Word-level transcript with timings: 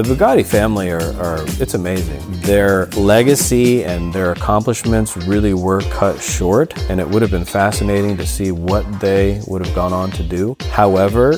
The 0.00 0.14
Bugatti 0.14 0.46
family 0.46 0.90
are, 0.90 1.12
are, 1.20 1.44
it's 1.60 1.74
amazing. 1.74 2.22
Their 2.40 2.86
legacy 2.86 3.84
and 3.84 4.14
their 4.14 4.32
accomplishments 4.32 5.14
really 5.14 5.52
were 5.52 5.82
cut 5.90 6.22
short, 6.22 6.72
and 6.88 6.98
it 7.00 7.06
would 7.06 7.20
have 7.20 7.30
been 7.30 7.44
fascinating 7.44 8.16
to 8.16 8.26
see 8.26 8.50
what 8.50 8.86
they 8.98 9.42
would 9.46 9.62
have 9.62 9.74
gone 9.74 9.92
on 9.92 10.10
to 10.12 10.22
do. 10.22 10.56
However, 10.70 11.36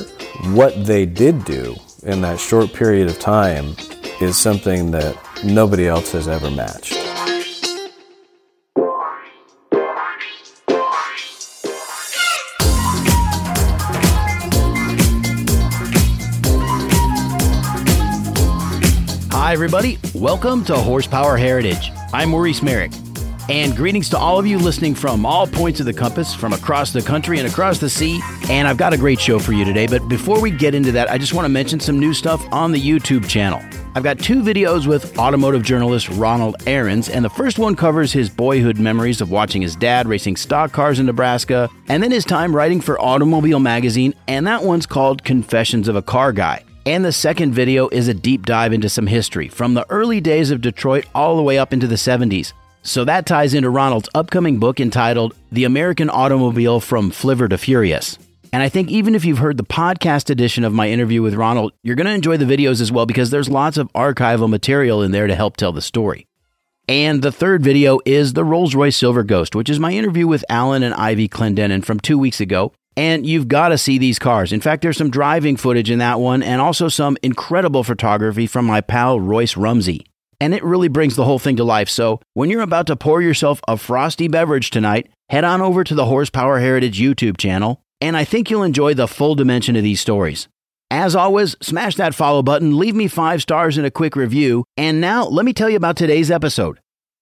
what 0.53 0.85
they 0.85 1.05
did 1.05 1.43
do 1.43 1.75
in 2.03 2.21
that 2.21 2.39
short 2.39 2.71
period 2.71 3.09
of 3.09 3.19
time 3.19 3.75
is 4.21 4.37
something 4.37 4.91
that 4.91 5.17
nobody 5.43 5.85
else 5.85 6.13
has 6.13 6.29
ever 6.29 6.49
matched. 6.49 7.12
Hi, 19.53 19.55
everybody. 19.55 19.99
Welcome 20.15 20.65
to 20.65 20.75
Horsepower 20.75 21.37
Heritage. 21.37 21.91
I'm 22.11 22.29
Maurice 22.29 22.63
Merrick. 22.63 22.91
And 23.49 23.75
greetings 23.75 24.09
to 24.09 24.17
all 24.17 24.39
of 24.39 24.47
you 24.47 24.57
listening 24.57 24.95
from 24.95 25.27
all 25.27 25.45
points 25.45 25.79
of 25.79 25.85
the 25.85 25.93
compass, 25.93 26.33
from 26.33 26.53
across 26.53 26.91
the 26.91 27.03
country 27.03 27.37
and 27.37 27.47
across 27.47 27.77
the 27.77 27.87
sea. 27.87 28.19
And 28.49 28.67
I've 28.67 28.77
got 28.77 28.93
a 28.93 28.97
great 28.97 29.19
show 29.19 29.37
for 29.37 29.53
you 29.53 29.63
today. 29.63 29.85
But 29.85 30.09
before 30.09 30.41
we 30.41 30.49
get 30.49 30.73
into 30.73 30.91
that, 30.93 31.11
I 31.11 31.19
just 31.19 31.35
want 31.35 31.45
to 31.45 31.49
mention 31.49 31.79
some 31.79 31.99
new 31.99 32.15
stuff 32.15 32.43
on 32.51 32.71
the 32.71 32.81
YouTube 32.81 33.29
channel. 33.29 33.61
I've 33.93 34.01
got 34.01 34.17
two 34.17 34.41
videos 34.41 34.87
with 34.87 35.19
automotive 35.19 35.61
journalist 35.61 36.09
Ronald 36.09 36.55
Ahrens, 36.65 37.07
and 37.07 37.23
the 37.23 37.29
first 37.29 37.59
one 37.59 37.75
covers 37.75 38.11
his 38.11 38.31
boyhood 38.31 38.79
memories 38.79 39.21
of 39.21 39.29
watching 39.29 39.61
his 39.61 39.75
dad 39.75 40.07
racing 40.07 40.35
stock 40.35 40.71
cars 40.71 40.97
in 40.97 41.05
Nebraska, 41.05 41.69
and 41.89 42.01
then 42.01 42.09
his 42.09 42.25
time 42.25 42.55
writing 42.55 42.81
for 42.81 42.99
Automobile 42.99 43.59
Magazine, 43.59 44.15
and 44.27 44.47
that 44.47 44.63
one's 44.63 44.87
called 44.87 45.23
Confessions 45.23 45.87
of 45.87 45.95
a 45.95 46.01
Car 46.01 46.33
Guy. 46.33 46.65
And 46.85 47.05
the 47.05 47.13
second 47.13 47.53
video 47.53 47.87
is 47.87 48.09
a 48.09 48.13
deep 48.13 48.45
dive 48.45 48.73
into 48.73 48.89
some 48.89 49.07
history 49.07 49.47
from 49.47 49.73
the 49.73 49.89
early 49.89 50.19
days 50.19 50.51
of 50.51 50.59
Detroit 50.59 51.05
all 51.15 51.37
the 51.37 51.41
way 51.41 51.57
up 51.57 51.71
into 51.71 51.87
the 51.87 51.95
70s. 51.95 52.51
So 52.81 53.05
that 53.05 53.25
ties 53.25 53.53
into 53.53 53.69
Ronald's 53.69 54.09
upcoming 54.13 54.59
book 54.59 54.81
entitled 54.81 55.33
The 55.53 55.63
American 55.63 56.09
Automobile 56.09 56.81
from 56.81 57.09
Flivver 57.09 57.49
to 57.49 57.57
Furious. 57.57 58.17
And 58.51 58.61
I 58.61 58.67
think 58.67 58.91
even 58.91 59.15
if 59.15 59.23
you've 59.23 59.37
heard 59.37 59.55
the 59.55 59.63
podcast 59.63 60.29
edition 60.29 60.65
of 60.65 60.73
my 60.73 60.89
interview 60.89 61.21
with 61.21 61.35
Ronald, 61.35 61.71
you're 61.83 61.95
going 61.95 62.07
to 62.07 62.13
enjoy 62.13 62.35
the 62.35 62.43
videos 62.43 62.81
as 62.81 62.91
well 62.91 63.05
because 63.05 63.29
there's 63.29 63.49
lots 63.49 63.77
of 63.77 63.91
archival 63.93 64.49
material 64.49 65.01
in 65.01 65.11
there 65.11 65.27
to 65.27 65.35
help 65.35 65.55
tell 65.55 65.71
the 65.71 65.81
story. 65.81 66.27
And 66.89 67.21
the 67.21 67.31
third 67.31 67.63
video 67.63 67.99
is 68.05 68.33
the 68.33 68.43
Rolls 68.43 68.75
Royce 68.75 68.97
Silver 68.97 69.23
Ghost, 69.23 69.55
which 69.55 69.69
is 69.69 69.79
my 69.79 69.93
interview 69.93 70.27
with 70.27 70.43
Alan 70.49 70.83
and 70.83 70.93
Ivy 70.95 71.29
Clendenin 71.29 71.85
from 71.85 72.01
two 72.01 72.17
weeks 72.17 72.41
ago. 72.41 72.73
And 72.95 73.25
you've 73.25 73.47
got 73.47 73.69
to 73.69 73.77
see 73.77 73.97
these 73.97 74.19
cars. 74.19 74.53
In 74.53 74.61
fact, 74.61 74.81
there's 74.81 74.97
some 74.97 75.09
driving 75.09 75.57
footage 75.57 75.89
in 75.89 75.99
that 75.99 76.19
one 76.19 76.43
and 76.43 76.61
also 76.61 76.89
some 76.89 77.17
incredible 77.23 77.83
photography 77.83 78.45
from 78.45 78.65
my 78.65 78.81
pal 78.81 79.19
Royce 79.19 79.57
Rumsey. 79.57 80.05
And 80.39 80.53
it 80.53 80.63
really 80.63 80.89
brings 80.89 81.15
the 81.15 81.25
whole 81.25 81.39
thing 81.39 81.55
to 81.55 81.63
life. 81.63 81.89
So 81.89 82.19
when 82.33 82.49
you're 82.49 82.61
about 82.61 82.87
to 82.87 82.95
pour 82.95 83.21
yourself 83.21 83.61
a 83.67 83.77
frosty 83.77 84.27
beverage 84.27 84.69
tonight, 84.69 85.09
head 85.29 85.43
on 85.43 85.61
over 85.61 85.83
to 85.83 85.95
the 85.95 86.05
Horsepower 86.05 86.59
Heritage 86.59 86.99
YouTube 86.99 87.37
channel, 87.37 87.81
and 88.01 88.17
I 88.17 88.25
think 88.25 88.49
you'll 88.49 88.63
enjoy 88.63 88.93
the 88.93 89.07
full 89.07 89.35
dimension 89.35 89.75
of 89.75 89.83
these 89.83 90.01
stories. 90.01 90.47
As 90.91 91.15
always, 91.15 91.55
smash 91.61 91.95
that 91.95 92.13
follow 92.13 92.43
button, 92.43 92.77
leave 92.77 92.93
me 92.93 93.07
five 93.07 93.41
stars 93.41 93.77
and 93.77 93.87
a 93.87 93.91
quick 93.91 94.15
review. 94.15 94.65
And 94.77 95.01
now, 95.01 95.25
let 95.25 95.45
me 95.45 95.53
tell 95.53 95.69
you 95.69 95.77
about 95.77 95.95
today's 95.95 96.29
episode. 96.29 96.79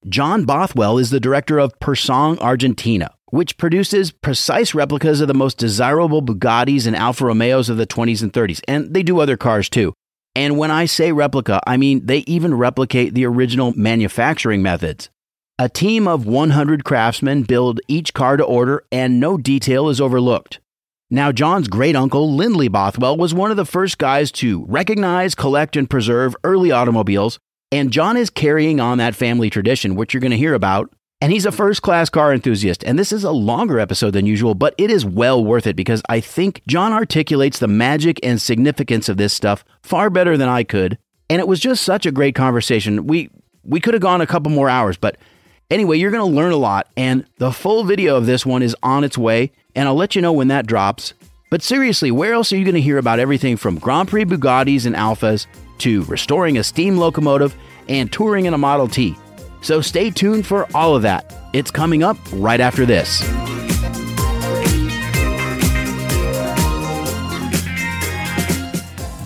John 0.09 0.43
Bothwell 0.43 0.97
is 0.97 1.11
the 1.11 1.19
director 1.19 1.59
of 1.59 1.79
Pur 1.79 1.95
Sang 1.95 2.39
Argentina, 2.39 3.13
which 3.31 3.57
produces 3.57 4.11
precise 4.11 4.75
replicas 4.75 5.19
of 5.19 5.27
the 5.27 5.33
most 5.33 5.57
desirable 5.57 6.21
Bugattis 6.21 6.85
and 6.85 6.95
Alfa 6.95 7.25
Romeos 7.25 7.69
of 7.69 7.77
the 7.77 7.87
20s 7.87 8.21
and 8.21 8.31
30s, 8.31 8.61
and 8.67 8.93
they 8.93 9.01
do 9.01 9.19
other 9.19 9.35
cars 9.35 9.67
too. 9.67 9.93
And 10.35 10.57
when 10.57 10.71
I 10.71 10.85
say 10.85 11.11
replica, 11.11 11.59
I 11.65 11.77
mean 11.77 12.05
they 12.05 12.19
even 12.19 12.53
replicate 12.53 13.15
the 13.15 13.25
original 13.25 13.73
manufacturing 13.75 14.61
methods. 14.61 15.09
A 15.57 15.69
team 15.69 16.07
of 16.07 16.25
100 16.25 16.83
craftsmen 16.83 17.43
build 17.43 17.81
each 17.87 18.13
car 18.13 18.37
to 18.37 18.43
order, 18.43 18.83
and 18.91 19.19
no 19.19 19.37
detail 19.37 19.89
is 19.89 20.01
overlooked. 20.01 20.59
Now, 21.13 21.31
John's 21.31 21.67
great 21.67 21.95
uncle, 21.95 22.33
Lindley 22.33 22.69
Bothwell, 22.69 23.17
was 23.17 23.33
one 23.33 23.51
of 23.51 23.57
the 23.57 23.65
first 23.65 23.97
guys 23.97 24.31
to 24.33 24.65
recognize, 24.65 25.35
collect, 25.35 25.75
and 25.75 25.89
preserve 25.89 26.35
early 26.43 26.71
automobiles, 26.71 27.37
and 27.71 27.91
John 27.91 28.17
is 28.17 28.29
carrying 28.29 28.79
on 28.79 28.97
that 28.97 29.13
family 29.13 29.49
tradition, 29.49 29.95
which 29.95 30.13
you're 30.13 30.21
going 30.21 30.31
to 30.31 30.37
hear 30.37 30.53
about 30.53 30.91
and 31.21 31.31
he's 31.31 31.45
a 31.45 31.51
first 31.51 31.83
class 31.83 32.09
car 32.09 32.33
enthusiast. 32.33 32.83
And 32.83 32.97
this 32.97 33.11
is 33.11 33.23
a 33.23 33.31
longer 33.31 33.79
episode 33.79 34.11
than 34.11 34.25
usual, 34.25 34.55
but 34.55 34.73
it 34.77 34.89
is 34.89 35.05
well 35.05 35.43
worth 35.43 35.67
it 35.67 35.75
because 35.75 36.01
I 36.09 36.19
think 36.19 36.63
John 36.67 36.91
articulates 36.91 37.59
the 37.59 37.67
magic 37.67 38.19
and 38.23 38.41
significance 38.41 39.07
of 39.07 39.17
this 39.17 39.31
stuff 39.31 39.63
far 39.83 40.09
better 40.09 40.35
than 40.35 40.49
I 40.49 40.63
could. 40.63 40.97
And 41.29 41.39
it 41.39 41.47
was 41.47 41.59
just 41.59 41.83
such 41.83 42.07
a 42.07 42.11
great 42.11 42.35
conversation. 42.35 43.05
We 43.05 43.29
we 43.63 43.79
could 43.79 43.93
have 43.93 44.01
gone 44.01 44.21
a 44.21 44.27
couple 44.27 44.51
more 44.51 44.69
hours, 44.69 44.97
but 44.97 45.17
anyway, 45.69 45.97
you're 45.97 46.11
going 46.11 46.27
to 46.27 46.35
learn 46.35 46.51
a 46.51 46.57
lot. 46.57 46.87
And 46.97 47.25
the 47.37 47.51
full 47.51 47.83
video 47.83 48.17
of 48.17 48.25
this 48.25 48.43
one 48.43 48.63
is 48.63 48.75
on 48.81 49.03
its 49.03 49.17
way, 49.17 49.51
and 49.75 49.87
I'll 49.87 49.95
let 49.95 50.15
you 50.15 50.21
know 50.21 50.33
when 50.33 50.47
that 50.47 50.65
drops. 50.65 51.13
But 51.51 51.61
seriously, 51.61 52.09
where 52.09 52.33
else 52.33 52.51
are 52.51 52.57
you 52.57 52.65
going 52.65 52.75
to 52.75 52.81
hear 52.81 52.97
about 52.97 53.19
everything 53.19 53.57
from 53.57 53.77
Grand 53.77 54.09
Prix 54.09 54.25
Bugattis 54.25 54.87
and 54.87 54.95
Alfas 54.95 55.45
to 55.79 56.03
restoring 56.05 56.57
a 56.57 56.63
steam 56.63 56.97
locomotive 56.97 57.55
and 57.87 58.11
touring 58.11 58.45
in 58.45 58.53
a 58.55 58.57
Model 58.57 58.87
T? 58.87 59.15
So 59.61 59.79
stay 59.79 60.09
tuned 60.09 60.45
for 60.45 60.67
all 60.75 60.95
of 60.95 61.03
that. 61.03 61.33
It's 61.53 61.71
coming 61.71 62.03
up 62.03 62.17
right 62.33 62.59
after 62.59 62.85
this. 62.85 63.21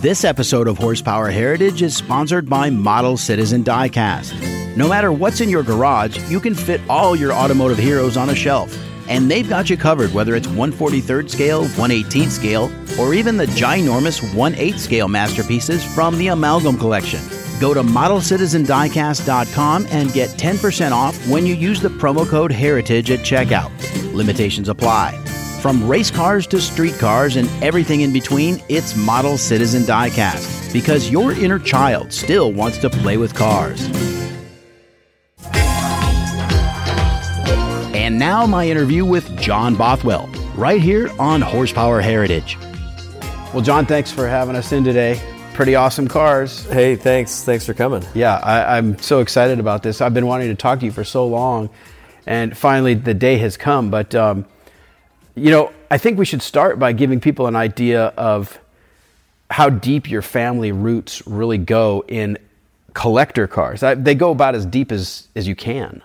This 0.01 0.23
episode 0.23 0.67
of 0.67 0.77
Horsepower 0.77 1.31
Heritage 1.31 1.81
is 1.81 1.95
sponsored 1.95 2.47
by 2.47 2.69
Model 2.69 3.17
Citizen 3.17 3.63
Diecast. 3.63 4.77
No 4.77 4.87
matter 4.87 5.11
what's 5.11 5.41
in 5.41 5.49
your 5.49 5.63
garage, 5.63 6.19
you 6.29 6.39
can 6.39 6.53
fit 6.53 6.79
all 6.87 7.15
your 7.15 7.33
automotive 7.33 7.79
heroes 7.79 8.15
on 8.17 8.29
a 8.29 8.35
shelf. 8.35 8.77
And 9.07 9.31
they've 9.31 9.47
got 9.47 9.69
you 9.69 9.77
covered 9.77 10.13
whether 10.13 10.35
it's 10.35 10.47
143rd 10.47 11.29
scale, 11.29 11.63
118th 11.65 12.29
scale, 12.29 12.71
or 12.99 13.13
even 13.13 13.37
the 13.37 13.45
ginormous 13.47 14.21
1 14.35 14.55
8 14.55 14.79
scale 14.79 15.07
masterpieces 15.07 15.83
from 15.95 16.17
the 16.17 16.27
Amalgam 16.27 16.77
Collection. 16.77 17.21
Go 17.59 17.73
to 17.73 17.81
modelcitizendiecast.com 17.81 19.87
and 19.89 20.13
get 20.13 20.29
10% 20.31 20.91
off 20.91 21.27
when 21.27 21.45
you 21.45 21.55
use 21.55 21.79
the 21.79 21.89
promo 21.89 22.27
code 22.27 22.51
HERITAGE 22.51 23.11
at 23.11 23.19
checkout. 23.19 23.71
Limitations 24.13 24.69
apply. 24.69 25.17
From 25.61 25.87
race 25.87 26.11
cars 26.11 26.45
to 26.47 26.61
street 26.61 26.97
cars 26.99 27.37
and 27.37 27.49
everything 27.63 28.01
in 28.01 28.13
between, 28.13 28.61
it's 28.69 28.95
Model 28.95 29.37
Citizen 29.37 29.83
Diecast 29.83 30.73
because 30.73 31.09
your 31.09 31.31
inner 31.31 31.57
child 31.57 32.11
still 32.11 32.51
wants 32.51 32.77
to 32.79 32.89
play 32.89 33.17
with 33.17 33.33
cars. 33.33 33.89
And 37.95 38.19
now, 38.19 38.45
my 38.45 38.67
interview 38.67 39.05
with 39.05 39.39
John 39.39 39.75
Bothwell, 39.75 40.27
right 40.55 40.81
here 40.81 41.09
on 41.17 41.41
Horsepower 41.41 42.01
Heritage. 42.01 42.57
Well, 43.53 43.61
John, 43.61 43.85
thanks 43.85 44.11
for 44.11 44.27
having 44.27 44.55
us 44.55 44.71
in 44.71 44.83
today 44.83 45.19
pretty 45.55 45.75
awesome 45.75 46.05
cars. 46.05 46.65
Hey, 46.65 46.97
thanks. 46.97 47.43
Thanks 47.43 47.65
for 47.65 47.73
coming. 47.73 48.03
Yeah, 48.13 48.35
I, 48.35 48.77
am 48.77 48.99
so 48.99 49.21
excited 49.21 49.57
about 49.57 49.83
this. 49.83 50.01
I've 50.01 50.13
been 50.13 50.27
wanting 50.27 50.49
to 50.49 50.55
talk 50.55 50.79
to 50.81 50.85
you 50.85 50.91
for 50.91 51.05
so 51.05 51.25
long, 51.25 51.69
and 52.27 52.55
finally 52.55 52.93
the 52.93 53.13
day 53.13 53.37
has 53.37 53.55
come. 53.55 53.89
But, 53.89 54.13
um, 54.13 54.45
you 55.33 55.51
know, 55.51 55.71
I 55.89 55.97
think 55.97 56.19
we 56.19 56.25
should 56.25 56.41
start 56.41 56.77
by 56.77 56.91
giving 56.91 57.21
people 57.21 57.47
an 57.47 57.55
idea 57.55 58.07
of 58.17 58.59
how 59.49 59.69
deep 59.69 60.11
your 60.11 60.21
family 60.21 60.73
roots 60.73 61.25
really 61.25 61.57
go 61.57 62.03
in 62.05 62.37
collector 62.93 63.47
cars. 63.47 63.81
I, 63.81 63.95
they 63.95 64.13
go 64.13 64.31
about 64.31 64.55
as 64.55 64.65
deep 64.65 64.91
as, 64.91 65.29
as 65.37 65.47
you 65.47 65.55
can. 65.55 66.01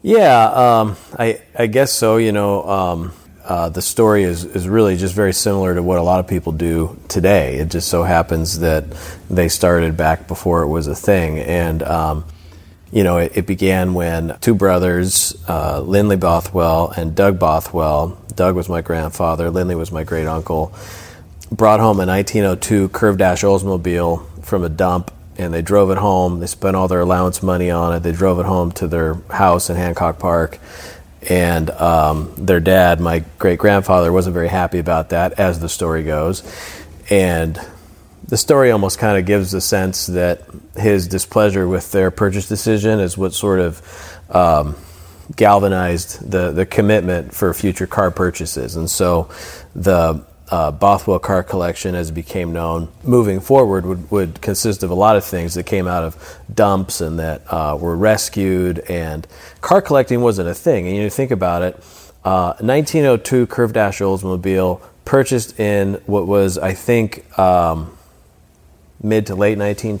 Yeah, 0.00 0.44
um, 0.46 0.96
I, 1.18 1.42
I 1.54 1.66
guess 1.66 1.92
so. 1.92 2.16
You 2.16 2.32
know, 2.32 2.66
um, 2.66 3.12
uh, 3.44 3.68
the 3.68 3.82
story 3.82 4.24
is, 4.24 4.44
is 4.44 4.66
really 4.66 4.96
just 4.96 5.14
very 5.14 5.32
similar 5.32 5.74
to 5.74 5.82
what 5.82 5.98
a 5.98 6.02
lot 6.02 6.18
of 6.18 6.26
people 6.26 6.52
do 6.52 6.98
today. 7.08 7.56
It 7.56 7.70
just 7.70 7.88
so 7.88 8.02
happens 8.02 8.60
that 8.60 8.84
they 9.28 9.48
started 9.48 9.96
back 9.96 10.26
before 10.26 10.62
it 10.62 10.68
was 10.68 10.86
a 10.86 10.94
thing. 10.94 11.38
And, 11.38 11.82
um, 11.82 12.24
you 12.90 13.04
know, 13.04 13.18
it, 13.18 13.36
it, 13.36 13.46
began 13.46 13.92
when 13.92 14.38
two 14.40 14.54
brothers, 14.54 15.36
uh, 15.46 15.80
Lindley 15.80 16.16
Bothwell 16.16 16.90
and 16.96 17.14
Doug 17.14 17.38
Bothwell, 17.38 18.18
Doug 18.34 18.56
was 18.56 18.68
my 18.68 18.80
grandfather, 18.80 19.50
Lindley 19.50 19.74
was 19.74 19.92
my 19.92 20.04
great 20.04 20.26
uncle, 20.26 20.72
brought 21.52 21.80
home 21.80 22.00
a 22.00 22.06
1902 22.06 22.88
curved 22.88 23.18
dash 23.18 23.42
Oldsmobile 23.42 24.44
from 24.44 24.64
a 24.64 24.68
dump 24.70 25.10
and 25.36 25.52
they 25.52 25.62
drove 25.62 25.90
it 25.90 25.98
home. 25.98 26.40
They 26.40 26.46
spent 26.46 26.76
all 26.76 26.88
their 26.88 27.00
allowance 27.00 27.42
money 27.42 27.70
on 27.70 27.94
it. 27.94 28.00
They 28.00 28.12
drove 28.12 28.38
it 28.38 28.46
home 28.46 28.72
to 28.72 28.86
their 28.86 29.14
house 29.30 29.68
in 29.68 29.76
Hancock 29.76 30.18
Park 30.18 30.60
and 31.28 31.70
um, 31.70 32.32
their 32.36 32.60
dad, 32.60 33.00
my 33.00 33.24
great 33.38 33.58
grandfather, 33.58 34.12
wasn't 34.12 34.34
very 34.34 34.48
happy 34.48 34.78
about 34.78 35.10
that, 35.10 35.38
as 35.38 35.60
the 35.60 35.68
story 35.68 36.02
goes. 36.02 36.42
And 37.10 37.60
the 38.26 38.36
story 38.36 38.70
almost 38.70 38.98
kind 38.98 39.18
of 39.18 39.26
gives 39.26 39.50
the 39.50 39.60
sense 39.60 40.06
that 40.06 40.42
his 40.76 41.08
displeasure 41.08 41.68
with 41.68 41.92
their 41.92 42.10
purchase 42.10 42.48
decision 42.48 43.00
is 43.00 43.18
what 43.18 43.34
sort 43.34 43.60
of 43.60 44.20
um, 44.30 44.76
galvanized 45.36 46.30
the, 46.30 46.52
the 46.52 46.66
commitment 46.66 47.34
for 47.34 47.52
future 47.54 47.86
car 47.86 48.10
purchases. 48.10 48.76
And 48.76 48.90
so 48.90 49.30
the 49.74 50.24
uh, 50.50 50.70
Bothwell 50.70 51.18
car 51.18 51.42
collection, 51.42 51.94
as 51.94 52.10
it 52.10 52.12
became 52.12 52.52
known, 52.52 52.88
moving 53.02 53.40
forward 53.40 53.86
would, 53.86 54.10
would 54.10 54.40
consist 54.40 54.82
of 54.82 54.90
a 54.90 54.94
lot 54.94 55.16
of 55.16 55.24
things 55.24 55.54
that 55.54 55.64
came 55.64 55.86
out 55.86 56.04
of 56.04 56.38
dumps 56.52 57.00
and 57.00 57.18
that 57.18 57.42
uh, 57.50 57.76
were 57.80 57.96
rescued. 57.96 58.80
And 58.80 59.26
car 59.60 59.80
collecting 59.80 60.20
wasn't 60.20 60.48
a 60.48 60.54
thing. 60.54 60.86
And 60.86 60.96
you 60.96 61.08
think 61.08 61.30
about 61.30 61.62
it, 61.62 61.76
uh, 62.24 62.54
1902 62.60 63.46
Curved 63.46 63.74
Dash 63.74 64.00
Oldsmobile 64.00 64.80
purchased 65.04 65.58
in 65.58 65.94
what 66.06 66.26
was, 66.26 66.58
I 66.58 66.74
think, 66.74 67.38
um, 67.38 67.96
mid 69.02 69.26
to 69.26 69.34
late 69.34 69.58
1920s. 69.58 69.98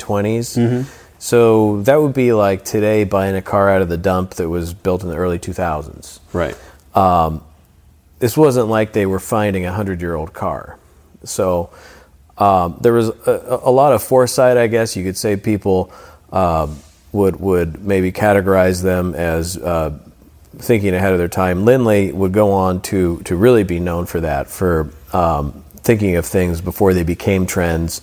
Mm-hmm. 0.56 0.90
So 1.18 1.80
that 1.82 1.96
would 1.96 2.12
be 2.12 2.32
like 2.34 2.64
today 2.64 3.04
buying 3.04 3.34
a 3.34 3.42
car 3.42 3.70
out 3.70 3.80
of 3.80 3.88
the 3.88 3.96
dump 3.96 4.34
that 4.34 4.48
was 4.48 4.74
built 4.74 5.02
in 5.02 5.08
the 5.08 5.16
early 5.16 5.38
2000s. 5.38 6.20
Right. 6.34 6.56
Um, 6.94 7.42
this 8.18 8.36
wasn't 8.36 8.68
like 8.68 8.92
they 8.92 9.06
were 9.06 9.20
finding 9.20 9.66
a 9.66 9.72
hundred 9.72 10.00
year 10.00 10.14
old 10.14 10.32
car. 10.32 10.78
So 11.24 11.70
um, 12.38 12.78
there 12.80 12.92
was 12.92 13.08
a, 13.08 13.60
a, 13.64 13.70
lot 13.70 13.92
of 13.92 14.02
foresight, 14.02 14.56
I 14.56 14.66
guess 14.66 14.96
you 14.96 15.04
could 15.04 15.16
say. 15.16 15.36
People 15.36 15.92
um, 16.32 16.78
would 17.12 17.36
would 17.36 17.84
maybe 17.84 18.12
categorize 18.12 18.82
them 18.82 19.14
as 19.14 19.56
uh, 19.56 19.96
thinking 20.58 20.94
ahead 20.94 21.12
of 21.12 21.18
their 21.18 21.28
time. 21.28 21.64
Lindley 21.64 22.12
would 22.12 22.32
go 22.32 22.52
on 22.52 22.80
to 22.82 23.20
to 23.22 23.36
really 23.36 23.62
be 23.62 23.78
known 23.80 24.06
for 24.06 24.20
that, 24.20 24.48
for 24.48 24.90
um, 25.12 25.64
thinking 25.76 26.16
of 26.16 26.26
things 26.26 26.60
before 26.60 26.92
they 26.94 27.04
became 27.04 27.46
trends, 27.46 28.00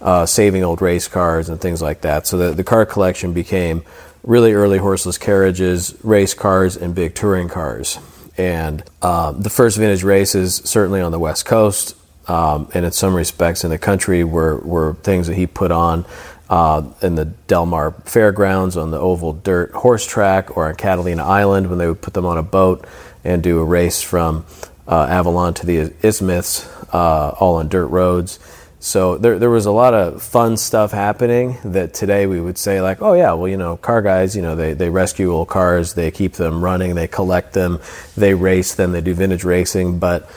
uh, 0.00 0.26
saving 0.26 0.62
old 0.62 0.80
race 0.80 1.08
cars 1.08 1.48
and 1.48 1.60
things 1.60 1.82
like 1.82 2.02
that. 2.02 2.26
So 2.26 2.36
the, 2.36 2.54
the 2.54 2.64
car 2.64 2.86
collection 2.86 3.32
became 3.32 3.82
really 4.22 4.52
early 4.52 4.78
horseless 4.78 5.18
carriages, 5.18 5.96
race 6.04 6.34
cars, 6.34 6.76
and 6.76 6.94
big 6.94 7.14
touring 7.14 7.48
cars. 7.48 7.98
And 8.38 8.82
uh, 9.00 9.32
the 9.32 9.50
first 9.50 9.78
vintage 9.78 10.02
races, 10.02 10.56
certainly 10.64 11.00
on 11.00 11.12
the 11.12 11.18
West 11.18 11.44
Coast, 11.44 11.96
um, 12.28 12.68
and 12.72 12.84
in 12.84 12.92
some 12.92 13.14
respects 13.14 13.64
in 13.64 13.70
the 13.70 13.78
country, 13.78 14.24
were, 14.24 14.58
were 14.58 14.94
things 14.94 15.26
that 15.26 15.34
he 15.34 15.46
put 15.46 15.70
on 15.70 16.06
uh, 16.48 16.82
in 17.00 17.14
the 17.14 17.24
Del 17.24 17.66
Mar 17.66 17.92
Fairgrounds 18.04 18.76
on 18.76 18.90
the 18.90 18.98
oval 18.98 19.32
dirt 19.32 19.72
horse 19.72 20.06
track 20.06 20.56
or 20.56 20.68
on 20.68 20.74
Catalina 20.74 21.24
Island 21.24 21.68
when 21.68 21.78
they 21.78 21.86
would 21.86 22.02
put 22.02 22.14
them 22.14 22.26
on 22.26 22.36
a 22.36 22.42
boat 22.42 22.86
and 23.24 23.42
do 23.42 23.58
a 23.60 23.64
race 23.64 24.02
from 24.02 24.44
uh, 24.86 25.06
Avalon 25.08 25.54
to 25.54 25.66
the 25.66 25.94
Isthmus, 26.02 26.68
uh, 26.92 27.30
all 27.40 27.56
on 27.56 27.68
dirt 27.68 27.86
roads. 27.86 28.38
So 28.84 29.16
there, 29.16 29.38
there 29.38 29.48
was 29.48 29.64
a 29.64 29.70
lot 29.70 29.94
of 29.94 30.20
fun 30.20 30.56
stuff 30.56 30.90
happening 30.90 31.56
that 31.62 31.94
today 31.94 32.26
we 32.26 32.40
would 32.40 32.58
say 32.58 32.82
like, 32.82 33.00
oh 33.00 33.12
yeah, 33.12 33.32
well 33.32 33.46
you 33.46 33.56
know, 33.56 33.76
car 33.76 34.02
guys, 34.02 34.34
you 34.34 34.42
know, 34.42 34.56
they, 34.56 34.74
they 34.74 34.90
rescue 34.90 35.32
old 35.32 35.46
cars, 35.46 35.94
they 35.94 36.10
keep 36.10 36.32
them 36.32 36.64
running, 36.64 36.96
they 36.96 37.06
collect 37.06 37.52
them, 37.52 37.78
they 38.16 38.34
race 38.34 38.74
them, 38.74 38.90
they 38.90 39.00
do 39.00 39.14
vintage 39.14 39.44
racing. 39.44 40.00
But 40.00 40.28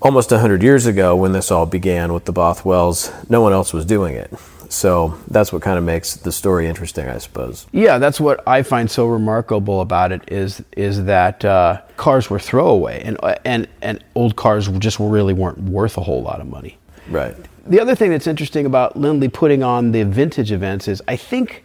almost 0.00 0.30
hundred 0.30 0.62
years 0.62 0.86
ago, 0.86 1.14
when 1.14 1.32
this 1.32 1.50
all 1.50 1.66
began 1.66 2.14
with 2.14 2.24
the 2.24 2.32
Bothwells, 2.32 3.12
no 3.28 3.42
one 3.42 3.52
else 3.52 3.74
was 3.74 3.84
doing 3.84 4.14
it. 4.14 4.32
So 4.70 5.18
that's 5.28 5.52
what 5.52 5.60
kind 5.60 5.76
of 5.76 5.84
makes 5.84 6.16
the 6.16 6.32
story 6.32 6.68
interesting, 6.68 7.06
I 7.06 7.18
suppose. 7.18 7.66
Yeah, 7.72 7.98
that's 7.98 8.18
what 8.18 8.48
I 8.48 8.62
find 8.62 8.90
so 8.90 9.06
remarkable 9.06 9.82
about 9.82 10.10
it 10.10 10.22
is 10.32 10.64
is 10.74 11.04
that 11.04 11.44
uh, 11.44 11.82
cars 11.98 12.30
were 12.30 12.38
throwaway, 12.38 13.02
and 13.04 13.18
and 13.44 13.68
and 13.82 14.02
old 14.14 14.36
cars 14.36 14.68
just 14.78 14.98
really 14.98 15.34
weren't 15.34 15.58
worth 15.58 15.98
a 15.98 16.02
whole 16.02 16.22
lot 16.22 16.40
of 16.40 16.46
money. 16.46 16.78
Right 17.10 17.36
the 17.68 17.80
other 17.80 17.94
thing 17.94 18.10
that's 18.10 18.26
interesting 18.26 18.66
about 18.66 18.96
Lindley 18.96 19.28
putting 19.28 19.62
on 19.62 19.92
the 19.92 20.02
vintage 20.04 20.52
events 20.52 20.88
is 20.88 21.02
I 21.06 21.16
think, 21.16 21.64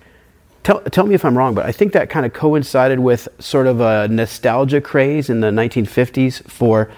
tell, 0.63 0.81
tell 0.81 1.05
me 1.05 1.15
if 1.15 1.25
I'm 1.25 1.37
wrong, 1.37 1.55
but 1.55 1.65
I 1.65 1.71
think 1.71 1.93
that 1.93 2.09
kind 2.09 2.25
of 2.25 2.33
coincided 2.33 2.99
with 2.99 3.27
sort 3.39 3.67
of 3.67 3.79
a 3.79 4.07
nostalgia 4.07 4.81
craze 4.81 5.29
in 5.29 5.39
the 5.39 5.49
1950s 5.49 6.43
for 6.49 6.91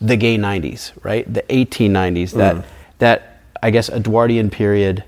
the 0.00 0.16
gay 0.16 0.36
90s, 0.36 0.92
right? 1.02 1.32
The 1.32 1.42
1890s, 1.42 2.32
that, 2.32 2.56
mm. 2.56 2.64
that 2.98 3.40
I 3.62 3.70
guess, 3.70 3.88
Edwardian 3.88 4.50
period 4.50 5.04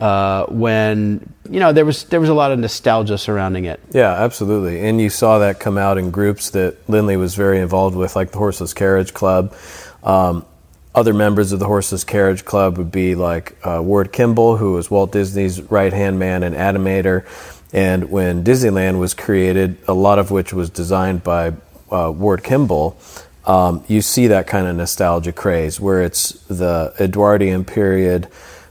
uh, 0.00 0.46
when 0.46 1.32
you 1.48 1.60
know 1.60 1.72
there 1.72 1.84
was 1.84 2.04
there 2.04 2.20
was 2.20 2.28
a 2.28 2.34
lot 2.34 2.52
of 2.52 2.58
nostalgia 2.58 3.18
surrounding 3.18 3.64
it. 3.64 3.80
Yeah, 3.92 4.12
absolutely, 4.12 4.80
and 4.80 5.00
you 5.00 5.10
saw 5.10 5.38
that 5.38 5.60
come 5.60 5.78
out 5.78 5.98
in 5.98 6.10
groups 6.10 6.50
that 6.50 6.76
Lindley 6.88 7.16
was 7.16 7.34
very 7.34 7.60
involved 7.60 7.96
with, 7.96 8.16
like 8.16 8.32
the 8.32 8.38
Horseless 8.38 8.74
Carriage 8.74 9.14
Club. 9.14 9.54
Um, 10.02 10.44
other 10.94 11.14
members 11.14 11.52
of 11.52 11.58
the 11.58 11.66
Horseless 11.66 12.04
Carriage 12.04 12.44
Club 12.44 12.78
would 12.78 12.90
be 12.90 13.14
like 13.14 13.56
uh, 13.66 13.80
Ward 13.82 14.12
Kimball, 14.12 14.56
who 14.56 14.72
was 14.72 14.90
Walt 14.90 15.12
Disney's 15.12 15.60
right 15.62 15.92
hand 15.92 16.18
man 16.18 16.42
and 16.42 16.54
animator. 16.54 17.26
And 17.72 18.10
when 18.10 18.44
Disneyland 18.44 18.98
was 18.98 19.14
created, 19.14 19.76
a 19.86 19.92
lot 19.92 20.18
of 20.18 20.30
which 20.30 20.52
was 20.52 20.70
designed 20.70 21.22
by 21.22 21.52
uh, 21.90 22.12
Ward 22.14 22.42
Kimball, 22.42 22.98
um, 23.44 23.84
you 23.88 24.02
see 24.02 24.26
that 24.28 24.46
kind 24.46 24.66
of 24.66 24.76
nostalgia 24.76 25.32
craze 25.32 25.80
where 25.80 26.02
it's 26.02 26.32
the 26.46 26.94
Edwardian 27.00 27.64
period 27.64 28.28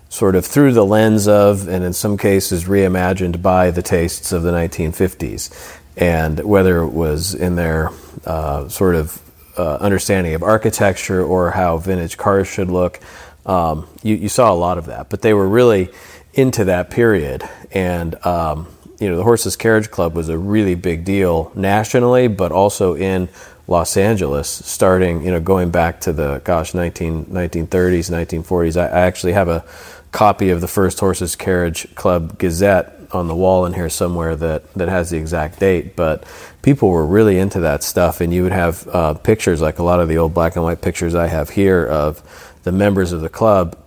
sort 0.10 0.36
of 0.36 0.46
through 0.46 0.74
the 0.74 0.86
lens 0.86 1.28
of, 1.28 1.68
and 1.68 1.84
in 1.84 1.94
some 1.94 2.18
cases 2.18 2.66
reimagined 2.66 3.42
by 3.42 3.72
the 3.72 3.81
tastes 3.81 4.31
of 4.31 4.44
the 4.44 4.52
1950s. 4.52 5.80
And 5.98 6.44
whether 6.44 6.80
it 6.84 6.90
was 6.90 7.34
in 7.34 7.56
their 7.56 7.90
uh, 8.25 8.69
sort 8.69 8.96
of 8.96 9.22
uh, 9.57 9.77
understanding 9.77 10.33
of 10.33 10.44
architecture 10.44 11.24
or 11.24 11.51
how 11.51 11.77
vintage 11.77 12.18
cars 12.18 12.48
should 12.48 12.69
look. 12.69 13.00
Um, 13.45 13.88
you, 14.04 14.15
you, 14.15 14.30
saw 14.30 14.51
a 14.51 14.56
lot 14.56 14.77
of 14.77 14.88
that, 14.88 15.09
but 15.09 15.21
they 15.21 15.33
were 15.33 15.48
really 15.48 15.89
into 16.33 16.65
that 16.65 16.89
period. 16.89 17.48
And, 17.71 18.13
um, 18.25 18.68
you 19.00 19.09
know, 19.09 19.15
the 19.15 19.24
Horseless 19.24 19.56
Carriage 19.56 19.89
Club 19.89 20.15
was 20.15 20.30
a 20.30 20.38
really 20.38 20.75
big 20.75 21.06
deal 21.06 21.51
nationally, 21.56 22.27
but 22.27 22.51
also 22.51 22.95
in 22.95 23.30
Los 23.68 23.95
Angeles, 23.98 24.50
starting, 24.50 25.24
you 25.24 25.31
know, 25.31 25.39
going 25.39 25.71
back 25.71 26.01
to 26.01 26.13
the, 26.13 26.42
gosh, 26.44 26.74
19, 26.74 27.25
1930s, 27.25 28.12
1940s. 28.12 28.80
I, 28.80 28.86
I 28.88 29.00
actually 29.01 29.33
have 29.33 29.48
a 29.48 29.63
copy 30.12 30.50
of 30.50 30.62
the 30.62 30.68
first 30.68 31.00
Horseless 31.00 31.36
Carriage 31.36 31.94
Club 31.95 32.38
Gazette 32.38 32.96
on 33.12 33.27
the 33.27 33.36
wall 33.36 33.65
in 33.65 33.74
here 33.74 33.89
somewhere 33.89 34.36
that, 34.36 34.74
that 34.74 34.89
has 34.89 35.09
the 35.09 35.18
exact 35.18 35.59
date, 35.59 35.95
but 35.95 36.25
people 36.62 36.89
were 36.89 37.06
really 37.06 37.38
into 37.39 37.62
that 37.62 37.83
stuff, 37.83 38.19
and 38.21 38.33
you 38.33 38.44
would 38.44 38.51
have 38.51 38.88
uh, 38.89 39.13
pictures 39.13 39.62
like 39.62 39.80
a 39.80 39.83
lot 39.83 40.00
of 40.00 40.09
the 40.09 40.18
old 40.18 40.33
black 40.33 40.56
and 40.56 40.63
white 40.63 40.81
pictures 40.81 41.15
I 41.15 41.27
have 41.27 41.50
here 41.50 41.86
of 41.86 42.21
the 42.63 42.71
members 42.71 43.13
of 43.13 43.21
the 43.21 43.30
club 43.30 43.77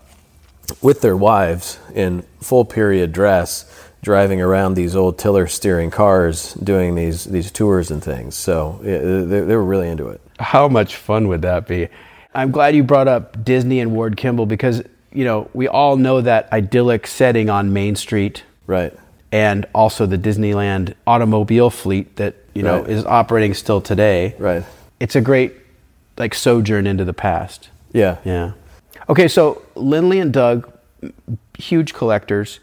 with 0.81 1.01
their 1.01 1.17
wives 1.17 1.79
in 1.95 2.23
full 2.41 2.65
period 2.65 3.13
dress 3.13 3.67
driving 4.03 4.41
around 4.41 4.75
these 4.75 4.97
old 4.97 5.19
tiller 5.19 5.47
steering 5.47 5.91
cars 5.91 6.55
doing 6.55 6.95
these 6.95 7.25
these 7.25 7.51
tours 7.51 7.91
and 7.91 8.03
things. 8.03 8.35
So 8.35 8.81
yeah, 8.83 8.99
they, 8.99 9.41
they 9.41 9.57
were 9.57 9.65
really 9.65 9.89
into 9.89 10.09
it. 10.09 10.21
How 10.39 10.69
much 10.69 10.97
fun 10.97 11.29
would 11.29 11.43
that 11.43 11.67
be? 11.67 11.89
I'm 12.35 12.51
glad 12.51 12.75
you 12.75 12.83
brought 12.83 13.09
up 13.09 13.45
disney 13.45 13.81
and 13.81 13.93
ward 13.93 14.17
kimball 14.17 14.47
because 14.47 14.83
you 15.13 15.25
know 15.25 15.51
we 15.53 15.69
all 15.69 15.97
know 15.97 16.21
that 16.23 16.51
idyllic 16.53 17.07
setting 17.07 17.51
on 17.51 17.73
main 17.73 17.97
street. 17.97 18.45
Right 18.67 18.95
and 19.33 19.67
also 19.75 20.07
the 20.07 20.19
Disneyland 20.19 20.95
automobile 21.07 21.71
fleet 21.71 22.17
that 22.17 22.35
you 22.55 22.63
know 22.63 22.81
right. 22.81 22.91
is 22.91 23.05
operating 23.05 23.55
still 23.55 23.81
today. 23.81 24.35
Right. 24.39 24.65
It's 24.99 25.17
a 25.17 25.21
great 25.21 25.55
like 26.19 26.35
sojourn 26.35 26.87
into 26.87 27.05
the 27.05 27.15
past. 27.15 27.71
Yeah. 27.93 28.19
Yeah. 28.25 28.53
Okay, 29.09 29.27
so 29.27 29.63
Lindley 29.75 30.21
and 30.21 30.33
Doug, 30.33 30.73
huge 31.59 31.95
collectors, 31.95 32.61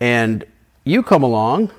and 0.00 0.44
you 0.84 1.02
come 1.02 1.22
along 1.22 1.70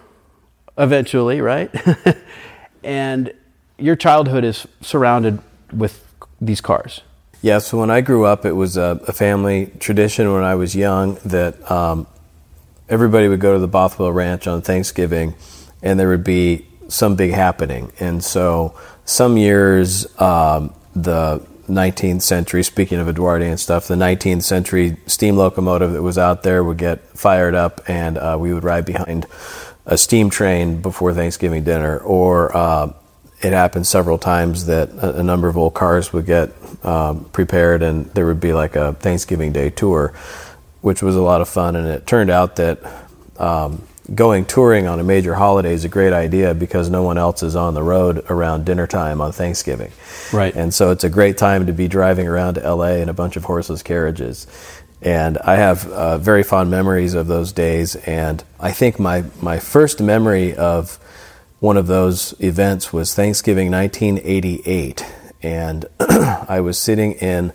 eventually, 0.77 1.41
right? 1.41 1.71
and 2.83 3.33
your 3.77 3.95
childhood 3.95 4.43
is 4.43 4.67
surrounded 4.81 5.39
with 5.71 6.05
these 6.39 6.61
cars. 6.61 7.01
Yeah, 7.41 7.57
so 7.57 7.79
when 7.79 7.89
I 7.89 8.01
grew 8.01 8.25
up, 8.25 8.45
it 8.45 8.53
was 8.53 8.77
a, 8.77 9.01
a 9.07 9.11
family 9.11 9.71
tradition 9.79 10.31
when 10.31 10.43
I 10.43 10.55
was 10.55 10.75
young 10.75 11.15
that 11.25 11.69
um, 11.69 12.07
everybody 12.93 13.27
would 13.27 13.39
go 13.39 13.53
to 13.53 13.59
the 13.59 13.67
Bothwell 13.67 14.11
Ranch 14.11 14.45
on 14.45 14.61
Thanksgiving, 14.61 15.33
and 15.81 15.99
there 15.99 16.09
would 16.09 16.23
be 16.23 16.67
some 16.87 17.15
big 17.15 17.31
happening. 17.31 17.91
And 17.99 18.23
so, 18.23 18.77
some 19.03 19.35
years, 19.35 20.05
um, 20.21 20.73
the 20.95 21.39
19th 21.67 22.21
century, 22.21 22.61
speaking 22.61 22.99
of 22.99 23.09
Edwardian 23.09 23.57
stuff, 23.57 23.87
the 23.87 23.95
19th 23.95 24.43
century 24.43 24.97
steam 25.07 25.35
locomotive 25.35 25.91
that 25.93 26.03
was 26.03 26.19
out 26.19 26.43
there 26.43 26.63
would 26.63 26.77
get 26.77 27.01
fired 27.17 27.55
up, 27.55 27.81
and 27.87 28.17
uh, 28.17 28.37
we 28.39 28.53
would 28.53 28.63
ride 28.63 28.85
behind 28.85 29.25
a 29.87 29.97
steam 29.97 30.29
train 30.29 30.79
before 30.79 31.13
Thanksgiving 31.15 31.63
dinner. 31.63 31.97
Or 31.97 32.55
uh, 32.55 32.93
it 33.41 33.53
happened 33.53 33.87
several 33.87 34.19
times 34.19 34.67
that 34.67 34.89
a, 34.91 35.19
a, 35.19 35.23
number 35.23 35.47
of 35.47 35.57
old 35.57 35.73
cars 35.73 36.13
would 36.13 36.27
get 36.27 36.51
um, 36.85 37.25
prepared, 37.25 37.81
and 37.81 38.05
there 38.13 38.27
would 38.27 38.39
be 38.39 38.53
like 38.53 38.75
a 38.75 38.93
Thanksgiving 38.93 39.51
Day 39.51 39.71
tour 39.71 40.13
which 40.83 41.01
was 41.01 41.15
a 41.15 41.21
lot 41.21 41.39
of 41.39 41.47
fun. 41.47 41.77
And 41.77 41.87
it 41.87 42.05
turned 42.05 42.29
out 42.29 42.57
that 42.57 42.79
um, 43.37 43.87
going 44.13 44.43
touring 44.43 44.85
on 44.85 44.99
a 44.99 45.03
major 45.03 45.33
holiday 45.33 45.73
is 45.73 45.85
a 45.85 45.89
great 45.89 46.11
idea 46.11 46.53
because 46.53 46.89
no 46.89 47.03
one 47.03 47.17
else 47.17 47.41
is 47.41 47.55
on 47.55 47.73
the 47.73 47.81
road 47.81 48.23
around 48.29 48.65
dinner 48.65 48.85
time 48.85 49.21
on 49.21 49.31
Thanksgiving. 49.31 49.93
Right. 50.33 50.53
And 50.53 50.73
so 50.73 50.91
it's 50.91 51.05
a 51.05 51.09
great 51.09 51.37
time 51.37 51.67
to 51.67 51.73
be 51.73 51.87
driving 51.87 52.27
around 52.27 52.55
to 52.55 52.75
LA 52.75 52.95
in 52.95 53.07
a 53.07 53.13
bunch 53.13 53.37
of 53.37 53.45
horseless 53.45 53.81
carriages. 53.81 54.45
And 55.01 55.37
I 55.37 55.55
have 55.55 55.87
uh, 55.87 56.17
very 56.17 56.43
fond 56.43 56.69
memories 56.69 57.13
of 57.13 57.27
those 57.27 57.53
days. 57.53 57.95
And 57.95 58.43
I 58.59 58.73
think 58.73 58.99
my, 58.99 59.23
my 59.41 59.59
first 59.59 60.01
memory 60.01 60.53
of 60.53 60.99
one 61.61 61.77
of 61.77 61.87
those 61.87 62.35
events 62.41 62.91
was 62.91 63.15
Thanksgiving 63.15 63.71
1988. 63.71 65.05
And 65.41 65.85
I 66.01 66.59
was 66.59 66.77
sitting 66.77 67.13
in 67.13 67.53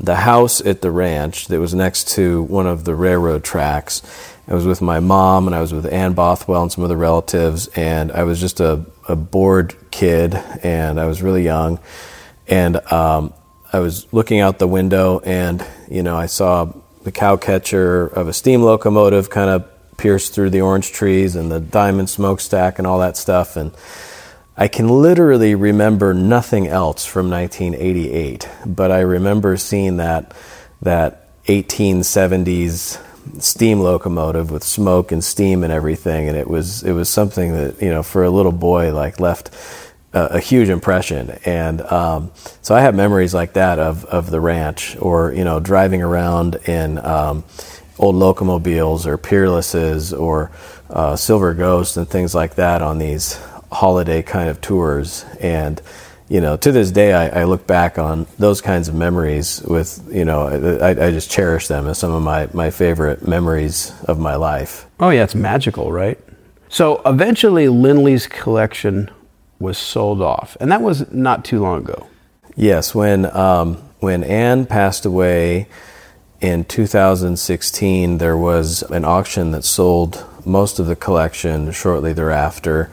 the 0.00 0.16
house 0.16 0.60
at 0.60 0.80
the 0.80 0.90
ranch 0.90 1.48
that 1.48 1.60
was 1.60 1.74
next 1.74 2.08
to 2.10 2.42
one 2.44 2.66
of 2.66 2.84
the 2.84 2.94
railroad 2.94 3.44
tracks. 3.44 4.02
I 4.46 4.54
was 4.54 4.64
with 4.64 4.80
my 4.80 5.00
mom 5.00 5.46
and 5.46 5.54
I 5.54 5.60
was 5.60 5.74
with 5.74 5.86
Ann 5.86 6.14
Bothwell 6.14 6.62
and 6.62 6.72
some 6.72 6.84
other 6.84 6.96
relatives, 6.96 7.68
and 7.68 8.10
I 8.12 8.22
was 8.22 8.40
just 8.40 8.60
a, 8.60 8.86
a 9.08 9.16
bored 9.16 9.74
kid 9.90 10.34
and 10.62 10.98
I 10.98 11.06
was 11.06 11.22
really 11.22 11.42
young. 11.42 11.80
And 12.46 12.76
um, 12.90 13.34
I 13.72 13.80
was 13.80 14.10
looking 14.12 14.40
out 14.40 14.58
the 14.58 14.68
window 14.68 15.20
and, 15.20 15.64
you 15.90 16.02
know, 16.02 16.16
I 16.16 16.26
saw 16.26 16.72
the 17.02 17.12
cow 17.12 17.36
catcher 17.36 18.06
of 18.06 18.28
a 18.28 18.32
steam 18.32 18.62
locomotive 18.62 19.28
kind 19.28 19.50
of 19.50 19.96
pierce 19.98 20.30
through 20.30 20.50
the 20.50 20.62
orange 20.62 20.92
trees 20.92 21.36
and 21.36 21.52
the 21.52 21.60
diamond 21.60 22.08
smokestack 22.08 22.78
and 22.78 22.86
all 22.86 23.00
that 23.00 23.16
stuff. 23.16 23.56
And 23.56 23.72
I 24.60 24.66
can 24.66 24.88
literally 24.88 25.54
remember 25.54 26.12
nothing 26.12 26.66
else 26.66 27.06
from 27.06 27.30
1988, 27.30 28.48
but 28.66 28.90
I 28.90 29.00
remember 29.00 29.56
seeing 29.56 29.98
that 29.98 30.34
that 30.82 31.44
1870s 31.44 33.00
steam 33.40 33.78
locomotive 33.78 34.50
with 34.50 34.64
smoke 34.64 35.12
and 35.12 35.22
steam 35.22 35.62
and 35.62 35.72
everything, 35.72 36.28
and 36.28 36.36
it 36.36 36.48
was 36.48 36.82
it 36.82 36.90
was 36.90 37.08
something 37.08 37.52
that 37.52 37.80
you 37.80 37.88
know 37.90 38.02
for 38.02 38.24
a 38.24 38.30
little 38.30 38.50
boy 38.50 38.92
like 38.92 39.20
left 39.20 39.54
a, 40.12 40.24
a 40.24 40.40
huge 40.40 40.70
impression. 40.70 41.38
And 41.44 41.80
um, 41.82 42.32
so 42.60 42.74
I 42.74 42.80
have 42.80 42.96
memories 42.96 43.32
like 43.32 43.52
that 43.52 43.78
of 43.78 44.06
of 44.06 44.28
the 44.28 44.40
ranch, 44.40 44.96
or 44.98 45.32
you 45.32 45.44
know 45.44 45.60
driving 45.60 46.02
around 46.02 46.56
in 46.66 46.98
um, 46.98 47.44
old 47.96 48.16
locomobiles 48.16 49.06
or 49.06 49.18
peerlesses 49.18 50.12
or 50.12 50.50
uh, 50.90 51.14
silver 51.14 51.54
ghosts 51.54 51.96
and 51.96 52.08
things 52.08 52.34
like 52.34 52.56
that 52.56 52.82
on 52.82 52.98
these 52.98 53.38
holiday 53.70 54.22
kind 54.22 54.48
of 54.48 54.60
tours. 54.60 55.24
And, 55.40 55.80
you 56.28 56.40
know, 56.40 56.56
to 56.58 56.72
this 56.72 56.90
day, 56.90 57.12
I, 57.12 57.40
I, 57.40 57.44
look 57.44 57.66
back 57.66 57.98
on 57.98 58.26
those 58.38 58.60
kinds 58.60 58.88
of 58.88 58.94
memories 58.94 59.62
with, 59.62 60.06
you 60.12 60.24
know, 60.24 60.46
I, 60.80 60.90
I, 60.90 61.10
just 61.10 61.30
cherish 61.30 61.68
them 61.68 61.86
as 61.86 61.98
some 61.98 62.12
of 62.12 62.22
my, 62.22 62.48
my 62.52 62.70
favorite 62.70 63.26
memories 63.26 63.92
of 64.04 64.18
my 64.18 64.34
life. 64.34 64.86
Oh, 65.00 65.10
yeah, 65.10 65.24
it's 65.24 65.34
magical, 65.34 65.92
right? 65.92 66.18
So 66.68 67.00
eventually, 67.06 67.68
Lindley's 67.68 68.26
collection 68.26 69.10
was 69.58 69.78
sold 69.78 70.20
off, 70.20 70.56
and 70.60 70.70
that 70.70 70.82
was 70.82 71.10
not 71.10 71.44
too 71.44 71.60
long 71.60 71.80
ago. 71.80 72.06
Yes, 72.56 72.94
when, 72.94 73.24
um, 73.36 73.76
when 74.00 74.22
Anne 74.22 74.66
passed 74.66 75.06
away 75.06 75.66
in 76.40 76.64
2016, 76.64 78.18
there 78.18 78.36
was 78.36 78.82
an 78.82 79.04
auction 79.04 79.50
that 79.52 79.64
sold 79.64 80.24
most 80.44 80.78
of 80.78 80.86
the 80.86 80.96
collection 80.96 81.72
shortly 81.72 82.12
thereafter. 82.12 82.90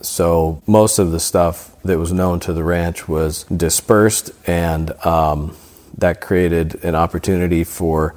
So 0.00 0.62
most 0.66 0.98
of 0.98 1.10
the 1.10 1.20
stuff 1.20 1.74
that 1.82 1.98
was 1.98 2.12
known 2.12 2.40
to 2.40 2.52
the 2.52 2.64
ranch 2.64 3.08
was 3.08 3.44
dispersed, 3.44 4.30
and 4.46 4.92
um, 5.06 5.56
that 5.98 6.20
created 6.20 6.84
an 6.84 6.94
opportunity 6.94 7.64
for 7.64 8.14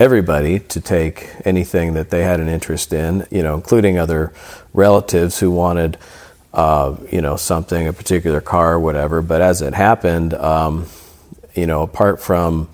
everybody 0.00 0.58
to 0.58 0.80
take 0.80 1.30
anything 1.44 1.94
that 1.94 2.10
they 2.10 2.22
had 2.22 2.40
an 2.40 2.48
interest 2.48 2.92
in, 2.92 3.24
you 3.30 3.42
know, 3.42 3.54
including 3.54 3.98
other 3.98 4.32
relatives 4.74 5.38
who 5.38 5.50
wanted, 5.50 5.96
uh, 6.52 6.96
you 7.10 7.20
know, 7.20 7.36
something, 7.36 7.86
a 7.86 7.92
particular 7.92 8.40
car 8.40 8.74
or 8.74 8.80
whatever. 8.80 9.22
But 9.22 9.40
as 9.40 9.62
it 9.62 9.74
happened, 9.74 10.34
um, 10.34 10.86
you 11.54 11.66
know, 11.66 11.82
apart 11.82 12.20
from, 12.20 12.68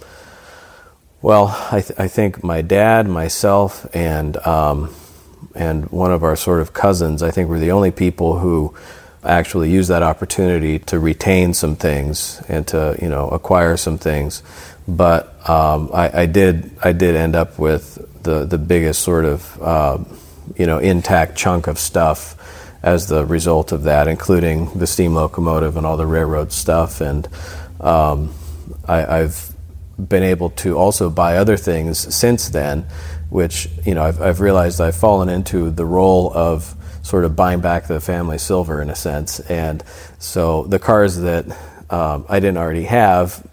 well, 1.21 1.49
I, 1.71 1.83
th- 1.83 1.99
I, 1.99 2.09
think 2.09 2.43
my 2.43 2.63
dad, 2.63 3.07
myself, 3.09 3.87
and 3.95 4.37
um, 4.47 4.95
and 5.55 5.91
one 5.91 6.13
of 6.13 6.23
our 6.23 6.37
sort 6.37 6.61
of 6.61 6.73
cousins, 6.73 7.23
I 7.23 7.31
think, 7.31 7.49
were 7.49 7.59
the 7.59 7.73
only 7.73 7.91
people 7.91 8.39
who 8.39 8.75
actually 9.25 9.71
used 9.71 9.91
that 9.91 10.03
opportunity 10.03 10.79
to 10.79 10.99
retain 10.99 11.53
some 11.53 11.77
things 11.77 12.41
and 12.49 12.67
to 12.69 12.97
you 13.01 13.09
know 13.09 13.29
acquire 13.29 13.77
some 13.77 13.99
things. 13.99 14.43
But 14.87 15.49
um, 15.49 15.91
I, 15.93 16.23
I, 16.23 16.27
did 16.27 16.71
I 16.83 16.93
did 16.93 17.15
end 17.15 17.37
up 17.37 17.59
with 17.59 18.23
the 18.23 18.45
the 18.45 18.59
biggest 18.59 19.03
sort 19.03 19.25
of 19.25 19.63
uh, 19.63 19.99
you 20.57 20.67
know 20.67 20.79
intact 20.79 21.37
chunk 21.37 21.67
of 21.67 21.79
stuff 21.79 22.37
as 22.83 23.09
the 23.09 23.25
result 23.27 23.73
of 23.73 23.83
that, 23.85 24.07
including 24.07 24.79
the 24.79 24.87
steam 24.87 25.15
locomotive 25.15 25.77
and 25.77 25.85
all 25.85 25.97
the 25.97 26.07
railroad 26.07 26.53
stuff. 26.53 27.01
And 27.01 27.29
um, 27.81 28.33
I, 28.87 29.21
I've 29.21 29.53
been 29.99 30.23
able 30.23 30.51
to 30.51 30.79
also 30.79 31.11
buy 31.11 31.39
other 31.39 31.57
things 31.57 32.15
since 32.15 32.49
then 32.51 32.87
which 33.31 33.69
you 33.85 33.95
know 33.95 34.03
I've, 34.03 34.21
I've 34.21 34.41
realized 34.41 34.81
I've 34.81 34.97
fallen 34.97 35.29
into 35.29 35.71
the 35.71 35.85
role 35.85 36.33
of 36.35 36.75
sort 37.03 37.25
of 37.25 37.37
buying 37.37 37.61
back 37.61 37.87
the 37.87 38.01
family 38.01 38.39
silver 38.39 38.83
in 38.83 38.91
a 38.91 38.95
sense, 38.97 39.41
and 39.41 39.83
so 40.19 40.65
the 40.65 40.79
cars 40.79 41.17
that 41.19 41.47
um, 41.91 42.27
I 42.29 42.41
didn't 42.41 42.59
already 42.59 42.85
have 42.85 43.47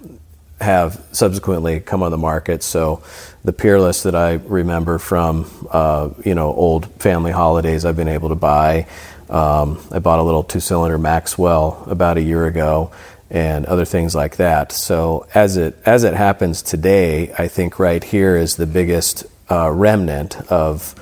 have 0.62 1.03
subsequently 1.12 1.79
come 1.79 2.01
on 2.01 2.12
the 2.12 2.17
market. 2.17 2.63
So 2.63 3.03
the 3.44 3.53
Peerless 3.53 4.03
that 4.03 4.15
I 4.15 4.34
remember 4.34 4.98
from 4.98 5.50
uh, 5.70 6.10
you 6.24 6.36
know 6.36 6.53
old 6.53 6.88
family 7.01 7.32
holidays, 7.32 7.86
I've 7.86 7.98
been 7.98 8.08
able 8.08 8.29
to 8.29 8.36
buy. 8.36 8.88
Um, 9.29 9.79
I 9.91 9.98
bought 10.00 10.20
a 10.20 10.24
little 10.24 10.44
two-cylinder 10.44 11.00
Maxwell 11.00 11.84
about 11.88 12.17
a 12.17 12.22
year 12.22 12.46
ago, 12.46 12.91
and 13.29 13.65
other 13.65 13.86
things 13.86 14.13
like 14.13 14.38
that. 14.38 14.72
So 14.72 15.27
as 15.34 15.58
it 15.58 15.77
as 15.86 16.03
it 16.03 16.13
happens 16.13 16.62
today, 16.62 17.34
I 17.38 17.48
think 17.48 17.79
right 17.79 18.03
here 18.03 18.38
is 18.38 18.55
the 18.55 18.67
biggest 18.67 19.25
uh, 19.49 19.71
remnant 19.71 20.35
of 20.51 20.95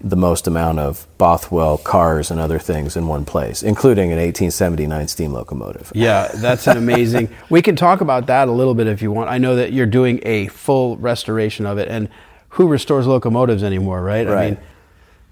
the 0.00 0.16
most 0.16 0.46
amount 0.46 0.78
of 0.78 1.06
Bothwell 1.18 1.78
cars 1.78 2.30
and 2.30 2.38
other 2.38 2.58
things 2.58 2.96
in 2.96 3.06
one 3.08 3.24
place, 3.24 3.62
including 3.62 4.12
an 4.12 4.18
1879 4.18 5.08
steam 5.08 5.32
locomotive. 5.32 5.90
Yeah, 5.94 6.28
that's 6.34 6.66
an 6.66 6.76
amazing. 6.76 7.30
we 7.50 7.62
can 7.62 7.76
talk 7.76 8.02
about 8.02 8.26
that 8.26 8.48
a 8.48 8.52
little 8.52 8.74
bit 8.74 8.86
if 8.86 9.00
you 9.00 9.10
want. 9.10 9.30
I 9.30 9.38
know 9.38 9.56
that 9.56 9.72
you're 9.72 9.86
doing 9.86 10.20
a 10.22 10.48
full 10.48 10.96
restoration 10.98 11.64
of 11.64 11.78
it, 11.78 11.88
and 11.88 12.08
who 12.50 12.68
restores 12.68 13.06
locomotives 13.06 13.62
anymore, 13.62 14.02
right? 14.02 14.26
Right. 14.26 14.38
I 14.38 14.50
mean, 14.50 14.58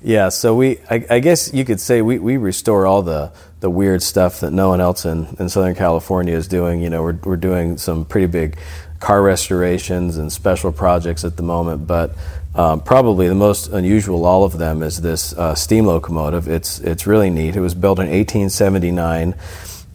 yeah, 0.03 0.29
so 0.29 0.55
we, 0.55 0.79
I, 0.91 1.07
I, 1.09 1.19
guess 1.21 1.55
you 1.55 1.65
could 1.65 1.81
say 1.81 2.03
we, 2.03 2.19
we 2.19 2.37
restore 2.37 2.87
all 2.87 3.01
the, 3.01 3.33
the 3.61 3.71
weird 3.71 4.03
stuff 4.03 4.41
that 4.41 4.51
no 4.51 4.69
one 4.69 4.79
else 4.79 5.07
in, 5.07 5.35
in 5.39 5.49
Southern 5.49 5.75
California 5.75 6.35
is 6.37 6.47
doing. 6.47 6.83
You 6.83 6.91
know, 6.91 7.03
we're, 7.03 7.19
we're 7.25 7.37
doing 7.37 7.79
some 7.79 8.05
pretty 8.05 8.27
big 8.27 8.59
car 9.01 9.23
restorations 9.23 10.19
and 10.19 10.31
special 10.31 10.73
projects 10.73 11.25
at 11.25 11.39
the 11.39 11.43
moment, 11.43 11.87
but 11.87 12.15
um, 12.55 12.81
probably 12.81 13.29
the 13.29 13.35
most 13.35 13.69
unusual 13.69 14.25
all 14.25 14.45
of 14.45 14.59
them 14.59 14.83
is 14.83 15.01
this 15.01 15.33
uh, 15.35 15.55
steam 15.55 15.87
locomotive. 15.87 16.49
It's 16.49 16.79
it's 16.81 17.07
really 17.07 17.31
neat. 17.31 17.57
It 17.57 17.61
was 17.61 17.75
built 17.75 17.99
in 17.99 18.07
1879. 18.07 19.35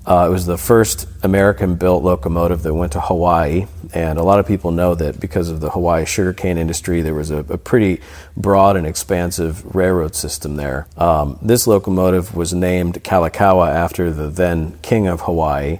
Uh, 0.05 0.25
it 0.27 0.31
was 0.31 0.47
the 0.47 0.57
first 0.57 1.07
American-built 1.21 2.03
locomotive 2.03 2.63
that 2.63 2.73
went 2.73 2.93
to 2.93 2.99
Hawaii, 2.99 3.67
and 3.93 4.17
a 4.17 4.23
lot 4.23 4.39
of 4.39 4.47
people 4.47 4.71
know 4.71 4.95
that 4.95 5.19
because 5.19 5.49
of 5.49 5.59
the 5.59 5.69
Hawaii 5.69 6.03
sugarcane 6.03 6.57
industry, 6.57 7.01
there 7.01 7.13
was 7.13 7.29
a, 7.29 7.39
a 7.49 7.57
pretty 7.59 8.01
broad 8.35 8.75
and 8.75 8.87
expansive 8.87 9.75
railroad 9.75 10.15
system 10.15 10.55
there. 10.55 10.87
Um, 10.97 11.37
this 11.43 11.67
locomotive 11.67 12.33
was 12.35 12.55
named 12.55 13.03
Kalakaua 13.03 13.69
after 13.69 14.11
the 14.11 14.29
then 14.29 14.79
king 14.81 15.05
of 15.05 15.21
Hawaii, 15.21 15.79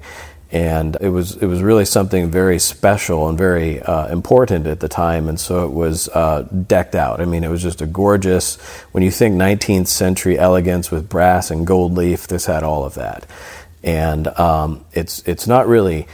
and 0.51 0.97
it 0.99 1.09
was 1.09 1.35
it 1.37 1.45
was 1.45 1.61
really 1.61 1.85
something 1.85 2.31
very 2.31 2.57
special 2.57 3.29
and 3.29 3.37
very 3.37 3.81
uh, 3.81 4.07
important 4.07 4.65
at 4.65 4.79
the 4.79 4.87
time, 4.87 5.29
and 5.29 5.39
so 5.39 5.65
it 5.65 5.71
was 5.71 6.09
uh, 6.09 6.41
decked 6.41 6.95
out. 6.95 7.21
I 7.21 7.25
mean, 7.25 7.43
it 7.43 7.49
was 7.49 7.61
just 7.61 7.81
a 7.81 7.85
gorgeous. 7.85 8.55
When 8.91 9.03
you 9.03 9.11
think 9.11 9.35
19th 9.35 9.87
century 9.87 10.39
elegance 10.39 10.89
with 10.89 11.07
brass 11.07 11.51
and 11.51 11.67
gold 11.67 11.93
leaf, 11.93 12.27
this 12.27 12.47
had 12.47 12.63
all 12.63 12.83
of 12.83 12.95
that, 12.95 13.27
and 13.83 14.27
um, 14.39 14.85
it's 14.93 15.21
it's 15.27 15.45
not 15.45 15.67
really 15.67 16.07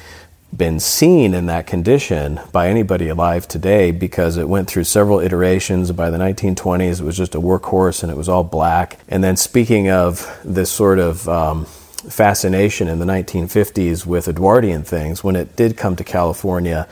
been 0.55 0.79
seen 0.79 1.33
in 1.33 1.47
that 1.47 1.67
condition 1.67 2.39
by 2.51 2.69
anybody 2.69 3.09
alive 3.09 3.47
today 3.47 3.91
because 3.91 4.37
it 4.37 4.47
went 4.47 4.69
through 4.69 4.83
several 4.83 5.19
iterations. 5.19 5.91
By 5.91 6.09
the 6.09 6.17
1920s, 6.17 7.01
it 7.01 7.03
was 7.03 7.17
just 7.17 7.35
a 7.35 7.41
workhorse 7.41 8.03
and 8.03 8.11
it 8.11 8.15
was 8.15 8.29
all 8.29 8.43
black. 8.43 8.99
And 9.07 9.23
then, 9.23 9.37
speaking 9.37 9.89
of 9.89 10.39
this 10.43 10.71
sort 10.71 10.99
of 10.99 11.27
um, 11.27 11.67
fascination 12.11 12.87
in 12.87 12.99
the 12.99 13.05
1950s 13.05 14.05
with 14.05 14.27
Edwardian 14.27 14.83
things, 14.83 15.23
when 15.23 15.35
it 15.35 15.55
did 15.55 15.77
come 15.77 15.95
to 15.95 16.03
California 16.03 16.87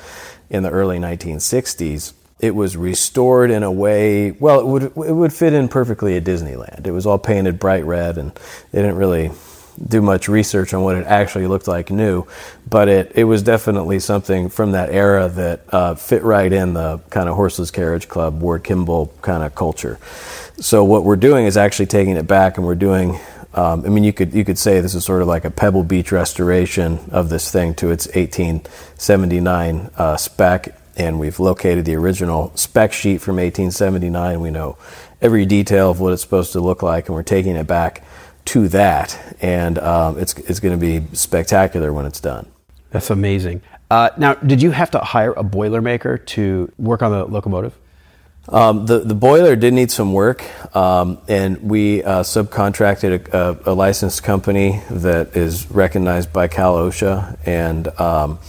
in 0.49 0.63
the 0.63 0.69
early 0.69 0.99
1960s, 0.99 2.13
it 2.39 2.53
was 2.53 2.75
restored 2.75 3.51
in 3.51 3.63
a 3.63 3.71
way. 3.71 4.31
Well, 4.31 4.59
it 4.59 4.65
would 4.65 4.83
it 4.83 5.13
would 5.13 5.31
fit 5.31 5.53
in 5.53 5.69
perfectly 5.69 6.17
at 6.17 6.25
Disneyland. 6.25 6.85
It 6.85 6.91
was 6.91 7.05
all 7.05 7.17
painted 7.17 7.57
bright 7.57 7.85
red, 7.85 8.17
and 8.17 8.33
they 8.71 8.81
didn't 8.81 8.97
really 8.97 9.31
do 9.87 10.01
much 10.01 10.27
research 10.27 10.73
on 10.73 10.83
what 10.83 10.95
it 10.95 11.05
actually 11.07 11.47
looked 11.47 11.67
like 11.67 11.89
new, 11.89 12.25
but 12.69 12.87
it, 12.87 13.11
it 13.15 13.23
was 13.23 13.41
definitely 13.41 13.99
something 13.99 14.49
from 14.49 14.71
that 14.71 14.89
era 14.89 15.27
that 15.29 15.61
uh, 15.73 15.95
fit 15.95 16.23
right 16.23 16.51
in 16.51 16.73
the 16.73 16.99
kind 17.09 17.27
of 17.27 17.35
horseless 17.35 17.71
carriage 17.71 18.07
club, 18.07 18.41
Ward 18.41 18.63
Kimball 18.63 19.11
kind 19.21 19.43
of 19.43 19.55
culture. 19.55 19.97
So 20.57 20.83
what 20.83 21.03
we're 21.03 21.15
doing 21.15 21.45
is 21.45 21.57
actually 21.57 21.87
taking 21.87 22.17
it 22.17 22.27
back, 22.27 22.57
and 22.57 22.65
we're 22.65 22.75
doing 22.75 23.19
um, 23.53 23.85
I 23.85 23.89
mean, 23.89 24.03
you 24.03 24.13
could 24.13 24.33
you 24.33 24.43
could 24.43 24.57
say 24.57 24.81
this 24.81 24.95
is 24.95 25.05
sort 25.05 25.21
of 25.21 25.27
like 25.27 25.45
a 25.45 25.51
Pebble 25.51 25.83
Beach 25.83 26.11
restoration 26.11 26.99
of 27.11 27.29
this 27.29 27.51
thing 27.51 27.75
to 27.75 27.91
its 27.91 28.07
1879 28.07 29.91
uh, 29.95 30.17
spec, 30.17 30.75
and 30.95 31.19
we've 31.19 31.39
located 31.39 31.85
the 31.85 31.95
original 31.95 32.51
spec 32.55 32.93
sheet 32.93 33.19
from 33.19 33.35
1879. 33.35 34.41
We 34.41 34.49
know 34.49 34.77
every 35.21 35.45
detail 35.45 35.91
of 35.91 35.99
what 35.99 36.13
it's 36.13 36.21
supposed 36.21 36.51
to 36.53 36.61
look 36.61 36.81
like, 36.81 37.07
and 37.07 37.15
we're 37.15 37.23
taking 37.23 37.55
it 37.55 37.67
back 37.67 38.03
to 38.45 38.67
that, 38.69 39.37
and 39.39 39.77
um, 39.77 40.19
it's 40.19 40.33
it's 40.33 40.59
going 40.59 40.77
to 40.79 40.83
be 40.83 41.15
spectacular 41.15 41.93
when 41.93 42.05
it's 42.05 42.19
done. 42.19 42.47
That's 42.89 43.09
amazing. 43.09 43.61
Uh, 43.91 44.09
now, 44.17 44.33
did 44.33 44.61
you 44.61 44.71
have 44.71 44.89
to 44.91 44.99
hire 44.99 45.33
a 45.33 45.43
boilermaker 45.43 46.25
to 46.25 46.71
work 46.79 47.03
on 47.03 47.11
the 47.11 47.25
locomotive? 47.25 47.77
Um, 48.49 48.85
the 48.85 48.99
the 48.99 49.15
boiler 49.15 49.55
did 49.55 49.73
need 49.73 49.89
some 49.89 50.11
work, 50.11 50.43
um, 50.75 51.19
and 51.29 51.61
we 51.61 52.03
uh, 52.03 52.23
subcontracted 52.23 53.33
a, 53.33 53.37
a, 53.37 53.71
a, 53.71 53.73
licensed 53.73 54.21
company 54.23 54.81
that 54.89 55.37
is 55.37 55.71
recognized 55.71 56.33
by 56.33 56.49
Cal 56.49 56.75
OSHA, 56.75 57.39
and 57.45 57.87
um, 58.01 58.39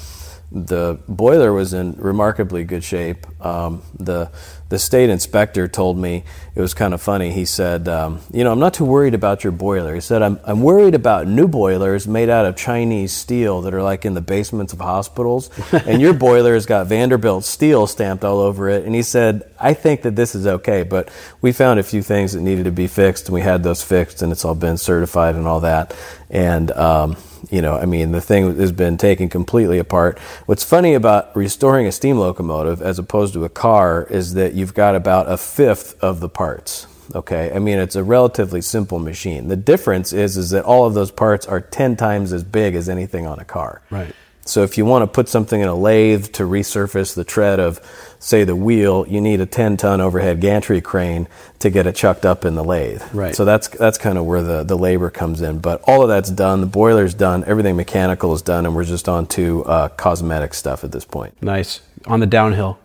the 0.50 0.98
boiler 1.06 1.52
was 1.52 1.74
in 1.74 1.92
remarkably 1.92 2.64
good 2.64 2.82
shape. 2.82 3.24
Um, 3.44 3.82
the 3.96 4.32
the 4.74 4.78
state 4.80 5.08
inspector 5.08 5.68
told 5.68 5.96
me 5.96 6.24
it 6.56 6.60
was 6.60 6.74
kind 6.74 6.94
of 6.94 7.00
funny. 7.00 7.30
He 7.30 7.44
said, 7.44 7.86
um, 7.86 8.18
"You 8.32 8.42
know, 8.42 8.50
I'm 8.50 8.58
not 8.58 8.74
too 8.74 8.84
worried 8.84 9.14
about 9.14 9.44
your 9.44 9.52
boiler." 9.52 9.94
He 9.94 10.00
said, 10.00 10.20
"I'm 10.20 10.40
I'm 10.42 10.62
worried 10.62 10.96
about 10.96 11.28
new 11.28 11.46
boilers 11.46 12.08
made 12.08 12.28
out 12.28 12.44
of 12.44 12.56
Chinese 12.56 13.12
steel 13.12 13.62
that 13.62 13.72
are 13.72 13.84
like 13.84 14.04
in 14.04 14.14
the 14.14 14.20
basements 14.20 14.72
of 14.72 14.80
hospitals, 14.80 15.48
and 15.72 16.02
your 16.02 16.12
boiler 16.12 16.54
has 16.54 16.66
got 16.66 16.88
Vanderbilt 16.88 17.44
steel 17.44 17.86
stamped 17.86 18.24
all 18.24 18.40
over 18.40 18.68
it." 18.68 18.84
And 18.84 18.96
he 18.96 19.02
said, 19.02 19.48
"I 19.60 19.74
think 19.74 20.02
that 20.02 20.16
this 20.16 20.34
is 20.34 20.44
okay, 20.44 20.82
but 20.82 21.08
we 21.40 21.52
found 21.52 21.78
a 21.78 21.84
few 21.84 22.02
things 22.02 22.32
that 22.32 22.40
needed 22.40 22.64
to 22.64 22.72
be 22.72 22.88
fixed, 22.88 23.26
and 23.26 23.34
we 23.34 23.42
had 23.42 23.62
those 23.62 23.84
fixed, 23.84 24.22
and 24.22 24.32
it's 24.32 24.44
all 24.44 24.56
been 24.56 24.76
certified 24.76 25.36
and 25.36 25.46
all 25.46 25.60
that." 25.60 25.94
And 26.30 26.72
um, 26.72 27.16
you 27.50 27.62
know, 27.62 27.76
I 27.76 27.84
mean, 27.84 28.12
the 28.12 28.20
thing 28.20 28.56
has 28.58 28.72
been 28.72 28.96
taken 28.96 29.28
completely 29.28 29.78
apart. 29.78 30.18
What's 30.46 30.64
funny 30.64 30.94
about 30.94 31.34
restoring 31.36 31.86
a 31.86 31.92
steam 31.92 32.18
locomotive 32.18 32.82
as 32.82 32.98
opposed 32.98 33.34
to 33.34 33.44
a 33.44 33.48
car 33.48 34.06
is 34.10 34.34
that 34.34 34.54
you've 34.54 34.74
got 34.74 34.94
about 34.94 35.30
a 35.30 35.36
fifth 35.36 36.02
of 36.02 36.20
the 36.20 36.28
parts. 36.28 36.86
Okay, 37.14 37.52
I 37.54 37.58
mean 37.58 37.78
it's 37.78 37.96
a 37.96 38.04
relatively 38.04 38.62
simple 38.62 38.98
machine. 38.98 39.48
The 39.48 39.56
difference 39.56 40.12
is 40.12 40.36
is 40.36 40.50
that 40.50 40.64
all 40.64 40.86
of 40.86 40.94
those 40.94 41.10
parts 41.10 41.46
are 41.46 41.60
ten 41.60 41.96
times 41.96 42.32
as 42.32 42.42
big 42.42 42.74
as 42.74 42.88
anything 42.88 43.26
on 43.26 43.38
a 43.38 43.44
car. 43.44 43.82
Right. 43.90 44.14
So 44.46 44.62
if 44.62 44.76
you 44.76 44.84
want 44.84 45.02
to 45.02 45.06
put 45.06 45.28
something 45.28 45.60
in 45.60 45.68
a 45.68 45.74
lathe 45.74 46.26
to 46.32 46.42
resurface 46.42 47.14
the 47.14 47.24
tread 47.24 47.60
of, 47.60 47.80
say, 48.18 48.44
the 48.44 48.54
wheel, 48.54 49.06
you 49.08 49.20
need 49.20 49.40
a 49.40 49.46
10-ton 49.46 50.02
overhead 50.02 50.40
gantry 50.40 50.82
crane 50.82 51.28
to 51.60 51.70
get 51.70 51.86
it 51.86 51.94
chucked 51.94 52.26
up 52.26 52.44
in 52.44 52.54
the 52.54 52.62
lathe. 52.62 53.02
Right. 53.14 53.34
So 53.34 53.46
that's 53.46 53.68
that's 53.68 53.96
kind 53.96 54.18
of 54.18 54.26
where 54.26 54.42
the, 54.42 54.62
the 54.62 54.76
labor 54.76 55.08
comes 55.10 55.40
in. 55.40 55.60
But 55.60 55.82
all 55.86 56.02
of 56.02 56.08
that's 56.08 56.30
done. 56.30 56.60
The 56.60 56.66
boiler's 56.66 57.14
done. 57.14 57.44
Everything 57.44 57.76
mechanical 57.76 58.34
is 58.34 58.42
done, 58.42 58.66
and 58.66 58.74
we're 58.74 58.84
just 58.84 59.08
on 59.08 59.26
to 59.28 59.64
uh, 59.64 59.88
cosmetic 59.88 60.52
stuff 60.52 60.84
at 60.84 60.92
this 60.92 61.06
point. 61.06 61.42
Nice 61.42 61.80
on 62.06 62.20
the 62.20 62.26
downhill. 62.26 62.78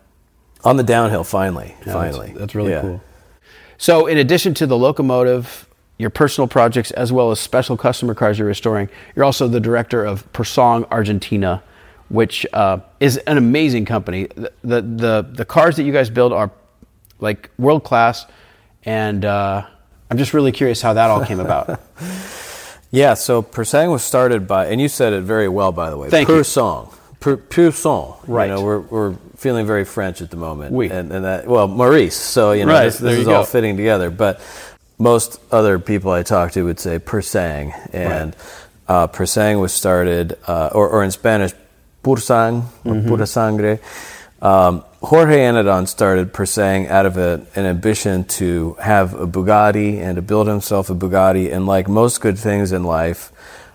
On 0.64 0.78
the 0.78 0.84
downhill, 0.84 1.24
finally, 1.24 1.76
yeah, 1.86 1.94
finally. 1.94 2.28
That's, 2.28 2.40
that's 2.40 2.56
really 2.56 2.72
yeah. 2.72 2.82
cool. 2.82 3.02
So, 3.78 4.08
in 4.08 4.18
addition 4.18 4.54
to 4.56 4.68
the 4.68 4.78
locomotive 4.78 5.69
your 6.00 6.10
personal 6.10 6.48
projects 6.48 6.90
as 6.92 7.12
well 7.12 7.30
as 7.30 7.40
special 7.40 7.78
customer 7.78 8.16
cars 8.16 8.40
you're 8.40 8.48
restoring. 8.48 8.90
You're 9.16 9.26
also 9.26 9.48
the 9.48 9.60
director 9.60 10.04
of 10.04 10.32
Pur 10.34 10.46
Sang 10.46 10.86
Argentina, 10.86 11.62
which 12.08 12.48
uh, 12.54 12.80
is 13.00 13.18
an 13.18 13.38
amazing 13.38 13.86
company. 13.86 14.28
The, 14.34 14.52
the, 14.64 14.82
the 14.82 15.30
the 15.30 15.46
cars 15.46 15.76
that 15.76 15.84
you 15.84 15.94
guys 15.94 16.10
build 16.10 16.34
are 16.34 16.50
like 17.20 17.52
world 17.60 17.84
class, 17.84 18.26
and 18.86 19.24
uh, 19.26 19.68
I'm 20.10 20.18
just 20.18 20.34
really 20.34 20.54
curious 20.54 20.82
how 20.82 20.94
that 20.94 21.10
all 21.10 21.24
came 21.26 21.42
about. 21.42 21.80
yeah, 22.92 23.14
so 23.14 23.44
Persang 23.44 23.92
was 23.92 24.02
started 24.02 24.48
by, 24.48 24.68
and 24.68 24.80
you 24.80 24.88
said 24.88 25.12
it 25.12 25.22
very 25.22 25.50
well, 25.50 25.74
by 25.74 25.90
the 25.90 25.98
way. 25.98 26.10
Thank 26.10 26.30
Persong. 26.30 26.92
you. 26.92 27.00
Pur, 27.20 27.36
pur 27.36 27.72
sang. 27.72 28.14
Right. 28.28 28.46
You 28.46 28.56
know, 28.56 28.62
we're, 28.62 28.80
we're 28.80 29.14
feeling 29.36 29.68
very 29.68 29.84
French 29.84 30.22
at 30.22 30.32
the 30.32 30.38
moment. 30.38 30.72
Oui. 30.74 30.90
And, 30.90 31.12
and 31.12 31.26
that, 31.26 31.48
well, 31.48 31.68
Maurice. 31.68 32.16
So, 32.16 32.54
you 32.54 32.66
know, 32.66 32.72
right. 32.72 32.86
this, 32.86 33.00
this 33.00 33.20
is 33.20 33.28
all 33.28 33.44
fitting 33.44 33.76
together. 33.76 34.10
But 34.10 34.40
most 35.00 35.40
other 35.52 35.80
people 35.80 36.12
I 36.12 36.24
talk 36.24 36.52
to 36.52 36.64
would 36.66 36.80
say 36.80 37.00
persang, 37.00 37.74
and 37.94 38.36
right. 38.36 39.04
uh, 39.04 39.08
persang 39.08 39.60
was 39.60 39.74
started, 39.74 40.38
uh, 40.46 40.70
or, 40.74 40.90
or, 40.90 41.04
in 41.04 41.12
Spanish, 41.12 41.54
pursang, 42.04 42.64
mm-hmm. 42.84 43.08
pura 43.08 43.26
sangre. 43.26 43.80
Um, 44.42 44.84
Jorge 45.02 45.38
Anadon 45.38 45.88
started 45.88 46.34
persang 46.34 46.88
out 46.88 47.06
of 47.06 47.18
a, 47.18 47.46
an 47.56 47.66
ambition 47.66 48.26
to 48.26 48.74
have 48.82 49.14
a 49.14 49.26
Bugatti 49.26 50.00
and 50.00 50.18
to 50.18 50.22
build 50.22 50.48
himself 50.48 50.90
a 50.90 50.96
Bugatti. 50.96 51.52
And 51.54 51.66
like 51.66 51.88
most 51.88 52.20
good 52.20 52.38
things 52.38 52.72
in 52.74 52.84
life, 52.84 53.32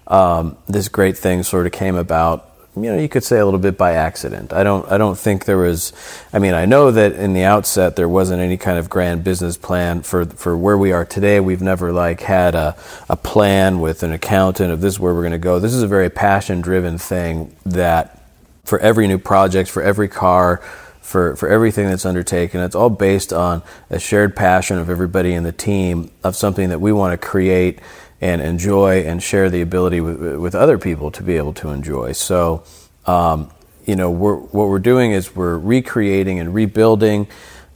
um, 0.07 0.57
this 0.67 0.89
great 0.89 1.17
thing 1.17 1.43
sort 1.43 1.67
of 1.67 1.73
came 1.73 1.97
about 1.97 2.54
you 2.77 2.83
know, 2.83 2.99
you 2.99 3.09
could 3.09 3.23
say 3.23 3.39
a 3.39 3.45
little 3.45 3.61
bit 3.61 3.79
by 3.79 3.93
accident. 3.93 4.53
I 4.53 4.65
don't, 4.65 4.91
I 4.91 4.99
don't 4.99 5.17
think 5.17 5.45
there 5.45 5.59
was. 5.59 5.93
I 6.33 6.41
mean, 6.41 6.55
I 6.55 6.65
know 6.67 6.91
that 6.91 7.13
in 7.13 7.33
the 7.33 7.45
outset 7.45 7.97
there 7.97 8.09
wasn't 8.09 8.41
any 8.43 8.57
kind 8.57 8.79
of 8.79 8.91
grand 8.91 9.23
business 9.23 9.57
plan 9.57 10.03
for 10.03 10.25
for 10.25 10.57
where 10.57 10.77
we 10.77 10.93
are 10.93 11.05
today. 11.05 11.39
We've 11.41 11.63
never 11.63 11.93
like 11.93 12.21
had 12.21 12.55
a 12.55 12.77
a 13.09 13.17
plan 13.17 13.81
with 13.81 14.03
an 14.03 14.13
accountant 14.13 14.73
of 14.73 14.81
this 14.81 14.95
is 14.95 15.01
where 15.01 15.15
we're 15.15 15.23
going 15.23 15.33
to 15.33 15.39
go. 15.39 15.61
This 15.61 15.75
is 15.75 15.83
a 15.83 15.89
very 15.89 16.11
passion 16.11 16.61
driven 16.61 16.99
thing 16.99 17.55
that 17.65 18.21
for 18.65 18.79
every 18.81 19.07
new 19.07 19.19
project, 19.19 19.71
for 19.71 19.83
every 19.83 20.09
car, 20.09 20.61
for, 21.01 21.37
for 21.37 21.49
everything 21.49 21.87
that's 21.87 22.07
undertaken. 22.07 22.61
It's 22.63 22.75
all 22.75 22.91
based 22.91 23.33
on 23.33 23.63
a 23.91 23.99
shared 23.99 24.35
passion 24.35 24.79
of 24.79 24.89
everybody 24.89 25.35
in 25.35 25.45
the 25.45 25.53
team 25.53 26.11
of 26.25 26.35
something 26.35 26.71
that 26.71 26.81
we 26.81 26.93
want 26.93 27.13
to 27.13 27.27
create 27.27 27.79
and 28.25 28.41
enjoy 28.41 29.03
and 29.03 29.23
share 29.23 29.51
the 29.51 29.61
ability 29.61 30.01
with, 30.01 30.37
with 30.37 30.55
other 30.55 30.79
people 30.79 31.11
to 31.11 31.23
be 31.23 31.37
able 31.37 31.53
to 31.53 31.69
enjoy. 31.69 32.11
So, 32.13 32.65
um, 33.05 33.51
you 33.85 33.97
know, 33.97 34.11
we're, 34.11 34.37
what 34.37 34.69
we're 34.69 34.79
doing 34.79 35.13
is 35.13 35.37
we're 35.37 35.59
recreating 35.59 36.41
and 36.41 36.55
rebuilding 36.55 37.27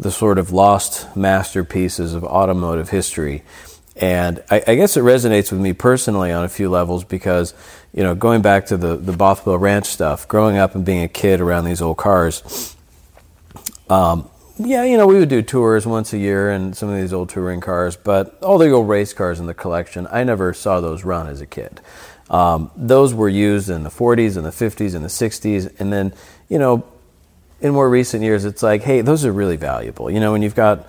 the 0.01 0.11
sort 0.11 0.39
of 0.39 0.51
lost 0.51 1.15
masterpieces 1.15 2.15
of 2.15 2.25
automotive 2.25 2.89
history. 2.89 3.43
And 3.95 4.43
I, 4.51 4.63
I, 4.67 4.75
guess 4.77 4.97
it 4.97 5.01
resonates 5.01 5.53
with 5.53 5.61
me 5.61 5.75
personally 5.75 6.33
on 6.33 6.47
a 6.47 6.49
few 6.49 6.71
levels 6.71 7.05
because, 7.05 7.53
you 7.93 8.03
know, 8.03 8.15
going 8.15 8.41
back 8.41 8.65
to 8.67 8.79
the, 8.79 8.97
the 8.97 9.13
Bothwell 9.13 9.59
Ranch 9.59 9.85
stuff, 9.85 10.27
growing 10.29 10.57
up 10.57 10.75
and 10.75 10.83
being 10.83 11.03
a 11.03 11.09
kid 11.09 11.43
around 11.43 11.67
these 11.67 11.83
old 11.83 11.99
cars, 11.99 12.75
um, 13.91 14.31
yeah, 14.59 14.85
you 14.85 14.97
know, 14.97 15.07
we 15.07 15.19
would 15.19 15.29
do 15.29 15.43
tours 15.43 15.87
once 15.87 16.13
a 16.13 16.19
year 16.19 16.51
in 16.51 16.73
some 16.73 16.89
of 16.89 17.01
these 17.01 17.13
old 17.13 17.29
touring 17.29 17.61
cars, 17.61 17.97
but 17.97 18.43
all 18.43 18.59
the 18.59 18.71
old 18.71 18.89
race 18.89 19.13
cars 19.13 19.39
in 19.41 19.47
the 19.47 19.55
collection, 19.55 20.07
I 20.11 20.25
never 20.25 20.53
saw 20.53 20.81
those 20.81 21.05
run 21.05 21.29
as 21.29 21.41
a 21.41 21.47
kid. 21.47 21.81
Um, 22.29 22.71
those 22.77 23.15
were 23.15 23.29
used 23.29 23.71
in 23.71 23.85
the 23.85 23.91
40s 23.91 24.37
and 24.37 24.45
the 24.45 24.51
50s 24.51 24.95
and 24.95 25.05
the 25.05 25.09
60s, 25.09 25.81
and 25.81 25.93
then, 25.93 26.13
you 26.49 26.59
know, 26.59 26.85
in 27.61 27.73
more 27.73 27.89
recent 27.89 28.23
years, 28.23 28.45
it's 28.45 28.63
like, 28.63 28.83
hey, 28.83 29.01
those 29.01 29.25
are 29.25 29.33
really 29.33 29.57
valuable. 29.57 30.11
You 30.11 30.21
know, 30.21 30.33
when 30.33 30.43
you've 30.43 30.55
got 30.55 30.87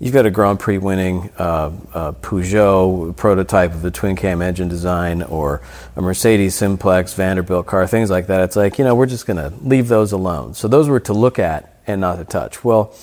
you've 0.00 0.14
got 0.14 0.26
a 0.26 0.30
Grand 0.30 0.58
Prix 0.58 0.78
winning 0.78 1.30
uh, 1.38 1.70
uh, 1.92 2.12
Peugeot 2.12 3.14
prototype 3.16 3.72
of 3.72 3.82
the 3.82 3.90
twin 3.90 4.16
cam 4.16 4.42
engine 4.42 4.68
design, 4.68 5.22
or 5.22 5.60
a 5.94 6.02
Mercedes 6.02 6.54
simplex 6.54 7.14
Vanderbilt 7.14 7.66
car, 7.66 7.86
things 7.86 8.10
like 8.10 8.26
that. 8.26 8.40
It's 8.40 8.56
like, 8.56 8.78
you 8.78 8.84
know, 8.84 8.94
we're 8.94 9.06
just 9.06 9.26
going 9.26 9.36
to 9.36 9.52
leave 9.62 9.88
those 9.88 10.12
alone. 10.12 10.54
So 10.54 10.68
those 10.68 10.88
were 10.88 11.00
to 11.00 11.12
look 11.12 11.38
at 11.38 11.79
and 11.90 12.00
not 12.00 12.16
to 12.16 12.24
touch. 12.24 12.64
Well, 12.64 12.94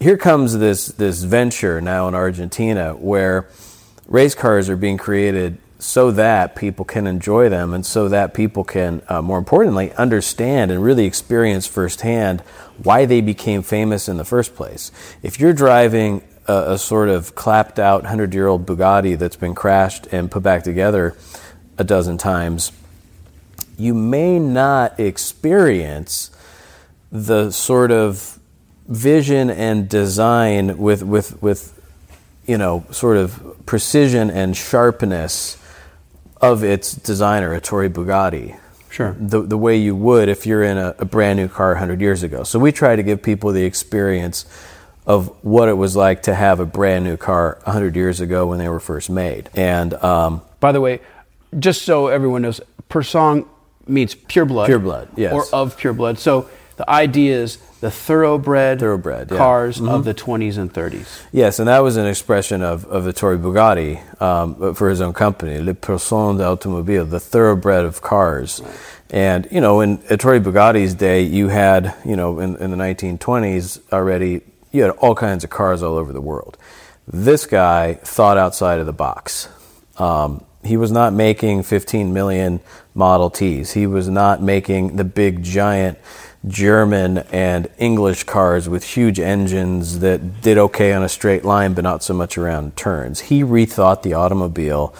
here 0.00 0.16
comes 0.16 0.58
this 0.58 0.86
this 0.86 1.22
venture 1.24 1.80
now 1.80 2.08
in 2.08 2.14
Argentina 2.14 2.94
where 2.94 3.48
race 4.06 4.34
cars 4.34 4.68
are 4.68 4.76
being 4.76 4.96
created 4.96 5.58
so 5.78 6.10
that 6.10 6.56
people 6.56 6.84
can 6.84 7.06
enjoy 7.06 7.48
them 7.48 7.72
and 7.72 7.86
so 7.86 8.08
that 8.08 8.34
people 8.34 8.64
can, 8.64 9.00
uh, 9.08 9.22
more 9.22 9.38
importantly, 9.38 9.92
understand 9.94 10.70
and 10.70 10.82
really 10.82 11.04
experience 11.04 11.66
firsthand 11.66 12.40
why 12.82 13.04
they 13.04 13.20
became 13.20 13.62
famous 13.62 14.08
in 14.08 14.16
the 14.16 14.24
first 14.24 14.56
place. 14.56 14.90
If 15.22 15.38
you're 15.38 15.52
driving 15.52 16.22
a, 16.48 16.72
a 16.72 16.78
sort 16.78 17.08
of 17.08 17.34
clapped 17.36 17.78
out 17.78 18.02
100 18.02 18.34
year 18.34 18.48
old 18.48 18.66
Bugatti 18.66 19.16
that's 19.16 19.36
been 19.36 19.54
crashed 19.54 20.06
and 20.08 20.30
put 20.30 20.42
back 20.42 20.64
together 20.64 21.16
a 21.76 21.84
dozen 21.84 22.18
times, 22.18 22.72
you 23.76 23.94
may 23.94 24.40
not 24.40 24.98
experience 24.98 26.32
the 27.10 27.50
sort 27.50 27.90
of 27.90 28.38
vision 28.86 29.50
and 29.50 29.88
design 29.88 30.78
with 30.78 31.02
with 31.02 31.40
with 31.42 31.78
you 32.46 32.58
know 32.58 32.84
sort 32.90 33.16
of 33.16 33.56
precision 33.66 34.30
and 34.30 34.56
sharpness 34.56 35.58
of 36.40 36.62
its 36.62 36.94
designer, 36.94 37.54
Ettore 37.54 37.88
Bugatti. 37.88 38.58
Sure. 38.90 39.14
The, 39.18 39.42
the 39.42 39.58
way 39.58 39.76
you 39.76 39.94
would 39.94 40.28
if 40.28 40.46
you're 40.46 40.62
in 40.62 40.78
a, 40.78 40.94
a 40.98 41.04
brand 41.04 41.38
new 41.38 41.48
car 41.48 41.70
100 41.70 42.00
years 42.00 42.22
ago. 42.22 42.42
So 42.42 42.58
we 42.58 42.72
try 42.72 42.96
to 42.96 43.02
give 43.02 43.22
people 43.22 43.52
the 43.52 43.64
experience 43.64 44.46
of 45.06 45.28
what 45.44 45.68
it 45.68 45.74
was 45.74 45.96
like 45.96 46.22
to 46.22 46.34
have 46.34 46.60
a 46.60 46.66
brand 46.66 47.04
new 47.04 47.16
car 47.16 47.58
100 47.64 47.96
years 47.96 48.20
ago 48.20 48.46
when 48.46 48.58
they 48.58 48.68
were 48.68 48.80
first 48.80 49.10
made. 49.10 49.50
And 49.54 49.94
um, 49.94 50.42
by 50.60 50.72
the 50.72 50.80
way, 50.80 51.00
just 51.58 51.82
so 51.82 52.08
everyone 52.08 52.42
knows, 52.42 52.60
Pur 52.88 53.02
Sang 53.02 53.46
means 53.86 54.14
pure 54.14 54.44
blood. 54.44 54.66
Pure 54.66 54.80
blood, 54.80 55.08
yes. 55.16 55.32
Or 55.32 55.44
of 55.52 55.76
pure 55.76 55.92
blood. 55.92 56.18
So 56.18 56.48
the 56.78 56.88
idea 56.88 57.36
is 57.36 57.58
the 57.80 57.90
thoroughbred, 57.90 58.78
thoroughbred 58.78 59.28
cars 59.28 59.78
yeah. 59.78 59.86
mm-hmm. 59.86 59.94
of 59.94 60.04
the 60.04 60.14
20s 60.14 60.56
and 60.58 60.72
30s. 60.72 61.22
Yes, 61.32 61.58
and 61.58 61.68
that 61.68 61.80
was 61.80 61.96
an 61.96 62.06
expression 62.06 62.62
of, 62.62 62.84
of 62.86 63.06
Ettore 63.06 63.36
Bugatti 63.36 64.22
um, 64.22 64.74
for 64.74 64.88
his 64.88 65.00
own 65.00 65.12
company, 65.12 65.60
Le 65.60 65.74
Pur 65.74 65.98
Sang 65.98 66.38
d'Automobile, 66.38 67.04
the 67.04 67.18
thoroughbred 67.18 67.84
of 67.84 68.00
cars. 68.00 68.60
Right. 68.60 68.74
And, 69.10 69.48
you 69.50 69.60
know, 69.60 69.80
in 69.80 69.98
Ettore 70.08 70.40
Bugatti's 70.40 70.94
day, 70.94 71.22
you 71.22 71.48
had, 71.48 71.94
you 72.04 72.14
know, 72.14 72.38
in, 72.38 72.56
in 72.56 72.70
the 72.70 72.76
1920s 72.76 73.80
already, 73.92 74.42
you 74.70 74.82
had 74.82 74.90
all 74.92 75.16
kinds 75.16 75.42
of 75.42 75.50
cars 75.50 75.82
all 75.82 75.96
over 75.96 76.12
the 76.12 76.20
world. 76.20 76.56
This 77.08 77.44
guy 77.44 77.94
thought 77.94 78.38
outside 78.38 78.78
of 78.78 78.86
the 78.86 78.92
box. 78.92 79.48
Um, 79.96 80.44
he 80.62 80.76
was 80.76 80.92
not 80.92 81.12
making 81.12 81.64
15 81.64 82.12
million 82.12 82.60
Model 82.94 83.30
Ts. 83.30 83.72
He 83.72 83.86
was 83.86 84.08
not 84.08 84.42
making 84.42 84.96
the 84.96 85.04
big 85.04 85.42
giant 85.42 85.98
German 86.48 87.18
and 87.30 87.68
English 87.78 88.24
cars 88.24 88.68
with 88.68 88.82
huge 88.82 89.20
engines 89.20 90.00
that 90.00 90.40
did 90.40 90.58
okay 90.58 90.92
on 90.92 91.02
a 91.02 91.08
straight 91.08 91.44
line, 91.44 91.74
but 91.74 91.84
not 91.84 92.02
so 92.02 92.14
much 92.14 92.36
around 92.38 92.76
turns. 92.76 93.20
He 93.20 93.42
rethought 93.42 94.02
the 94.02 94.14
automobile, 94.14 94.94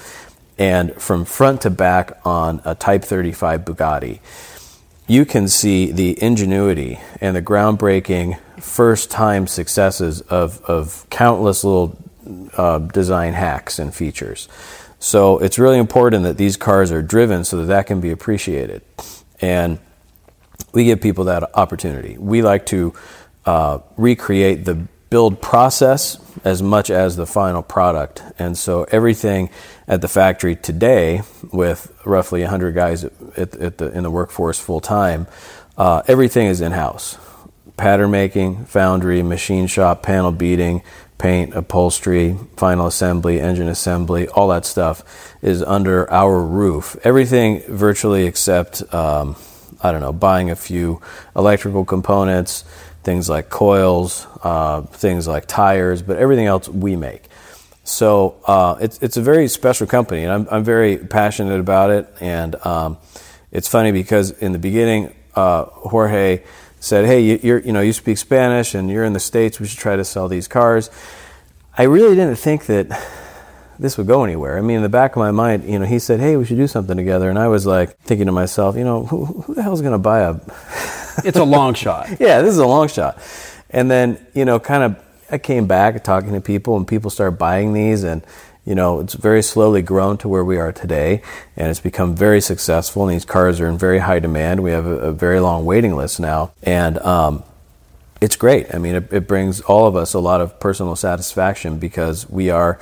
and 0.59 0.95
from 0.95 1.25
front 1.25 1.63
to 1.63 1.71
back 1.71 2.19
on 2.25 2.61
a 2.65 2.75
Type 2.75 3.05
35 3.05 3.65
Bugatti, 3.65 4.21
you 5.07 5.25
can 5.25 5.49
see 5.49 5.91
the 5.91 6.23
ingenuity 6.23 7.01
and 7.21 7.35
the 7.35 7.43
groundbreaking 7.43 8.39
first 8.61 9.11
time 9.11 9.47
successes 9.47 10.21
of, 10.23 10.63
of 10.65 11.07
countless 11.09 11.65
little 11.65 11.97
uh, 12.57 12.79
design 12.79 13.33
hacks 13.33 13.79
and 13.79 13.95
features. 13.95 14.49
So 14.99 15.39
it's 15.39 15.59
really 15.59 15.79
important 15.79 16.25
that 16.25 16.37
these 16.37 16.57
cars 16.57 16.91
are 16.91 17.03
driven 17.03 17.45
so 17.45 17.57
that 17.59 17.67
that 17.67 17.87
can 17.87 18.01
be 18.01 18.11
appreciated. 18.11 18.83
And 19.41 19.79
we 20.73 20.85
give 20.85 21.01
people 21.01 21.25
that 21.25 21.57
opportunity. 21.57 22.17
We 22.19 22.43
like 22.43 22.67
to 22.67 22.95
uh, 23.47 23.79
recreate 23.97 24.65
the 24.65 24.87
build 25.11 25.41
process 25.41 26.19
as 26.45 26.63
much 26.63 26.91
as 26.91 27.17
the 27.17 27.27
final 27.27 27.63
product. 27.63 28.23
And 28.39 28.57
so 28.57 28.85
everything 28.91 29.51
at 29.87 30.03
the 30.03 30.09
factory 30.09 30.55
today, 30.55 31.23
with 31.53 31.93
roughly 32.05 32.43
100 32.43 32.75
guys 32.75 33.05
at, 33.05 33.13
at 33.37 33.79
the, 33.79 33.91
in 33.93 34.03
the 34.03 34.11
workforce 34.11 34.61
full 34.61 34.81
time, 34.81 35.27
uh, 35.77 36.03
everything 36.07 36.47
is 36.47 36.61
in 36.61 36.73
house. 36.73 37.17
Pattern 37.77 38.11
making, 38.11 38.67
foundry, 38.67 39.23
machine 39.23 39.67
shop, 39.67 40.03
panel 40.03 40.33
beating, 40.33 40.83
paint, 41.17 41.55
upholstery, 41.55 42.37
final 42.57 42.87
assembly, 42.87 43.41
engine 43.41 43.69
assembly, 43.69 44.29
all 44.29 44.49
that 44.49 44.65
stuff 44.65 45.37
is 45.43 45.63
under 45.63 46.11
our 46.11 46.43
roof. 46.43 46.97
Everything 47.05 47.63
virtually 47.69 48.25
except 48.25 48.83
um, 48.93 49.37
I 49.83 49.93
don't 49.93 50.01
know, 50.01 50.13
buying 50.13 50.51
a 50.51 50.57
few 50.57 51.01
electrical 51.37 51.85
components, 51.85 52.65
things 53.05 53.29
like 53.29 53.49
coils, 53.49 54.27
uh, 54.43 54.83
things 54.83 55.27
like 55.29 55.47
tires, 55.47 56.03
but 56.03 56.19
everything 56.19 56.47
else 56.47 56.69
we 56.69 56.97
make. 56.97 57.25
So 57.85 58.37
uh, 58.47 58.77
it's 58.81 58.99
it's 58.99 59.17
a 59.17 59.23
very 59.23 59.49
special 59.49 59.87
company, 59.87 60.25
and 60.25 60.33
I'm 60.33 60.49
I'm 60.51 60.65
very 60.65 60.99
passionate 60.99 61.59
about 61.59 61.91
it. 61.91 62.13
And 62.21 62.55
um, 62.67 62.99
it's 63.51 63.69
funny 63.69 63.93
because 63.93 64.31
in 64.31 64.53
the 64.53 64.59
beginning, 64.59 65.15
uh, 65.35 65.65
Jorge 65.65 66.43
said, 66.81 67.07
"Hey, 67.07 67.21
you, 67.21 67.63
you 67.65 67.73
know 67.73 67.81
you 67.81 67.95
speak 67.95 68.19
Spanish 68.19 68.75
and 68.75 68.91
you're 68.91 69.05
in 69.05 69.15
the 69.15 69.21
states. 69.21 69.59
We 69.59 69.67
should 69.67 69.79
try 69.79 69.97
to 69.97 70.05
sell 70.05 70.29
these 70.29 70.49
cars." 70.49 70.91
I 71.79 71.85
really 71.85 72.15
didn't 72.15 72.37
think 72.37 72.67
that 72.67 72.89
this 73.79 73.97
would 73.97 74.07
go 74.07 74.25
anywhere. 74.25 74.59
I 74.59 74.61
mean, 74.61 74.77
in 74.77 74.83
the 74.83 74.89
back 74.89 75.13
of 75.13 75.19
my 75.19 75.31
mind, 75.31 75.65
you 75.65 75.79
know, 75.79 75.87
he 75.87 75.99
said, 75.99 76.21
"Hey, 76.21 76.37
we 76.37 76.45
should 76.45 76.57
do 76.57 76.67
something 76.67 76.97
together," 76.97 77.31
and 77.31 77.39
I 77.39 77.49
was 77.49 77.67
like 77.67 77.97
thinking 77.99 78.27
to 78.27 78.33
myself, 78.33 78.77
you 78.77 78.85
know, 78.85 79.07
who, 79.07 79.25
who 79.25 79.55
the 79.55 79.63
hell's 79.63 79.81
going 79.81 79.93
to 79.93 79.99
buy 79.99 80.21
a? 80.21 80.35
it's 81.25 81.39
a 81.39 81.45
long 81.45 81.75
shot. 81.75 82.09
Yeah, 82.21 82.43
this 82.43 82.51
is 82.51 82.59
a 82.59 82.67
long 82.67 82.89
shot. 82.89 83.19
And 83.71 83.91
then, 83.91 84.25
you 84.35 84.45
know, 84.45 84.59
kind 84.59 84.83
of, 84.83 85.05
I 85.31 85.39
came 85.39 85.67
back 85.67 86.03
talking 86.03 86.33
to 86.33 86.41
people, 86.41 86.77
and 86.77 86.89
people 86.89 87.11
started 87.11 87.39
buying 87.39 87.73
these, 87.73 88.03
and 88.03 88.25
you 88.65 88.75
know, 88.75 89.01
it's 89.01 89.15
very 89.15 89.43
slowly 89.43 89.81
grown 89.81 90.19
to 90.19 90.29
where 90.29 90.45
we 90.45 90.59
are 90.59 90.73
today, 90.73 91.23
and 91.57 91.69
it's 91.69 91.81
become 91.81 92.15
very 92.15 92.41
successful. 92.41 93.05
And 93.05 93.15
these 93.15 93.25
cars 93.25 93.61
are 93.61 93.67
in 93.67 93.79
very 93.79 94.01
high 94.01 94.19
demand. 94.19 94.63
We 94.63 94.73
have 94.73 94.85
a, 94.85 94.97
a 94.97 95.13
very 95.13 95.41
long 95.41 95.65
waiting 95.65 95.97
list 95.97 96.21
now, 96.21 96.53
and 96.63 96.99
um, 96.99 97.45
it's 98.21 98.37
great. 98.37 98.75
I 98.75 98.79
mean, 98.79 98.97
it, 98.97 99.13
it 99.13 99.29
brings 99.29 99.61
all 99.63 99.87
of 99.87 99.97
us 99.97 100.13
a 100.13 100.19
lot 100.19 100.41
of 100.41 100.61
personal 100.61 100.97
satisfaction 100.97 101.79
because 101.79 102.29
we 102.29 102.51
are 102.51 102.79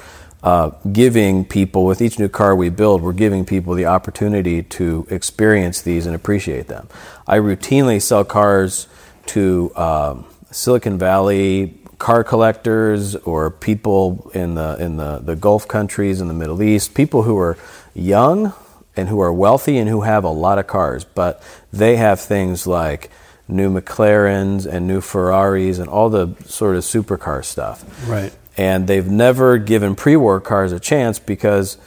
uh, 0.46 0.70
giving 0.92 1.44
people 1.44 1.84
with 1.84 2.00
each 2.00 2.20
new 2.20 2.28
car 2.28 2.54
we 2.54 2.68
build, 2.68 3.02
we're 3.02 3.12
giving 3.12 3.44
people 3.44 3.74
the 3.74 3.86
opportunity 3.86 4.62
to 4.62 5.04
experience 5.10 5.82
these 5.82 6.06
and 6.06 6.14
appreciate 6.14 6.68
them. 6.68 6.88
I 7.26 7.38
routinely 7.38 8.00
sell 8.00 8.24
cars 8.24 8.86
to 9.26 9.72
um, 9.74 10.24
Silicon 10.52 10.98
Valley 10.98 11.76
car 11.98 12.22
collectors 12.22 13.16
or 13.16 13.50
people 13.50 14.30
in 14.34 14.54
the 14.54 14.76
in 14.78 14.98
the, 14.98 15.18
the 15.18 15.34
Gulf 15.34 15.66
countries 15.66 16.20
in 16.20 16.28
the 16.28 16.34
Middle 16.34 16.62
East, 16.62 16.94
people 16.94 17.24
who 17.24 17.36
are 17.38 17.58
young 17.92 18.52
and 18.96 19.08
who 19.08 19.20
are 19.20 19.32
wealthy 19.32 19.78
and 19.78 19.88
who 19.88 20.02
have 20.02 20.22
a 20.22 20.30
lot 20.30 20.60
of 20.60 20.68
cars, 20.68 21.04
but 21.04 21.42
they 21.72 21.96
have 21.96 22.20
things 22.20 22.68
like 22.68 23.10
new 23.48 23.68
McLarens 23.68 24.64
and 24.64 24.86
new 24.86 25.00
Ferraris 25.00 25.80
and 25.80 25.88
all 25.88 26.08
the 26.08 26.36
sort 26.44 26.76
of 26.76 26.84
supercar 26.84 27.44
stuff. 27.44 27.84
Right 28.08 28.32
and 28.56 28.86
they've 28.86 29.06
never 29.06 29.58
given 29.58 29.94
pre-war 29.94 30.40
cars 30.40 30.72
a 30.72 30.80
chance 30.80 31.18
because 31.18 31.78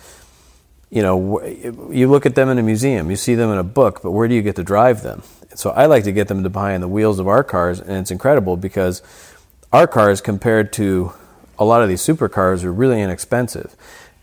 you 0.90 1.02
know 1.02 1.44
you 1.92 2.10
look 2.10 2.26
at 2.26 2.36
them 2.36 2.50
in 2.50 2.58
a 2.58 2.64
museum 2.64 3.10
you 3.10 3.16
see 3.16 3.36
them 3.36 3.52
in 3.52 3.58
a 3.58 3.64
book 3.64 4.02
but 4.02 4.12
where 4.12 4.28
do 4.28 4.36
you 4.36 4.42
get 4.42 4.56
to 4.56 4.64
drive 4.64 5.02
them? 5.04 5.24
So 5.56 5.72
i 5.72 5.88
like 5.88 6.04
to 6.06 6.12
get 6.12 6.28
them 6.28 6.44
to 6.44 6.50
behind 6.50 6.84
the 6.84 6.88
wheels 6.88 7.20
of 7.20 7.28
our 7.28 7.44
cars 7.44 7.80
and 7.80 7.92
it's 7.92 8.12
incredible 8.12 8.58
because 8.58 9.02
our 9.72 9.88
cars 9.88 10.22
compared 10.22 10.74
to 10.74 11.14
a 11.60 11.66
lot 11.66 11.84
of 11.84 11.90
these 11.90 12.02
supercars 12.02 12.64
are 12.64 12.72
really 12.72 13.02
inexpensive. 13.02 13.76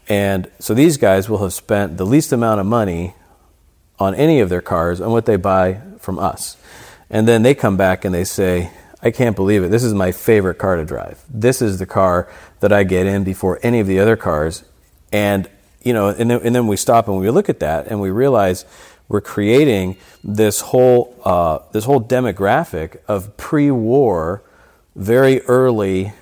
And 0.08 0.50
so 0.58 0.72
these 0.74 0.96
guys 0.96 1.28
will 1.28 1.38
have 1.38 1.52
spent 1.52 1.98
the 1.98 2.06
least 2.06 2.32
amount 2.32 2.60
of 2.60 2.66
money 2.66 3.14
on 3.98 4.14
any 4.14 4.40
of 4.40 4.48
their 4.48 4.60
cars 4.62 5.00
on 5.00 5.12
what 5.12 5.26
they 5.26 5.36
buy 5.36 5.80
from 5.98 6.18
us. 6.18 6.56
And 7.10 7.28
then 7.28 7.42
they 7.42 7.54
come 7.54 7.76
back 7.76 8.04
and 8.04 8.14
they 8.14 8.24
say 8.24 8.70
I 9.02 9.10
can't 9.10 9.36
believe 9.36 9.62
it. 9.62 9.70
This 9.70 9.84
is 9.84 9.94
my 9.94 10.12
favorite 10.12 10.58
car 10.58 10.76
to 10.76 10.84
drive. 10.84 11.22
This 11.28 11.60
is 11.60 11.78
the 11.78 11.86
car 11.86 12.32
that 12.60 12.72
I 12.72 12.84
get 12.84 13.06
in 13.06 13.24
before 13.24 13.60
any 13.62 13.80
of 13.80 13.86
the 13.86 13.98
other 13.98 14.16
cars. 14.16 14.64
And, 15.12 15.48
you 15.82 15.92
know, 15.92 16.08
and 16.08 16.30
then, 16.30 16.40
and 16.42 16.54
then 16.54 16.66
we 16.66 16.76
stop 16.76 17.08
and 17.08 17.18
we 17.18 17.30
look 17.30 17.48
at 17.48 17.60
that 17.60 17.86
and 17.88 18.00
we 18.00 18.10
realize 18.10 18.64
we're 19.08 19.20
creating 19.20 19.96
this 20.24 20.60
whole, 20.60 21.14
uh, 21.24 21.58
this 21.72 21.84
whole 21.84 22.00
demographic 22.00 22.96
of 23.06 23.36
pre-war, 23.36 24.42
very 24.96 25.42
early, 25.42 26.12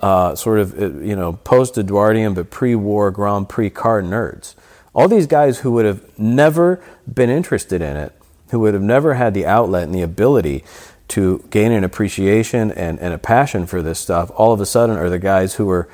uh, 0.00 0.34
sort 0.34 0.58
of, 0.58 0.80
uh, 0.80 0.86
you 1.00 1.14
know, 1.14 1.34
post-Edwardian 1.34 2.34
but 2.34 2.50
pre-war 2.50 3.10
Grand 3.10 3.48
Prix 3.48 3.70
car 3.70 4.02
nerds. 4.02 4.54
All 4.94 5.06
these 5.06 5.26
guys 5.26 5.60
who 5.60 5.70
would 5.72 5.84
have 5.84 6.18
never 6.18 6.82
been 7.12 7.30
interested 7.30 7.80
in 7.80 7.96
it, 7.96 8.12
who 8.50 8.58
would 8.60 8.74
have 8.74 8.82
never 8.82 9.14
had 9.14 9.34
the 9.34 9.46
outlet 9.46 9.84
and 9.84 9.94
the 9.94 10.02
ability 10.02 10.64
to 11.08 11.44
gain 11.50 11.72
an 11.72 11.84
appreciation 11.84 12.70
and, 12.72 12.98
and 13.00 13.12
a 13.12 13.18
passion 13.18 13.66
for 13.66 13.82
this 13.82 13.98
stuff 13.98 14.30
all 14.36 14.52
of 14.52 14.60
a 14.60 14.66
sudden 14.66 14.96
are 14.96 15.10
the 15.10 15.18
guys 15.18 15.54
who 15.54 15.68
are 15.70 15.88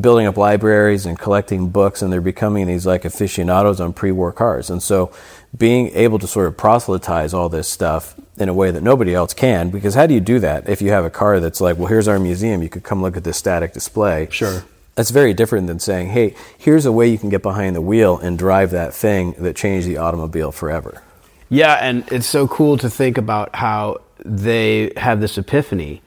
building 0.00 0.26
up 0.26 0.36
libraries 0.36 1.06
and 1.06 1.18
collecting 1.18 1.70
books 1.70 2.02
and 2.02 2.12
they're 2.12 2.20
becoming 2.20 2.66
these 2.66 2.86
like 2.86 3.04
aficionados 3.04 3.80
on 3.80 3.92
pre-war 3.92 4.32
cars. 4.32 4.68
And 4.70 4.82
so 4.82 5.10
being 5.56 5.88
able 5.94 6.18
to 6.18 6.26
sort 6.26 6.46
of 6.46 6.56
proselytize 6.56 7.32
all 7.32 7.48
this 7.48 7.68
stuff 7.68 8.14
in 8.36 8.48
a 8.48 8.54
way 8.54 8.70
that 8.70 8.82
nobody 8.82 9.14
else 9.14 9.32
can 9.32 9.70
because 9.70 9.94
how 9.94 10.06
do 10.06 10.12
you 10.12 10.20
do 10.20 10.38
that 10.40 10.68
if 10.68 10.82
you 10.82 10.90
have 10.90 11.04
a 11.04 11.10
car 11.10 11.40
that's 11.40 11.60
like 11.60 11.78
well 11.78 11.86
here's 11.86 12.08
our 12.08 12.18
museum. 12.18 12.62
You 12.62 12.68
could 12.68 12.82
come 12.82 13.02
look 13.02 13.16
at 13.16 13.24
this 13.24 13.36
static 13.36 13.72
display. 13.72 14.28
Sure. 14.30 14.64
That's 14.94 15.10
very 15.10 15.34
different 15.34 15.66
than 15.66 15.78
saying 15.78 16.10
hey 16.10 16.34
here's 16.58 16.84
a 16.84 16.92
way 16.92 17.08
you 17.08 17.18
can 17.18 17.30
get 17.30 17.42
behind 17.42 17.74
the 17.74 17.80
wheel 17.80 18.18
and 18.18 18.38
drive 18.38 18.70
that 18.72 18.92
thing 18.92 19.32
that 19.38 19.56
changed 19.56 19.86
the 19.88 19.96
automobile 19.96 20.52
forever. 20.52 21.02
Yeah 21.48 21.74
and 21.74 22.04
it's 22.12 22.26
so 22.26 22.46
cool 22.46 22.76
to 22.78 22.90
think 22.90 23.16
about 23.16 23.54
how 23.56 24.02
they 24.24 24.92
have 24.96 25.20
this 25.20 25.38
epiphany 25.38 26.02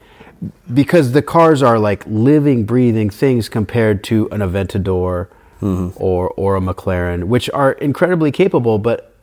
because 0.72 1.12
the 1.12 1.22
cars 1.22 1.62
are 1.62 1.78
like 1.78 2.04
living, 2.06 2.64
breathing 2.64 3.10
things 3.10 3.48
compared 3.48 4.02
to 4.04 4.28
an 4.30 4.40
Aventador 4.40 5.28
mm-hmm. 5.60 5.90
or 5.96 6.28
or 6.30 6.56
a 6.56 6.60
McLaren, 6.60 7.24
which 7.24 7.50
are 7.50 7.72
incredibly 7.72 8.32
capable, 8.32 8.78
but 8.78 9.14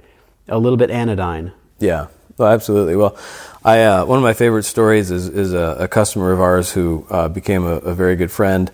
a 0.48 0.60
little 0.60 0.78
bit 0.78 0.90
anodyne. 0.90 1.52
Yeah, 1.80 2.08
well, 2.38 2.52
absolutely. 2.52 2.96
Well, 2.96 3.18
I 3.64 3.84
uh, 3.84 4.06
one 4.06 4.18
of 4.18 4.24
my 4.24 4.34
favorite 4.34 4.64
stories 4.64 5.12
is 5.12 5.28
is 5.28 5.54
a, 5.54 5.78
a 5.80 5.88
customer 5.88 6.32
of 6.32 6.42
ours 6.42 6.72
who 6.72 7.06
uh, 7.10 7.28
became 7.30 7.66
a, 7.66 7.78
a, 7.78 7.94
very 7.94 8.16
good 8.16 8.32
friend, 8.32 8.72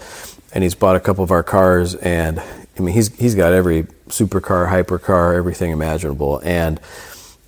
and 0.53 0.63
he's 0.63 0.75
bought 0.75 0.95
a 0.95 0.99
couple 0.99 1.23
of 1.23 1.31
our 1.31 1.43
cars, 1.43 1.95
and 1.95 2.39
I 2.39 2.81
mean 2.81 2.93
he's 2.93 3.15
he's 3.17 3.35
got 3.35 3.53
every 3.53 3.83
supercar, 4.09 4.69
hypercar, 4.69 5.35
everything 5.35 5.71
imaginable, 5.71 6.41
and 6.43 6.79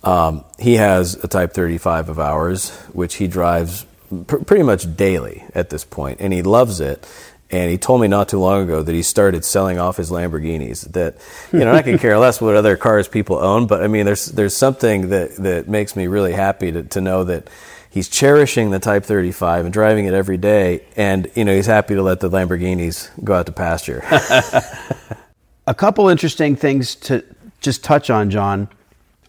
um, 0.06 0.46
he 0.60 0.76
has 0.76 1.16
a 1.16 1.28
Type 1.28 1.52
35 1.54 2.10
of 2.10 2.20
ours, 2.20 2.70
which 2.94 3.16
he 3.16 3.28
drives 3.28 3.86
pr- 4.28 4.38
pretty 4.38 4.64
much 4.64 4.96
daily 4.96 5.44
at 5.54 5.72
this 5.72 5.84
point, 5.84 6.22
and 6.22 6.32
he 6.32 6.44
loves 6.44 6.80
it. 6.80 7.06
And 7.52 7.70
he 7.70 7.78
told 7.78 8.02
me 8.02 8.08
not 8.08 8.28
too 8.30 8.40
long 8.40 8.64
ago 8.64 8.82
that 8.82 8.94
he 8.94 9.04
started 9.04 9.46
selling 9.46 9.78
off 9.78 9.98
his 9.98 10.10
Lamborghinis. 10.10 10.92
That 10.94 11.16
you 11.52 11.60
know, 11.60 11.74
I 11.74 11.84
could 11.84 12.00
care 12.00 12.18
less 12.18 12.42
what 12.42 12.56
other 12.56 12.76
cars 12.76 13.08
people 13.08 13.38
own, 13.38 13.68
but 13.68 13.84
I 13.84 13.88
mean, 13.88 14.06
there's 14.06 14.26
there's 14.28 14.56
something 14.56 15.10
that 15.10 15.36
that 15.38 15.68
makes 15.68 15.96
me 15.96 16.08
really 16.08 16.34
happy 16.34 16.72
to, 16.72 16.84
to 16.84 17.02
know 17.02 17.24
that 17.26 17.48
he's 17.90 18.10
cherishing 18.10 18.72
the 18.72 18.80
Type 18.80 19.06
35 19.06 19.66
and 19.66 19.74
driving 19.74 20.06
it 20.06 20.14
every 20.14 20.38
day, 20.38 20.86
and 20.96 21.32
you 21.36 21.46
know, 21.46 21.56
he's 21.56 21.68
happy 21.68 21.94
to 21.94 22.02
let 22.02 22.20
the 22.20 22.30
Lamborghinis 22.30 23.10
go 23.24 23.36
out 23.36 23.46
to 23.46 23.52
pasture. 23.52 24.04
a 25.68 25.74
couple 25.76 26.10
interesting 26.10 26.56
things 26.56 26.96
to 26.96 27.24
just 27.62 27.84
touch 27.84 28.10
on, 28.10 28.32
John. 28.32 28.70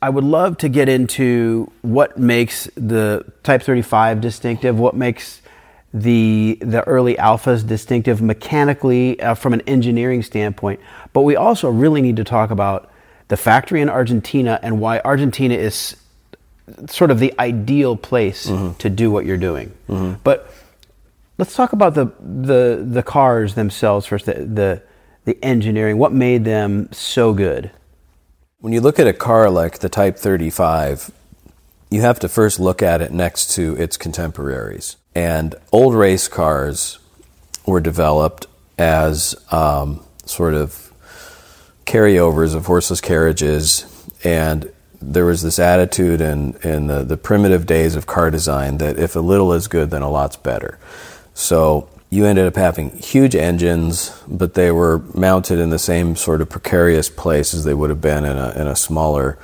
I 0.07 0.09
would 0.09 0.23
love 0.23 0.57
to 0.59 0.69
get 0.69 0.88
into 0.88 1.69
what 1.83 2.16
makes 2.16 2.71
the 2.77 3.25
Type 3.42 3.61
35 3.61 4.21
distinctive, 4.21 4.79
what 4.79 4.95
makes 4.95 5.42
the 5.92 6.59
the 6.61 6.87
early 6.87 7.16
Alfas 7.16 7.66
distinctive 7.66 8.23
mechanically 8.23 9.21
uh, 9.21 9.35
from 9.35 9.53
an 9.53 9.62
engineering 9.62 10.23
standpoint 10.23 10.79
but 11.12 11.23
we 11.23 11.35
also 11.35 11.71
really 11.71 12.03
need 12.03 12.16
to 12.16 12.25
talk 12.25 12.51
about 12.51 12.90
the 13.29 13.37
factory 13.37 13.81
in 13.81 13.88
Argentina 13.88 14.61
and 14.62 14.79
why 14.79 15.01
Argentina 15.01 15.55
is 15.55 15.97
sort 16.88 17.11
of 17.11 17.19
the 17.19 17.33
ideal 17.38 17.97
place 17.97 18.47
mm-hmm. 18.47 18.77
to 18.79 18.90
do 18.90 19.11
what 19.11 19.25
you're 19.25 19.38
doing 19.38 19.73
mm-hmm. 19.88 20.14
but 20.23 20.53
let's 21.38 21.55
talk 21.55 21.73
about 21.73 21.95
the 21.95 22.07
the 22.21 22.85
the 22.87 23.03
cars 23.03 23.55
themselves 23.55 24.07
first 24.07 24.27
the, 24.27 24.35
the 24.35 24.83
the 25.25 25.42
engineering 25.42 25.97
what 25.99 26.12
made 26.12 26.45
them 26.45 26.88
so 26.92 27.33
good 27.33 27.71
when 28.66 28.72
you 28.72 28.81
look 28.81 28.98
at 28.98 29.07
a 29.07 29.12
car 29.12 29.48
like 29.48 29.79
the 29.79 29.88
Type 29.88 30.16
35 30.16 31.12
you 31.88 32.00
have 32.00 32.18
to 32.18 32.29
first 32.29 32.59
look 32.59 32.83
at 32.83 33.00
it 33.00 33.12
next 33.12 33.52
to 33.52 33.76
its 33.76 33.96
contemporaries 33.96 34.96
and 35.14 35.55
old 35.70 35.94
race 35.94 36.26
cars 36.26 36.98
were 37.64 37.81
developed 37.81 38.48
as 38.76 39.37
um, 39.52 40.05
sort 40.24 40.52
of 40.55 40.92
carryovers 41.87 42.55
of 42.55 42.66
horseless 42.66 43.00
carriages, 43.00 43.87
and 44.24 44.70
there 45.00 45.24
was 45.24 45.42
this 45.42 45.59
attitude 45.59 46.20
in, 46.20 46.55
in 46.62 46.88
the, 46.88 47.05
the 47.05 47.16
primitive 47.16 47.66
days 47.66 47.94
of 47.94 48.07
car 48.07 48.31
design 48.31 48.79
that 48.79 48.98
if 48.98 49.16
a 49.16 49.20
little 49.20 49.52
is 49.52 49.68
good, 49.68 49.90
then 49.90 50.02
a 50.02 50.11
lot's 50.11 50.37
better. 50.37 50.79
So 51.35 51.88
you 52.11 52.25
ended 52.25 52.47
up 52.47 52.57
having 52.57 52.90
huge 52.99 53.35
engines, 53.35 54.11
but 54.29 54.55
they 54.55 54.71
were 54.71 54.99
mounted 55.14 55.59
in 55.59 55.71
the 55.71 55.79
same 55.79 56.16
sort 56.16 56.40
of 56.40 56.49
precarious 56.49 57.11
place 57.11 57.53
as 57.53 57.64
they 57.64 57.75
would 57.75 57.90
have 57.90 58.01
been 58.01 58.25
in 58.25 58.37
a, 58.37 58.51
in 58.53 58.66
a 58.66 58.77
smaller 58.77 59.38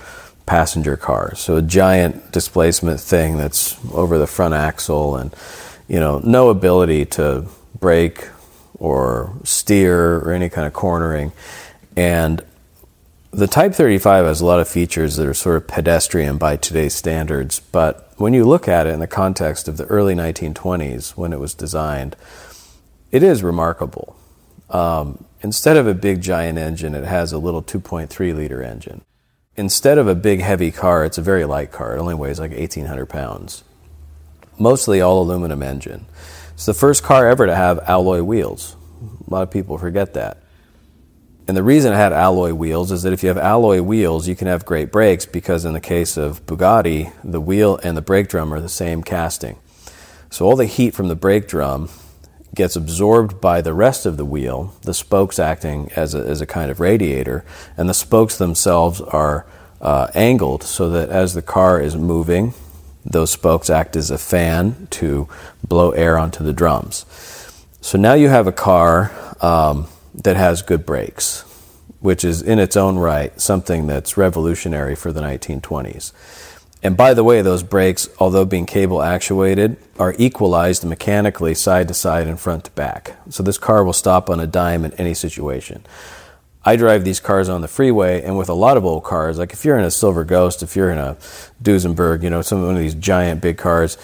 passenger 0.46 0.96
car. 0.96 1.35
So 1.35 1.57
a 1.57 1.62
giant 1.62 2.33
displacement 2.33 3.01
thing 3.01 3.37
that's 3.37 3.77
over 3.92 4.18
the 4.18 4.27
front 4.27 4.55
axle 4.55 5.16
and 5.16 5.35
you 5.88 6.01
know, 6.01 6.20
no 6.20 6.48
ability 6.48 7.05
to 7.05 7.44
brake 7.79 8.29
or 8.79 9.35
steer 9.44 10.16
or 10.16 10.33
any 10.33 10.48
kind 10.48 10.66
of 10.66 10.72
cornering. 10.72 11.33
And 11.96 12.42
the 13.31 13.46
Type 13.46 13.75
35 13.75 14.25
has 14.25 14.40
a 14.40 14.46
lot 14.46 14.61
of 14.61 14.68
features 14.68 15.16
that 15.16 15.27
are 15.27 15.35
sort 15.35 15.57
of 15.57 15.68
pedestrian 15.68 16.38
by 16.38 16.57
today's 16.57 16.94
standards, 16.94 17.61
but 17.61 18.12
when 18.16 18.35
you 18.35 18.44
look 18.44 18.68
at 18.68 18.87
it 18.87 18.90
in 18.90 19.01
the 19.01 19.07
context 19.07 19.68
of 19.68 19.77
the 19.77 19.85
early 19.87 20.14
1920s 20.14 21.11
when 21.11 21.33
it 21.33 21.40
was 21.40 21.55
designed, 21.55 22.16
it 23.12 23.22
is 23.22 23.44
remarkable. 23.44 24.16
Um, 24.70 25.25
instead 25.42 25.77
of 25.77 25.87
a 25.87 25.94
big 25.94 26.20
giant 26.20 26.59
engine, 26.59 26.94
it 26.94 27.05
has 27.05 27.33
a 27.33 27.38
little 27.38 27.62
2.3 27.62 28.35
liter 28.35 28.62
engine. 28.62 29.03
Instead 29.55 29.98
of 29.98 30.09
a 30.09 30.14
big 30.14 30.40
heavy 30.40 30.72
car, 30.72 31.05
it's 31.05 31.18
a 31.18 31.22
very 31.22 31.44
light 31.44 31.70
car. 31.70 31.94
It 31.94 32.01
only 32.01 32.14
weighs 32.14 32.40
like 32.40 32.51
1,800 32.51 33.07
pounds 33.07 33.62
mostly 34.59 35.01
all 35.01 35.22
aluminum 35.22 35.62
engine. 35.62 36.07
It's 36.55 36.66
the 36.66 36.75
first 36.75 37.03
car 37.03 37.29
ever 37.29 37.46
to 37.46 37.55
have 37.55 37.81
alloy 37.81 38.22
wheels. 38.22 38.77
A 39.27 39.31
lot 39.31 39.42
of 39.42 39.51
people 39.51 39.79
forget 39.79 40.14
that. 40.14 40.38
And 41.48 41.57
the 41.57 41.62
reason 41.62 41.92
it 41.92 41.96
had 41.96 42.12
alloy 42.12 42.55
wheels 42.55 42.92
is 42.92 43.03
that 43.03 43.12
if 43.12 43.22
you 43.22 43.29
have 43.29 43.38
alloy 43.38 43.83
wheels, 43.83 44.29
you 44.29 44.37
can 44.37 44.46
have 44.46 44.64
great 44.64 44.92
brakes 44.92 45.27
because, 45.27 45.64
in 45.64 45.72
the 45.72 45.81
case 45.81 46.16
of 46.16 46.46
Bugatti, 46.46 47.12
the 47.25 47.40
wheel 47.40 47.81
and 47.83 47.96
the 47.96 48.03
brake 48.03 48.29
drum 48.29 48.55
are 48.55 48.61
the 48.61 48.68
same 48.68 49.03
casting. 49.03 49.59
So 50.31 50.46
all 50.46 50.57
the 50.57 50.66
heat 50.66 50.94
from 50.94 51.09
the 51.09 51.16
brake 51.16 51.48
drum 51.48 51.88
gets 52.54 52.76
absorbed 52.76 53.40
by 53.40 53.60
the 53.60 53.72
rest 53.72 54.04
of 54.04 54.16
the 54.16 54.24
wheel, 54.24 54.74
the 54.82 54.94
spokes 54.94 55.38
acting 55.38 55.90
as 55.96 56.14
a, 56.14 56.18
as 56.18 56.40
a 56.40 56.46
kind 56.46 56.70
of 56.70 56.80
radiator, 56.80 57.44
and 57.76 57.88
the 57.88 57.94
spokes 57.94 58.36
themselves 58.36 59.00
are 59.00 59.46
uh, 59.80 60.08
angled 60.14 60.62
so 60.62 60.90
that 60.90 61.08
as 61.08 61.34
the 61.34 61.42
car 61.42 61.80
is 61.80 61.96
moving, 61.96 62.54
those 63.04 63.30
spokes 63.30 63.68
act 63.68 63.96
as 63.96 64.10
a 64.10 64.18
fan 64.18 64.86
to 64.90 65.28
blow 65.66 65.90
air 65.90 66.16
onto 66.16 66.44
the 66.44 66.52
drums. 66.52 67.04
So 67.80 67.98
now 67.98 68.14
you 68.14 68.28
have 68.28 68.46
a 68.46 68.52
car 68.52 69.10
um, 69.40 69.88
that 70.14 70.36
has 70.36 70.62
good 70.62 70.86
brakes, 70.86 71.42
which 72.00 72.24
is 72.24 72.42
in 72.42 72.58
its 72.58 72.76
own 72.76 72.96
right 72.96 73.38
something 73.40 73.86
that's 73.86 74.16
revolutionary 74.16 74.94
for 74.94 75.12
the 75.12 75.20
1920s. 75.20 76.12
And 76.83 76.97
by 76.97 77.14
the 77.14 77.23
way, 77.23 77.42
those 77.42 77.62
brakes, 77.62 78.09
although 78.18 78.45
being 78.45 78.66
cable 78.66 79.03
actuated, 79.03 79.77
are 79.99 80.16
equalized 80.18 80.85
mechanically 80.85 81.55
side 81.55 81.87
to 81.88 81.95
side 81.95 82.27
and 82.27 82.40
front 82.40 82.64
to 82.64 82.71
back. 82.73 83.16
So 83.31 83.42
this 83.42 83.59
car 83.59 83.85
will 83.85 83.92
stop 83.92 84.29
on 84.29 84.40
a 84.40 84.49
dime 84.49 84.85
in 84.85 84.92
any 84.95 85.14
situation. 85.14 85.87
I 86.64 86.77
drive 86.77 87.05
these 87.05 87.21
cars 87.21 87.49
on 87.49 87.61
the 87.61 87.68
freeway, 87.68 88.23
and 88.23 88.37
with 88.37 88.49
a 88.49 88.55
lot 88.55 88.77
of 88.77 88.85
old 88.85 89.05
cars, 89.05 89.38
like 89.38 89.53
if 89.53 89.64
you're 89.64 89.79
in 89.79 89.85
a 89.85 89.90
Silver 89.90 90.25
Ghost, 90.25 90.62
if 90.62 90.77
you're 90.77 90.90
in 90.90 90.99
a 90.99 91.16
Duesenberg, 91.62 92.23
you 92.23 92.31
know, 92.31 92.42
some 92.42 92.62
one 92.62 92.75
of 92.77 92.81
these 92.81 92.95
giant 92.95 93.40
big 93.40 93.59
cars, 93.59 93.97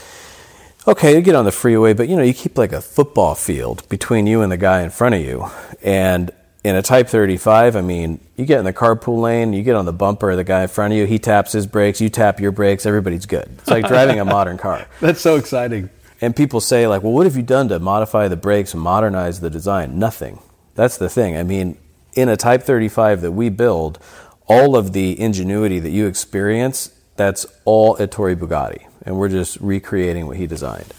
okay, 0.86 1.14
you 1.14 1.20
get 1.20 1.34
on 1.34 1.44
the 1.44 1.52
freeway, 1.52 1.94
but 1.94 2.08
you 2.08 2.16
know, 2.16 2.22
you 2.22 2.34
keep 2.34 2.58
like 2.58 2.72
a 2.72 2.80
football 2.80 3.34
field 3.34 3.88
between 3.88 4.26
you 4.26 4.42
and 4.42 4.50
the 4.50 4.56
guy 4.56 4.82
in 4.82 4.90
front 4.90 5.14
of 5.14 5.20
you. 5.20 5.46
And 5.82 6.32
in 6.64 6.74
a 6.74 6.82
Type 6.82 7.08
35, 7.08 7.76
I 7.76 7.80
mean, 7.80 8.20
you 8.36 8.44
get 8.44 8.58
in 8.58 8.64
the 8.64 8.72
carpool 8.72 9.20
lane, 9.20 9.52
you 9.52 9.62
get 9.62 9.76
on 9.76 9.84
the 9.84 9.92
bumper 9.92 10.30
of 10.30 10.36
the 10.36 10.44
guy 10.44 10.62
in 10.62 10.68
front 10.68 10.92
of 10.92 10.98
you, 10.98 11.06
he 11.06 11.18
taps 11.18 11.52
his 11.52 11.66
brakes, 11.66 12.00
you 12.00 12.08
tap 12.08 12.40
your 12.40 12.52
brakes, 12.52 12.84
everybody's 12.84 13.26
good. 13.26 13.48
It's 13.58 13.68
like 13.68 13.86
driving 13.86 14.18
a 14.18 14.24
modern 14.26 14.58
car. 14.58 14.86
That's 15.00 15.20
so 15.20 15.36
exciting. 15.36 15.90
And 16.20 16.34
people 16.34 16.60
say, 16.60 16.86
like, 16.88 17.02
well, 17.02 17.12
what 17.12 17.26
have 17.26 17.36
you 17.36 17.42
done 17.42 17.68
to 17.68 17.78
modify 17.78 18.26
the 18.26 18.36
brakes 18.36 18.74
and 18.74 18.82
modernize 18.82 19.40
the 19.40 19.50
design? 19.50 19.98
Nothing. 19.98 20.40
That's 20.74 20.96
the 20.96 21.08
thing. 21.08 21.36
I 21.36 21.44
mean, 21.44 21.78
in 22.14 22.28
a 22.28 22.36
Type 22.36 22.64
35 22.64 23.20
that 23.20 23.32
we 23.32 23.48
build, 23.50 24.00
all 24.46 24.76
of 24.76 24.92
the 24.92 25.18
ingenuity 25.20 25.78
that 25.78 25.90
you 25.90 26.06
experience, 26.06 26.90
that's 27.16 27.46
all 27.64 27.96
Ettore 27.96 28.34
Bugatti. 28.34 28.86
And 29.02 29.16
we're 29.16 29.28
just 29.28 29.58
recreating 29.60 30.26
what 30.26 30.36
he 30.36 30.46
designed. 30.46 30.92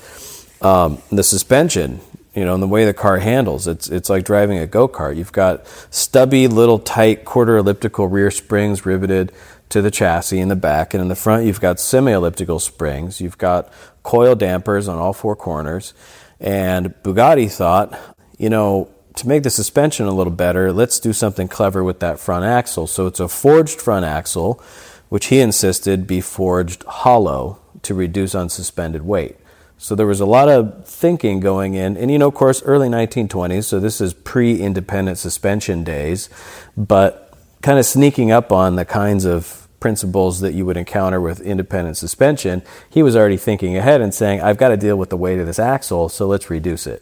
Um, 0.62 1.02
the 1.12 1.24
suspension, 1.24 2.00
you 2.34 2.46
know, 2.46 2.54
and 2.54 2.62
the 2.62 2.68
way 2.68 2.86
the 2.86 2.94
car 2.94 3.18
handles, 3.18 3.68
it's, 3.68 3.90
it's 3.90 4.10
like 4.10 4.24
driving 4.24 4.60
a 4.60 4.68
go 4.68 4.88
kart. 4.88 5.16
You've 5.16 5.32
got 5.32 5.66
stubby, 5.90 6.48
little, 6.48 6.80
tight, 6.80 7.26
quarter 7.26 7.58
elliptical 7.58 8.08
rear 8.08 8.30
springs 8.30 8.86
riveted 8.86 9.32
to 9.70 9.82
the 9.82 9.92
chassis 9.92 10.40
in 10.40 10.48
the 10.48 10.56
back. 10.56 10.94
And 10.94 11.02
in 11.02 11.08
the 11.08 11.16
front, 11.16 11.46
you've 11.46 11.62
got 11.62 11.80
semi 11.80 12.12
elliptical 12.12 12.60
springs. 12.60 13.20
You've 13.20 13.38
got 13.38 13.72
coil 14.04 14.36
dampers 14.36 14.88
on 14.88 14.98
all 14.98 15.14
four 15.14 15.36
corners. 15.36 15.94
And 16.40 16.94
Bugatti 17.04 17.52
thought, 17.52 17.98
you 18.38 18.50
know, 18.50 18.90
to 19.16 19.28
make 19.28 19.44
the 19.44 19.50
suspension 19.50 20.06
a 20.06 20.14
little 20.14 20.32
better, 20.32 20.72
let's 20.72 21.00
do 21.00 21.14
something 21.14 21.48
clever 21.48 21.84
with 21.84 22.00
that 22.00 22.20
front 22.20 22.46
axle. 22.46 22.88
So 22.88 23.08
it's 23.08 23.20
a 23.20 23.28
forged 23.28 23.82
front 23.82 24.06
axle, 24.06 24.64
which 25.10 25.28
he 25.28 25.40
insisted 25.40 26.08
be 26.08 26.22
forged 26.22 26.84
hollow 26.84 27.60
to 27.82 27.94
reduce 27.94 28.34
unsuspended 28.34 29.02
weight. 29.02 29.36
So 29.82 29.96
there 29.96 30.06
was 30.06 30.20
a 30.20 30.26
lot 30.26 30.50
of 30.50 30.86
thinking 30.86 31.40
going 31.40 31.74
in, 31.74 31.96
and 31.96 32.12
you 32.12 32.20
know, 32.20 32.28
of 32.28 32.34
course, 32.34 32.62
early 32.64 32.90
1920s, 32.90 33.64
so 33.64 33.80
this 33.80 34.02
is 34.02 34.14
pre 34.14 34.60
independent 34.60 35.18
suspension 35.18 35.86
days, 35.86 36.30
but 36.76 37.34
kind 37.62 37.80
of 37.80 37.86
sneaking 37.86 38.30
up 38.30 38.52
on 38.52 38.76
the 38.76 38.84
kinds 38.84 39.24
of 39.24 39.70
principles 39.80 40.42
that 40.42 40.54
you 40.54 40.66
would 40.66 40.76
encounter 40.76 41.22
with 41.22 41.40
independent 41.40 41.96
suspension, 41.96 42.62
he 42.90 43.02
was 43.02 43.16
already 43.16 43.38
thinking 43.38 43.78
ahead 43.78 44.02
and 44.02 44.14
saying, 44.14 44.42
I've 44.42 44.58
got 44.58 44.68
to 44.68 44.78
deal 44.78 44.98
with 44.98 45.10
the 45.10 45.16
weight 45.16 45.40
of 45.40 45.48
this 45.48 45.60
axle, 45.60 46.10
so 46.10 46.28
let's 46.28 46.50
reduce 46.50 46.86
it. 46.86 47.02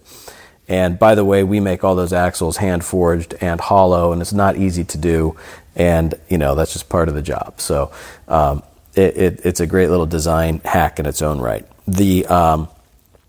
And 0.68 1.00
by 1.00 1.16
the 1.16 1.26
way, 1.26 1.44
we 1.44 1.60
make 1.60 1.84
all 1.84 1.96
those 1.96 2.14
axles 2.14 2.58
hand 2.58 2.86
forged 2.86 3.34
and 3.42 3.60
hollow, 3.60 4.12
and 4.12 4.22
it's 4.22 4.34
not 4.34 4.56
easy 4.56 4.84
to 4.84 5.00
do. 5.00 5.36
And 5.76 6.14
you 6.30 6.38
know 6.38 6.54
that's 6.54 6.74
just 6.74 6.90
part 6.90 7.10
of 7.10 7.16
the 7.16 7.24
job. 7.24 7.60
So 7.60 7.92
um, 8.28 8.62
it, 8.94 9.18
it, 9.18 9.42
it's 9.44 9.62
a 9.62 9.66
great 9.66 9.90
little 9.90 10.06
design 10.06 10.62
hack 10.64 11.00
in 11.00 11.08
its 11.08 11.24
own 11.24 11.40
right. 11.40 11.66
The 11.88 12.26
um, 12.28 12.68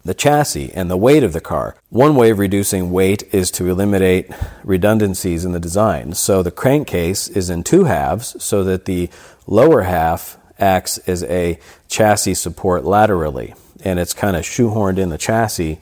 the 0.05 0.15
chassis 0.15 0.73
and 0.75 0.91
the 0.91 0.97
weight 0.97 1.23
of 1.23 1.33
the 1.33 1.41
car. 1.41 1.77
One 1.91 2.17
way 2.17 2.31
of 2.31 2.39
reducing 2.39 2.91
weight 2.91 3.23
is 3.33 3.51
to 3.53 3.69
eliminate 3.69 4.31
redundancies 4.65 5.45
in 5.45 5.53
the 5.53 5.61
design. 5.61 6.15
So 6.15 6.43
the 6.43 6.51
crankcase 6.51 7.29
is 7.29 7.51
in 7.51 7.63
two 7.63 7.85
halves, 7.85 8.43
so 8.43 8.65
that 8.65 8.87
the 8.87 9.11
lower 9.47 9.83
half 9.83 10.39
acts 10.59 10.99
as 10.99 11.23
a 11.25 11.59
chassis 11.89 12.35
support 12.35 12.85
laterally, 12.85 13.55
and 13.85 13.99
it's 13.99 14.15
kind 14.15 14.37
of 14.37 14.45
shoehorned 14.45 14.99
in 14.99 15.11
the 15.11 15.19
chassis 15.19 15.79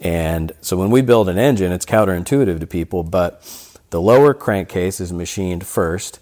and 0.00 0.52
so 0.60 0.76
when 0.76 0.90
we 0.90 1.02
build 1.02 1.28
an 1.28 1.38
engine, 1.38 1.72
it's 1.72 1.86
counterintuitive 1.86 2.60
to 2.60 2.66
people, 2.66 3.02
but 3.02 3.42
the 3.90 4.00
lower 4.00 4.34
crankcase 4.34 5.00
is 5.00 5.12
machined 5.12 5.66
first. 5.66 6.18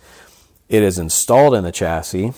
It 0.69 0.83
is 0.83 0.99
installed 0.99 1.55
in 1.55 1.65
the 1.65 1.73
chassis. 1.73 2.33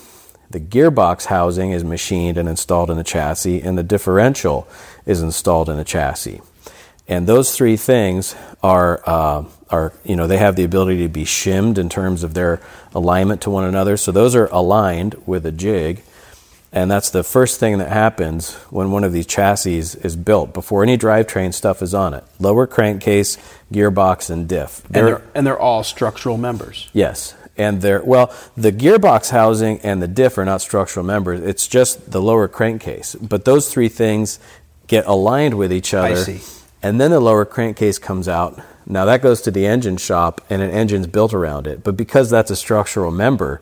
The 0.49 0.59
gearbox 0.59 1.25
housing 1.25 1.71
is 1.71 1.83
machined 1.83 2.37
and 2.37 2.47
installed 2.47 2.89
in 2.89 2.97
the 2.97 3.03
chassis, 3.03 3.61
and 3.61 3.77
the 3.77 3.83
differential 3.83 4.67
is 5.05 5.21
installed 5.21 5.69
in 5.69 5.77
the 5.77 5.83
chassis. 5.83 6.41
And 7.07 7.27
those 7.27 7.55
three 7.55 7.77
things 7.77 8.35
are, 8.61 9.01
uh, 9.05 9.45
are, 9.69 9.93
you 10.03 10.15
know, 10.15 10.27
they 10.27 10.37
have 10.37 10.55
the 10.55 10.63
ability 10.63 11.03
to 11.03 11.09
be 11.09 11.23
shimmed 11.25 11.77
in 11.77 11.87
terms 11.89 12.23
of 12.23 12.33
their 12.33 12.61
alignment 12.93 13.41
to 13.43 13.49
one 13.49 13.63
another. 13.63 13.95
So 13.95 14.11
those 14.11 14.35
are 14.35 14.47
aligned 14.47 15.15
with 15.25 15.45
a 15.45 15.51
jig. 15.51 16.03
And 16.73 16.91
that's 16.91 17.09
the 17.09 17.23
first 17.23 17.61
thing 17.61 17.77
that 17.77 17.89
happens 17.89 18.53
when 18.69 18.91
one 18.91 19.05
of 19.05 19.13
these 19.13 19.25
chassis 19.25 19.77
is 19.77 20.15
built 20.17 20.53
before 20.53 20.83
any 20.83 20.97
drivetrain 20.97 21.53
stuff 21.53 21.81
is 21.81 21.93
on 21.93 22.13
it. 22.13 22.25
Lower 22.39 22.67
crankcase, 22.67 23.37
gearbox, 23.71 24.29
and 24.29 24.49
diff. 24.49 24.83
They're, 24.89 25.07
and, 25.07 25.15
they're, 25.15 25.27
and 25.33 25.47
they're 25.47 25.59
all 25.59 25.85
structural 25.85 26.37
members. 26.37 26.89
Yes. 26.91 27.35
And 27.57 27.81
they're, 27.81 28.03
well, 28.03 28.33
the 28.55 28.71
gearbox 28.71 29.31
housing 29.31 29.79
and 29.81 30.01
the 30.01 30.07
diff 30.07 30.37
are 30.37 30.45
not 30.45 30.61
structural 30.61 31.05
members. 31.05 31.41
It's 31.41 31.67
just 31.67 32.11
the 32.11 32.21
lower 32.21 32.47
crankcase. 32.47 33.15
But 33.15 33.45
those 33.45 33.71
three 33.71 33.89
things 33.89 34.39
get 34.87 35.05
aligned 35.05 35.55
with 35.55 35.73
each 35.73 35.93
other. 35.93 36.15
see. 36.15 36.41
And 36.83 37.01
then 37.01 37.11
the 37.11 37.19
lower 37.19 37.45
crankcase 37.45 37.99
comes 37.99 38.27
out. 38.27 38.59
Now 38.85 39.05
that 39.05 39.21
goes 39.21 39.41
to 39.41 39.51
the 39.51 39.65
engine 39.65 39.97
shop 39.97 40.41
and 40.49 40.61
an 40.61 40.71
engine's 40.71 41.07
built 41.07 41.33
around 41.33 41.67
it. 41.67 41.83
But 41.83 41.97
because 41.97 42.29
that's 42.29 42.51
a 42.51 42.55
structural 42.55 43.11
member, 43.11 43.59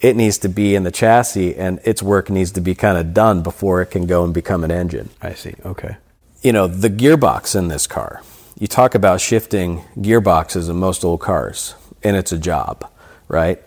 it 0.00 0.16
needs 0.16 0.38
to 0.38 0.48
be 0.48 0.74
in 0.74 0.84
the 0.84 0.90
chassis 0.90 1.54
and 1.56 1.80
its 1.84 2.02
work 2.02 2.30
needs 2.30 2.52
to 2.52 2.60
be 2.60 2.74
kind 2.74 2.96
of 2.98 3.12
done 3.14 3.42
before 3.42 3.82
it 3.82 3.86
can 3.86 4.06
go 4.06 4.24
and 4.24 4.32
become 4.32 4.64
an 4.64 4.70
engine. 4.70 5.10
I 5.20 5.34
see. 5.34 5.54
Okay. 5.64 5.96
You 6.42 6.52
know, 6.52 6.66
the 6.66 6.90
gearbox 6.90 7.56
in 7.56 7.68
this 7.68 7.86
car. 7.86 8.22
You 8.58 8.66
talk 8.66 8.94
about 8.94 9.20
shifting 9.20 9.82
gearboxes 9.96 10.70
in 10.70 10.76
most 10.76 11.04
old 11.04 11.20
cars, 11.20 11.74
and 12.02 12.16
it's 12.16 12.32
a 12.32 12.38
job, 12.38 12.88
right? 13.34 13.62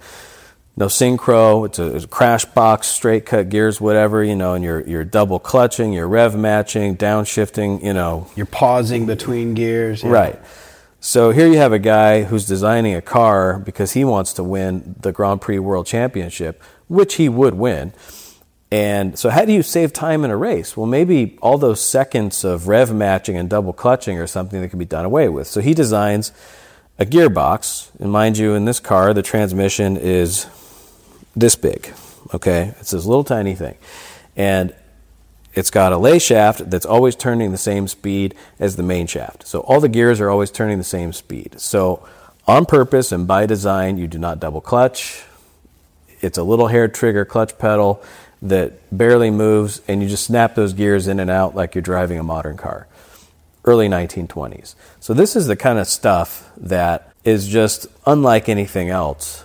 no 0.78 0.86
synchro. 0.86 1.66
It's 1.66 1.80
a, 1.80 1.96
it's 1.96 2.06
a, 2.06 2.08
crash 2.08 2.46
box, 2.46 2.88
straight 2.88 3.26
cut 3.26 3.50
gears, 3.50 3.82
whatever, 3.82 4.24
you 4.24 4.36
know, 4.36 4.54
and 4.54 4.64
you're, 4.64 4.88
you're 4.88 5.04
double 5.04 5.40
clutching, 5.40 5.92
you're 5.92 6.08
rev 6.08 6.38
matching, 6.38 6.96
downshifting, 6.96 7.84
you 7.84 7.94
know. 7.94 8.30
You're 8.36 8.46
pausing 8.46 9.06
between 9.08 9.56
gears. 9.56 10.04
Yeah. 10.04 10.12
Right. 10.12 10.40
So 11.00 11.32
here 11.32 11.48
you 11.48 11.58
have 11.58 11.74
a 11.74 11.80
guy 11.80 12.24
who's 12.24 12.46
designing 12.46 12.96
a 12.96 13.02
car 13.02 13.60
because 13.60 13.94
he 13.94 14.06
wants 14.06 14.34
to 14.34 14.44
win 14.44 14.96
the 15.00 15.12
Grand 15.12 15.42
Prix 15.42 15.60
World 15.60 15.88
Championship, 15.88 16.62
which 16.88 17.16
he 17.16 17.28
would 17.28 17.56
win. 17.56 17.94
And 18.70 19.18
so, 19.18 19.30
how 19.30 19.46
do 19.46 19.54
you 19.54 19.64
save 19.64 19.94
time 19.94 20.26
in 20.26 20.32
a 20.32 20.36
race? 20.36 20.76
Well, 20.76 20.88
maybe 20.88 21.38
all 21.42 21.58
those 21.58 21.80
seconds 21.80 22.44
of 22.44 22.68
rev 22.68 22.94
matching 22.94 23.38
and 23.38 23.50
double 23.50 23.72
clutching 23.72 24.20
are 24.20 24.28
something 24.28 24.60
that 24.60 24.68
can 24.68 24.80
be 24.80 24.84
done 24.84 25.06
away 25.06 25.30
with. 25.30 25.48
So, 25.48 25.62
he 25.62 25.74
designs 25.74 26.34
a 27.00 27.06
gearbox. 27.06 27.90
And 28.00 28.12
mind 28.12 28.38
you, 28.38 28.54
in 28.54 28.66
this 28.66 28.80
car, 28.80 29.14
the 29.14 29.22
transmission 29.22 29.98
is 29.98 30.48
this 31.36 31.56
big. 31.56 31.94
Okay, 32.34 32.74
it's 32.80 32.92
this 32.92 33.06
little 33.06 33.24
tiny 33.24 33.56
thing, 33.56 33.76
and 34.36 34.76
it's 35.54 35.70
got 35.72 35.94
a 35.94 35.98
lay 35.98 36.20
shaft 36.20 36.70
that's 36.70 36.86
always 36.86 37.16
turning 37.16 37.52
the 37.52 37.58
same 37.58 37.88
speed 37.88 38.36
as 38.60 38.76
the 38.76 38.84
main 38.84 39.08
shaft. 39.08 39.48
So 39.48 39.62
all 39.62 39.80
the 39.80 39.90
gears 39.90 40.20
are 40.20 40.30
always 40.30 40.52
turning 40.52 40.78
the 40.78 40.84
same 40.84 41.14
speed. 41.14 41.60
So 41.60 42.06
on 42.46 42.66
purpose 42.66 43.12
and 43.12 43.26
by 43.28 43.46
design, 43.46 43.98
you 43.98 44.08
do 44.08 44.20
not 44.20 44.40
double 44.40 44.62
clutch. 44.62 45.24
It's 46.22 46.38
a 46.38 46.44
little 46.44 46.68
hair 46.68 46.88
trigger 46.88 47.26
clutch 47.26 47.58
pedal 47.58 48.04
that 48.42 48.74
barely 48.96 49.32
moves, 49.32 49.82
and 49.88 50.04
you 50.04 50.10
just 50.10 50.26
snap 50.26 50.54
those 50.54 50.74
gears 50.74 51.08
in 51.08 51.20
and 51.20 51.30
out 51.30 51.56
like 51.56 51.76
you're 51.76 51.82
driving 51.82 52.20
a 52.20 52.24
modern 52.24 52.58
car. 52.58 52.88
Early 53.68 53.88
1920s. 53.90 54.74
So, 55.00 55.14
this 55.14 55.36
is 55.36 55.46
the 55.46 55.56
kind 55.56 55.78
of 55.78 55.88
stuff 55.88 56.50
that 56.58 57.12
is 57.24 57.48
just 57.48 57.88
unlike 58.06 58.48
anything 58.48 58.90
else 58.90 59.44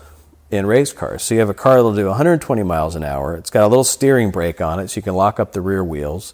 in 0.52 0.66
race 0.66 0.92
cars. 0.92 1.22
So 1.22 1.34
you 1.34 1.40
have 1.40 1.48
a 1.48 1.54
car 1.54 1.76
that'll 1.76 1.94
do 1.94 2.06
120 2.06 2.62
miles 2.62 2.94
an 2.94 3.02
hour. 3.02 3.34
It's 3.34 3.50
got 3.50 3.64
a 3.64 3.66
little 3.66 3.84
steering 3.84 4.30
brake 4.30 4.60
on 4.60 4.78
it, 4.78 4.88
so 4.88 4.98
you 4.98 5.02
can 5.02 5.14
lock 5.14 5.40
up 5.40 5.52
the 5.52 5.62
rear 5.62 5.82
wheels. 5.82 6.32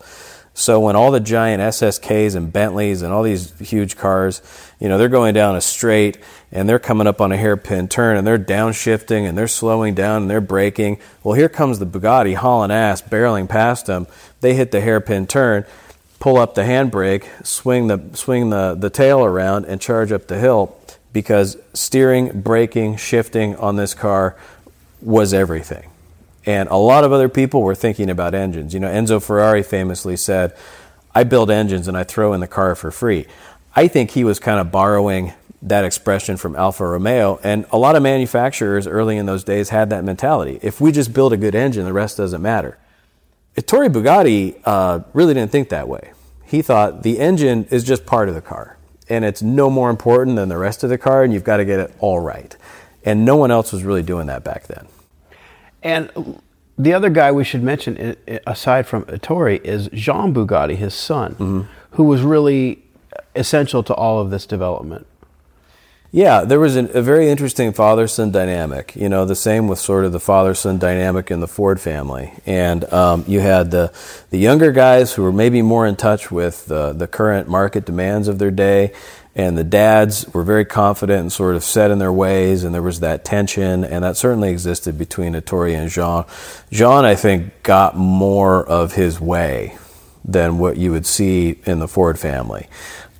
So 0.53 0.81
when 0.81 0.96
all 0.96 1.12
the 1.12 1.20
giant 1.20 1.62
SSKs 1.62 2.35
and 2.35 2.53
Bentleys 2.53 3.03
and 3.03 3.12
all 3.12 3.22
these 3.22 3.57
huge 3.61 3.96
cars, 3.96 4.42
you 4.81 4.88
know, 4.88 4.98
they're 4.98 5.09
going 5.09 5.33
down 5.33 5.55
a 5.55 5.61
straight 5.61 6.18
and 6.51 6.68
they're 6.68 6.81
coming 6.81 7.07
up 7.07 7.20
on 7.20 7.31
a 7.31 7.37
hairpin 7.37 7.87
turn 7.87 8.16
and 8.16 8.27
they're 8.27 8.40
downshifting 8.40 9.29
and 9.29 9.38
they're 9.38 9.46
slowing 9.46 9.94
down 9.94 10.22
and 10.22 10.31
they're 10.31 10.40
braking. 10.40 10.98
Well, 11.22 11.35
here 11.35 11.48
comes 11.48 11.79
the 11.79 11.87
Bugatti 11.87 12.35
hauling 12.35 12.72
ass, 12.72 13.01
barreling 13.01 13.48
past 13.48 13.87
them. 13.87 14.09
They 14.40 14.55
hit 14.55 14.72
the 14.72 14.81
hairpin 14.81 15.29
turn, 15.29 15.64
pull 16.18 16.37
up 16.37 16.54
the 16.54 16.62
handbrake, 16.62 17.46
swing 17.46 17.87
the 17.87 18.00
swing 18.14 18.50
the, 18.50 18.74
the 18.74 18.90
tail 18.90 19.24
around 19.24 19.64
and 19.66 19.81
charge 19.81 20.12
up 20.12 20.26
the 20.26 20.38
hill 20.38 20.76
because 21.12 21.57
steering, 21.74 22.40
braking, 22.40 22.96
shifting 22.96 23.57
on 23.57 23.76
this 23.76 23.94
car 23.94 24.37
was 25.00 25.33
everything. 25.33 25.90
And 26.44 26.68
a 26.68 26.76
lot 26.76 27.04
of 27.04 27.12
other 27.12 27.28
people 27.28 27.62
were 27.62 27.74
thinking 27.74 28.11
about 28.11 28.35
engines. 28.35 28.74
You 28.74 28.81
know, 28.81 28.88
Enzo 28.88 29.22
Ferrari 29.22 29.62
famously 29.62 30.16
said, 30.16 30.57
I 31.14 31.24
build 31.24 31.50
engines 31.50 31.88
and 31.88 31.96
I 31.96 32.04
throw 32.04 32.33
in 32.33 32.40
the 32.40 32.46
car 32.46 32.74
for 32.74 32.90
free. 32.90 33.26
I 33.74 33.88
think 33.88 34.12
he 34.12 34.24
was 34.24 34.38
kind 34.38 34.59
of 34.59 34.72
borrowing 34.72 35.33
that 35.62 35.85
expression 35.85 36.37
from 36.37 36.57
Alfa 36.57 36.87
Romeo. 36.87 37.38
And 37.42 37.66
a 37.70 37.78
lot 37.78 37.96
of 37.96 38.02
manufacturers 38.02 38.87
early 38.87 39.16
in 39.16 39.26
those 39.26 39.44
days 39.44 39.70
had 39.70 39.90
that 39.90 40.04
mentality. 40.04 40.59
If 40.62 40.81
we 40.81 40.92
just 40.92 41.12
build 41.12 41.33
a 41.33 41.37
good 41.37 41.54
engine, 41.54 41.85
the 41.85 41.92
rest 41.92 42.16
doesn't 42.16 42.42
matter. 42.42 42.78
Ettore 43.56 43.88
Bugatti 43.88 44.61
uh, 44.64 45.00
really 45.12 45.34
didn't 45.34 45.50
think 45.50 45.68
that 45.70 45.88
way. 45.88 46.12
He 46.44 46.62
thought 46.62 47.02
the 47.02 47.18
engine 47.18 47.66
is 47.70 47.84
just 47.84 48.06
part 48.06 48.28
of 48.28 48.34
the 48.34 48.40
car 48.40 48.78
and 49.08 49.24
it's 49.24 49.42
no 49.42 49.70
more 49.70 49.90
important 49.90 50.37
than 50.37 50.48
the 50.48 50.58
rest 50.58 50.84
of 50.84 50.90
the 50.90 50.98
car, 50.98 51.22
and 51.22 51.32
you've 51.32 51.44
got 51.44 51.58
to 51.58 51.64
get 51.64 51.80
it 51.80 51.94
all 51.98 52.20
right. 52.20 52.56
And 53.04 53.24
no 53.24 53.37
one 53.37 53.50
else 53.50 53.72
was 53.72 53.84
really 53.84 54.02
doing 54.02 54.26
that 54.26 54.44
back 54.44 54.66
then. 54.66 54.87
And 55.82 56.40
the 56.76 56.92
other 56.92 57.11
guy 57.11 57.32
we 57.32 57.44
should 57.44 57.62
mention, 57.62 58.16
aside 58.46 58.87
from 58.87 59.04
Ettore, 59.04 59.61
is 59.64 59.88
Jean 59.92 60.34
Bugatti, 60.34 60.76
his 60.76 60.94
son, 60.94 61.32
mm-hmm. 61.32 61.62
who 61.92 62.04
was 62.04 62.22
really 62.22 62.84
essential 63.34 63.82
to 63.84 63.94
all 63.94 64.20
of 64.20 64.30
this 64.30 64.46
development. 64.46 65.06
Yeah, 66.10 66.44
there 66.44 66.58
was 66.58 66.76
an, 66.76 66.88
a 66.94 67.02
very 67.02 67.28
interesting 67.28 67.74
father 67.74 68.08
son 68.08 68.30
dynamic. 68.30 68.96
You 68.96 69.10
know, 69.10 69.26
the 69.26 69.36
same 69.36 69.68
with 69.68 69.78
sort 69.78 70.06
of 70.06 70.12
the 70.12 70.20
father 70.20 70.54
son 70.54 70.78
dynamic 70.78 71.30
in 71.30 71.40
the 71.40 71.48
Ford 71.48 71.80
family. 71.80 72.32
And 72.46 72.90
um, 72.92 73.24
you 73.28 73.40
had 73.40 73.70
the, 73.70 73.92
the 74.30 74.38
younger 74.38 74.72
guys 74.72 75.12
who 75.12 75.22
were 75.22 75.32
maybe 75.32 75.60
more 75.60 75.86
in 75.86 75.96
touch 75.96 76.30
with 76.30 76.64
the, 76.66 76.94
the 76.94 77.06
current 77.06 77.48
market 77.48 77.84
demands 77.84 78.26
of 78.26 78.38
their 78.38 78.50
day. 78.50 78.94
And 79.34 79.56
the 79.56 79.64
dads 79.64 80.26
were 80.32 80.42
very 80.42 80.64
confident 80.64 81.20
and 81.20 81.30
sort 81.30 81.54
of 81.54 81.62
set 81.62 81.92
in 81.92 81.98
their 81.98 82.12
ways, 82.12 82.64
and 82.64 82.74
there 82.74 82.82
was 82.82 82.98
that 83.00 83.24
tension, 83.24 83.84
and 83.84 84.02
that 84.02 84.16
certainly 84.16 84.50
existed 84.50 84.98
between 84.98 85.36
Ettore 85.36 85.68
and 85.68 85.88
Jean. 85.88 86.24
Jean, 86.72 87.04
I 87.04 87.14
think, 87.14 87.62
got 87.62 87.96
more 87.96 88.66
of 88.66 88.94
his 88.94 89.20
way 89.20 89.78
than 90.24 90.58
what 90.58 90.76
you 90.76 90.90
would 90.90 91.06
see 91.06 91.60
in 91.66 91.78
the 91.78 91.86
Ford 91.86 92.18
family. 92.18 92.66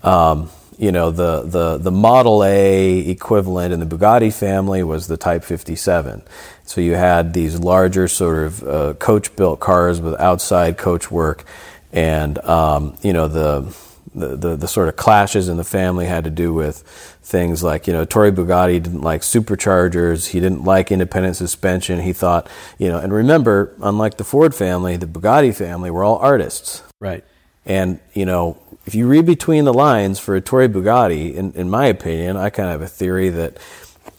Um, 0.03 0.51
you 0.79 0.93
know 0.93 1.11
the, 1.11 1.43
the 1.43 1.77
the 1.79 1.91
Model 1.91 2.45
A 2.45 2.99
equivalent 3.01 3.75
in 3.75 3.81
the 3.81 3.87
Bugatti 3.87 4.33
family 4.33 4.83
was 4.85 5.09
the 5.09 5.17
Type 5.17 5.43
57. 5.43 6.23
So 6.65 6.81
you 6.81 6.95
had 6.95 7.35
these 7.35 7.59
larger 7.59 8.07
sort 8.07 8.45
of 8.47 8.63
uh, 8.63 8.95
coach 8.95 9.35
built 9.35 9.59
cars 9.59 10.01
with 10.01 10.15
outside 10.21 10.79
coach 10.79 11.11
work, 11.11 11.45
and 11.93 12.39
um, 12.41 12.97
you 13.03 13.13
know 13.13 13.27
the, 13.27 13.75
the, 14.15 14.37
the 14.37 14.57
the 14.57 14.69
sort 14.69 14.89
of 14.89 14.95
clashes 14.97 15.49
in 15.49 15.57
the 15.57 15.65
family 15.65 16.07
had 16.07 16.25
to 16.25 16.31
do 16.31 16.55
with 16.55 16.83
things 17.23 17.63
like 17.63 17.89
you 17.89 17.93
know 17.93 18.03
Ettore 18.03 18.31
Bugatti 18.31 18.81
didn't 18.81 19.03
like 19.03 19.23
superchargers, 19.23 20.29
he 20.29 20.39
didn't 20.39 20.63
like 20.63 20.93
independent 20.93 21.35
suspension. 21.35 22.01
He 22.01 22.13
thought 22.13 22.49
you 22.79 22.89
know, 22.89 23.01
and 23.01 23.13
remember, 23.13 23.75
unlike 23.83 24.17
the 24.17 24.25
Ford 24.25 24.55
family, 24.55 24.97
the 24.97 25.07
Bugatti 25.07 25.53
family 25.53 25.91
were 25.91 26.05
all 26.05 26.19
artists, 26.19 26.85
right? 27.01 27.25
And 27.67 27.99
you 28.15 28.27
know, 28.27 28.59
if 28.89 28.95
you 28.95 29.07
read 29.07 29.27
between 29.27 29.67
the 29.67 29.75
lines 29.75 30.19
for 30.19 30.35
Ettore 30.35 30.67
Bugatti, 30.67 31.35
in, 31.35 31.53
in 31.53 31.69
my 31.69 31.85
opinion, 31.85 32.39
I 32.39 32.49
kind 32.49 32.71
of 32.71 32.81
have 32.81 32.89
a 32.89 32.91
theory 32.91 33.29
that 33.29 33.59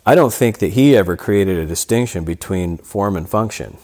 I 0.05 0.13
don't 0.13 0.31
think 0.31 0.59
that 0.59 0.73
he 0.73 0.95
ever 0.95 1.17
created 1.17 1.57
a 1.57 1.65
distinction 1.65 2.23
between 2.23 2.77
form 2.77 3.17
and 3.17 3.27
function. 3.27 3.79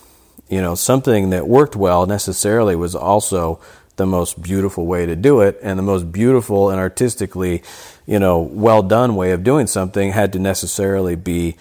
You 0.47 0.61
know, 0.61 0.75
something 0.75 1.31
that 1.31 1.47
worked 1.47 1.75
well 1.75 2.05
necessarily 2.05 2.75
was 2.75 2.93
also 2.93 3.59
the 3.95 4.05
most 4.05 4.43
beautiful 4.43 4.85
way 4.85 5.07
to 5.07 5.15
do 5.15 5.41
it, 5.41 5.57
and 5.63 5.79
the 5.79 5.83
most 5.83 6.11
beautiful 6.11 6.69
and 6.69 6.79
artistically, 6.79 7.63
you 8.05 8.19
know, 8.19 8.41
well 8.41 8.83
done 8.83 9.15
way 9.15 9.31
of 9.31 9.43
doing 9.43 9.65
something 9.65 10.11
had 10.11 10.31
to 10.33 10.39
necessarily 10.39 11.15
be 11.15 11.55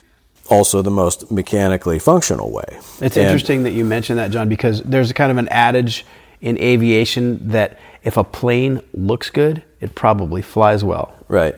also 0.50 0.82
the 0.82 0.90
most 0.90 1.30
mechanically 1.30 1.98
functional 1.98 2.50
way. 2.50 2.78
It's 3.00 3.16
and, 3.16 3.24
interesting 3.24 3.62
that 3.62 3.70
you 3.70 3.86
mentioned 3.86 4.18
that, 4.18 4.32
John, 4.32 4.50
because 4.50 4.82
there's 4.82 5.10
kind 5.14 5.32
of 5.32 5.38
an 5.38 5.48
adage 5.48 6.04
in 6.42 6.58
aviation 6.58 7.48
that 7.48 7.78
if 8.04 8.16
a 8.16 8.24
plane 8.24 8.80
looks 8.92 9.30
good, 9.30 9.64
it 9.80 9.94
probably 9.94 10.42
flies 10.42 10.84
well. 10.84 11.16
Right. 11.26 11.56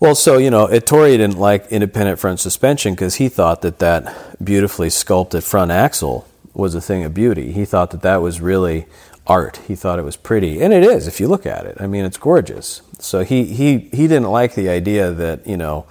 Well, 0.00 0.14
so, 0.14 0.38
you 0.38 0.50
know, 0.50 0.66
Ettore 0.66 1.16
didn't 1.16 1.38
like 1.38 1.66
independent 1.72 2.18
front 2.18 2.40
suspension 2.40 2.94
because 2.94 3.16
he 3.16 3.28
thought 3.28 3.62
that 3.62 3.78
that 3.78 4.44
beautifully 4.44 4.90
sculpted 4.90 5.42
front 5.42 5.70
axle 5.70 6.26
was 6.54 6.74
a 6.74 6.80
thing 6.80 7.04
of 7.04 7.14
beauty. 7.14 7.52
He 7.52 7.64
thought 7.64 7.90
that 7.92 8.02
that 8.02 8.18
was 8.18 8.40
really 8.40 8.86
art. 9.26 9.58
He 9.68 9.74
thought 9.74 9.98
it 9.98 10.04
was 10.04 10.16
pretty. 10.16 10.60
And 10.60 10.72
it 10.72 10.82
is, 10.82 11.06
if 11.08 11.20
you 11.20 11.28
look 11.28 11.46
at 11.46 11.66
it. 11.66 11.76
I 11.80 11.86
mean, 11.86 12.04
it's 12.04 12.16
gorgeous. 12.16 12.82
So 12.98 13.24
he, 13.24 13.44
he, 13.44 13.78
he 13.92 14.08
didn't 14.08 14.30
like 14.30 14.54
the 14.54 14.68
idea 14.68 15.10
that, 15.12 15.46
you 15.46 15.56
know, 15.56 15.86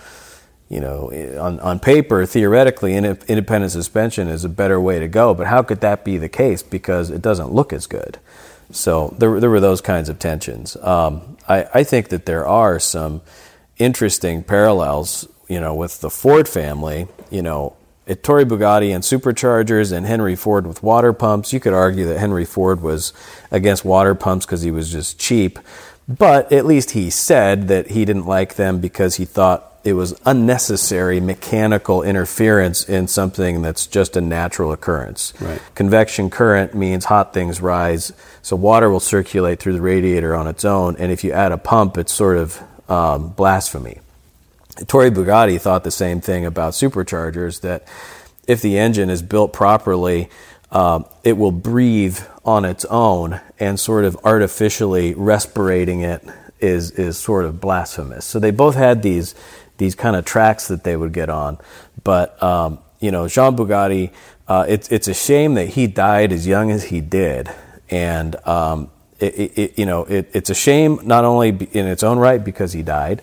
you 0.70 0.82
know, 0.82 1.12
on, 1.40 1.60
on 1.62 1.80
paper, 1.80 2.26
theoretically, 2.26 2.96
independent 2.96 3.72
suspension 3.72 4.28
is 4.28 4.44
a 4.44 4.50
better 4.50 4.82
way 4.82 5.00
to 5.00 5.08
go. 5.08 5.34
But 5.34 5.48
how 5.48 5.64
could 5.64 5.80
that 5.82 6.04
be 6.04 6.18
the 6.18 6.28
case? 6.28 6.62
Because 6.62 7.10
it 7.10 7.22
doesn't 7.22 7.54
look 7.54 7.72
as 7.72 7.88
good. 7.88 8.20
So 8.72 9.16
there, 9.18 9.40
there 9.40 9.50
were 9.50 9.60
those 9.60 9.82
kinds 9.82 10.10
of 10.10 10.20
tensions. 10.20 10.76
Um, 10.78 11.38
I, 11.48 11.68
I 11.74 11.84
think 11.84 12.10
that 12.10 12.26
there 12.26 12.46
are 12.46 12.80
some 12.80 13.22
interesting 13.78 14.44
parallels, 14.44 15.28
you 15.48 15.60
know, 15.60 15.74
with 15.74 16.02
the 16.02 16.10
Ford 16.10 16.48
family. 16.48 17.08
You 17.30 17.42
know, 17.42 17.76
Ettore 18.08 18.46
Bugatti 18.46 18.94
and 18.94 19.04
superchargers 19.04 19.92
and 19.92 20.06
Henry 20.06 20.36
Ford 20.36 20.66
with 20.68 20.84
water 20.84 21.14
pumps. 21.14 21.54
You 21.54 21.60
could 21.60 21.74
argue 21.74 22.06
that 22.08 22.20
Henry 22.20 22.46
Ford 22.46 22.82
was 22.82 23.14
against 23.52 23.86
water 23.86 24.16
pumps 24.16 24.46
because 24.46 24.62
he 24.62 24.72
was 24.72 24.92
just 24.92 25.20
cheap. 25.20 25.60
But 26.08 26.52
at 26.54 26.66
least 26.66 26.92
he 26.92 27.10
said 27.10 27.68
that 27.68 27.92
he 27.92 28.06
didn't 28.06 28.26
like 28.26 28.56
them 28.56 28.80
because 28.80 29.16
he 29.16 29.26
thought 29.26 29.77
it 29.88 29.94
was 29.94 30.20
unnecessary 30.26 31.22
mechanical 31.22 32.04
interference 32.04 32.84
in 32.84 33.08
something 33.08 33.62
that's 33.62 33.88
just 33.88 34.18
a 34.18 34.22
natural 34.22 34.74
occurrence. 34.74 35.32
Right. 35.40 35.62
Convection 35.76 36.30
current 36.30 36.76
means 36.76 37.06
hot 37.06 37.34
things 37.34 37.62
rise, 37.62 38.12
so 38.42 38.58
water 38.58 38.90
will 38.90 39.00
circulate 39.00 39.62
through 39.62 39.74
the 39.74 39.82
radiator 39.82 40.36
on 40.36 40.46
its 40.46 40.66
own, 40.66 40.98
and 40.98 41.10
if 41.10 41.24
you 41.24 41.32
add 41.32 41.54
a 41.54 41.58
pump, 41.58 41.98
it's 41.98 42.12
sort 42.12 42.36
of 42.36 42.62
um, 42.90 43.30
blasphemy. 43.30 44.02
Ettore 44.78 45.10
Bugatti 45.10 45.60
thought 45.60 45.86
the 45.86 45.92
same 45.92 46.20
thing 46.20 46.46
about 46.46 46.74
superchargers 46.74 47.62
that 47.62 47.88
if 48.46 48.62
the 48.62 48.78
engine 48.78 49.10
is 49.10 49.22
built 49.22 49.54
properly, 49.54 50.30
um, 50.70 51.06
it 51.24 51.38
will 51.38 51.54
breathe 51.54 52.20
on 52.44 52.66
its 52.66 52.84
own, 52.90 53.40
and 53.58 53.80
sort 53.80 54.04
of 54.04 54.18
artificially 54.26 55.14
respirating 55.14 56.04
it 56.04 56.28
is 56.60 56.92
is 56.92 57.18
sort 57.18 57.46
of 57.46 57.62
blasphemous. 57.62 58.26
So 58.26 58.38
they 58.38 58.52
both 58.52 58.76
had 58.76 59.02
these 59.02 59.34
these 59.78 59.96
kind 59.96 60.16
of 60.16 60.26
tracks 60.26 60.68
that 60.68 60.84
they 60.84 60.96
would 60.96 61.14
get 61.14 61.30
on, 61.30 61.58
but 62.04 62.42
um, 62.42 62.80
you 63.00 63.12
know 63.12 63.28
Jean 63.28 63.56
Bugatti. 63.56 64.12
Uh, 64.48 64.66
it's 64.68 64.90
it's 64.90 65.08
a 65.10 65.14
shame 65.14 65.56
that 65.56 65.70
he 65.70 65.88
died 65.88 66.32
as 66.32 66.48
young 66.48 66.72
as 66.72 66.86
he 66.86 67.02
did, 67.02 67.50
and 67.90 68.36
um, 68.48 68.90
it, 69.20 69.58
it, 69.58 69.80
you 69.80 69.86
know 69.86 70.04
it, 70.06 70.30
it's 70.34 70.50
a 70.50 70.56
shame 70.56 71.00
not 71.04 71.26
only 71.26 71.50
in 71.50 71.86
its 71.86 72.04
own 72.04 72.18
right 72.18 72.44
because 72.44 72.74
he 72.74 72.82
died, 72.82 73.22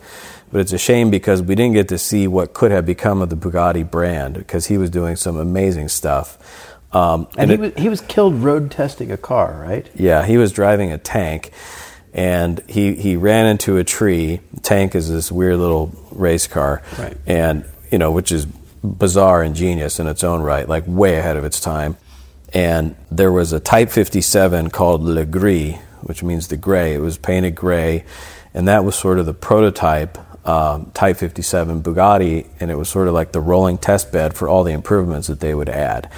but 0.53 0.61
it's 0.61 0.73
a 0.73 0.79
shame 0.79 1.11
because 1.11 1.43
we 1.43 1.55
didn't 1.55 1.75
get 1.75 1.89
to 1.89 1.99
see 1.99 2.29
what 2.29 2.55
could 2.55 2.71
have 2.71 2.87
become 2.87 3.23
of 3.23 3.31
the 3.31 3.37
Bugatti 3.37 3.91
brand 3.91 4.35
because 4.35 4.67
he 4.67 4.79
was 4.79 4.91
doing 4.91 5.17
some 5.17 5.37
amazing 5.37 5.89
stuff. 5.89 6.39
Um, 6.93 7.27
and, 7.37 7.51
and 7.51 7.51
he, 7.51 7.57
was, 7.57 7.83
he 7.83 7.89
was 7.89 8.01
killed 8.03 8.35
road 8.37 8.71
testing 8.71 9.11
a 9.11 9.17
car, 9.17 9.59
right? 9.61 9.91
Yeah, 9.97 10.25
he 10.25 10.37
was 10.37 10.53
driving 10.53 10.93
a 10.93 10.99
tank 10.99 11.51
and 12.15 12.63
he, 12.69 12.95
he 12.95 13.17
ran 13.17 13.47
into 13.47 13.77
a 13.77 13.85
tree. 13.85 14.41
Tank 14.63 14.95
is 14.95 15.11
this 15.11 15.31
weird 15.31 15.59
little 15.59 15.93
race 16.13 16.47
car, 16.47 16.83
right. 16.99 17.17
and 17.27 17.65
you 17.91 17.99
know, 17.99 18.13
which 18.13 18.33
is 18.33 18.47
bizarre 18.83 19.43
and 19.43 19.55
genius 19.55 19.99
in 19.99 20.07
its 20.07 20.23
own 20.23 20.41
right, 20.41 20.69
like 20.69 20.85
way 20.87 21.19
ahead 21.19 21.37
of 21.37 21.45
its 21.45 21.61
time. 21.61 21.97
And 22.53 22.95
there 23.11 23.33
was 23.33 23.53
a 23.53 23.59
Type 23.59 23.91
57 23.91 24.71
called 24.71 25.03
Le 25.03 25.27
Gris, 25.27 25.75
which 26.03 26.23
means 26.23 26.49
the 26.49 26.57
gray. 26.57 26.95
It 26.95 27.01
was 27.01 27.19
painted 27.19 27.57
gray, 27.57 28.05
and 28.55 28.69
that 28.69 28.85
was 28.85 28.95
sort 28.95 29.19
of 29.19 29.27
the 29.27 29.35
prototype 29.35 30.17
um, 30.47 30.91
Type 30.93 31.17
57 31.17 31.83
Bugatti, 31.83 32.47
and 32.61 32.71
it 32.71 32.77
was 32.77 32.89
sort 32.89 33.09
of 33.09 33.15
like 33.15 33.33
the 33.33 33.41
rolling 33.41 33.79
test 33.79 34.13
bed 34.13 34.35
for 34.35 34.47
all 34.47 34.63
the 34.63 34.73
improvements 34.73 35.27
that 35.29 35.41
they 35.41 35.55
would 35.55 35.69
add. 35.69 36.11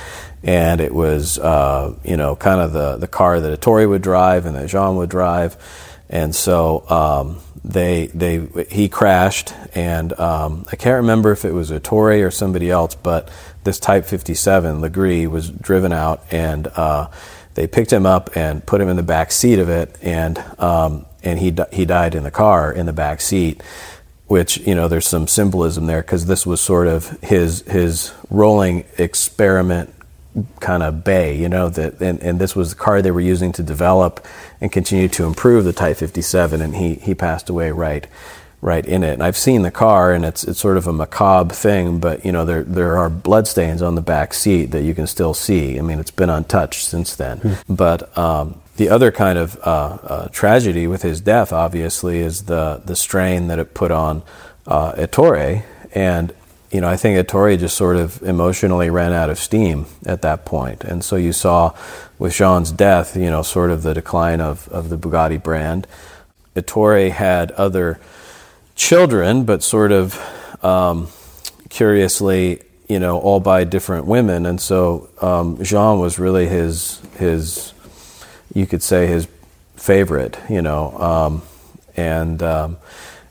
And 0.42 0.80
it 0.80 0.94
was, 0.94 1.38
uh, 1.38 1.94
you 2.04 2.16
know, 2.16 2.36
kind 2.36 2.60
of 2.60 2.72
the, 2.72 2.96
the 2.96 3.08
car 3.08 3.40
that 3.40 3.52
a 3.52 3.56
Ettore 3.56 3.88
would 3.88 4.02
drive 4.02 4.44
and 4.44 4.54
that 4.56 4.68
Jean 4.68 4.96
would 4.96 5.10
drive. 5.10 5.56
And 6.08 6.34
so 6.34 6.88
um, 6.88 7.38
they, 7.64 8.06
they, 8.08 8.46
he 8.70 8.88
crashed, 8.88 9.52
and 9.74 10.18
um, 10.20 10.64
I 10.70 10.76
can't 10.76 10.96
remember 10.96 11.32
if 11.32 11.44
it 11.44 11.52
was 11.52 11.70
Ettore 11.72 12.24
or 12.24 12.30
somebody 12.30 12.70
else, 12.70 12.94
but 12.94 13.28
this 13.64 13.80
Type 13.80 14.04
57 14.06 14.80
Le 14.80 14.88
Gris 14.88 15.26
was 15.26 15.50
driven 15.50 15.92
out, 15.92 16.22
and 16.30 16.68
uh, 16.68 17.10
they 17.54 17.66
picked 17.66 17.92
him 17.92 18.06
up 18.06 18.36
and 18.36 18.64
put 18.64 18.80
him 18.80 18.88
in 18.88 18.96
the 18.96 19.02
back 19.02 19.32
seat 19.32 19.58
of 19.58 19.68
it, 19.68 19.96
and 20.00 20.38
um, 20.58 21.06
and 21.24 21.40
he 21.40 21.52
he 21.72 21.84
died 21.84 22.14
in 22.14 22.22
the 22.22 22.30
car 22.30 22.72
in 22.72 22.86
the 22.86 22.92
back 22.92 23.20
seat 23.20 23.62
which 24.26 24.58
you 24.58 24.74
know 24.74 24.88
there's 24.88 25.06
some 25.06 25.26
symbolism 25.26 25.86
there 25.86 26.02
because 26.02 26.26
this 26.26 26.44
was 26.44 26.60
sort 26.60 26.86
of 26.88 27.10
his 27.22 27.62
his 27.62 28.12
rolling 28.30 28.84
experiment 28.98 29.92
kind 30.60 30.82
of 30.82 31.04
bay, 31.04 31.36
you 31.36 31.48
know 31.48 31.68
that 31.68 32.00
and, 32.00 32.20
and 32.22 32.38
this 32.38 32.54
was 32.54 32.70
the 32.70 32.76
car 32.76 33.02
they 33.02 33.10
were 33.10 33.20
using 33.20 33.52
to 33.52 33.62
develop 33.62 34.24
and 34.60 34.70
continue 34.70 35.08
to 35.08 35.24
improve 35.24 35.64
the 35.64 35.72
Type 35.72 35.96
57, 35.96 36.60
and 36.60 36.76
he 36.76 36.94
he 36.94 37.14
passed 37.14 37.48
away 37.48 37.70
right 37.70 38.06
right 38.60 38.84
in 38.86 39.02
it. 39.04 39.12
And 39.14 39.22
I've 39.22 39.36
seen 39.36 39.62
the 39.62 39.70
car, 39.70 40.12
and 40.12 40.24
it's 40.24 40.44
it's 40.44 40.60
sort 40.60 40.76
of 40.76 40.86
a 40.86 40.92
macabre 40.92 41.54
thing, 41.54 41.98
but 41.98 42.24
you 42.24 42.32
know 42.32 42.44
there 42.44 42.62
there 42.62 42.98
are 42.98 43.08
bloodstains 43.10 43.82
on 43.82 43.94
the 43.94 44.02
back 44.02 44.34
seat 44.34 44.66
that 44.66 44.82
you 44.82 44.94
can 44.94 45.06
still 45.06 45.34
see. 45.34 45.78
I 45.78 45.82
mean, 45.82 45.98
it's 45.98 46.10
been 46.10 46.30
untouched 46.30 46.84
since 46.84 47.14
then, 47.16 47.40
mm. 47.40 47.58
but. 47.68 48.16
Um, 48.16 48.60
the 48.76 48.90
other 48.90 49.10
kind 49.10 49.38
of 49.38 49.56
uh, 49.62 49.98
uh, 50.02 50.28
tragedy 50.28 50.86
with 50.86 51.00
his 51.00 51.22
death, 51.22 51.50
obviously, 51.50 52.18
is 52.18 52.42
the 52.42 52.82
the 52.84 52.94
strain 52.94 53.48
that 53.48 53.58
it 53.58 53.72
put 53.72 53.90
on 53.90 54.22
uh, 54.66 54.92
Ettore, 54.98 55.64
and 55.94 56.34
you 56.76 56.82
know 56.82 56.90
I 56.90 56.96
think 56.98 57.16
Ettore 57.16 57.56
just 57.56 57.74
sort 57.74 57.96
of 57.96 58.22
emotionally 58.22 58.90
ran 58.90 59.14
out 59.14 59.30
of 59.30 59.38
steam 59.38 59.86
at 60.04 60.20
that 60.20 60.44
point, 60.44 60.84
and 60.84 61.02
so 61.02 61.16
you 61.16 61.32
saw 61.32 61.72
with 62.18 62.34
Jean's 62.34 62.70
death, 62.70 63.16
you 63.16 63.30
know, 63.30 63.40
sort 63.40 63.70
of 63.70 63.82
the 63.82 63.94
decline 63.94 64.42
of 64.42 64.68
of 64.68 64.90
the 64.90 64.98
Bugatti 64.98 65.42
brand. 65.42 65.86
Ettore 66.54 67.10
had 67.10 67.50
other 67.52 67.98
children, 68.74 69.44
but 69.44 69.62
sort 69.62 69.90
of 69.90 70.20
um, 70.62 71.08
curiously, 71.70 72.60
you 72.90 72.98
know, 72.98 73.18
all 73.20 73.40
by 73.40 73.64
different 73.64 74.04
women, 74.04 74.44
and 74.44 74.60
so 74.60 75.08
um, 75.22 75.56
Jean 75.64 75.98
was 75.98 76.18
really 76.18 76.46
his 76.46 77.00
his 77.18 77.72
you 78.52 78.66
could 78.66 78.82
say 78.82 79.06
his 79.06 79.26
favorite, 79.76 80.38
you 80.50 80.60
know. 80.60 80.92
Um, 81.00 81.42
and 81.96 82.42
um, 82.42 82.76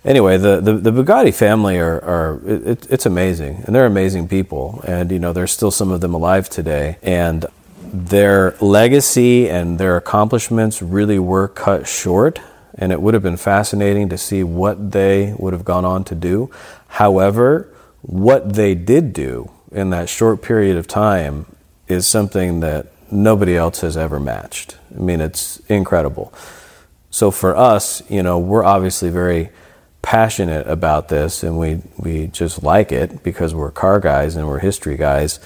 anyway, 0.06 0.38
the, 0.38 0.62
the, 0.62 0.74
the, 0.74 0.92
Bugatti 0.92 1.34
family 1.34 1.78
are, 1.78 2.00
are 2.04 2.42
it, 2.46 2.88
it's 2.90 3.06
amazing, 3.06 3.64
and 3.66 3.76
they're 3.76 3.86
amazing 3.86 4.28
people, 4.28 4.82
and 4.88 5.12
you 5.12 5.20
know 5.20 5.34
there's 5.34 5.52
still 5.52 5.72
some 5.72 5.92
of 5.92 6.02
them 6.02 6.14
alive 6.14 6.50
today, 6.50 6.98
and 7.02 7.46
their 7.82 8.56
legacy 8.62 9.50
and 9.50 9.80
their 9.80 9.98
accomplishments 9.98 10.82
really 10.82 11.20
were 11.20 11.48
cut 11.48 11.88
short. 11.88 12.40
And 12.78 12.92
it 12.92 13.02
would 13.02 13.14
have 13.14 13.24
been 13.24 13.38
fascinating 13.38 14.10
to 14.10 14.18
see 14.18 14.44
what 14.44 14.92
they 14.92 15.34
would 15.38 15.54
have 15.54 15.64
gone 15.64 15.86
on 15.86 16.04
to 16.06 16.16
do. 16.16 16.52
However, 16.90 17.74
what 18.02 18.56
they 18.56 18.76
did 18.76 19.14
do 19.14 19.50
in 19.72 19.92
that 19.92 20.10
short 20.10 20.42
period 20.42 20.76
of 20.76 20.86
time 20.86 21.46
is 21.88 22.06
something 22.06 22.60
that 22.60 22.88
nobody 23.12 23.56
else 23.56 23.82
has 23.82 23.96
ever 23.96 24.20
matched. 24.20 24.78
I 24.94 25.00
mean, 25.00 25.22
it's 25.22 25.60
incredible. 25.68 26.34
So 27.12 27.32
for 27.32 27.56
us, 27.56 28.02
you 28.10 28.24
know, 28.24 28.38
we're 28.38 28.66
obviously 28.66 29.10
very 29.10 29.52
passionate 30.06 30.68
about 30.68 31.10
this 31.10 31.42
and 31.42 31.58
we, 31.58 31.82
we 31.98 32.28
just 32.28 32.62
like 32.62 32.92
it 32.92 33.24
because 33.24 33.56
we're 33.56 33.72
car 33.72 34.00
guys 34.00 34.36
and 34.36 34.48
we're 34.48 34.60
history 34.60 34.96
guys. 34.96 35.40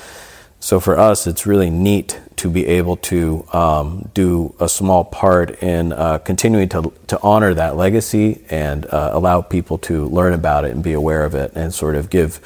So 0.60 0.82
for 0.82 1.00
us, 1.00 1.28
it's 1.28 1.46
really 1.46 1.70
neat 1.70 2.20
to 2.36 2.50
be 2.50 2.68
able 2.68 2.98
to 2.98 3.48
um, 3.54 4.10
do 4.14 4.54
a 4.60 4.68
small 4.68 5.06
part 5.06 5.64
in 5.64 5.94
uh, 5.94 6.18
continuing 6.18 6.68
to, 6.70 6.92
to 7.08 7.18
honor 7.22 7.54
that 7.54 7.78
legacy 7.78 8.44
and 8.50 8.86
uh, 8.88 9.12
allow 9.14 9.42
people 9.42 9.78
to 9.78 10.08
learn 10.08 10.34
about 10.34 10.66
it 10.66 10.72
and 10.72 10.84
be 10.84 10.92
aware 10.92 11.24
of 11.24 11.36
it 11.36 11.54
and 11.56 11.74
sort 11.74 11.96
of 11.96 12.10
give, 12.10 12.42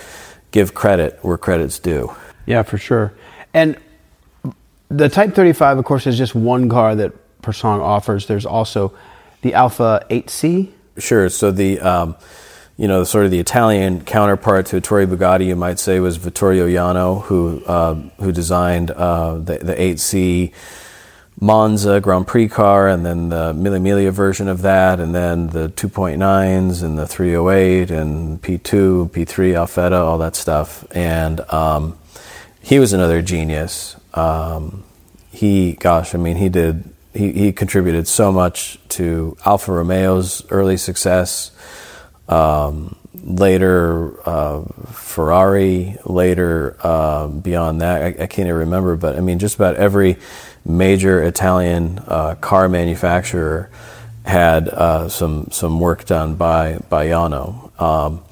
give 0.51 0.76
credit 0.76 1.18
where 1.24 1.39
credit's 1.39 1.80
due. 1.80 2.16
Yeah, 2.45 2.61
for 2.61 2.78
sure. 2.78 3.11
And 3.55 3.76
the 4.89 5.09
Type 5.09 5.34
35, 5.34 5.80
of 5.80 5.86
course, 5.86 6.05
is 6.05 6.16
just 6.16 6.36
one 6.36 6.70
car 6.70 6.93
that 6.93 7.41
Pur 7.41 7.53
Sang 7.53 7.82
offers. 7.82 8.28
There's 8.28 8.45
also 8.45 8.93
the 9.41 9.55
Alfa 9.55 10.05
8C. 10.11 10.70
Sure. 10.97 11.29
So 11.29 11.51
the 11.51 11.79
um, 11.79 12.15
you 12.77 12.87
know 12.87 13.03
sort 13.03 13.25
of 13.25 13.31
the 13.31 13.39
Italian 13.39 14.03
counterpart 14.03 14.67
to 14.67 14.77
Ettore 14.77 15.07
Bugatti, 15.07 15.47
you 15.47 15.55
might 15.55 15.79
say, 15.79 15.99
was 15.99 16.17
Vittorio 16.17 16.67
Jano, 16.67 17.23
who 17.23 17.63
uh, 17.65 17.95
who 18.19 18.31
designed 18.31 18.91
uh, 18.91 19.35
the, 19.35 19.57
the 19.57 19.73
8C 19.73 20.53
Monza 21.39 21.99
Grand 21.99 22.27
Prix 22.27 22.47
car, 22.47 22.87
and 22.87 23.05
then 23.05 23.29
the 23.29 23.53
Mille 23.53 23.73
Miglia 23.73 24.11
version 24.11 24.47
of 24.47 24.61
that, 24.61 24.99
and 24.99 25.13
then 25.15 25.47
the 25.47 25.69
2.9s 25.69 26.83
and 26.83 26.97
the 26.97 27.07
308 27.07 27.91
and 27.91 28.41
P2, 28.41 29.09
P3 29.09 29.53
Alfetta, 29.53 29.99
all 29.99 30.17
that 30.19 30.35
stuff. 30.35 30.85
And 30.91 31.41
um, 31.51 31.97
he 32.61 32.79
was 32.79 32.93
another 32.93 33.21
genius. 33.21 33.95
Um, 34.13 34.83
he, 35.31 35.73
gosh, 35.73 36.13
I 36.13 36.17
mean, 36.17 36.37
he 36.37 36.49
did. 36.49 36.92
He, 37.14 37.32
he 37.32 37.51
contributed 37.51 38.07
so 38.07 38.32
much 38.32 38.80
to 38.89 39.38
Alfa 39.45 39.72
Romeo's 39.72 40.43
early 40.49 40.78
success. 40.78 41.51
Um, 42.28 42.95
later, 43.14 44.18
uh, 44.28 44.64
Ferrari. 44.91 45.97
Later, 46.05 46.78
uh, 46.82 47.28
beyond 47.28 47.82
that, 47.82 48.01
I, 48.01 48.07
I, 48.24 48.28
can't 48.28 48.47
even 48.47 48.55
remember. 48.55 48.95
But 48.95 49.16
I 49.16 49.22
mean, 49.22 49.39
just 49.39 49.55
about 49.55 49.76
every 49.76 50.18
major 50.66 51.22
Italian 51.22 51.99
uh, 52.07 52.36
car 52.36 52.68
manufacturer 52.68 53.70
had 54.26 54.70
uh, 54.70 55.09
some 55.09 55.49
some 55.51 55.80
work 55.80 56.05
done 56.05 56.36
by 56.36 56.80
by 56.89 57.07
Jano. 57.07 57.80
Um, 57.82 58.24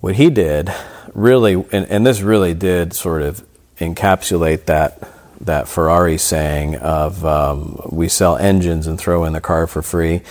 what 0.00 0.14
he 0.14 0.30
did 0.30 0.72
really, 1.14 1.54
and, 1.54 1.86
and 1.86 2.06
this 2.06 2.20
really 2.20 2.54
did 2.54 2.92
sort 2.92 3.22
of 3.22 3.44
encapsulate 3.78 4.66
that 4.66 5.13
that 5.40 5.68
Ferrari 5.68 6.18
saying 6.18 6.76
of 6.76 7.24
um, 7.24 7.80
we 7.90 8.08
sell 8.08 8.36
engines 8.36 8.86
and 8.86 8.98
throw 8.98 9.24
in 9.24 9.32
the 9.32 9.40
car 9.40 9.66
for 9.66 9.82
free. 9.82 10.22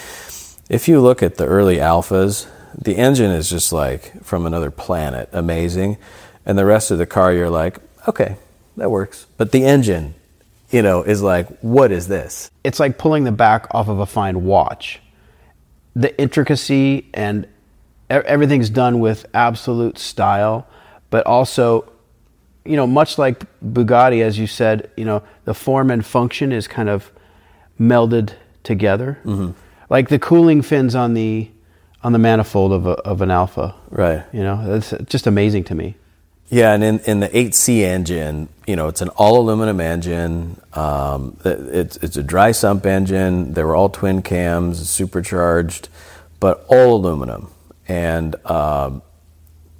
If 0.69 0.87
you 0.87 1.01
look 1.01 1.21
at 1.21 1.35
the 1.35 1.45
early 1.45 1.77
Alfas, 1.77 2.47
the 2.77 2.97
engine 2.97 3.31
is 3.31 3.49
just 3.49 3.71
like 3.71 4.23
from 4.23 4.45
another 4.45 4.71
planet, 4.71 5.29
amazing, 5.31 5.97
and 6.45 6.57
the 6.57 6.65
rest 6.65 6.91
of 6.91 6.97
the 6.97 7.05
car 7.05 7.33
you're 7.33 7.49
like, 7.49 7.79
okay, 8.07 8.37
that 8.77 8.89
works. 8.89 9.27
But 9.37 9.51
the 9.51 9.65
engine, 9.65 10.15
you 10.71 10.81
know, 10.81 11.03
is 11.03 11.21
like, 11.21 11.47
what 11.59 11.91
is 11.91 12.07
this? 12.07 12.49
It's 12.63 12.79
like 12.79 12.97
pulling 12.97 13.23
the 13.23 13.31
back 13.31 13.67
off 13.71 13.87
of 13.87 13.99
a 13.99 14.05
fine 14.05 14.45
watch. 14.45 15.01
The 15.95 16.19
intricacy 16.19 17.09
and 17.13 17.47
everything's 18.09 18.69
done 18.69 18.99
with 18.99 19.25
absolute 19.33 19.97
style, 19.99 20.67
but 21.09 21.25
also, 21.27 21.92
you 22.65 22.75
know, 22.75 22.87
much 22.87 23.17
like 23.17 23.43
Bugatti, 23.61 24.21
as 24.21 24.37
you 24.39 24.47
said, 24.47 24.89
you 24.95 25.05
know, 25.05 25.23
the 25.45 25.53
form 25.53 25.91
and 25.91 26.05
function 26.05 26.51
is 26.51 26.67
kind 26.67 26.89
of 26.89 27.11
melded 27.79 28.33
together. 28.63 29.19
Mm-hmm. 29.25 29.51
Like 29.89 30.09
the 30.09 30.19
cooling 30.19 30.61
fins 30.61 30.95
on 30.95 31.13
the 31.13 31.49
on 32.03 32.11
the 32.11 32.19
manifold 32.19 32.73
of, 32.73 32.85
a, 32.85 32.91
of 33.01 33.21
an 33.21 33.31
Alfa. 33.31 33.73
Right. 33.89 34.25
You 34.33 34.43
know, 34.43 34.75
it's 34.75 34.93
just 35.05 35.25
amazing 35.25 35.63
to 35.65 35.75
me. 35.75 35.95
Yeah, 36.49 36.73
and 36.73 36.83
in, 36.83 36.99
in 36.99 37.19
the 37.21 37.29
8C 37.29 37.79
engine, 37.79 38.49
you 38.67 38.75
know, 38.75 38.89
it's 38.89 39.01
an 39.01 39.09
all 39.09 39.39
aluminum 39.39 39.79
engine. 39.79 40.61
Um, 40.73 41.37
it's, 41.45 41.95
it's 41.97 42.17
a 42.17 42.21
dry 42.21 42.51
sump 42.51 42.85
engine. 42.85 43.53
They 43.53 43.63
were 43.63 43.75
all 43.75 43.89
twin 43.89 44.21
cams, 44.21 44.89
supercharged, 44.89 45.87
but 46.39 46.65
all 46.67 46.95
aluminum. 46.97 47.49
And 47.87 48.35
um, 48.45 49.01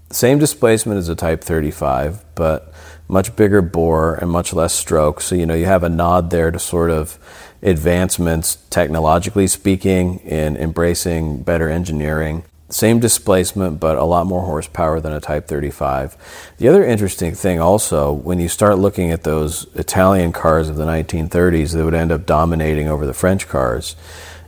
same 0.10 0.40
displacement 0.40 0.98
as 0.98 1.10
a 1.10 1.16
Type 1.16 1.44
35, 1.44 2.24
but 2.36 2.73
much 3.08 3.36
bigger 3.36 3.62
bore 3.62 4.16
and 4.16 4.30
much 4.30 4.54
less 4.54 4.74
stroke. 4.74 5.22
So, 5.22 5.36
you 5.36 5.45
know, 5.45 5.54
you 5.54 5.66
have 5.66 5.84
a 5.84 5.89
nod 5.89 6.30
there 6.30 6.51
to 6.51 6.60
sort 6.60 6.89
of 6.89 7.18
advancements, 7.62 8.58
technologically 8.70 9.47
speaking, 9.47 10.20
in 10.20 10.58
embracing 10.58 11.43
better 11.43 11.70
engineering. 11.70 12.43
Same 12.70 12.99
displacement, 12.99 13.80
but 13.80 13.97
a 13.97 14.04
lot 14.04 14.26
more 14.26 14.41
horsepower 14.41 14.99
than 14.99 15.14
a 15.14 15.20
Type 15.20 15.47
35. 15.47 16.18
The 16.58 16.68
other 16.68 16.84
interesting 16.84 17.36
thing, 17.36 17.60
also, 17.60 18.12
when 18.12 18.39
you 18.39 18.47
start 18.47 18.80
looking 18.80 19.12
at 19.12 19.24
those 19.24 19.68
Italian 19.76 20.32
cars 20.32 20.70
of 20.70 20.76
the 20.76 20.86
1930s 20.86 21.74
that 21.74 21.86
would 21.86 21.93
end 21.93 22.12
up 22.12 22.26
dominating 22.26 22.88
over 22.88 23.06
the 23.06 23.14
French 23.14 23.47
cars, 23.47 23.95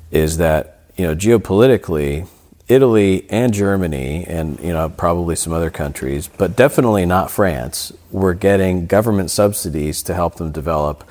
is 0.10 0.38
that 0.38 0.80
you 0.96 1.06
know 1.06 1.16
geopolitically, 1.16 2.28
Italy 2.68 3.28
and 3.30 3.54
Germany, 3.54 4.26
and 4.28 4.60
you 4.60 4.74
know 4.74 4.90
probably 4.90 5.36
some 5.36 5.54
other 5.54 5.70
countries, 5.70 6.28
but 6.28 6.56
definitely 6.56 7.06
not 7.06 7.30
France, 7.30 7.94
were 8.12 8.34
getting 8.34 8.88
government 8.88 9.30
subsidies 9.30 10.02
to 10.04 10.14
help 10.14 10.36
them 10.36 10.52
develop 10.52 11.04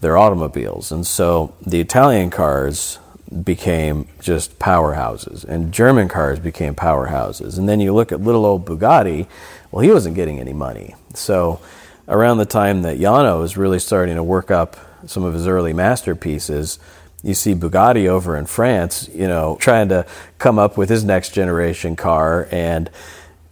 their 0.00 0.16
automobiles, 0.16 0.90
and 0.90 1.06
so 1.06 1.54
the 1.64 1.80
Italian 1.80 2.30
cars 2.30 2.98
became 3.42 4.06
just 4.20 4.58
powerhouses, 4.58 5.44
and 5.44 5.72
German 5.72 6.08
cars 6.08 6.38
became 6.38 6.74
powerhouses. 6.74 7.58
And 7.58 7.68
then 7.68 7.80
you 7.80 7.92
look 7.92 8.12
at 8.12 8.20
little 8.20 8.44
old 8.44 8.64
Bugatti, 8.64 9.26
well, 9.70 9.82
he 9.82 9.90
wasn't 9.90 10.14
getting 10.14 10.38
any 10.38 10.52
money. 10.52 10.94
So, 11.14 11.60
around 12.08 12.38
the 12.38 12.46
time 12.46 12.82
that 12.82 12.98
Jano 12.98 13.40
was 13.40 13.56
really 13.56 13.80
starting 13.80 14.14
to 14.14 14.22
work 14.22 14.50
up 14.50 14.76
some 15.06 15.24
of 15.24 15.34
his 15.34 15.46
early 15.46 15.72
masterpieces, 15.72 16.78
you 17.22 17.34
see 17.34 17.54
Bugatti 17.54 18.06
over 18.06 18.36
in 18.36 18.46
France, 18.46 19.08
you 19.12 19.26
know, 19.26 19.56
trying 19.60 19.88
to 19.88 20.06
come 20.38 20.58
up 20.58 20.76
with 20.76 20.88
his 20.88 21.04
next 21.04 21.30
generation 21.30 21.96
car, 21.96 22.48
and 22.50 22.90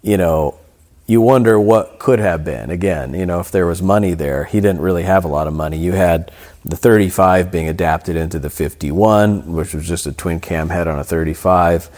you 0.03 0.17
know, 0.17 0.59
you 1.07 1.21
wonder 1.21 1.61
what 1.61 1.99
could 1.99 2.19
have 2.19 2.45
been. 2.45 2.71
Again, 2.71 3.15
you 3.15 3.27
know, 3.27 3.41
if 3.41 3.51
there 3.51 3.67
was 3.67 3.83
money 3.83 4.15
there, 4.15 4.45
he 4.45 4.61
didn't 4.61 4.81
really 4.81 5.03
have 5.03 5.25
a 5.25 5.29
lot 5.29 5.47
of 5.47 5.53
money. 5.53 5.77
You 5.77 5.93
had 5.93 6.31
the 6.65 6.77
35 6.77 7.51
being 7.53 7.69
adapted 7.69 8.17
into 8.17 8.39
the 8.39 8.49
51, 8.49 9.53
which 9.53 9.75
was 9.75 9.87
just 9.87 10.07
a 10.07 10.13
twin 10.13 10.41
cam 10.41 10.71
head 10.71 10.89
on 10.89 10.99
a 10.99 11.05
35. 11.05 11.91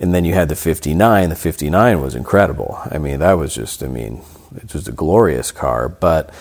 And 0.00 0.14
then 0.14 0.24
you 0.24 0.34
had 0.34 0.48
the 0.48 0.56
59. 0.56 1.28
The 1.28 1.36
59 1.36 2.00
was 2.00 2.14
incredible. 2.14 2.78
I 2.90 2.98
mean, 2.98 3.18
that 3.20 3.34
was 3.34 3.54
just, 3.54 3.82
I 3.82 3.88
mean, 3.88 4.22
it 4.54 4.72
was 4.72 4.88
a 4.88 4.92
glorious 4.92 5.52
car. 5.52 5.88
But, 5.88 6.32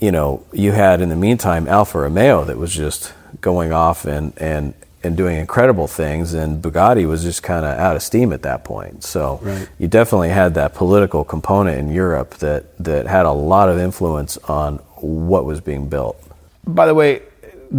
you 0.00 0.12
know, 0.12 0.44
you 0.52 0.72
had 0.72 1.00
in 1.00 1.08
the 1.08 1.16
meantime 1.16 1.66
Alfa 1.66 1.98
Romeo 1.98 2.44
that 2.44 2.56
was 2.56 2.74
just 2.74 3.12
going 3.40 3.72
off 3.72 4.04
and, 4.04 4.32
and, 4.36 4.74
and 5.02 5.16
doing 5.16 5.36
incredible 5.36 5.86
things, 5.86 6.34
and 6.34 6.62
Bugatti 6.62 7.06
was 7.06 7.22
just 7.22 7.42
kind 7.42 7.64
of 7.64 7.78
out 7.78 7.96
of 7.96 8.02
steam 8.02 8.32
at 8.32 8.42
that 8.42 8.64
point. 8.64 9.04
So 9.04 9.40
right. 9.42 9.68
you 9.78 9.88
definitely 9.88 10.30
had 10.30 10.54
that 10.54 10.74
political 10.74 11.24
component 11.24 11.78
in 11.78 11.90
Europe 11.90 12.34
that, 12.36 12.76
that 12.78 13.06
had 13.06 13.26
a 13.26 13.32
lot 13.32 13.68
of 13.68 13.78
influence 13.78 14.36
on 14.38 14.76
what 14.96 15.44
was 15.44 15.60
being 15.60 15.88
built. 15.88 16.22
By 16.66 16.86
the 16.86 16.94
way, 16.94 17.22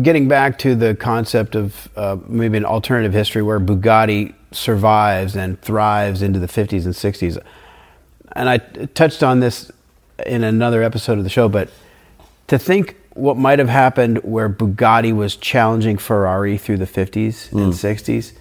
getting 0.02 0.28
back 0.28 0.58
to 0.60 0.76
the 0.76 0.96
concept 0.96 1.56
of 1.56 1.90
uh, 1.96 2.18
maybe 2.28 2.58
an 2.58 2.66
alternative 2.66 3.14
history 3.14 3.42
where 3.42 3.60
Bugatti 3.60 4.34
survives 4.52 5.36
and 5.36 5.62
thrives 5.62 6.22
into 6.22 6.40
the 6.40 6.48
50s 6.48 6.86
and 6.86 6.94
60s, 6.94 7.42
and 8.34 8.50
I 8.50 8.58
touched 8.58 9.24
on 9.24 9.40
this 9.40 9.72
in 10.26 10.44
another 10.44 10.84
episode 10.84 11.18
of 11.18 11.24
the 11.24 11.30
show, 11.30 11.50
but 11.50 11.70
to 12.50 12.60
think 12.60 12.96
what 13.14 13.38
might 13.38 13.60
have 13.60 13.70
happened 13.70 14.18
where 14.20 14.50
Bugatti 14.50 15.16
was 15.16 15.36
challenging 15.36 15.98
Ferrari 15.98 16.58
through 16.58 16.78
the 16.78 16.86
50s 16.86 17.50
mm. 17.50 17.64
and 17.64 17.74
60s, 17.74 18.34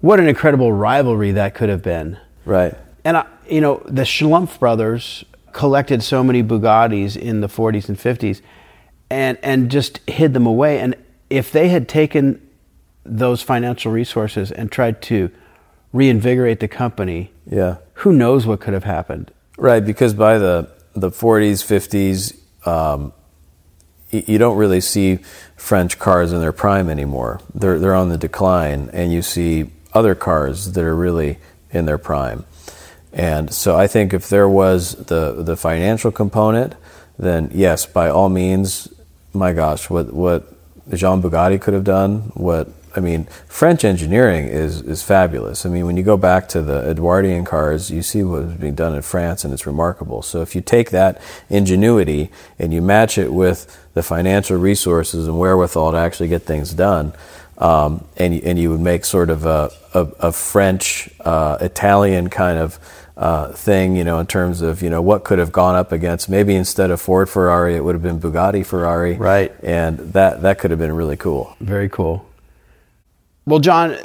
what 0.00 0.20
an 0.20 0.28
incredible 0.28 0.72
rivalry 0.72 1.32
that 1.32 1.54
could 1.54 1.68
have 1.68 1.82
been. 1.82 2.18
Right. 2.44 2.74
And, 3.04 3.16
I, 3.16 3.26
you 3.48 3.60
know, 3.60 3.82
the 3.86 4.02
Schlumpf 4.02 4.58
brothers 4.58 5.24
collected 5.52 6.02
so 6.02 6.22
many 6.22 6.42
Bugattis 6.42 7.16
in 7.16 7.40
the 7.40 7.48
40s 7.48 7.88
and 7.88 7.98
50s 7.98 8.42
and 9.10 9.38
and 9.42 9.70
just 9.70 10.00
hid 10.08 10.34
them 10.34 10.46
away. 10.46 10.78
And 10.80 10.94
if 11.30 11.52
they 11.52 11.68
had 11.68 11.88
taken 11.88 12.40
those 13.04 13.42
financial 13.42 13.92
resources 13.92 14.52
and 14.52 14.70
tried 14.70 15.00
to 15.02 15.30
reinvigorate 15.92 16.60
the 16.60 16.68
company, 16.68 17.32
yeah, 17.46 17.76
who 17.94 18.12
knows 18.12 18.46
what 18.46 18.60
could 18.60 18.74
have 18.74 18.84
happened? 18.84 19.32
Right, 19.56 19.84
because 19.84 20.14
by 20.14 20.38
the 20.38 20.70
the 20.94 21.10
40s, 21.10 21.64
50s, 21.64 22.66
um, 22.66 23.12
you 24.10 24.38
don't 24.38 24.56
really 24.56 24.80
see 24.80 25.16
French 25.56 25.98
cars 25.98 26.32
in 26.32 26.40
their 26.40 26.52
prime 26.52 26.88
anymore. 26.88 27.40
They're 27.54 27.78
they're 27.78 27.94
on 27.94 28.08
the 28.08 28.18
decline, 28.18 28.90
and 28.92 29.12
you 29.12 29.22
see 29.22 29.70
other 29.92 30.14
cars 30.14 30.72
that 30.72 30.84
are 30.84 30.94
really 30.94 31.38
in 31.70 31.86
their 31.86 31.98
prime. 31.98 32.44
And 33.12 33.52
so 33.52 33.76
I 33.76 33.86
think 33.86 34.12
if 34.12 34.28
there 34.28 34.48
was 34.48 34.94
the 34.94 35.42
the 35.42 35.56
financial 35.56 36.10
component, 36.10 36.74
then 37.18 37.50
yes, 37.52 37.86
by 37.86 38.08
all 38.08 38.28
means, 38.28 38.88
my 39.32 39.52
gosh, 39.52 39.90
what 39.90 40.12
what 40.12 40.46
Jean 40.94 41.20
Bugatti 41.20 41.60
could 41.60 41.74
have 41.74 41.84
done, 41.84 42.32
what 42.34 42.68
I 42.98 43.00
mean, 43.00 43.26
French 43.46 43.84
engineering 43.84 44.48
is 44.48 44.82
is 44.82 45.04
fabulous. 45.04 45.64
I 45.64 45.68
mean, 45.68 45.86
when 45.86 45.96
you 45.96 46.02
go 46.02 46.16
back 46.16 46.48
to 46.48 46.62
the 46.62 46.90
Edwardian 46.90 47.44
cars, 47.44 47.92
you 47.92 48.02
see 48.02 48.24
what 48.24 48.44
was 48.44 48.54
being 48.54 48.74
done 48.74 48.94
in 48.96 49.02
France, 49.02 49.44
and 49.44 49.54
it's 49.54 49.66
remarkable. 49.66 50.20
So 50.20 50.42
if 50.42 50.56
you 50.56 50.60
take 50.60 50.90
that 50.90 51.22
ingenuity 51.48 52.30
and 52.58 52.74
you 52.74 52.82
match 52.82 53.16
it 53.16 53.32
with 53.32 53.78
the 53.94 54.02
financial 54.02 54.56
resources 54.56 55.28
and 55.28 55.38
wherewithal 55.38 55.92
to 55.92 55.98
actually 55.98 56.28
get 56.28 56.42
things 56.42 56.74
done, 56.74 57.12
um, 57.58 58.04
and 58.16 58.34
and 58.42 58.58
you 58.58 58.70
would 58.72 58.80
make 58.80 59.04
sort 59.04 59.30
of 59.30 59.46
a 59.46 59.70
a, 59.94 60.00
a 60.18 60.32
French 60.32 61.08
uh, 61.20 61.58
Italian 61.60 62.28
kind 62.28 62.58
of 62.58 62.80
uh, 63.16 63.52
thing, 63.52 63.96
you 63.96 64.04
know, 64.04 64.18
in 64.18 64.26
terms 64.26 64.60
of 64.60 64.82
you 64.82 64.90
know 64.90 65.02
what 65.02 65.22
could 65.22 65.38
have 65.38 65.52
gone 65.52 65.76
up 65.76 65.92
against. 65.92 66.28
Maybe 66.28 66.56
instead 66.56 66.90
of 66.90 67.00
Ford 67.00 67.28
Ferrari, 67.28 67.76
it 67.76 67.84
would 67.84 67.94
have 67.94 68.02
been 68.02 68.18
Bugatti 68.18 68.66
Ferrari, 68.66 69.14
right? 69.14 69.54
And 69.62 69.98
that 70.14 70.42
that 70.42 70.58
could 70.58 70.72
have 70.72 70.80
been 70.80 70.96
really 70.96 71.16
cool. 71.16 71.56
Very 71.60 71.88
cool. 71.88 72.27
Well, 73.48 73.60
John, 73.60 73.96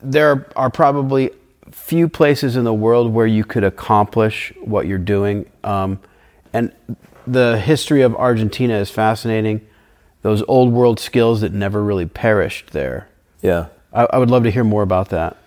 there 0.00 0.46
are 0.54 0.70
probably 0.70 1.30
few 1.72 2.08
places 2.08 2.54
in 2.54 2.62
the 2.62 2.72
world 2.72 3.12
where 3.12 3.26
you 3.26 3.42
could 3.42 3.64
accomplish 3.64 4.52
what 4.60 4.86
you're 4.86 4.98
doing, 4.98 5.50
um, 5.64 5.98
and 6.52 6.70
the 7.26 7.58
history 7.58 8.02
of 8.02 8.14
Argentina 8.14 8.74
is 8.74 8.90
fascinating. 8.90 9.66
Those 10.22 10.44
old 10.46 10.72
world 10.72 11.00
skills 11.00 11.40
that 11.40 11.52
never 11.52 11.82
really 11.82 12.06
perished 12.06 12.70
there. 12.70 13.08
Yeah, 13.42 13.66
I, 13.92 14.04
I 14.04 14.18
would 14.18 14.30
love 14.30 14.44
to 14.44 14.50
hear 14.52 14.62
more 14.62 14.84
about 14.84 15.08
that. 15.08 15.38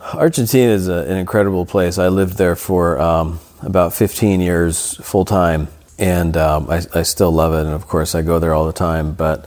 Argentina 0.00 0.72
is 0.72 0.88
a, 0.88 1.04
an 1.04 1.16
incredible 1.16 1.66
place. 1.66 1.96
I 1.96 2.08
lived 2.08 2.38
there 2.38 2.56
for 2.56 3.00
um, 3.00 3.38
about 3.62 3.94
15 3.94 4.40
years 4.40 4.96
full 4.96 5.24
time, 5.24 5.68
and 5.96 6.36
um, 6.36 6.68
I, 6.68 6.82
I, 6.92 7.02
still 7.04 7.30
love 7.30 7.54
it. 7.54 7.66
And 7.66 7.72
of 7.72 7.86
course, 7.86 8.16
I 8.16 8.22
go 8.22 8.40
there 8.40 8.52
all 8.52 8.66
the 8.66 8.72
time. 8.72 9.12
But 9.14 9.46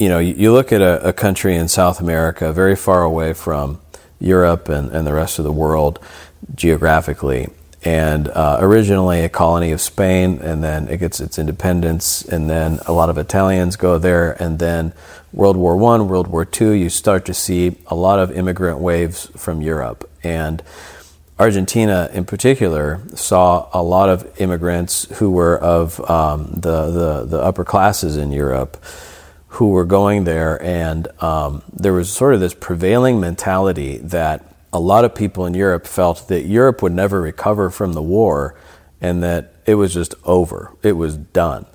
you 0.00 0.08
know, 0.08 0.18
you, 0.18 0.50
look 0.50 0.72
at 0.72 0.80
a, 0.80 1.08
a, 1.08 1.12
country 1.12 1.54
in 1.54 1.68
South 1.68 2.00
America, 2.00 2.54
very 2.54 2.74
far 2.74 3.02
away 3.02 3.34
from 3.34 3.78
Europe 4.18 4.70
and, 4.70 4.90
and 4.92 5.06
the 5.06 5.12
rest 5.12 5.38
of 5.38 5.44
the 5.44 5.52
world 5.52 5.98
geographically, 6.54 7.48
and 7.84 8.28
uh, 8.28 8.56
originally 8.60 9.20
a 9.20 9.28
colony 9.28 9.72
of 9.72 9.80
Spain, 9.80 10.40
and 10.42 10.64
then 10.64 10.88
it 10.88 10.96
gets 10.96 11.20
its 11.20 11.38
independence, 11.38 12.22
and 12.22 12.48
then 12.48 12.78
a 12.86 12.92
lot 12.92 13.10
of 13.10 13.18
Italians 13.18 13.76
go 13.76 13.98
there, 13.98 14.42
and 14.42 14.58
then 14.58 14.94
World 15.34 15.58
War 15.58 15.76
One, 15.76 16.08
World 16.08 16.28
War 16.28 16.46
Two, 16.46 16.70
you 16.70 16.88
start 16.88 17.26
to 17.26 17.34
see 17.34 17.76
a 17.86 17.94
lot 17.94 18.18
of 18.18 18.32
immigrant 18.32 18.78
waves 18.78 19.26
from 19.36 19.60
Europe, 19.60 20.08
and 20.22 20.62
Argentina, 21.38 22.08
in 22.14 22.24
particular, 22.24 23.02
saw 23.14 23.68
a 23.74 23.82
lot 23.82 24.08
of 24.08 24.40
immigrants 24.40 25.04
who 25.18 25.30
were 25.30 25.58
of 25.58 26.00
um, 26.10 26.52
the, 26.54 26.90
the, 26.90 27.26
the 27.26 27.38
upper 27.42 27.64
classes 27.64 28.16
in 28.16 28.32
Europe 28.32 28.82
who 29.54 29.70
were 29.70 29.84
going 29.84 30.24
there, 30.24 30.62
and 30.62 31.08
um, 31.22 31.62
there 31.72 31.92
was 31.92 32.10
sort 32.10 32.34
of 32.34 32.40
this 32.40 32.54
prevailing 32.54 33.20
mentality 33.20 33.98
that 33.98 34.44
a 34.72 34.78
lot 34.78 35.04
of 35.04 35.14
people 35.14 35.46
in 35.46 35.54
Europe 35.54 35.86
felt 35.86 36.28
that 36.28 36.46
Europe 36.46 36.82
would 36.82 36.92
never 36.92 37.20
recover 37.20 37.70
from 37.70 37.92
the 37.92 38.02
war 38.02 38.54
and 39.00 39.22
that 39.22 39.52
it 39.66 39.74
was 39.74 39.92
just 39.92 40.14
over, 40.24 40.72
it 40.82 40.92
was 40.92 41.16
done. 41.16 41.66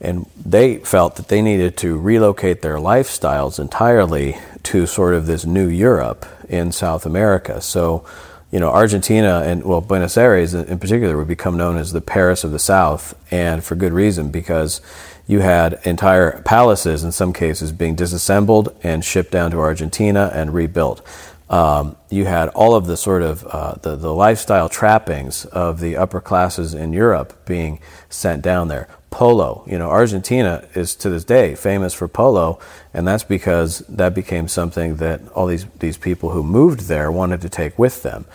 And 0.00 0.26
they 0.36 0.76
felt 0.78 1.16
that 1.16 1.26
they 1.26 1.42
needed 1.42 1.76
to 1.78 1.98
relocate 1.98 2.62
their 2.62 2.76
lifestyles 2.76 3.58
entirely 3.58 4.38
to 4.64 4.86
sort 4.86 5.14
of 5.14 5.26
this 5.26 5.44
new 5.44 5.68
Europe 5.68 6.24
in 6.48 6.70
South 6.70 7.04
America. 7.04 7.60
So 7.60 8.06
you 8.50 8.60
know, 8.60 8.70
Argentina 8.70 9.42
and 9.44 9.62
well, 9.62 9.80
Buenos 9.80 10.16
Aires 10.16 10.54
in 10.54 10.78
particular 10.78 11.16
would 11.18 11.28
become 11.28 11.56
known 11.56 11.76
as 11.76 11.92
the 11.92 12.00
Paris 12.00 12.44
of 12.44 12.50
the 12.52 12.58
South, 12.58 13.14
and 13.30 13.62
for 13.62 13.74
good 13.74 13.92
reason 13.92 14.30
because 14.30 14.80
you 15.28 15.40
had 15.40 15.78
entire 15.84 16.42
palaces 16.42 17.04
in 17.04 17.12
some 17.12 17.32
cases 17.32 17.70
being 17.70 17.94
disassembled 17.94 18.74
and 18.82 19.04
shipped 19.04 19.30
down 19.30 19.52
to 19.52 19.58
Argentina 19.58 20.32
and 20.34 20.52
rebuilt. 20.52 21.06
Um, 21.50 21.96
you 22.10 22.24
had 22.24 22.48
all 22.50 22.74
of 22.74 22.86
the 22.86 22.96
sort 22.96 23.22
of 23.22 23.44
uh, 23.44 23.74
the, 23.80 23.94
the 23.94 24.12
lifestyle 24.12 24.68
trappings 24.68 25.44
of 25.46 25.80
the 25.80 25.96
upper 25.96 26.20
classes 26.20 26.74
in 26.74 26.92
Europe 26.92 27.46
being 27.46 27.78
sent 28.08 28.42
down 28.42 28.68
there. 28.68 28.88
Polo, 29.10 29.64
you 29.66 29.78
know, 29.78 29.88
Argentina 29.88 30.66
is 30.74 30.94
to 30.96 31.08
this 31.08 31.24
day 31.24 31.54
famous 31.54 31.94
for 31.94 32.08
polo, 32.08 32.58
and 32.92 33.06
that's 33.06 33.24
because 33.24 33.78
that 33.88 34.14
became 34.14 34.48
something 34.48 34.96
that 34.96 35.26
all 35.32 35.46
these, 35.46 35.64
these 35.78 35.96
people 35.96 36.30
who 36.30 36.42
moved 36.42 36.80
there 36.80 37.10
wanted 37.10 37.40
to 37.42 37.48
take 37.48 37.78
with 37.78 38.02
them. 38.02 38.26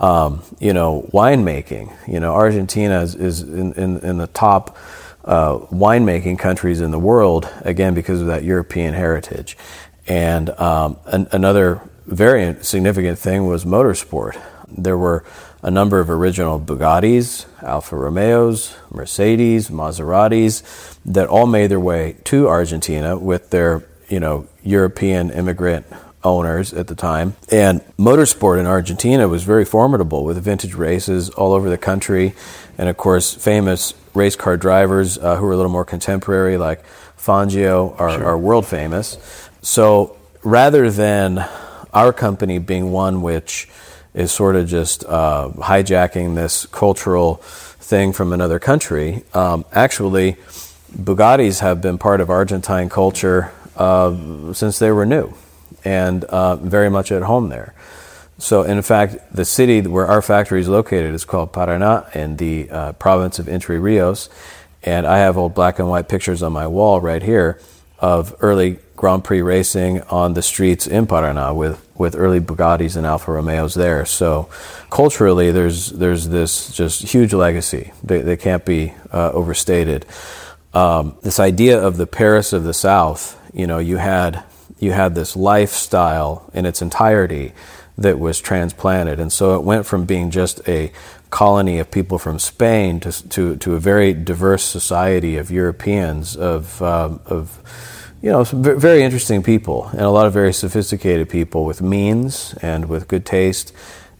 Um, 0.00 0.42
you 0.58 0.72
know, 0.72 1.08
winemaking, 1.12 1.92
you 2.08 2.20
know, 2.20 2.34
Argentina 2.34 3.02
is, 3.02 3.14
is 3.14 3.42
in, 3.42 3.74
in, 3.74 3.98
in 3.98 4.18
the 4.18 4.26
top 4.28 4.76
uh, 5.24 5.58
winemaking 5.70 6.38
countries 6.38 6.80
in 6.80 6.90
the 6.90 6.98
world, 6.98 7.48
again, 7.60 7.94
because 7.94 8.20
of 8.20 8.26
that 8.26 8.44
European 8.44 8.94
heritage. 8.94 9.56
And 10.06 10.50
um, 10.58 10.98
an, 11.06 11.28
another 11.32 11.80
very 12.06 12.62
significant 12.62 13.18
thing 13.18 13.46
was 13.46 13.64
motorsport. 13.64 14.40
There 14.68 14.98
were 14.98 15.24
a 15.62 15.70
number 15.70 16.00
of 16.00 16.10
original 16.10 16.58
Bugattis, 16.58 17.46
Alfa 17.62 17.96
Romeos, 17.96 18.76
Mercedes, 18.90 19.68
Maseratis 19.68 20.98
that 21.04 21.28
all 21.28 21.46
made 21.46 21.68
their 21.68 21.80
way 21.80 22.16
to 22.24 22.48
Argentina 22.48 23.16
with 23.16 23.50
their, 23.50 23.84
you 24.08 24.18
know, 24.18 24.48
European 24.64 25.30
immigrant 25.30 25.86
owners 26.24 26.72
at 26.72 26.86
the 26.88 26.94
time. 26.94 27.34
And 27.50 27.80
motorsport 27.96 28.58
in 28.58 28.66
Argentina 28.66 29.28
was 29.28 29.44
very 29.44 29.64
formidable 29.64 30.24
with 30.24 30.42
vintage 30.42 30.74
races 30.74 31.30
all 31.30 31.52
over 31.52 31.68
the 31.68 31.78
country. 31.78 32.34
And 32.76 32.88
of 32.88 32.96
course, 32.96 33.34
famous 33.34 33.94
race 34.14 34.36
car 34.36 34.56
drivers 34.56 35.18
uh, 35.18 35.36
who 35.36 35.46
are 35.46 35.52
a 35.52 35.56
little 35.56 35.72
more 35.72 35.84
contemporary, 35.84 36.56
like 36.56 36.84
Fangio, 37.16 37.98
are, 38.00 38.10
sure. 38.10 38.24
are 38.24 38.38
world 38.38 38.66
famous. 38.66 39.18
So 39.62 40.16
rather 40.42 40.90
than 40.90 41.48
our 41.92 42.12
company 42.12 42.58
being 42.58 42.90
one 42.90 43.22
which 43.22 43.68
is 44.14 44.32
sort 44.32 44.56
of 44.56 44.68
just 44.68 45.04
uh, 45.04 45.50
hijacking 45.56 46.34
this 46.34 46.66
cultural 46.66 47.36
thing 47.36 48.12
from 48.12 48.32
another 48.32 48.58
country. 48.58 49.22
Um, 49.34 49.64
actually, 49.72 50.36
Bugattis 50.96 51.60
have 51.60 51.80
been 51.80 51.98
part 51.98 52.20
of 52.20 52.30
Argentine 52.30 52.88
culture 52.88 53.52
uh, 53.76 54.52
since 54.52 54.78
they 54.78 54.90
were 54.90 55.06
new 55.06 55.34
and 55.84 56.24
uh, 56.24 56.56
very 56.56 56.90
much 56.90 57.10
at 57.10 57.22
home 57.22 57.48
there. 57.48 57.74
So, 58.42 58.64
in 58.64 58.82
fact, 58.82 59.18
the 59.32 59.44
city 59.44 59.82
where 59.82 60.08
our 60.08 60.20
factory 60.20 60.60
is 60.60 60.68
located 60.68 61.14
is 61.14 61.24
called 61.24 61.52
Paraná 61.52 62.12
in 62.16 62.38
the 62.38 62.68
uh, 62.70 62.92
province 62.94 63.38
of 63.38 63.48
Entre 63.48 63.78
Rios. 63.78 64.28
And 64.82 65.06
I 65.06 65.18
have 65.18 65.38
old 65.38 65.54
black 65.54 65.78
and 65.78 65.88
white 65.88 66.08
pictures 66.08 66.42
on 66.42 66.52
my 66.52 66.66
wall 66.66 67.00
right 67.00 67.22
here 67.22 67.60
of 68.00 68.34
early 68.40 68.80
Grand 68.96 69.22
Prix 69.22 69.42
racing 69.42 70.00
on 70.02 70.34
the 70.34 70.42
streets 70.42 70.88
in 70.88 71.06
Paraná 71.06 71.54
with, 71.54 71.86
with 71.96 72.16
early 72.16 72.40
Bugattis 72.40 72.96
and 72.96 73.06
Alfa 73.06 73.30
Romeos 73.30 73.74
there. 73.74 74.04
So 74.04 74.48
culturally, 74.90 75.52
there's 75.52 75.90
there's 75.90 76.28
this 76.28 76.72
just 76.72 77.02
huge 77.02 77.32
legacy. 77.32 77.92
They, 78.02 78.22
they 78.22 78.36
can't 78.36 78.64
be 78.64 78.92
uh, 79.12 79.30
overstated. 79.30 80.04
Um, 80.74 81.14
this 81.22 81.38
idea 81.38 81.80
of 81.80 81.96
the 81.96 82.08
Paris 82.08 82.52
of 82.52 82.64
the 82.64 82.74
South, 82.74 83.40
you 83.54 83.68
know, 83.68 83.78
you 83.78 83.98
had 83.98 84.42
you 84.80 84.90
had 84.90 85.14
this 85.14 85.36
lifestyle 85.36 86.50
in 86.52 86.66
its 86.66 86.82
entirety 86.82 87.52
that 88.02 88.18
was 88.18 88.40
transplanted, 88.40 89.18
and 89.18 89.32
so 89.32 89.56
it 89.56 89.64
went 89.64 89.86
from 89.86 90.04
being 90.04 90.30
just 90.30 90.60
a 90.68 90.92
colony 91.30 91.78
of 91.78 91.90
people 91.90 92.18
from 92.18 92.38
Spain 92.38 93.00
to 93.00 93.28
to, 93.28 93.56
to 93.56 93.74
a 93.74 93.80
very 93.80 94.12
diverse 94.12 94.62
society 94.62 95.36
of 95.36 95.50
Europeans 95.50 96.36
of 96.36 96.80
um, 96.82 97.20
of 97.26 97.58
you 98.22 98.30
know, 98.30 98.44
very 98.44 99.02
interesting 99.02 99.42
people 99.42 99.88
and 99.88 100.02
a 100.02 100.10
lot 100.10 100.26
of 100.26 100.32
very 100.32 100.52
sophisticated 100.52 101.28
people 101.28 101.64
with 101.64 101.82
means 101.82 102.54
and 102.62 102.88
with 102.88 103.08
good 103.08 103.26
taste 103.26 103.72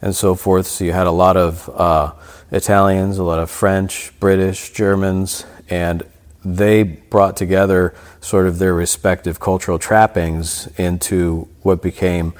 and 0.02 0.14
so 0.14 0.34
forth. 0.34 0.66
So 0.66 0.84
you 0.84 0.92
had 0.92 1.06
a 1.06 1.12
lot 1.12 1.36
of 1.36 1.70
uh, 1.72 2.12
Italians, 2.50 3.18
a 3.18 3.22
lot 3.22 3.38
of 3.38 3.48
French, 3.48 4.12
British, 4.18 4.72
Germans, 4.72 5.46
and 5.70 6.02
they 6.44 6.82
brought 6.82 7.36
together 7.36 7.94
sort 8.20 8.48
of 8.48 8.58
their 8.58 8.74
respective 8.74 9.38
cultural 9.38 9.78
trappings 9.78 10.66
into 10.76 11.48
what 11.62 11.80
became 11.80 12.34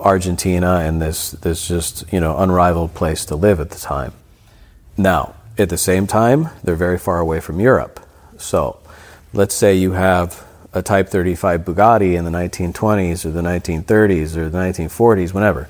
Argentina 0.00 0.76
and 0.76 1.00
this, 1.00 1.32
this 1.32 1.66
just, 1.66 2.04
you 2.12 2.20
know, 2.20 2.36
unrivaled 2.38 2.94
place 2.94 3.24
to 3.26 3.36
live 3.36 3.60
at 3.60 3.70
the 3.70 3.78
time. 3.78 4.12
Now, 4.96 5.34
at 5.56 5.68
the 5.68 5.78
same 5.78 6.06
time, 6.06 6.50
they're 6.62 6.76
very 6.76 6.98
far 6.98 7.18
away 7.18 7.40
from 7.40 7.60
Europe. 7.60 8.00
So 8.38 8.78
let's 9.32 9.54
say 9.54 9.74
you 9.74 9.92
have 9.92 10.44
a 10.72 10.82
Type 10.82 11.08
35 11.08 11.62
Bugatti 11.62 12.14
in 12.14 12.24
the 12.24 12.30
1920s 12.30 13.24
or 13.24 13.30
the 13.30 13.40
1930s 13.40 14.36
or 14.36 14.48
the 14.48 14.58
1940s, 14.58 15.32
whenever, 15.32 15.68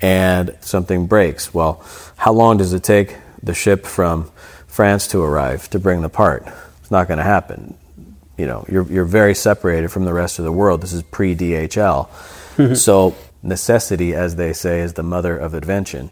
and 0.00 0.56
something 0.60 1.06
breaks. 1.06 1.54
Well, 1.54 1.84
how 2.16 2.32
long 2.32 2.58
does 2.58 2.72
it 2.72 2.82
take 2.82 3.16
the 3.42 3.54
ship 3.54 3.86
from 3.86 4.30
France 4.66 5.06
to 5.08 5.22
arrive 5.22 5.70
to 5.70 5.78
bring 5.78 6.02
the 6.02 6.08
part? 6.08 6.46
It's 6.80 6.90
not 6.90 7.08
going 7.08 7.18
to 7.18 7.24
happen. 7.24 7.76
You 8.36 8.46
know, 8.46 8.64
you're, 8.68 8.90
you're 8.90 9.04
very 9.04 9.34
separated 9.34 9.88
from 9.90 10.04
the 10.04 10.12
rest 10.12 10.38
of 10.38 10.44
the 10.44 10.52
world. 10.52 10.80
This 10.82 10.92
is 10.92 11.02
pre 11.02 11.36
DHL. 11.36 12.08
Mm-hmm. 12.56 12.74
So, 12.74 13.14
necessity, 13.42 14.14
as 14.14 14.36
they 14.36 14.52
say, 14.52 14.80
is 14.80 14.94
the 14.94 15.02
mother 15.02 15.36
of 15.36 15.54
invention. 15.54 16.10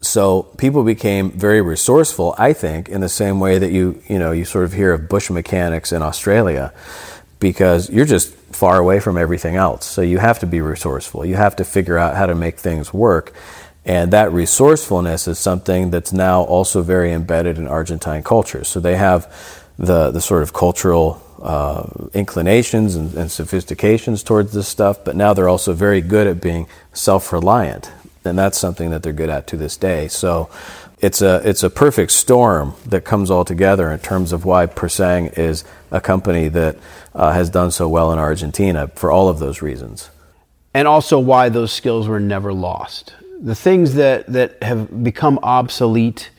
So 0.00 0.44
people 0.56 0.82
became 0.82 1.30
very 1.30 1.60
resourceful, 1.60 2.34
I 2.38 2.54
think, 2.54 2.88
in 2.88 3.02
the 3.02 3.08
same 3.08 3.38
way 3.38 3.58
that 3.58 3.70
you, 3.70 4.02
you 4.08 4.18
know, 4.18 4.32
you 4.32 4.44
sort 4.44 4.64
of 4.64 4.72
hear 4.72 4.92
of 4.92 5.08
bush 5.08 5.30
mechanics 5.30 5.92
in 5.92 6.00
Australia 6.00 6.72
because 7.38 7.90
you're 7.90 8.06
just 8.06 8.34
far 8.52 8.78
away 8.78 9.00
from 9.00 9.18
everything 9.18 9.56
else. 9.56 9.84
So 9.86 10.00
you 10.00 10.18
have 10.18 10.38
to 10.40 10.46
be 10.46 10.60
resourceful. 10.60 11.24
You 11.24 11.36
have 11.36 11.56
to 11.56 11.64
figure 11.64 11.98
out 11.98 12.16
how 12.16 12.26
to 12.26 12.34
make 12.34 12.58
things 12.58 12.94
work. 12.94 13.32
And 13.84 14.12
that 14.12 14.32
resourcefulness 14.32 15.28
is 15.28 15.38
something 15.38 15.90
that's 15.90 16.12
now 16.12 16.42
also 16.42 16.82
very 16.82 17.12
embedded 17.12 17.58
in 17.58 17.66
Argentine 17.66 18.22
culture. 18.22 18.64
So 18.64 18.80
they 18.80 18.96
have 18.96 19.32
the, 19.78 20.10
the 20.10 20.20
sort 20.20 20.42
of 20.42 20.52
cultural 20.52 21.22
uh, 21.40 21.88
inclinations 22.12 22.96
and, 22.96 23.14
and 23.14 23.30
sophistications 23.30 24.22
towards 24.22 24.52
this 24.52 24.68
stuff, 24.68 25.04
but 25.04 25.16
now 25.16 25.32
they're 25.32 25.48
also 25.48 25.72
very 25.72 26.00
good 26.00 26.26
at 26.26 26.40
being 26.40 26.66
self 26.92 27.32
reliant. 27.32 27.90
And 28.24 28.38
that's 28.38 28.58
something 28.58 28.90
that 28.90 29.02
they're 29.02 29.14
good 29.14 29.30
at 29.30 29.46
to 29.48 29.56
this 29.56 29.76
day. 29.76 30.08
So 30.08 30.50
it's 31.00 31.22
a 31.22 31.40
it's 31.48 31.62
a 31.62 31.70
perfect 31.70 32.12
storm 32.12 32.74
that 32.86 33.04
comes 33.04 33.30
all 33.30 33.44
together 33.44 33.90
in 33.90 33.98
terms 34.00 34.32
of 34.32 34.44
why 34.44 34.66
Pur 34.66 34.88
Sang 34.88 35.26
is 35.28 35.64
a 35.90 36.00
company 36.00 36.48
that 36.48 36.76
uh, 37.14 37.32
has 37.32 37.48
done 37.48 37.70
so 37.70 37.88
well 37.88 38.12
in 38.12 38.18
Argentina 38.18 38.88
for 38.88 39.10
all 39.10 39.28
of 39.28 39.38
those 39.38 39.62
reasons. 39.62 40.10
And 40.74 40.86
also 40.86 41.18
why 41.18 41.48
those 41.48 41.72
skills 41.72 42.06
were 42.06 42.20
never 42.20 42.52
lost. 42.52 43.14
The 43.40 43.54
things 43.54 43.94
that, 43.94 44.26
that 44.26 44.62
have 44.62 45.02
become 45.02 45.40
obsolete 45.42 46.30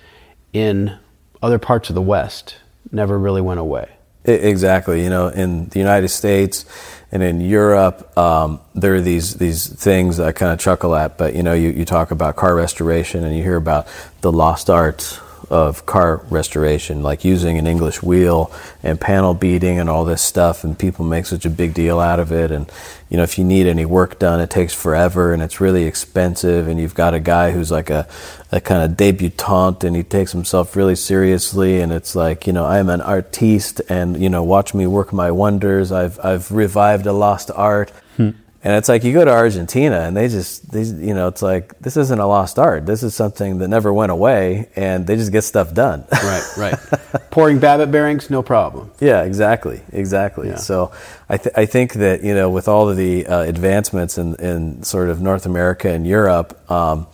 in 0.54 0.98
other 1.42 1.58
parts 1.58 1.90
of 1.90 1.96
the 1.96 2.02
West 2.02 2.58
never 2.92 3.18
really 3.18 3.42
went 3.42 3.60
away. 3.60 3.90
Exactly. 4.24 5.04
You 5.04 5.10
know, 5.10 5.28
in 5.30 5.70
the 5.70 5.80
United 5.80 6.10
States 6.10 6.66
and 7.12 7.24
in 7.24 7.42
Europe, 7.42 8.16
um, 8.18 8.60
there 8.76 8.94
are 8.96 9.02
these 9.02 9.36
these 9.36 9.68
things 9.68 10.18
that 10.18 10.28
I 10.28 10.32
kind 10.32 10.52
of 10.52 10.60
chuckle 10.60 10.96
at. 10.96 11.18
But 11.18 11.36
you 11.36 11.42
know, 11.42 11.54
you, 11.54 11.70
you 11.70 11.86
talk 11.86 12.12
about 12.12 12.36
car 12.36 12.56
restoration 12.56 13.24
and 13.24 13.36
you 13.36 13.42
hear 13.42 13.56
about 13.56 13.88
the 14.22 14.32
lost 14.32 14.70
arts 14.70 15.20
of 15.50 15.86
car 15.86 16.18
restoration, 16.30 17.04
like 17.04 17.24
using 17.24 17.58
an 17.58 17.68
English 17.68 18.04
wheel 18.04 18.52
and 18.84 19.00
panel 19.00 19.34
beating 19.34 19.80
and 19.80 19.90
all 19.90 20.06
this 20.06 20.22
stuff, 20.22 20.64
and 20.64 20.78
people 20.78 21.06
make 21.06 21.26
such 21.26 21.46
a 21.46 21.50
big 21.50 21.74
deal 21.74 22.00
out 22.00 22.20
of 22.20 22.32
it. 22.32 22.52
And 22.52 22.72
you 23.12 23.18
know, 23.18 23.24
if 23.24 23.38
you 23.38 23.44
need 23.44 23.68
any 23.68 23.84
work 23.84 24.20
done, 24.20 24.40
it 24.40 24.50
takes 24.50 24.74
forever 24.74 25.34
and 25.34 25.44
it's 25.44 25.60
really 25.60 25.84
expensive. 25.84 26.70
And 26.70 26.80
you've 26.80 26.96
got 26.96 27.14
a 27.14 27.20
guy 27.20 27.52
who's 27.52 27.70
like 27.70 27.90
a, 27.90 28.08
a 28.54 28.62
kind 28.62 28.84
of 28.84 28.96
debutante 28.96 29.84
and 29.84 29.98
he 29.98 30.04
takes 30.04 30.32
himself 30.32 30.78
really 30.78 30.96
seriously. 30.96 31.82
And 31.82 31.92
it's 31.92 32.16
like, 32.16 32.48
you 32.48 32.54
know, 32.54 32.64
I'm 32.64 32.88
an 32.88 33.02
artiste 33.02 33.82
and, 33.90 34.18
you 34.18 34.30
know, 34.30 34.44
watch 34.44 34.74
me 34.74 34.88
work 34.88 35.12
my 35.12 35.30
wonders. 35.30 35.92
I've, 35.92 36.22
I've 36.24 36.50
revived 36.54 37.06
a 37.06 37.12
lost 37.12 37.52
art. 37.54 37.92
Hmm. 38.16 38.30
And 38.64 38.76
it's 38.76 38.88
like 38.88 39.04
you 39.04 39.12
go 39.12 39.26
to 39.26 39.32
Argentina 39.32 40.02
and 40.02 40.16
they 40.16 40.28
just, 40.28 40.72
they, 40.72 40.84
you 40.84 41.16
know, 41.16 41.28
it's 41.28 41.42
like 41.42 41.78
this 41.80 41.98
isn't 41.98 42.20
a 42.20 42.28
lost 42.28 42.60
art. 42.60 42.86
This 42.86 43.02
is 43.02 43.16
something 43.16 43.58
that 43.58 43.68
never 43.68 43.92
went 43.92 44.12
away, 44.12 44.70
and 44.76 45.08
they 45.08 45.16
just 45.16 45.32
get 45.32 45.42
stuff 45.42 45.74
done. 45.74 46.06
right, 46.12 46.44
right. 46.58 46.76
Pouring 47.32 47.58
Babbitt 47.58 47.92
bearings, 47.92 48.30
no 48.30 48.44
problem. 48.44 48.92
Yeah, 49.00 49.24
exactly, 49.24 49.82
exactly. 49.92 50.50
Yeah. 50.50 50.58
So 50.58 50.92
I, 51.28 51.38
th- 51.38 51.56
I 51.58 51.66
think 51.66 51.94
that 51.94 52.24
you 52.24 52.36
know, 52.36 52.52
with 52.52 52.68
all 52.68 52.88
of 52.88 52.98
the 52.98 53.26
uh, 53.26 53.42
advancements 53.42 54.20
in, 54.20 54.36
in 54.36 54.84
sort 54.84 55.10
of 55.10 55.22
North 55.22 55.48
America 55.48 55.90
and 55.90 56.06
Europe, 56.06 56.70
um, 56.70 57.08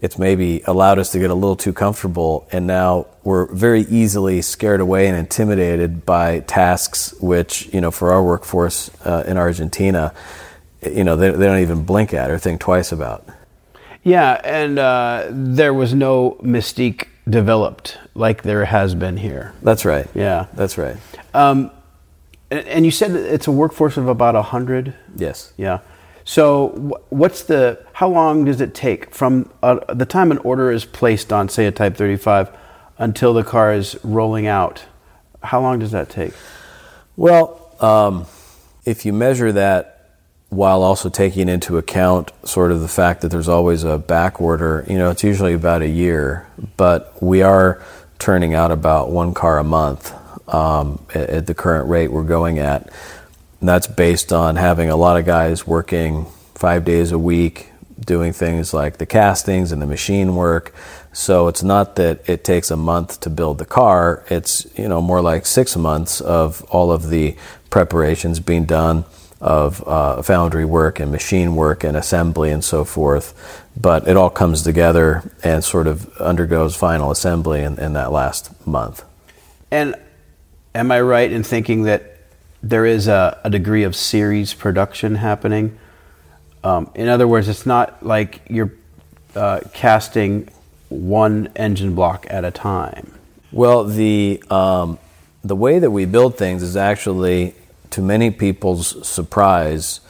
it's 0.00 0.16
maybe 0.16 0.62
allowed 0.66 1.00
us 1.00 1.10
to 1.12 1.18
get 1.18 1.30
a 1.30 1.34
little 1.34 1.56
too 1.56 1.72
comfortable, 1.72 2.46
and 2.52 2.68
now 2.68 3.06
we're 3.24 3.52
very 3.52 3.80
easily 3.82 4.42
scared 4.42 4.80
away 4.80 5.08
and 5.08 5.16
intimidated 5.16 6.06
by 6.06 6.40
tasks 6.40 7.14
which, 7.20 7.72
you 7.72 7.80
know, 7.80 7.90
for 7.90 8.12
our 8.12 8.22
workforce 8.22 8.90
uh, 9.04 9.24
in 9.26 9.38
Argentina 9.38 10.14
you 10.92 11.04
know, 11.04 11.16
they, 11.16 11.30
they 11.30 11.46
don't 11.46 11.60
even 11.60 11.84
blink 11.84 12.12
at 12.14 12.30
or 12.30 12.38
think 12.38 12.60
twice 12.60 12.92
about. 12.92 13.26
Yeah, 14.02 14.40
and 14.44 14.78
uh, 14.78 15.28
there 15.30 15.72
was 15.72 15.94
no 15.94 16.32
mystique 16.42 17.06
developed 17.28 17.98
like 18.14 18.42
there 18.42 18.66
has 18.66 18.94
been 18.94 19.16
here. 19.16 19.54
That's 19.62 19.84
right. 19.84 20.06
Yeah. 20.14 20.46
That's 20.54 20.76
right. 20.76 20.96
Um, 21.32 21.70
and, 22.50 22.66
and 22.68 22.84
you 22.84 22.90
said 22.90 23.12
it's 23.12 23.46
a 23.46 23.52
workforce 23.52 23.96
of 23.96 24.08
about 24.08 24.34
100? 24.34 24.94
Yes. 25.16 25.52
Yeah. 25.56 25.80
So 26.24 27.00
what's 27.10 27.42
the, 27.42 27.84
how 27.94 28.08
long 28.08 28.44
does 28.44 28.60
it 28.60 28.74
take 28.74 29.14
from 29.14 29.50
uh, 29.62 29.80
the 29.92 30.06
time 30.06 30.30
an 30.30 30.38
order 30.38 30.70
is 30.70 30.84
placed 30.84 31.32
on, 31.32 31.48
say, 31.48 31.66
a 31.66 31.72
Type 31.72 31.96
35 31.96 32.50
until 32.98 33.34
the 33.34 33.42
car 33.42 33.72
is 33.72 33.98
rolling 34.02 34.46
out? 34.46 34.84
How 35.42 35.60
long 35.60 35.78
does 35.78 35.90
that 35.90 36.08
take? 36.08 36.32
Well, 37.16 37.74
um, 37.80 38.26
if 38.86 39.04
you 39.04 39.12
measure 39.12 39.52
that 39.52 39.93
while 40.54 40.82
also 40.82 41.08
taking 41.08 41.48
into 41.48 41.78
account 41.78 42.30
sort 42.44 42.70
of 42.70 42.80
the 42.80 42.88
fact 42.88 43.22
that 43.22 43.28
there's 43.28 43.48
always 43.48 43.82
a 43.82 43.98
back 43.98 44.40
order, 44.40 44.84
you 44.88 44.96
know, 44.96 45.10
it's 45.10 45.24
usually 45.24 45.52
about 45.52 45.82
a 45.82 45.88
year, 45.88 46.46
but 46.76 47.20
we 47.20 47.42
are 47.42 47.82
turning 48.18 48.54
out 48.54 48.70
about 48.70 49.10
one 49.10 49.34
car 49.34 49.58
a 49.58 49.64
month 49.64 50.12
um, 50.48 51.04
at, 51.14 51.28
at 51.28 51.46
the 51.46 51.54
current 51.54 51.88
rate 51.88 52.08
we're 52.08 52.22
going 52.22 52.58
at. 52.58 52.82
And 53.60 53.68
that's 53.68 53.86
based 53.86 54.32
on 54.32 54.56
having 54.56 54.90
a 54.90 54.96
lot 54.96 55.16
of 55.16 55.26
guys 55.26 55.66
working 55.66 56.26
five 56.54 56.84
days 56.84 57.10
a 57.10 57.18
week, 57.18 57.72
doing 57.98 58.32
things 58.32 58.72
like 58.72 58.98
the 58.98 59.06
castings 59.06 59.72
and 59.72 59.82
the 59.82 59.86
machine 59.86 60.36
work. 60.36 60.72
So 61.12 61.48
it's 61.48 61.62
not 61.62 61.96
that 61.96 62.28
it 62.28 62.44
takes 62.44 62.70
a 62.70 62.76
month 62.76 63.20
to 63.20 63.30
build 63.30 63.58
the 63.58 63.64
car. 63.64 64.24
It's 64.28 64.66
you 64.76 64.88
know 64.88 65.00
more 65.00 65.22
like 65.22 65.46
six 65.46 65.76
months 65.76 66.20
of 66.20 66.62
all 66.70 66.92
of 66.92 67.08
the 67.08 67.36
preparations 67.70 68.40
being 68.40 68.64
done 68.64 69.04
of 69.44 69.86
uh, 69.86 70.22
foundry 70.22 70.64
work 70.64 70.98
and 70.98 71.12
machine 71.12 71.54
work 71.54 71.84
and 71.84 71.98
assembly 71.98 72.50
and 72.50 72.64
so 72.64 72.82
forth. 72.82 73.62
But 73.76 74.08
it 74.08 74.16
all 74.16 74.30
comes 74.30 74.62
together 74.62 75.30
and 75.42 75.62
sort 75.62 75.86
of 75.86 76.10
undergoes 76.18 76.74
final 76.74 77.10
assembly 77.10 77.62
in, 77.62 77.78
in 77.78 77.92
that 77.92 78.10
last 78.10 78.66
month. 78.66 79.04
And 79.70 79.96
am 80.74 80.90
I 80.90 81.02
right 81.02 81.30
in 81.30 81.42
thinking 81.42 81.82
that 81.82 82.16
there 82.62 82.86
is 82.86 83.06
a, 83.06 83.38
a 83.44 83.50
degree 83.50 83.82
of 83.82 83.94
series 83.94 84.54
production 84.54 85.16
happening? 85.16 85.78
Um, 86.62 86.90
in 86.94 87.08
other 87.08 87.28
words, 87.28 87.46
it's 87.46 87.66
not 87.66 88.02
like 88.02 88.40
you're 88.48 88.72
uh, 89.36 89.60
casting 89.74 90.48
one 90.88 91.50
engine 91.54 91.94
block 91.94 92.26
at 92.30 92.46
a 92.46 92.50
time. 92.50 93.12
Well, 93.52 93.84
the 93.84 94.42
um, 94.48 94.98
the 95.44 95.54
way 95.54 95.78
that 95.80 95.90
we 95.90 96.06
build 96.06 96.38
things 96.38 96.62
is 96.62 96.76
actually, 96.78 97.54
to 97.94 98.02
many 98.02 98.30
people's 98.30 99.06
surprise, 99.06 100.00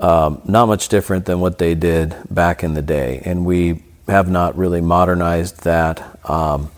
um, 0.00 0.40
not 0.44 0.66
much 0.66 0.88
different 0.88 1.26
than 1.26 1.40
what 1.40 1.58
they 1.58 1.74
did 1.74 2.16
back 2.30 2.64
in 2.64 2.74
the 2.74 2.82
day, 2.82 3.20
and 3.24 3.44
we 3.44 3.82
have 4.08 4.30
not 4.30 4.56
really 4.56 4.80
modernized 4.80 5.62
that. 5.64 6.18
Um, 6.28 6.70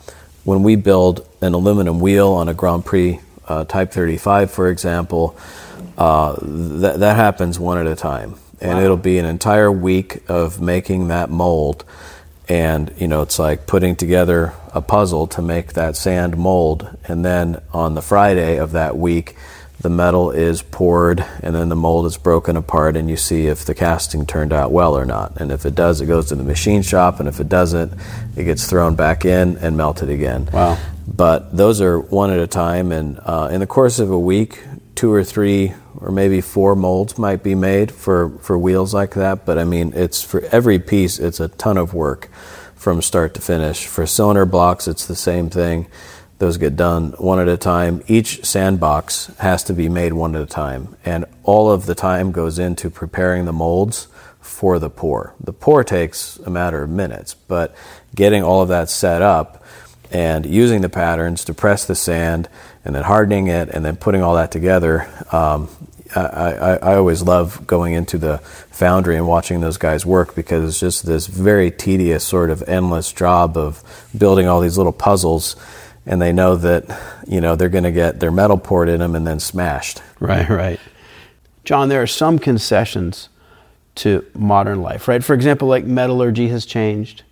when 0.45 0.63
we 0.63 0.77
build 0.77 1.27
an 1.41 1.55
aluminum 1.55 2.01
wheel 2.01 2.29
on 2.33 2.49
a 2.49 2.55
Grand 2.55 2.85
Prix 2.85 3.19
uh, 3.49 3.65
Type 3.65 3.93
35, 3.93 4.51
for 4.51 4.69
example, 4.69 5.37
uh, 5.97 6.37
that 6.43 6.99
that 7.01 7.17
happens 7.17 7.59
one 7.59 7.79
at 7.79 7.87
a 7.87 7.95
time, 7.97 8.35
and 8.61 8.79
Wow. 8.79 8.85
it'll 8.85 8.97
be 8.97 9.19
an 9.19 9.25
entire 9.25 9.71
week 9.73 10.23
of 10.29 10.61
making 10.61 11.09
that 11.09 11.31
mold 11.31 11.85
and 12.49 12.93
you 12.99 13.09
know 13.09 13.23
it's 13.23 13.39
like 13.39 13.67
putting 13.67 13.97
together 13.97 14.53
a 14.75 14.81
puzzle 14.83 15.27
to 15.27 15.41
make 15.41 15.73
that 15.73 15.97
sand 15.97 16.37
mold 16.37 16.95
and 17.09 17.25
then 17.25 17.59
on 17.73 17.95
the 17.95 18.03
friday 18.03 18.59
of 18.59 18.73
that 18.73 18.97
week 18.99 19.35
the 19.85 19.91
metal 19.91 20.31
is 20.31 20.63
poured 20.63 21.23
and 21.43 21.55
then 21.55 21.69
the 21.69 21.77
mold 21.77 22.07
is 22.07 22.17
broken 22.17 22.57
apart 22.57 22.97
and 22.97 23.11
you 23.11 23.19
see 23.19 23.49
if 23.49 23.67
the 23.67 23.75
casting 23.75 24.25
turned 24.25 24.51
out 24.51 24.73
well 24.73 24.97
or 24.97 25.05
not. 25.05 25.39
And 25.39 25.53
if 25.53 25.67
it 25.67 25.75
does 25.75 26.01
it 26.01 26.07
goes 26.07 26.31
to 26.31 26.37
the 26.37 26.43
machine 26.43 26.81
shop 26.81 27.21
and 27.21 27.29
if 27.29 27.39
it 27.39 27.51
doesn't 27.51 27.93
it 28.35 28.45
gets 28.45 28.67
thrown 28.67 28.95
back 28.95 29.27
in 29.27 29.59
and 29.59 29.77
melted 29.77 30.09
again. 30.09 30.49
Wow. 30.51 30.79
but 31.07 31.55
those 31.55 31.83
are 31.83 31.99
one 31.99 32.31
at 32.31 32.41
a 32.41 32.47
time 32.47 32.93
and 32.93 33.21
uh, 33.25 33.51
in 33.53 33.61
the 33.61 33.67
course 33.67 33.99
of 33.99 34.11
a 34.11 34.19
week 34.19 34.63
two 34.95 35.13
or 35.13 35.23
three 35.23 35.75
or 35.99 36.11
maybe 36.11 36.41
four 36.41 36.75
molds 36.75 37.19
might 37.19 37.43
be 37.43 37.55
made 37.55 37.93
for, 37.93 38.31
for 38.39 38.57
wheels 38.57 38.95
like 38.95 39.11
that. 39.11 39.45
But 39.45 39.59
i 39.59 39.65
mean 39.65 39.93
it's 39.95 40.23
for 40.23 40.41
every 40.47 40.79
piece 40.79 41.19
it's 41.19 41.41
a 41.41 41.49
ton 41.49 41.77
of 41.77 41.93
work 41.93 42.31
from 42.75 43.03
start 43.03 43.35
to 43.35 43.43
finish. 43.43 43.87
For 43.87 44.07
cylinder 44.07 44.47
blocks 44.47 44.89
it's 44.89 45.05
the 45.05 45.15
same 45.15 45.51
thing 45.51 45.89
those 46.45 46.59
get 46.59 46.77
done 46.77 47.11
one 47.13 47.41
at 47.41 47.49
a 47.49 47.57
time 47.57 48.03
each 48.07 48.45
sandbox 48.45 49.27
has 49.39 49.65
to 49.65 49.73
be 49.73 49.89
made 49.89 50.13
one 50.13 50.37
at 50.37 50.43
a 50.43 50.47
time 50.47 50.97
and 51.05 51.25
all 51.43 51.71
of 51.71 51.87
the 51.87 51.95
time 51.95 52.33
goes 52.33 52.59
into 52.59 52.91
preparing 52.91 53.45
the 53.45 53.53
molds 53.53 54.09
for 54.41 54.79
the 54.79 54.91
pour 54.91 55.35
the 55.41 55.53
pour 55.53 55.83
takes 55.83 56.37
a 56.41 56.51
matter 56.51 56.83
of 56.83 56.91
minutes 56.91 57.35
but 57.35 57.75
getting 58.15 58.43
all 58.43 58.63
of 58.63 58.69
that 58.69 58.89
set 58.89 59.23
up 59.23 59.65
and 60.11 60.47
using 60.47 60.81
the 60.81 60.89
patterns 60.89 61.45
to 61.45 61.53
press 61.53 61.87
the 61.87 61.95
sand 61.95 62.49
and 62.85 62.95
then 62.95 63.03
hardening 63.03 63.49
it 63.49 63.69
and 63.69 63.85
then 63.85 63.97
putting 63.97 64.23
all 64.23 64.37
that 64.37 64.53
together. 64.53 65.09
Um, 65.33 65.69
I, 66.15 66.21
I, 66.21 66.75
I 66.77 66.95
always 66.97 67.23
love 67.23 67.67
going 67.67 67.95
into 67.95 68.19
the 68.19 68.39
foundry 68.39 69.17
and 69.17 69.27
watching 69.27 69.61
those 69.61 69.77
guys 69.77 70.07
work 70.07 70.35
because 70.37 70.69
it's 70.69 70.81
just 70.81 71.07
this 71.07 71.27
very 71.27 71.71
tedious, 71.71 72.25
sort 72.25 72.51
of 72.51 72.63
endless 72.69 73.13
job 73.13 73.57
of 73.57 73.83
building 74.17 74.47
all 74.47 74.61
these 74.61 74.77
little 74.77 74.93
puzzles. 74.93 75.57
And 76.07 76.21
they 76.21 76.33
know 76.33 76.57
that, 76.57 76.85
you 77.27 77.41
know, 77.41 77.57
they're 77.57 77.71
going 77.71 77.85
to 77.85 77.93
get 77.93 78.21
their 78.21 78.31
metal 78.31 78.59
poured 78.59 78.89
in 78.89 79.01
them 79.01 79.15
and 79.15 79.27
then 79.27 79.41
smashed. 79.41 80.03
Right, 80.21 80.49
right. 80.49 80.81
John, 81.65 81.89
there 81.89 82.03
are 82.03 82.07
some 82.07 82.39
concessions 82.39 83.31
to 83.97 84.25
modern 84.35 84.83
life, 84.83 85.09
right? 85.09 85.25
For 85.25 85.35
example, 85.35 85.69
like 85.69 85.85
metallurgy 85.85 86.49
has 86.49 86.67
changed. 86.67 87.23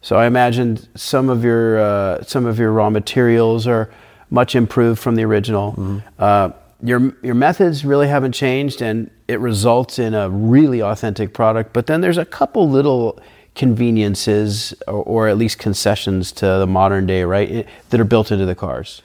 So 0.00 0.16
I 0.16 0.26
imagine 0.26 0.78
some 0.96 1.30
of 1.30 1.44
your 1.44 1.78
uh, 1.78 2.24
some 2.24 2.44
of 2.44 2.58
your 2.58 2.72
raw 2.72 2.90
materials 2.90 3.68
are 3.68 3.88
much 4.30 4.56
improved 4.56 5.00
from 5.00 5.14
the 5.14 5.24
original. 5.24 6.02
Uh, 6.18 6.50
your 6.82 7.14
your 7.22 7.36
methods 7.36 7.84
really 7.84 8.08
haven't 8.08 8.32
changed, 8.32 8.82
and 8.82 9.10
it 9.28 9.38
results 9.38 10.00
in 10.00 10.14
a 10.14 10.28
really 10.28 10.82
authentic 10.82 11.32
product. 11.32 11.72
But 11.72 11.86
then 11.86 12.00
there's 12.00 12.18
a 12.18 12.24
couple 12.24 12.68
little 12.68 13.20
conveniences, 13.54 14.74
or, 14.86 14.94
or 15.04 15.28
at 15.28 15.36
least 15.38 15.58
concessions 15.58 16.32
to 16.32 16.46
the 16.46 16.66
modern 16.66 17.06
day, 17.06 17.24
right, 17.24 17.50
i- 17.50 17.64
that 17.90 18.00
are 18.00 18.04
built 18.04 18.30
into 18.32 18.46
the 18.46 18.54
cars. 18.54 19.02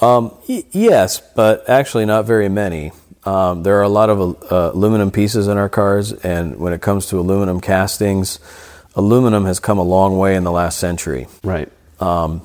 Um, 0.00 0.32
y- 0.48 0.64
yes, 0.72 1.20
but 1.34 1.68
actually 1.68 2.04
not 2.04 2.24
very 2.26 2.48
many. 2.48 2.92
Um, 3.24 3.62
there 3.62 3.76
are 3.78 3.82
a 3.82 3.88
lot 3.88 4.10
of 4.10 4.20
uh, 4.52 4.70
aluminum 4.74 5.10
pieces 5.10 5.48
in 5.48 5.56
our 5.58 5.68
cars, 5.68 6.12
and 6.12 6.58
when 6.58 6.72
it 6.72 6.80
comes 6.80 7.06
to 7.06 7.18
aluminum 7.18 7.60
castings, 7.60 8.38
aluminum 8.94 9.46
has 9.46 9.58
come 9.58 9.78
a 9.78 9.82
long 9.82 10.16
way 10.18 10.36
in 10.36 10.44
the 10.44 10.52
last 10.52 10.78
century. 10.78 11.26
Right. 11.42 11.70
Um, 11.98 12.42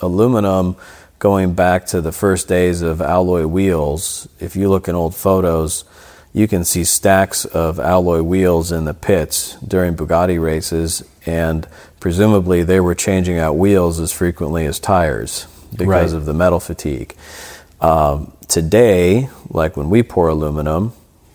aluminum, 0.00 0.76
going 1.18 1.54
back 1.54 1.86
to 1.86 2.00
the 2.00 2.12
first 2.12 2.48
days 2.48 2.80
of 2.82 3.00
alloy 3.02 3.46
wheels, 3.46 4.28
if 4.40 4.56
you 4.56 4.68
look 4.70 4.88
in 4.88 4.94
old 4.94 5.14
photos, 5.14 5.84
you 6.32 6.48
can 6.48 6.64
see 6.64 6.84
stacks 6.84 7.44
of 7.44 7.78
alloy 7.78 8.22
wheels 8.22 8.72
in 8.72 8.84
the 8.84 8.94
pits 8.94 9.56
during 9.66 9.94
Bugatti 9.94 10.40
races, 10.42 11.04
and 11.26 11.66
presumably 12.00 12.62
they 12.62 12.80
were 12.80 12.94
changing 12.94 13.38
out 13.38 13.56
wheels 13.56 14.00
as 14.00 14.12
frequently 14.12 14.64
as 14.66 14.78
tires 14.78 15.46
because 15.72 16.12
Right. 16.12 16.12
of 16.12 16.24
the 16.26 16.34
metal 16.34 16.60
fatigue. 16.60 17.14
Um, 17.80 18.32
today, 18.48 19.28
like 19.50 19.76
when 19.76 19.90
we 19.90 20.02
pour 20.02 20.28
aluminum, 20.28 20.92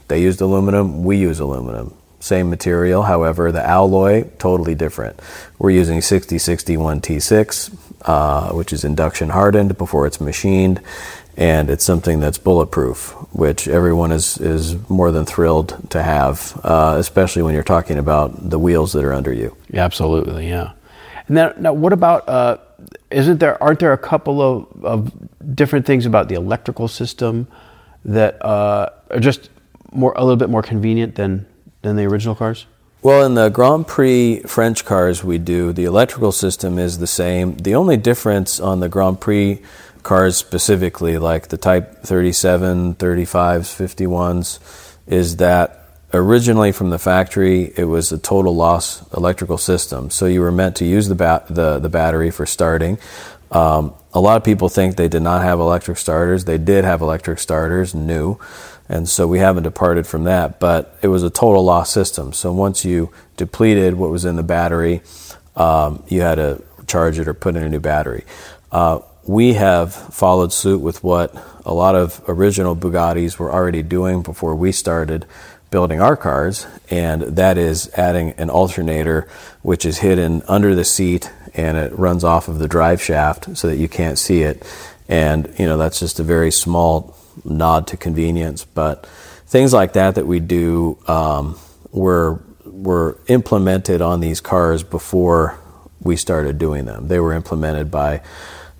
they 0.07 0.21
used 0.21 0.41
aluminum, 0.41 1.03
we 1.03 1.17
use 1.17 1.39
aluminum. 1.39 1.93
Same 2.19 2.49
material, 2.49 3.03
however, 3.03 3.51
the 3.51 3.63
alloy 3.63 4.23
totally 4.39 4.73
different. 4.73 5.19
We're 5.59 5.69
using 5.71 6.01
6061 6.01 7.01
T6, 7.01 7.69
uh, 8.03 8.49
which 8.53 8.73
is 8.73 8.83
induction 8.83 9.29
hardened 9.29 9.77
before 9.77 10.07
it's 10.07 10.19
machined, 10.19 10.81
and 11.37 11.69
it's 11.69 11.83
something 11.83 12.19
that's 12.19 12.39
bulletproof, 12.39 13.11
which 13.31 13.67
everyone 13.67 14.11
is, 14.11 14.39
is 14.39 14.89
more 14.89 15.11
than 15.11 15.23
thrilled 15.23 15.89
to 15.91 16.01
have, 16.01 16.59
uh, 16.63 16.95
especially 16.97 17.43
when 17.43 17.53
you're 17.53 17.63
talking 17.63 17.99
about 17.99 18.49
the 18.49 18.57
wheels 18.57 18.93
that 18.93 19.05
are 19.05 19.13
under 19.13 19.31
you. 19.31 19.55
Absolutely, 19.71 20.49
yeah. 20.49 20.71
And 21.27 21.37
then, 21.37 21.53
now, 21.59 21.73
what 21.73 21.93
about? 21.93 22.27
Uh, 22.27 22.57
isn't 23.11 23.39
there? 23.39 23.61
Aren't 23.61 23.79
there 23.79 23.93
a 23.93 23.97
couple 23.97 24.41
of, 24.41 24.83
of 24.83 25.55
different 25.55 25.85
things 25.85 26.05
about 26.05 26.27
the 26.27 26.35
electrical 26.35 26.87
system 26.87 27.47
that 28.03 28.43
uh, 28.43 28.89
are 29.11 29.19
just 29.19 29.49
more 29.91 30.13
a 30.15 30.21
little 30.21 30.37
bit 30.37 30.49
more 30.49 30.63
convenient 30.63 31.15
than 31.15 31.45
than 31.83 31.95
the 31.97 32.05
original 32.05 32.33
cars? 32.33 32.65
Well, 33.03 33.23
in 33.25 33.35
the 33.35 33.49
Grand 33.49 33.87
Prix 33.87 34.39
French 34.47 34.85
cars 34.85 35.23
we 35.23 35.37
do, 35.37 35.71
the 35.71 35.83
electrical 35.83 36.31
system 36.31 36.79
is 36.79 36.97
the 36.97 37.07
same. 37.07 37.55
The 37.57 37.75
only 37.75 37.97
difference 37.97 38.59
on 38.59 38.79
the 38.79 38.89
Grand 38.89 39.21
Prix 39.21 39.61
cars 40.07 40.37
specifically, 40.37 41.17
like 41.17 41.49
the 41.49 41.57
Type 41.57 42.01
37, 42.01 42.95
35s, 42.95 43.67
51s, 43.75 44.95
is 45.05 45.35
that 45.35 45.83
originally 46.13 46.71
from 46.71 46.91
the 46.91 46.97
factory 46.97 47.73
it 47.75 47.83
was 47.83 48.13
a 48.13 48.17
total 48.17 48.55
loss 48.55 49.05
electrical 49.11 49.57
system. 49.57 50.09
So 50.09 50.25
you 50.25 50.39
were 50.39 50.51
meant 50.51 50.77
to 50.77 50.85
use 50.85 51.09
the, 51.09 51.15
ba- 51.15 51.43
the, 51.49 51.79
the 51.79 51.89
battery 51.89 52.31
for 52.31 52.45
starting. 52.45 52.97
Um, 53.51 53.93
a 54.13 54.21
lot 54.21 54.37
of 54.37 54.45
people 54.45 54.69
think 54.69 54.95
they 54.95 55.09
did 55.09 55.23
not 55.23 55.41
have 55.41 55.59
electric 55.59 55.97
starters. 55.97 56.45
They 56.45 56.57
did 56.57 56.85
have 56.85 57.01
electric 57.01 57.39
starters, 57.39 57.93
new. 57.93 58.39
And 58.87 59.09
so 59.09 59.27
we 59.27 59.39
haven't 59.39 59.63
departed 59.63 60.07
from 60.07 60.23
that, 60.23 60.61
but 60.61 60.97
it 61.01 61.09
was 61.09 61.23
a 61.23 61.29
total 61.29 61.65
loss 61.65 61.91
system. 61.91 62.31
So 62.31 62.53
once 62.53 62.85
you 62.85 63.11
depleted 63.35 63.95
what 63.95 64.09
was 64.09 64.23
in 64.23 64.37
the 64.37 64.43
battery, 64.43 65.01
um, 65.57 66.01
you 66.07 66.21
had 66.21 66.35
to 66.35 66.63
charge 66.87 67.19
it 67.19 67.27
or 67.27 67.33
put 67.33 67.57
in 67.57 67.63
a 67.63 67.69
new 67.69 67.81
battery. 67.81 68.23
Uh, 68.71 68.99
we 69.27 69.53
have 69.53 69.93
followed 69.93 70.53
suit 70.53 70.79
with 70.79 71.03
what 71.03 71.35
a 71.65 71.73
lot 71.73 71.95
of 71.95 72.21
original 72.29 72.75
Bugattis 72.75 73.37
were 73.37 73.51
already 73.51 73.83
doing 73.83 74.21
before 74.21 74.55
we 74.55 74.71
started 74.71 75.25
building 75.69 76.01
our 76.01 76.15
cars, 76.15 76.65
and 76.89 77.23
that 77.23 77.57
is 77.57 77.91
adding 77.95 78.31
an 78.37 78.49
alternator 78.49 79.27
which 79.61 79.85
is 79.85 79.97
hidden 79.97 80.41
under 80.47 80.73
the 80.73 80.85
seat 80.85 81.29
and 81.53 81.75
it 81.75 81.91
runs 81.97 82.23
off 82.23 82.47
of 82.47 82.59
the 82.59 82.67
drive 82.69 83.01
shaft 83.01 83.57
so 83.57 83.67
that 83.67 83.75
you 83.75 83.89
can't 83.89 84.17
see 84.17 84.43
it. 84.43 84.63
And 85.09 85.53
you 85.57 85.65
know 85.65 85.77
that's 85.77 85.99
just 85.99 86.19
a 86.19 86.23
very 86.23 86.51
small 86.51 87.15
nod 87.43 87.87
to 87.87 87.97
convenience, 87.97 88.63
but 88.63 89.05
things 89.45 89.73
like 89.73 89.93
that 89.93 90.15
that 90.15 90.25
we 90.25 90.39
do 90.39 90.97
um, 91.07 91.59
were 91.91 92.41
were 92.65 93.17
implemented 93.27 94.01
on 94.01 94.19
these 94.19 94.39
cars 94.39 94.83
before 94.83 95.57
we 95.99 96.15
started 96.15 96.57
doing 96.57 96.85
them. 96.85 97.07
They 97.07 97.19
were 97.19 97.33
implemented 97.33 97.89
by 97.89 98.21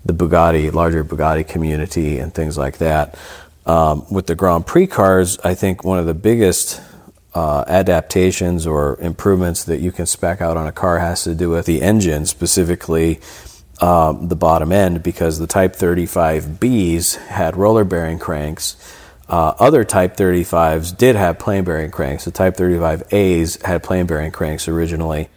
the 0.08 0.14
Bugatti, 0.14 0.72
larger 0.74 1.04
Bugatti 1.04 1.48
community, 1.48 2.20
and 2.20 2.34
things 2.34 2.58
like 2.58 2.78
that. 2.80 3.18
Um, 3.66 4.06
with 4.10 4.28
the 4.28 4.36
Grand 4.36 4.66
Prix 4.66 4.88
cars, 4.88 5.38
I 5.44 5.54
think 5.54 5.84
one 5.84 6.00
of 6.00 6.06
the 6.06 6.14
biggest 6.14 6.82
uh, 7.34 7.66
adaptations 7.68 8.66
or 8.66 8.98
improvements 9.02 9.66
that 9.66 9.80
you 9.80 9.92
can 9.92 10.06
spec 10.06 10.42
out 10.42 10.58
on 10.58 10.68
a 10.68 10.72
car 10.72 11.00
has 11.00 11.24
to 11.26 11.36
do 11.36 11.50
with 11.50 11.66
the 11.66 11.82
engine, 11.82 12.26
specifically 12.26 13.20
um, 13.82 14.30
the 14.30 14.36
bottom 14.36 14.72
end, 14.72 15.04
because 15.04 15.38
the 15.38 15.48
Type 15.48 15.76
35Bs 15.76 17.18
had 17.28 17.58
roller 17.58 17.84
bearing 17.84 18.18
cranks. 18.18 18.76
Uh, 19.28 19.54
other 19.60 19.84
Type 19.84 20.16
35s 20.16 20.98
did 20.98 21.18
have 21.18 21.38
plain 21.38 21.66
bearing 21.66 21.92
cranks. 21.92 22.24
The 22.24 22.32
Type 22.32 22.56
35As 22.56 23.62
had 23.64 23.84
plain 23.84 24.06
bearing 24.06 24.32
cranks 24.32 24.70
originally. 24.70 25.30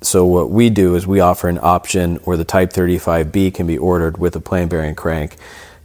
So 0.00 0.24
what 0.24 0.50
we 0.50 0.70
do 0.70 0.94
is 0.94 1.06
we 1.06 1.20
offer 1.20 1.48
an 1.48 1.58
option 1.60 2.16
where 2.16 2.36
the 2.36 2.44
Type 2.44 2.72
35B 2.72 3.52
can 3.52 3.66
be 3.66 3.76
ordered 3.76 4.18
with 4.18 4.36
a 4.36 4.40
plain 4.40 4.68
bearing 4.68 4.94
crank, 4.94 5.36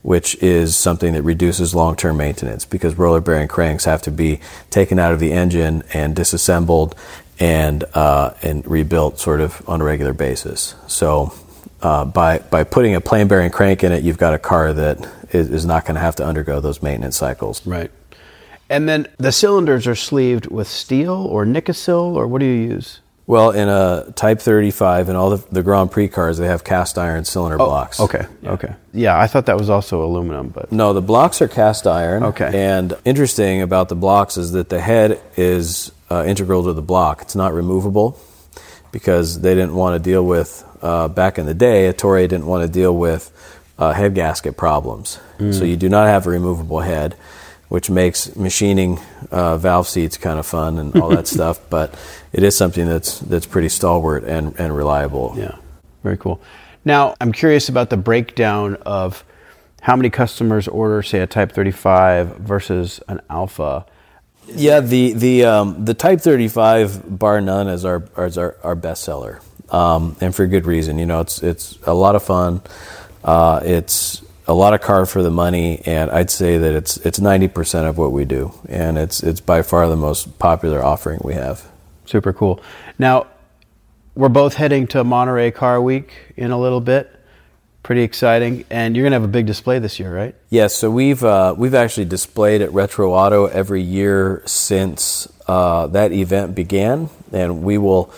which 0.04 0.36
is 0.36 0.78
something 0.78 1.14
that 1.14 1.24
reduces 1.24 1.74
long-term 1.74 2.18
maintenance 2.18 2.66
because 2.66 2.96
roller 2.96 3.22
bearing 3.22 3.48
cranks 3.48 3.86
have 3.86 4.02
to 4.04 4.12
be 4.12 4.40
taken 4.70 5.00
out 5.00 5.14
of 5.14 5.20
the 5.20 5.32
engine 5.32 5.84
and 5.94 6.16
disassembled 6.16 6.96
and 7.40 7.84
uh, 7.96 8.32
and 8.44 8.66
rebuilt 8.68 9.20
sort 9.20 9.42
of 9.42 9.68
on 9.68 9.82
a 9.82 9.84
regular 9.84 10.14
basis. 10.14 10.76
So 10.88 11.34
uh, 11.82 12.06
by 12.06 12.40
by 12.40 12.64
putting 12.64 12.94
a 12.94 13.02
plain 13.02 13.28
bearing 13.28 13.50
crank 13.50 13.84
in 13.84 13.92
it, 13.92 14.04
you've 14.04 14.20
got 14.20 14.36
a 14.36 14.40
car 14.40 14.74
that 14.74 15.10
is, 15.32 15.50
is 15.50 15.66
not 15.66 15.86
going 15.86 15.96
to 15.96 16.02
have 16.02 16.16
to 16.18 16.26
undergo 16.26 16.60
those 16.60 16.84
maintenance 16.84 17.18
cycles. 17.18 17.66
Right. 17.66 17.90
And 18.70 18.88
then 18.88 19.08
the 19.18 19.32
cylinders 19.32 19.88
are 19.88 19.96
sleeved 19.96 20.48
with 20.48 20.68
steel 20.68 21.14
or 21.14 21.46
Nikasil, 21.46 22.16
or 22.16 22.28
what 22.28 22.40
do 22.40 22.46
you 22.46 22.70
use? 22.70 23.00
Well, 23.26 23.52
in 23.52 23.70
a 23.70 24.12
Type 24.16 24.40
35 24.42 25.08
and 25.08 25.18
all 25.18 25.30
the, 25.38 25.46
the 25.50 25.64
Grand 25.64 25.92
Prix 25.92 26.10
cars, 26.10 26.38
they 26.38 26.48
have 26.48 26.64
cast 26.66 26.98
iron 26.98 27.24
cylinder 27.24 27.56
Oh, 27.62 27.66
blocks. 27.66 28.00
Okay. 28.02 28.26
Okay. 28.46 28.76
Yeah, 28.94 29.18
I 29.18 29.28
thought 29.28 29.46
that 29.46 29.58
was 29.58 29.70
also 29.70 30.04
aluminum, 30.04 30.50
but 30.50 30.72
No, 30.74 30.92
the 30.92 31.02
blocks 31.02 31.42
are 31.42 31.48
cast 31.48 31.88
iron. 31.88 32.24
Okay. 32.24 32.52
And 32.54 32.94
interesting 33.06 33.62
about 33.62 33.88
the 33.88 33.96
blocks 33.96 34.36
is 34.36 34.52
that 34.52 34.68
the 34.68 34.82
head 34.82 35.22
is 35.38 35.92
uh, 36.12 36.26
integral 36.28 36.66
to 36.66 36.74
the 36.74 36.82
block. 36.82 37.22
It's 37.22 37.36
not 37.36 37.54
removable 37.54 38.20
because 38.92 39.40
they 39.40 39.56
didn't 39.56 39.74
want 39.74 39.96
to 39.96 40.04
deal 40.10 40.26
with, 40.26 40.64
uh, 40.82 41.08
back 41.08 41.40
in 41.40 41.46
the 41.46 41.54
day, 41.54 41.88
Ettore 41.88 42.20
didn't 42.28 42.46
want 42.46 42.64
to 42.64 42.70
deal 42.72 42.96
with 42.96 43.32
uh, 43.80 43.94
head 43.94 44.14
gasket 44.16 44.58
problems. 44.58 45.18
So 45.52 45.66
you 45.66 45.76
do 45.76 45.90
not 45.90 46.08
have 46.08 46.26
a 46.26 46.30
removable 46.30 46.80
head, 46.80 47.16
which 47.70 47.90
makes 47.90 48.36
machining 48.36 49.00
uh, 49.32 49.58
valve 49.58 49.88
seats 49.88 50.18
kind 50.18 50.40
of 50.40 50.46
fun 50.46 50.78
and 50.78 50.96
all 50.96 51.10
that 51.10 51.28
stuff. 51.36 51.60
But 51.70 51.98
it 52.32 52.44
is 52.44 52.56
something 52.56 52.88
that's, 52.88 53.20
that's 53.20 53.46
pretty 53.46 53.70
stalwart 53.70 54.24
and, 54.24 54.58
and 54.60 54.76
reliable. 54.76 55.34
yeah, 55.38 55.58
very 56.04 56.18
cool. 56.18 56.42
Now, 56.86 57.16
I'm 57.22 57.32
curious 57.32 57.70
about 57.70 57.90
the 57.90 57.98
breakdown 57.98 58.76
of 58.86 59.24
how 59.82 59.96
many 59.96 60.10
customers 60.10 60.68
order, 60.68 61.02
say, 61.02 61.20
a 61.20 61.28
Type 61.28 61.52
35 61.52 62.38
versus 62.38 63.02
an 63.08 63.22
Alfa. 63.30 63.86
Yeah, 64.48 64.80
the 64.80 65.14
the 65.14 65.46
um, 65.46 65.86
the 65.86 65.94
Type 65.94 66.20
35, 66.20 67.18
bar 67.20 67.42
none, 67.42 67.68
is 67.68 67.86
our 67.86 68.04
is 68.18 68.38
our, 68.38 68.58
our 68.64 68.76
best 68.76 69.04
seller, 69.04 69.42
um, 69.70 70.16
and 70.20 70.36
for 70.36 70.46
good 70.48 70.66
reason. 70.66 70.98
You 70.98 71.06
know, 71.06 71.22
it's 71.22 71.42
it's 71.42 71.78
a 71.84 71.94
lot 71.94 72.16
of 72.16 72.24
fun. 72.24 72.62
Uh, 73.24 73.62
it's 73.64 74.23
a 74.48 74.54
lot 74.54 74.74
of 74.74 74.82
car 74.82 75.06
for 75.06 75.24
the 75.24 75.32
money, 75.32 75.82
and 75.86 76.12
I'd 76.12 76.30
say 76.30 76.58
that 76.58 76.74
it's 76.74 76.98
it's 76.98 77.20
90 77.20 77.48
percent 77.50 77.88
of 77.88 77.98
what 77.98 78.12
we 78.12 78.26
do, 78.26 78.54
and 78.68 78.98
it's 78.98 79.24
it's 79.24 79.40
by 79.40 79.62
far 79.62 79.88
the 79.88 79.96
most 79.96 80.38
popular 80.40 80.84
offering 80.84 81.20
we 81.24 81.34
have. 81.34 81.66
Super 82.06 82.34
cool. 82.34 82.62
Now, 83.00 83.28
we're 84.16 84.30
both 84.30 84.56
heading 84.56 84.88
to 84.88 85.04
Monterey 85.04 85.52
Car 85.52 85.82
Week 85.82 86.12
in 86.36 86.52
a 86.52 86.60
little 86.60 86.82
bit. 86.82 87.10
Pretty 87.82 88.04
exciting, 88.04 88.66
and 88.70 88.96
you're 88.96 89.04
gonna 89.04 89.16
have 89.16 89.24
a 89.24 89.28
big 89.28 89.46
display 89.46 89.80
this 89.80 90.00
year, 90.00 90.14
right? 90.14 90.36
Yes, 90.50 90.76
so 90.76 90.90
we've 90.90 91.24
uh, 91.24 91.54
we've 91.58 91.74
actually 91.74 92.06
displayed 92.06 92.62
at 92.62 92.72
Retro 92.74 93.14
Auto 93.14 93.46
every 93.48 93.82
year 93.82 94.42
since 94.46 95.28
uh, 95.48 95.88
that 95.88 96.12
event 96.12 96.56
began, 96.56 97.10
and 97.34 97.64
we 97.64 97.78
will 97.78 98.14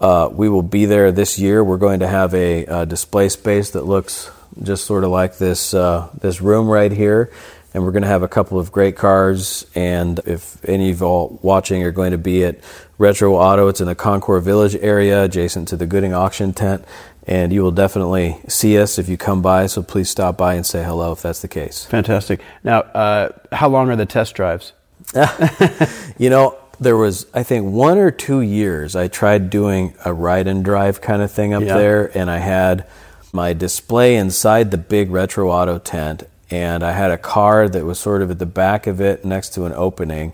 uh, 0.00 0.30
we 0.32 0.48
will 0.48 0.62
be 0.62 0.86
there 0.86 1.12
this 1.12 1.38
year. 1.38 1.62
We're 1.62 1.76
going 1.76 2.00
to 2.00 2.08
have 2.08 2.34
a, 2.34 2.66
uh 2.66 2.84
display 2.86 3.28
space 3.28 3.70
that 3.72 3.84
looks 3.84 4.30
just 4.62 4.84
sort 4.84 5.04
of 5.04 5.10
like 5.10 5.38
this 5.38 5.74
uh, 5.74 6.08
this 6.20 6.40
room 6.40 6.68
right 6.68 6.92
here, 6.92 7.30
and 7.74 7.84
we're 7.84 7.92
going 7.92 8.02
to 8.02 8.08
have 8.08 8.22
a 8.22 8.28
couple 8.28 8.58
of 8.58 8.72
great 8.72 8.96
cars. 8.96 9.66
And 9.74 10.18
if 10.26 10.62
any 10.68 10.90
of 10.90 11.00
y'all 11.00 11.38
watching 11.42 11.82
are 11.84 11.92
going 11.92 12.12
to 12.12 12.18
be 12.18 12.44
at 12.44 12.58
Retro 12.98 13.34
Auto, 13.34 13.68
it's 13.68 13.80
in 13.80 13.86
the 13.86 13.94
Concours 13.94 14.44
Village 14.44 14.76
area, 14.76 15.24
adjacent 15.24 15.68
to 15.68 15.76
the 15.76 15.86
Gooding 15.86 16.12
auction 16.14 16.52
tent. 16.52 16.84
And 17.26 17.52
you 17.52 17.62
will 17.62 17.70
definitely 17.70 18.38
see 18.48 18.76
us 18.78 18.98
if 18.98 19.08
you 19.08 19.16
come 19.16 19.40
by, 19.42 19.66
so 19.66 19.82
please 19.82 20.08
stop 20.10 20.36
by 20.36 20.54
and 20.54 20.66
say 20.66 20.82
hello 20.82 21.12
if 21.12 21.22
that's 21.22 21.42
the 21.42 21.48
case. 21.48 21.84
Fantastic. 21.84 22.40
Now, 22.64 22.80
uh, 22.80 23.28
how 23.52 23.68
long 23.68 23.88
are 23.90 23.94
the 23.96 24.06
test 24.06 24.34
drives? 24.34 24.72
You 26.18 26.28
know, 26.28 26.56
there 26.80 26.96
was, 26.96 27.26
I 27.32 27.42
think, 27.42 27.70
one 27.70 27.98
or 27.98 28.10
two 28.10 28.40
years 28.40 28.96
I 28.96 29.08
tried 29.08 29.48
doing 29.50 29.94
a 30.04 30.12
ride 30.12 30.46
and 30.48 30.64
drive 30.64 31.00
kind 31.00 31.22
of 31.22 31.30
thing 31.30 31.52
up 31.54 31.62
Yeah. 31.62 31.76
there, 31.76 32.18
and 32.18 32.30
I 32.30 32.38
had 32.38 32.86
my 33.32 33.52
display 33.52 34.16
inside 34.16 34.70
the 34.70 34.78
big 34.78 35.10
retro 35.10 35.50
auto 35.50 35.78
tent, 35.78 36.24
and 36.50 36.82
I 36.82 36.92
had 36.92 37.10
a 37.10 37.18
car 37.18 37.68
that 37.68 37.84
was 37.84 37.98
sort 37.98 38.22
of 38.22 38.30
at 38.30 38.38
the 38.38 38.46
back 38.46 38.86
of 38.86 39.00
it 39.00 39.24
next 39.24 39.50
to 39.54 39.64
an 39.64 39.72
opening, 39.72 40.32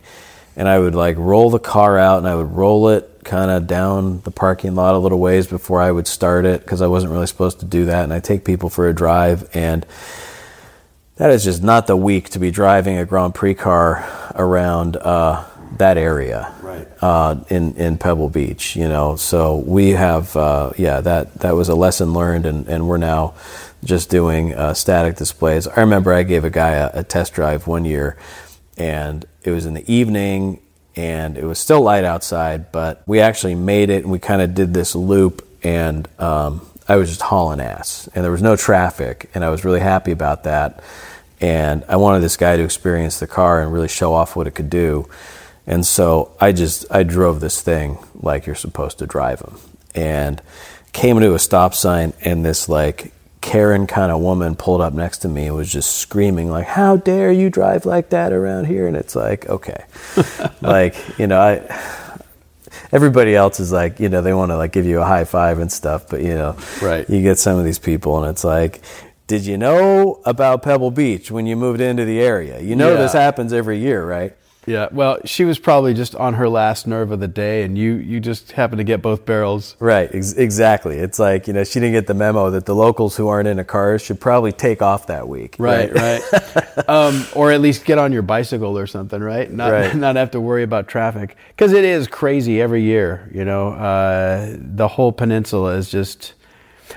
and 0.57 0.69
I 0.69 0.79
would 0.79 0.95
like 0.95 1.17
roll 1.19 1.51
the 1.51 1.59
car 1.59 1.99
out 1.99 2.19
and 2.19 2.29
I 2.29 2.35
would 2.35 2.53
roll 2.53 2.89
it 2.89 3.21
kind 3.25 3.51
of 3.51 3.67
down 3.67 4.21
the 4.23 4.31
parking 4.31 4.75
lot 4.75 4.95
a 4.95 4.99
little 4.99 5.19
ways 5.19 5.47
before 5.47 5.83
I 5.83 5.91
would 5.91 6.07
start 6.07 6.47
it 6.47 6.61
because 6.61 6.81
I 6.81 6.87
wasn't 6.87 7.13
really 7.13 7.27
supposed 7.27 7.61
to 7.61 7.67
do 7.67 7.87
that, 7.87 8.05
and 8.05 8.13
I 8.13 8.21
take 8.21 8.45
people 8.45 8.71
for 8.71 8.89
a 8.89 8.95
drive 8.95 9.49
and 9.55 9.85
that 11.17 11.31
is 11.31 11.45
just 11.45 11.63
not 11.63 11.87
the 11.87 11.97
week 11.97 12.29
to 12.31 12.39
be 12.39 12.51
driving 12.51 12.99
a 12.99 13.07
Grand 13.07 13.35
Prix 13.35 13.55
car 13.55 14.07
around 14.35 14.97
uh, 14.99 15.45
that 15.79 15.99
area, 15.99 16.53
Right. 16.63 16.89
Uh, 17.01 17.37
in 17.49 17.75
in 17.77 17.99
Pebble 17.99 18.29
Beach, 18.29 18.77
you 18.77 18.89
know. 18.89 19.17
So 19.17 19.57
we 19.57 19.91
have, 19.91 20.37
uh, 20.37 20.73
yeah, 20.77 21.01
that 21.01 21.35
that 21.41 21.55
was 21.55 21.69
a 21.69 21.75
lesson 21.75 22.13
learned, 22.13 22.47
and, 22.47 22.69
and 22.69 22.89
we're 22.89 22.97
now 22.99 23.35
just 23.85 24.11
doing 24.11 24.55
uh, 24.55 24.75
static 24.75 25.17
displays. 25.17 25.67
I 25.69 25.81
remember 25.81 26.13
I 26.13 26.23
gave 26.23 26.45
a 26.45 26.51
guy 26.51 26.73
a, 26.73 26.91
a 26.95 27.05
test 27.05 27.35
drive 27.35 27.67
one 27.67 27.85
year, 27.85 28.17
and 28.77 29.25
it 29.45 29.51
was 29.51 29.67
in 29.67 29.75
the 29.75 29.93
evening, 29.93 30.61
and 30.97 31.37
it 31.37 31.45
was 31.45 31.59
still 31.59 31.83
light 31.83 32.05
outside, 32.05 32.73
but 32.73 33.03
we 33.07 33.21
actually 33.21 33.55
made 33.55 33.91
it, 33.91 34.03
and 34.03 34.11
we 34.11 34.19
kind 34.19 34.43
of 34.43 34.55
did 34.55 34.75
this 34.75 34.95
loop, 34.95 35.47
and 35.63 36.09
um, 36.19 36.67
I 36.89 36.97
was 36.97 37.09
just 37.09 37.23
hauling 37.23 37.61
ass, 37.61 38.09
and 38.15 38.25
there 38.25 38.33
was 38.33 38.43
no 38.43 38.57
traffic, 38.57 39.31
and 39.35 39.45
I 39.45 39.51
was 39.51 39.65
really 39.65 39.81
happy 39.81 40.13
about 40.13 40.45
that. 40.45 40.83
And 41.41 41.85
I 41.87 41.97
wanted 41.97 42.21
this 42.21 42.37
guy 42.37 42.57
to 42.57 42.63
experience 42.63 43.21
the 43.21 43.27
car 43.27 43.61
and 43.61 43.71
really 43.73 43.89
show 43.89 44.15
off 44.15 44.37
what 44.37 44.47
it 44.47 44.53
could 44.53 44.71
do. 44.71 45.07
And 45.67 45.85
so 45.85 46.33
I 46.41 46.53
just 46.53 46.87
I 46.91 47.03
drove 47.03 47.41
this 47.41 47.61
thing 47.61 47.99
like 48.15 48.47
you're 48.47 48.55
supposed 48.55 48.99
to 49.01 49.07
drive 49.07 49.41
them, 49.41 49.59
and 49.95 50.41
came 50.93 51.17
into 51.17 51.35
a 51.35 51.39
stop 51.39 51.75
sign, 51.75 52.13
and 52.23 52.45
this 52.45 52.69
like 52.69 53.13
Karen 53.41 53.87
kind 53.87 54.11
of 54.13 54.21
woman 54.21 54.55
pulled 54.57 54.81
up 54.81 54.93
next 54.93 55.19
to 55.19 55.29
me 55.29 55.47
and 55.47 55.57
was 55.57 55.71
just 55.73 55.97
screaming 55.97 56.51
like, 56.51 56.67
"How 56.67 56.97
dare 56.97 57.33
you 57.33 57.51
drive 57.51 57.85
like 57.85 58.11
that 58.11 58.33
around 58.33 58.67
here?" 58.67 58.87
And 58.87 58.97
it's 58.97 59.17
like, 59.17 59.49
okay, 59.49 59.85
like 60.61 60.95
you 61.19 61.27
know 61.27 61.41
I 61.41 62.07
everybody 62.93 63.35
else 63.35 63.59
is 63.59 63.73
like, 63.73 63.99
you 63.99 64.09
know, 64.09 64.23
they 64.23 64.33
want 64.35 64.51
to 64.51 64.57
like 64.57 64.73
give 64.73 64.87
you 64.87 65.01
a 65.01 65.05
high 65.05 65.25
five 65.25 65.59
and 65.59 65.71
stuff, 65.73 66.09
but 66.09 66.23
you 66.23 66.35
know, 66.35 66.57
Right. 66.81 67.09
You 67.09 67.23
get 67.23 67.39
some 67.39 67.59
of 67.59 67.65
these 67.65 67.79
people, 67.79 68.23
and 68.23 68.31
it's 68.31 68.45
like, 68.45 68.81
did 69.27 69.45
you 69.45 69.59
know 69.59 70.21
about 70.25 70.63
Pebble 70.63 70.91
Beach 70.93 71.31
when 71.31 71.47
you 71.47 71.57
moved 71.57 71.81
into 71.81 72.05
the 72.05 72.21
area? 72.21 72.61
You 72.61 72.77
know 72.77 72.93
Yeah. 72.93 72.99
this 72.99 73.13
happens 73.13 73.53
every 73.53 73.79
year, 73.79 74.05
right? 74.07 74.37
Yeah, 74.67 74.89
well, 74.91 75.19
she 75.25 75.45
was 75.45 75.59
probably 75.61 75.95
just 75.95 76.15
on 76.17 76.35
her 76.35 76.49
last 76.49 76.87
nerve 76.89 77.13
of 77.13 77.21
the 77.21 77.29
day, 77.29 77.63
and 77.63 77.79
you 77.79 77.95
you 77.95 78.19
just 78.19 78.53
happened 78.53 78.79
to 78.79 78.85
get 78.85 79.01
both 79.01 79.25
barrels. 79.25 79.77
Right, 79.79 80.13
ex- 80.13 80.33
exactly. 80.33 80.97
It's 80.99 81.19
like 81.21 81.47
you 81.47 81.53
know 81.53 81.63
she 81.65 81.79
didn't 81.79 81.93
get 81.93 82.09
the 82.09 82.15
memo 82.15 82.51
that 82.51 82.67
the 82.67 82.75
locals 82.75 83.17
who 83.17 83.29
aren't 83.29 83.47
in 83.49 83.59
a 83.61 83.65
car 83.65 83.99
should 83.99 84.21
probably 84.21 84.51
take 84.53 84.83
off 84.83 85.07
that 85.07 85.29
week. 85.29 85.55
Right, 85.59 85.93
right, 85.95 86.21
um, 86.89 87.25
or 87.35 87.53
at 87.53 87.61
least 87.61 87.85
get 87.85 87.99
on 87.99 88.13
your 88.13 88.23
bicycle 88.23 88.77
or 88.77 88.87
something, 88.89 89.21
right? 89.23 89.51
Not 89.51 89.71
Right. 89.73 89.95
not 90.07 90.17
have 90.17 90.33
to 90.33 90.41
worry 90.41 90.65
about 90.65 90.89
traffic 90.89 91.37
because 91.49 91.73
it 91.73 91.85
is 91.85 92.09
crazy 92.09 92.61
every 92.61 92.83
year. 92.83 93.31
You 93.33 93.45
know, 93.45 93.69
uh, 93.69 94.57
the 94.59 94.89
whole 94.89 95.13
peninsula 95.13 95.75
is 95.77 95.89
just. 95.91 96.35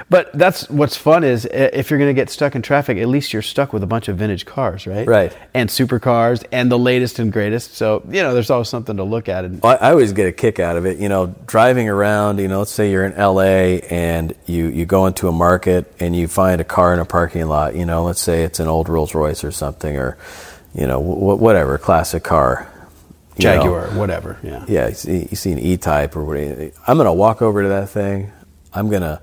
But 0.10 0.32
that's 0.34 0.70
what's 0.70 0.95
fun 0.95 1.24
is 1.24 1.45
if 1.45 1.89
you're 1.89 2.00
going 2.00 2.10
to 2.10 2.20
get 2.20 2.30
stuck 2.30 2.56
in 2.56 2.62
traffic, 2.62 2.97
at 2.97 3.08
least 3.08 3.34
you're 3.34 3.41
stuck 3.41 3.74
with 3.74 3.84
a 3.84 3.88
bunch 3.88 4.08
of 4.08 4.18
vintage 4.18 4.45
cars, 4.45 4.88
right? 4.88 5.06
Right. 5.08 5.38
And 5.54 5.70
supercars 5.70 6.45
and 6.52 6.72
the 6.72 6.80
latest 6.80 7.20
and 7.20 7.32
greatest. 7.34 7.74
So 7.76 8.04
you 8.10 8.24
know, 8.24 8.34
there's 8.34 8.50
always 8.50 8.70
something 8.70 8.97
to 8.97 9.04
look 9.04 9.28
at. 9.28 9.45
And 9.45 9.60
I, 9.66 9.76
I 9.76 9.91
always 9.91 10.14
get 10.14 10.28
a 10.28 10.32
kick 10.32 10.60
out 10.60 10.78
of 10.78 10.86
it. 10.86 11.00
You 11.00 11.10
know, 11.10 11.36
driving 11.47 11.89
around. 11.89 12.39
You 12.39 12.47
know, 12.47 12.60
let's 12.60 12.72
say 12.72 12.91
you're 12.91 13.06
in 13.06 13.14
L.A. 13.14 13.82
and 13.82 14.34
you 14.45 14.68
you 14.68 14.86
go 14.86 15.06
into 15.08 15.28
a 15.28 15.32
market 15.34 15.93
and 16.00 16.16
you 16.16 16.28
find 16.28 16.62
a 16.62 16.66
car 16.66 16.93
in 16.93 17.00
a 17.00 17.06
parking 17.06 17.45
lot. 17.47 17.76
You 17.76 17.86
know, 17.86 18.04
let's 18.04 18.22
say 18.22 18.43
it's 18.43 18.60
an 18.60 18.68
old 18.68 18.88
Rolls 18.89 19.14
Royce 19.14 19.43
or 19.43 19.52
something, 19.52 19.97
or 19.97 20.18
you 20.74 20.88
know, 20.88 21.02
wh- 21.02 21.39
whatever 21.41 21.78
classic 21.78 22.24
car. 22.24 22.72
you 23.38 23.45
know. 23.45 23.56
Jaguar, 23.56 23.88
whatever. 23.97 24.38
Yeah. 24.43 24.66
Yeah, 24.68 24.88
you 24.89 24.93
see, 24.93 25.28
you 25.30 25.36
see 25.36 25.52
an 25.52 25.60
E-Type 25.60 26.16
or 26.16 26.24
whatever. 26.24 26.72
I'm 26.88 26.97
going 26.97 27.06
to 27.08 27.14
walk 27.14 27.41
over 27.41 27.64
to 27.64 27.70
that 27.70 27.89
thing. 27.89 28.32
I'm 28.74 28.89
going 28.89 29.02
to 29.02 29.20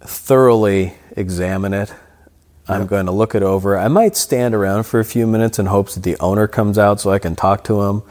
thoroughly 0.00 0.94
examine 1.16 1.74
it. 1.74 1.92
I'm 2.68 2.86
going 2.86 3.06
to 3.06 3.12
look 3.12 3.34
it 3.34 3.42
over. 3.42 3.76
I 3.76 3.88
might 3.88 4.16
stand 4.16 4.54
around 4.54 4.84
for 4.84 5.00
a 5.00 5.04
few 5.04 5.26
minutes 5.26 5.58
in 5.58 5.66
hopes 5.66 5.94
that 5.96 6.02
the 6.02 6.16
owner 6.18 6.46
comes 6.46 6.78
out 6.78 7.00
so 7.00 7.10
I 7.10 7.18
can 7.18 7.34
talk 7.34 7.64
to 7.64 7.82
him. 7.82 8.02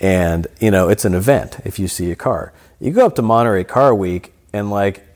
And, 0.00 0.46
you 0.60 0.70
know, 0.70 0.88
it's 0.88 1.04
an 1.04 1.14
event 1.14 1.58
if 1.64 1.78
you 1.78 1.88
see 1.88 2.10
a 2.10 2.16
car. 2.16 2.52
You 2.80 2.90
go 2.92 3.06
up 3.06 3.16
to 3.16 3.22
Monterey 3.22 3.64
Car 3.64 3.94
Week 3.94 4.32
and, 4.52 4.70
like, 4.70 5.06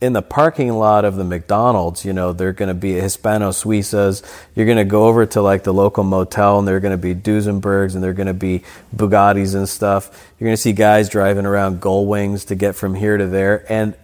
in 0.00 0.12
the 0.12 0.22
parking 0.22 0.72
lot 0.72 1.04
of 1.04 1.16
the 1.16 1.24
McDonald's, 1.24 2.04
you 2.04 2.12
know, 2.12 2.32
they're 2.32 2.52
going 2.52 2.68
to 2.68 2.74
be 2.74 2.94
Hispano 2.94 3.50
Suizas. 3.50 4.22
You're 4.54 4.66
going 4.66 4.76
to 4.78 4.84
go 4.84 5.06
over 5.06 5.24
to 5.24 5.40
like 5.40 5.64
the 5.64 5.72
local 5.72 6.04
motel 6.04 6.58
and 6.58 6.68
they're 6.68 6.80
going 6.80 6.92
to 6.92 6.98
be 6.98 7.14
Duesenbergs 7.14 7.94
and 7.94 8.04
they're 8.04 8.12
going 8.12 8.26
to 8.26 8.34
be 8.34 8.62
Bugattis 8.94 9.54
and 9.54 9.66
stuff. 9.66 10.32
You're 10.38 10.48
going 10.48 10.56
to 10.56 10.60
see 10.60 10.74
guys 10.74 11.08
driving 11.08 11.46
around 11.46 11.80
Gull 11.80 12.04
Wings 12.04 12.44
to 12.46 12.54
get 12.54 12.74
from 12.74 12.94
here 12.94 13.16
to 13.16 13.26
there. 13.26 13.64
And 13.72 13.94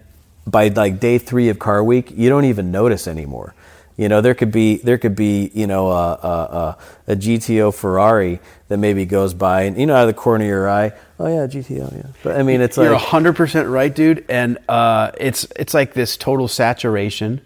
by 0.47 0.69
like 0.69 1.01
day 1.01 1.19
three 1.19 1.49
of 1.49 1.59
Car 1.59 1.83
Week, 1.83 2.13
you 2.15 2.29
don't 2.29 2.45
even 2.45 2.71
notice 2.71 3.07
anymore. 3.07 3.55
You 3.97 4.09
know, 4.09 4.21
there 4.21 4.35
could 4.35 4.51
be 4.51 4.79
there 4.79 4.99
could 4.99 5.15
be 5.15 5.51
you 5.55 5.67
know 5.67 5.91
a, 5.91 6.13
a, 6.13 6.29
a, 6.29 7.13
a 7.13 7.17
GTO 7.17 7.75
Ferrari 7.75 8.41
that 8.69 8.79
maybe 8.79 9.05
goes 9.05 9.35
by, 9.35 9.63
and 9.63 9.79
you 9.79 9.87
know 9.87 9.95
out 9.95 10.03
of 10.03 10.07
the 10.09 10.15
corner 10.15 10.45
of 10.45 10.49
your 10.49 10.69
eye, 10.69 10.93
oh 11.19 11.27
yeah, 11.27 11.47
GTO, 11.47 11.95
yeah. 11.95 12.11
But 12.23 12.39
I 12.39 12.43
mean, 12.43 12.61
it's 12.63 12.77
like 12.77 12.87
You're 12.87 12.95
like 12.95 13.03
hundred 13.03 13.37
percent 13.37 13.69
right, 13.69 13.95
dude. 13.95 14.25
And 14.29 14.59
uh, 14.69 15.13
it's 15.19 15.47
it's 15.57 15.75
like 15.75 15.93
this 15.93 16.17
total 16.17 16.49
saturation, 16.49 17.43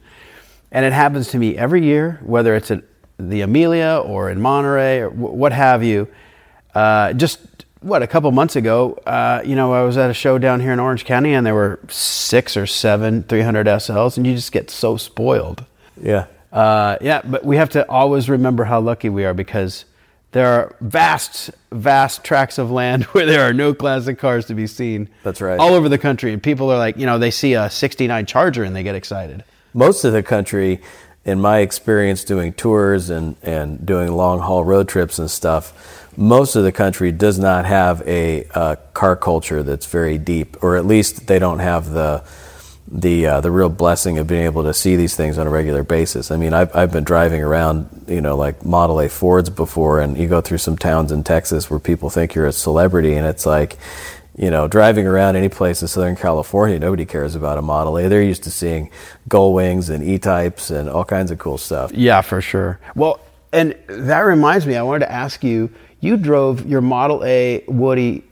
and 0.70 0.84
it 0.84 0.92
happens 0.92 1.28
to 1.28 1.38
me 1.38 1.56
every 1.58 1.84
year, 1.84 2.20
whether 2.22 2.54
it's 2.54 2.70
at 2.70 2.84
the 3.18 3.40
Amelia 3.40 4.00
or 4.04 4.30
in 4.30 4.40
Monterey 4.40 5.00
or 5.00 5.10
w- 5.10 5.34
what 5.34 5.52
have 5.52 5.82
you. 5.82 6.08
Uh, 6.74 7.12
just 7.14 7.65
what 7.80 8.02
a 8.02 8.06
couple 8.06 8.30
months 8.32 8.56
ago, 8.56 8.94
uh, 9.06 9.42
you 9.44 9.54
know, 9.54 9.72
I 9.72 9.82
was 9.82 9.96
at 9.96 10.10
a 10.10 10.14
show 10.14 10.38
down 10.38 10.60
here 10.60 10.72
in 10.72 10.80
Orange 10.80 11.04
County, 11.04 11.34
and 11.34 11.46
there 11.46 11.54
were 11.54 11.78
six 11.88 12.56
or 12.56 12.66
seven 12.66 13.22
300 13.22 13.66
SLs, 13.66 14.16
and 14.16 14.26
you 14.26 14.34
just 14.34 14.52
get 14.52 14.70
so 14.70 14.96
spoiled. 14.96 15.64
yeah. 16.00 16.26
Uh, 16.52 16.96
yeah, 17.02 17.20
but 17.22 17.44
we 17.44 17.56
have 17.56 17.68
to 17.68 17.86
always 17.90 18.30
remember 18.30 18.64
how 18.64 18.80
lucky 18.80 19.10
we 19.10 19.26
are 19.26 19.34
because 19.34 19.84
there 20.32 20.46
are 20.46 20.74
vast, 20.80 21.50
vast 21.70 22.24
tracts 22.24 22.56
of 22.56 22.70
land 22.70 23.04
where 23.12 23.26
there 23.26 23.42
are 23.42 23.52
no 23.52 23.74
classic 23.74 24.18
cars 24.18 24.46
to 24.46 24.54
be 24.54 24.66
seen. 24.66 25.10
That's 25.22 25.42
right. 25.42 25.58
All 25.58 25.74
over 25.74 25.90
the 25.90 25.98
country. 25.98 26.32
And 26.32 26.42
people 26.42 26.70
are 26.72 26.78
like, 26.78 26.96
you 26.96 27.04
know, 27.04 27.18
they 27.18 27.30
see 27.30 27.54
a 27.54 27.68
69 27.68 28.24
Charger 28.24 28.64
and 28.64 28.74
they 28.74 28.82
get 28.82 28.94
excited. 28.94 29.44
most 29.74 30.04
of 30.04 30.14
the 30.14 30.22
country, 30.22 30.80
in 31.26 31.40
my 31.40 31.58
experience 31.58 32.22
doing 32.22 32.52
tours 32.52 33.10
and, 33.10 33.36
and 33.42 33.84
doing 33.84 34.12
long 34.12 34.38
haul 34.38 34.64
road 34.64 34.88
trips 34.88 35.18
and 35.18 35.30
stuff, 35.30 36.05
most 36.16 36.56
of 36.56 36.64
the 36.64 36.72
country 36.72 37.12
does 37.12 37.38
not 37.38 37.66
have 37.66 38.02
a 38.06 38.46
uh, 38.54 38.76
car 38.94 39.16
culture 39.16 39.62
that's 39.62 39.86
very 39.86 40.18
deep, 40.18 40.62
or 40.62 40.76
at 40.76 40.86
least 40.86 41.26
they 41.26 41.38
don't 41.38 41.58
have 41.58 41.90
the 41.90 42.24
the 42.88 43.26
uh, 43.26 43.40
the 43.40 43.50
real 43.50 43.68
blessing 43.68 44.18
of 44.18 44.26
being 44.26 44.44
able 44.44 44.62
to 44.62 44.72
see 44.72 44.96
these 44.96 45.16
things 45.16 45.38
on 45.38 45.46
a 45.46 45.50
regular 45.50 45.82
basis. 45.82 46.30
I 46.30 46.36
mean, 46.36 46.54
I've 46.54 46.74
I've 46.74 46.92
been 46.92 47.04
driving 47.04 47.42
around, 47.42 48.04
you 48.06 48.20
know, 48.20 48.36
like 48.36 48.64
Model 48.64 49.00
A 49.00 49.08
Fords 49.08 49.50
before, 49.50 50.00
and 50.00 50.16
you 50.16 50.28
go 50.28 50.40
through 50.40 50.58
some 50.58 50.78
towns 50.78 51.12
in 51.12 51.24
Texas 51.24 51.68
where 51.68 51.80
people 51.80 52.10
think 52.10 52.34
you're 52.34 52.46
a 52.46 52.52
celebrity, 52.52 53.14
and 53.14 53.26
it's 53.26 53.44
like, 53.44 53.76
you 54.36 54.50
know, 54.50 54.68
driving 54.68 55.06
around 55.06 55.36
any 55.36 55.48
place 55.48 55.82
in 55.82 55.88
Southern 55.88 56.16
California, 56.16 56.78
nobody 56.78 57.04
cares 57.04 57.34
about 57.34 57.58
a 57.58 57.62
Model 57.62 57.98
A. 57.98 58.08
They're 58.08 58.22
used 58.22 58.44
to 58.44 58.50
seeing 58.50 58.90
Gull 59.28 59.52
Wings 59.52 59.90
and 59.90 60.04
E 60.04 60.18
types 60.18 60.70
and 60.70 60.88
all 60.88 61.04
kinds 61.04 61.30
of 61.30 61.38
cool 61.38 61.58
stuff. 61.58 61.90
Yeah, 61.92 62.20
for 62.20 62.40
sure. 62.40 62.78
Well, 62.94 63.20
and 63.52 63.74
that 63.88 64.20
reminds 64.20 64.66
me, 64.66 64.76
I 64.76 64.82
wanted 64.82 65.06
to 65.06 65.12
ask 65.12 65.42
you 65.42 65.70
you 66.06 66.16
drove 66.16 66.66
your 66.66 66.80
Model 66.80 67.24
A 67.24 67.64
Woody 67.66 68.22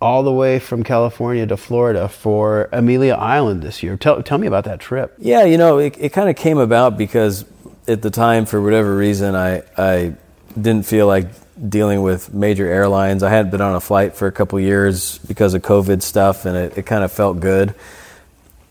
all 0.00 0.22
the 0.22 0.32
way 0.32 0.58
from 0.58 0.82
California 0.82 1.46
to 1.46 1.56
Florida 1.56 2.08
for 2.08 2.68
Amelia 2.72 3.14
Island 3.14 3.62
this 3.62 3.82
year. 3.82 3.96
Tell, 3.96 4.22
tell 4.22 4.38
me 4.38 4.46
about 4.46 4.64
that 4.64 4.80
trip. 4.80 5.14
Yeah, 5.18 5.44
you 5.44 5.58
know, 5.58 5.78
it, 5.78 5.96
it 5.98 6.12
kind 6.12 6.28
of 6.28 6.36
came 6.36 6.58
about 6.58 6.98
because 6.98 7.44
at 7.86 8.02
the 8.02 8.10
time, 8.10 8.46
for 8.46 8.60
whatever 8.60 8.96
reason, 8.96 9.34
I, 9.34 9.62
I 9.76 10.14
didn't 10.60 10.86
feel 10.86 11.06
like 11.06 11.28
dealing 11.68 12.02
with 12.02 12.34
major 12.34 12.66
airlines. 12.66 13.22
I 13.22 13.30
hadn't 13.30 13.50
been 13.50 13.60
on 13.60 13.74
a 13.74 13.80
flight 13.80 14.14
for 14.14 14.26
a 14.26 14.32
couple 14.32 14.58
years 14.58 15.18
because 15.18 15.54
of 15.54 15.62
COVID 15.62 16.02
stuff, 16.02 16.46
and 16.46 16.56
it, 16.56 16.78
it 16.78 16.86
kind 16.86 17.04
of 17.04 17.12
felt 17.12 17.40
good. 17.40 17.74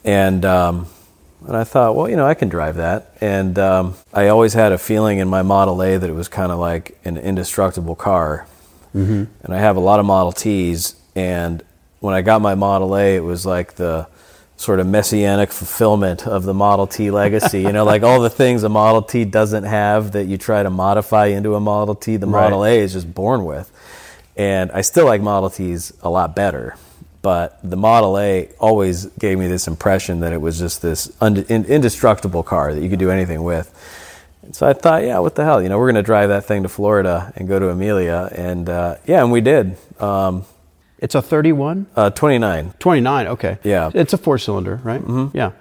And 0.03 0.43
um, 0.45 0.87
and 1.47 1.57
I 1.57 1.63
thought, 1.63 1.95
well, 1.95 2.09
you 2.09 2.15
know, 2.15 2.25
I 2.25 2.33
can 2.33 2.49
drive 2.49 2.75
that. 2.75 3.15
And 3.19 3.57
um, 3.57 3.95
I 4.13 4.27
always 4.27 4.53
had 4.53 4.71
a 4.71 4.77
feeling 4.77 5.19
in 5.19 5.27
my 5.27 5.41
Model 5.41 5.81
A 5.81 5.97
that 5.97 6.09
it 6.09 6.13
was 6.13 6.27
kind 6.27 6.51
of 6.51 6.59
like 6.59 6.97
an 7.03 7.17
indestructible 7.17 7.95
car. 7.95 8.47
Mm-hmm. 8.95 9.23
And 9.43 9.53
I 9.53 9.59
have 9.59 9.75
a 9.77 9.79
lot 9.79 9.99
of 9.99 10.05
Model 10.05 10.31
Ts. 10.31 10.95
And 11.15 11.63
when 11.99 12.13
I 12.13 12.21
got 12.21 12.41
my 12.41 12.55
Model 12.55 12.95
A, 12.97 13.15
it 13.15 13.23
was 13.23 13.45
like 13.45 13.75
the 13.75 14.07
sort 14.57 14.79
of 14.79 14.85
messianic 14.87 15.51
fulfillment 15.51 16.27
of 16.27 16.43
the 16.43 16.53
Model 16.53 16.85
T 16.87 17.09
legacy. 17.11 17.61
you 17.61 17.71
know, 17.71 17.83
like 17.83 18.03
all 18.03 18.21
the 18.21 18.29
things 18.29 18.63
a 18.63 18.69
Model 18.69 19.01
T 19.01 19.25
doesn't 19.25 19.63
have 19.63 20.11
that 20.11 20.25
you 20.25 20.37
try 20.37 20.61
to 20.61 20.69
modify 20.69 21.27
into 21.27 21.55
a 21.55 21.59
Model 21.59 21.95
T, 21.95 22.17
the 22.17 22.27
Right. 22.27 22.43
Model 22.43 22.65
A 22.65 22.79
is 22.79 22.93
just 22.93 23.11
born 23.13 23.45
with. 23.45 23.71
And 24.37 24.71
I 24.71 24.81
still 24.81 25.05
like 25.05 25.21
Model 25.21 25.49
Ts 25.49 25.93
a 26.03 26.09
lot 26.09 26.35
better. 26.35 26.75
But 27.21 27.59
the 27.63 27.77
Model 27.77 28.17
A 28.17 28.49
always 28.59 29.05
gave 29.05 29.37
me 29.37 29.47
this 29.47 29.67
impression 29.67 30.21
that 30.21 30.33
it 30.33 30.41
was 30.41 30.57
just 30.57 30.81
this 30.81 31.11
und- 31.21 31.37
indestructible 31.49 32.41
car 32.43 32.73
that 32.73 32.81
you 32.81 32.89
could 32.89 32.97
do 32.99 33.11
anything 33.11 33.43
with. 33.43 33.69
And 34.43 34.55
so 34.55 34.67
I 34.67 34.73
thought, 34.73 35.03
yeah, 35.03 35.19
what 35.19 35.35
the 35.35 35.43
hell? 35.43 35.61
You 35.61 35.69
know, 35.69 35.77
we're 35.77 35.85
going 35.91 36.03
to 36.03 36.03
drive 36.03 36.29
that 36.29 36.45
thing 36.45 36.63
to 36.63 36.69
Florida 36.69 37.31
and 37.35 37.47
go 37.47 37.59
to 37.59 37.69
Amelia. 37.69 38.29
And 38.35 38.67
uh, 38.69 38.95
yeah, 39.05 39.21
and 39.21 39.31
we 39.31 39.41
did. 39.41 39.77
Um, 39.99 40.45
It's 40.97 41.15
a 41.15 41.21
31? 41.21 41.87
uh, 41.95 42.09
29. 42.09 42.73
29, 42.79 43.27
okay. 43.27 43.57
Yeah. 43.63 43.91
It's 43.93 44.13
a 44.13 44.17
four 44.17 44.37
cylinder, 44.37 44.79
right? 44.83 45.01
Mm-hmm. 45.01 45.37
Yeah. 45.37 45.51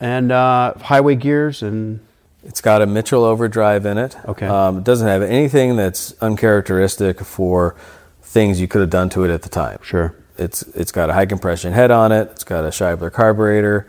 And 0.00 0.30
uh, 0.32 0.74
highway 0.78 1.16
gears 1.16 1.62
and 1.62 2.00
It's 2.44 2.60
got 2.60 2.82
a 2.82 2.86
Mitchell 2.86 3.24
overdrive 3.24 3.84
in 3.86 3.98
it. 3.98 4.16
Okay. 4.26 4.46
Um, 4.46 4.78
it 4.78 4.84
doesn't 4.84 5.08
have 5.08 5.22
anything 5.22 5.76
that's 5.76 6.14
uncharacteristic 6.20 7.20
for 7.20 7.74
things 8.22 8.60
you 8.60 8.68
could 8.68 8.80
have 8.80 8.90
done 8.90 9.08
to 9.10 9.24
it 9.24 9.30
at 9.30 9.42
the 9.42 9.48
time. 9.48 9.78
Sure. 9.82 10.14
It's 10.36 10.62
it's 10.74 10.90
got 10.92 11.10
a 11.10 11.12
high 11.14 11.26
compression 11.26 11.72
head 11.72 11.90
on 11.92 12.10
it. 12.10 12.28
It's 12.32 12.42
got 12.44 12.64
a 12.64 12.68
Schebler 12.68 13.12
carburetor, 13.12 13.86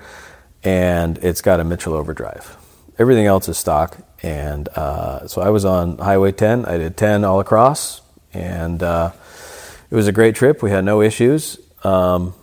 and 0.63 1.17
it's 1.23 1.41
got 1.41 1.59
a 1.59 1.63
Mitchell 1.63 1.93
overdrive. 1.93 2.55
Everything 2.99 3.26
else 3.26 3.49
is 3.49 3.57
stock. 3.57 3.97
And 4.24 4.68
uh, 4.70 5.28
so 5.28 5.41
I 5.41 5.49
was 5.49 5.66
on 5.66 5.97
Highway 5.97 6.32
10. 6.32 6.66
I 6.66 6.78
did 6.78 6.97
10 6.97 7.24
all 7.24 7.39
across, 7.39 8.01
and 8.34 8.82
uh, 8.82 9.11
it 9.89 9.95
was 9.95 10.07
a 10.07 10.11
great 10.11 10.36
trip. 10.36 10.63
We 10.63 10.72
had 10.72 10.86
no 10.86 11.01
issues, 11.01 11.59
um, 11.84 12.34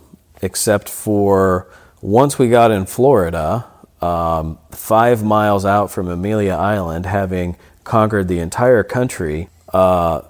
except 0.41 0.89
for 0.89 1.67
once 2.01 2.39
we 2.39 2.49
got 2.49 2.71
in 2.71 2.85
Florida, 2.85 3.65
um, 4.01 4.59
five 4.71 5.23
miles 5.23 5.65
out 5.65 5.91
from 5.91 6.07
Amelia 6.09 6.53
Island, 6.53 7.05
having 7.05 7.57
conquered 7.83 8.27
the 8.27 8.39
entire 8.39 8.83
country. 8.83 9.49
Uh, 9.71 10.21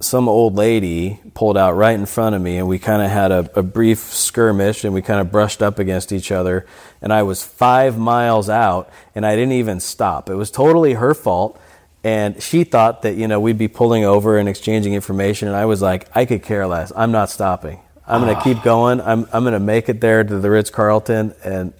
some 0.00 0.28
old 0.28 0.54
lady 0.54 1.20
pulled 1.34 1.58
out 1.58 1.72
right 1.72 1.98
in 1.98 2.06
front 2.06 2.36
of 2.36 2.42
me, 2.42 2.56
and 2.56 2.68
we 2.68 2.78
kind 2.78 3.02
of 3.02 3.10
had 3.10 3.32
a, 3.32 3.50
a 3.58 3.62
brief 3.62 3.98
skirmish, 3.98 4.84
and 4.84 4.94
we 4.94 5.02
kind 5.02 5.20
of 5.20 5.32
brushed 5.32 5.62
up 5.62 5.78
against 5.78 6.12
each 6.12 6.30
other. 6.30 6.66
And 7.02 7.12
I 7.12 7.22
was 7.22 7.42
five 7.42 7.98
miles 7.98 8.48
out, 8.48 8.90
and 9.14 9.26
I 9.26 9.34
didn't 9.34 9.52
even 9.52 9.80
stop. 9.80 10.30
It 10.30 10.36
was 10.36 10.50
totally 10.50 10.94
her 10.94 11.14
fault. 11.14 11.60
And 12.04 12.40
she 12.40 12.62
thought 12.62 13.02
that 13.02 13.16
you 13.16 13.26
know 13.26 13.40
we'd 13.40 13.58
be 13.58 13.66
pulling 13.66 14.04
over 14.04 14.38
and 14.38 14.48
exchanging 14.48 14.94
information, 14.94 15.48
and 15.48 15.56
I 15.56 15.64
was 15.64 15.82
like, 15.82 16.08
I 16.14 16.26
could 16.26 16.44
care 16.44 16.66
less. 16.66 16.92
I'm 16.94 17.10
not 17.10 17.28
stopping. 17.28 17.80
I'm 18.06 18.22
going 18.22 18.34
to 18.34 18.40
ah. 18.40 18.44
keep 18.44 18.62
going. 18.62 19.00
I'm 19.00 19.28
I'm 19.32 19.42
going 19.42 19.52
to 19.52 19.60
make 19.60 19.88
it 19.88 20.00
there 20.00 20.22
to 20.22 20.38
the 20.38 20.50
Ritz 20.50 20.70
Carlton, 20.70 21.34
and 21.42 21.72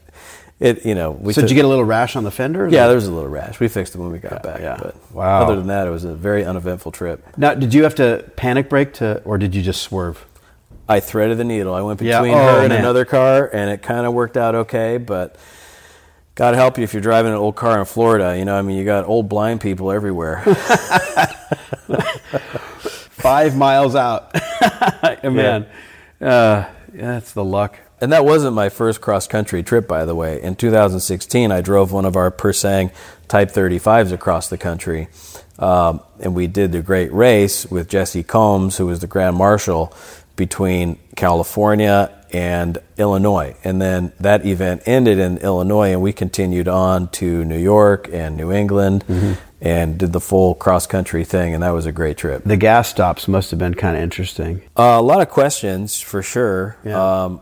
it 0.61 0.85
you 0.85 0.95
know 0.95 1.13
we 1.13 1.33
So 1.33 1.41
did 1.43 1.51
you 1.51 1.55
get 1.57 1.65
a 1.65 1.69
little 1.69 1.85
rash 1.85 2.17
on 2.17 2.25
the 2.25 2.31
fender? 2.31 2.69
yeah 2.69 2.87
there 2.87 2.97
was 2.97 3.07
a 3.07 3.13
little 3.13 3.29
rash. 3.31 3.61
We 3.61 3.69
fixed 3.69 3.95
it 3.95 3.99
when 3.99 4.11
we 4.13 4.19
got 4.19 4.43
back. 4.43 4.61
yeah. 4.61 4.77
But 4.81 4.95
Wow. 5.13 5.43
other 5.43 5.57
than 5.57 5.67
that, 5.69 5.87
it 5.87 5.91
was 5.91 6.05
a 6.05 6.15
very 6.15 6.45
uneventful 6.45 6.93
trip. 6.93 7.25
Now, 7.37 7.55
did 7.55 7.73
you 7.75 7.83
have 7.85 7.95
to 7.97 8.25
panic 8.37 8.69
brake 8.69 8.95
to, 8.95 9.23
or 9.25 9.39
did 9.39 9.55
you 9.55 9.63
just 9.63 9.83
swerve? 9.83 10.25
I 10.89 11.01
threaded 11.01 11.37
the 11.39 11.45
needle. 11.45 11.75
I 11.75 11.83
went 11.83 12.01
Yeah. 12.01 12.21
between 12.21 12.35
Oh, 12.35 12.45
her 12.45 12.61
and 12.61 12.71
man. 12.71 12.81
another 12.81 13.05
car, 13.05 13.49
and 13.53 13.71
it 13.71 13.83
kind 13.83 14.07
of 14.07 14.15
worked 14.15 14.37
out 14.37 14.55
okay. 14.55 14.97
But 14.99 15.37
God 16.35 16.55
help 16.55 16.79
you 16.79 16.85
if 16.85 16.93
you're 16.95 17.03
driving 17.03 17.33
an 17.33 17.39
old 17.39 17.57
car 17.57 17.79
in 17.79 17.85
Florida. 17.85 18.37
You 18.39 18.45
know, 18.45 18.57
I 18.57 18.63
mean, 18.63 18.77
you 18.79 18.85
got 18.85 19.05
old 19.05 19.29
blind 19.29 19.61
people 19.61 19.91
everywhere. 19.93 20.43
Five 23.11 23.57
miles 23.57 23.95
out. 23.95 24.33
Man, 25.25 25.67
uh, 26.21 26.25
yeah, 26.25 26.69
that's 26.95 27.33
the 27.33 27.45
luck. 27.45 27.79
And 28.01 28.13
that 28.13 28.25
wasn't 28.25 28.55
my 28.55 28.69
first 28.69 29.01
cross 29.01 29.27
country 29.27 29.63
trip, 29.63 29.89
by 29.89 30.05
the 30.05 30.15
way. 30.15 30.41
In 30.41 30.55
2016, 30.55 31.51
I 31.51 31.61
drove 31.61 31.93
one 31.93 32.05
of 32.05 32.17
our 32.17 32.31
Pur 32.31 32.53
Sang 32.53 32.91
Type 33.27 33.51
35s 33.51 34.13
across 34.13 34.49
the 34.49 34.59
country. 34.59 35.09
Um, 35.59 36.01
and 36.21 36.35
we 36.35 36.47
did 36.47 36.73
the 36.73 36.83
great 36.83 37.13
race 37.13 37.67
with 37.67 37.91
Jessi 37.91 38.27
Combs, 38.27 38.77
who 38.77 38.87
was 38.87 39.01
the 39.01 39.07
Grand 39.07 39.37
Marshal 39.37 39.93
between 40.37 40.99
California 41.17 42.15
and 42.33 42.79
Illinois. 42.97 43.57
And 43.65 43.83
then 43.83 44.13
that 44.21 44.47
event 44.47 44.83
ended 44.87 45.19
in 45.19 45.39
Illinois, 45.39 45.91
and 45.93 46.01
we 46.01 46.13
continued 46.13 46.69
on 46.69 47.09
to 47.09 47.45
New 47.45 47.59
York 47.59 48.09
and 48.13 48.37
New 48.37 48.53
England 48.53 49.05
and 49.61 49.99
did 49.99 50.13
the 50.13 50.21
full 50.21 50.55
cross 50.55 50.87
country 50.87 51.25
thing. 51.25 51.55
And 51.55 51.63
that 51.63 51.71
was 51.71 51.87
a 51.87 51.93
great 51.93 52.17
trip. 52.17 52.45
The 52.45 52.57
gas 52.57 52.89
stops 52.89 53.27
must 53.27 53.51
have 53.51 53.59
been 53.59 53.75
kind 53.75 53.97
of 53.97 54.03
interesting. 54.03 54.63
Uh, 54.77 54.97
a 54.99 55.03
lot 55.03 55.21
of 55.21 55.29
questions 55.29 56.01
for 56.01 56.23
sure. 56.23 56.77
Yeah. 56.85 57.25
Um, 57.25 57.41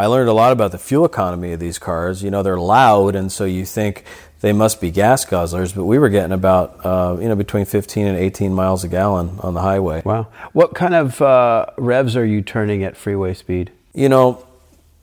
I 0.00 0.06
learned 0.06 0.30
a 0.30 0.32
lot 0.32 0.52
about 0.52 0.72
the 0.72 0.78
fuel 0.78 1.04
economy 1.04 1.52
of 1.52 1.60
these 1.60 1.78
cars. 1.78 2.22
You 2.22 2.30
know, 2.30 2.42
they're 2.42 2.58
loud, 2.58 3.14
and 3.14 3.30
so 3.30 3.44
you 3.44 3.66
think 3.66 4.04
they 4.40 4.54
must 4.54 4.80
be 4.80 4.90
gas 4.90 5.26
guzzlers, 5.26 5.74
but 5.74 5.84
we 5.84 5.98
were 5.98 6.08
getting 6.08 6.32
about 6.32 6.86
uh, 6.86 7.18
you 7.20 7.28
know 7.28 7.36
between 7.36 7.66
15 7.66 8.06
and 8.06 8.16
18 8.16 8.54
miles 8.54 8.82
a 8.82 8.88
gallon 8.88 9.38
on 9.40 9.52
the 9.52 9.60
highway. 9.60 10.00
Wow. 10.02 10.28
What 10.52 10.74
kind 10.74 10.94
of 10.94 11.20
uh, 11.20 11.66
revs 11.76 12.16
are 12.16 12.24
you 12.24 12.40
turning 12.40 12.82
at 12.82 12.96
freeway 12.96 13.34
speed? 13.34 13.72
You 13.92 14.08
know, 14.08 14.46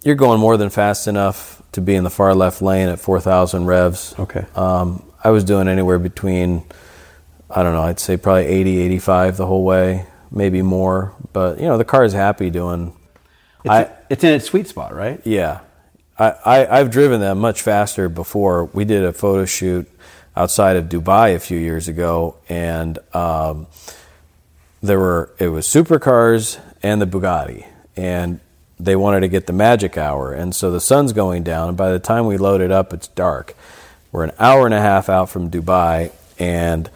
you're 0.03 0.15
going 0.15 0.39
more 0.39 0.57
than 0.57 0.71
fast 0.71 1.07
enough 1.07 1.61
to 1.73 1.81
be 1.81 1.93
in 1.93 2.03
the 2.03 2.09
far 2.09 2.33
left 2.33 2.63
lane 2.63 2.89
at 2.89 2.99
4,000 2.99 3.65
revs. 3.65 4.15
Okay. 4.17 4.47
Um, 4.55 5.03
I 5.23 5.29
was 5.29 5.43
doing 5.43 5.67
anywhere 5.67 5.99
between, 5.99 6.63
I 7.51 7.61
don't 7.61 7.73
know, 7.73 7.83
I'd 7.83 7.99
say 7.99 8.17
probably 8.17 8.45
80, 8.45 8.79
85 8.79 9.37
the 9.37 9.45
whole 9.45 9.63
way, 9.63 10.07
maybe 10.31 10.63
more. 10.63 11.13
But, 11.33 11.59
you 11.59 11.67
know, 11.67 11.77
the 11.77 11.85
car 11.85 12.03
is 12.03 12.13
happy 12.13 12.49
doing. 12.49 12.96
It's, 13.69 13.89
I, 13.89 13.91
it's 14.09 14.23
in 14.23 14.33
its 14.33 14.45
sweet 14.45 14.67
spot, 14.67 14.93
right? 14.93 15.21
yeah. 15.23 15.61
I, 16.19 16.29
I, 16.45 16.79
I've 16.79 16.89
driven 16.89 17.21
them 17.21 17.39
much 17.39 17.61
faster 17.61 18.09
before. 18.09 18.65
We 18.65 18.85
did 18.85 19.03
a 19.03 19.13
photo 19.13 19.45
shoot 19.45 19.87
outside 20.35 20.75
of 20.75 20.85
Dubai 20.85 21.35
a 21.35 21.39
few 21.39 21.59
years 21.59 21.87
ago, 21.87 22.37
and 22.49 22.97
um, 23.13 23.67
there 24.81 24.99
were 24.99 25.31
it 25.39 25.49
was 25.49 25.67
supercars 25.67 26.59
and 26.81 27.01
the 27.01 27.05
Bugatti, 27.05 27.65
and 27.95 28.39
they 28.79 28.95
wanted 28.95 29.21
to 29.21 29.27
get 29.27 29.47
the 29.47 29.53
magic 29.53 29.97
hour, 29.97 30.33
and 30.33 30.55
so 30.55 30.71
the 30.71 30.81
sun's 30.81 31.13
going 31.13 31.43
down, 31.43 31.69
and 31.69 31.77
by 31.77 31.91
the 31.91 31.99
time 31.99 32.25
we 32.25 32.37
load 32.37 32.61
it 32.61 32.71
up, 32.71 32.93
it's 32.93 33.07
dark. 33.09 33.55
We're 34.11 34.23
an 34.23 34.31
hour 34.39 34.65
and 34.65 34.73
a 34.73 34.81
half 34.81 35.09
out 35.09 35.29
from 35.29 35.51
Dubai, 35.51 36.11
and 36.39 36.89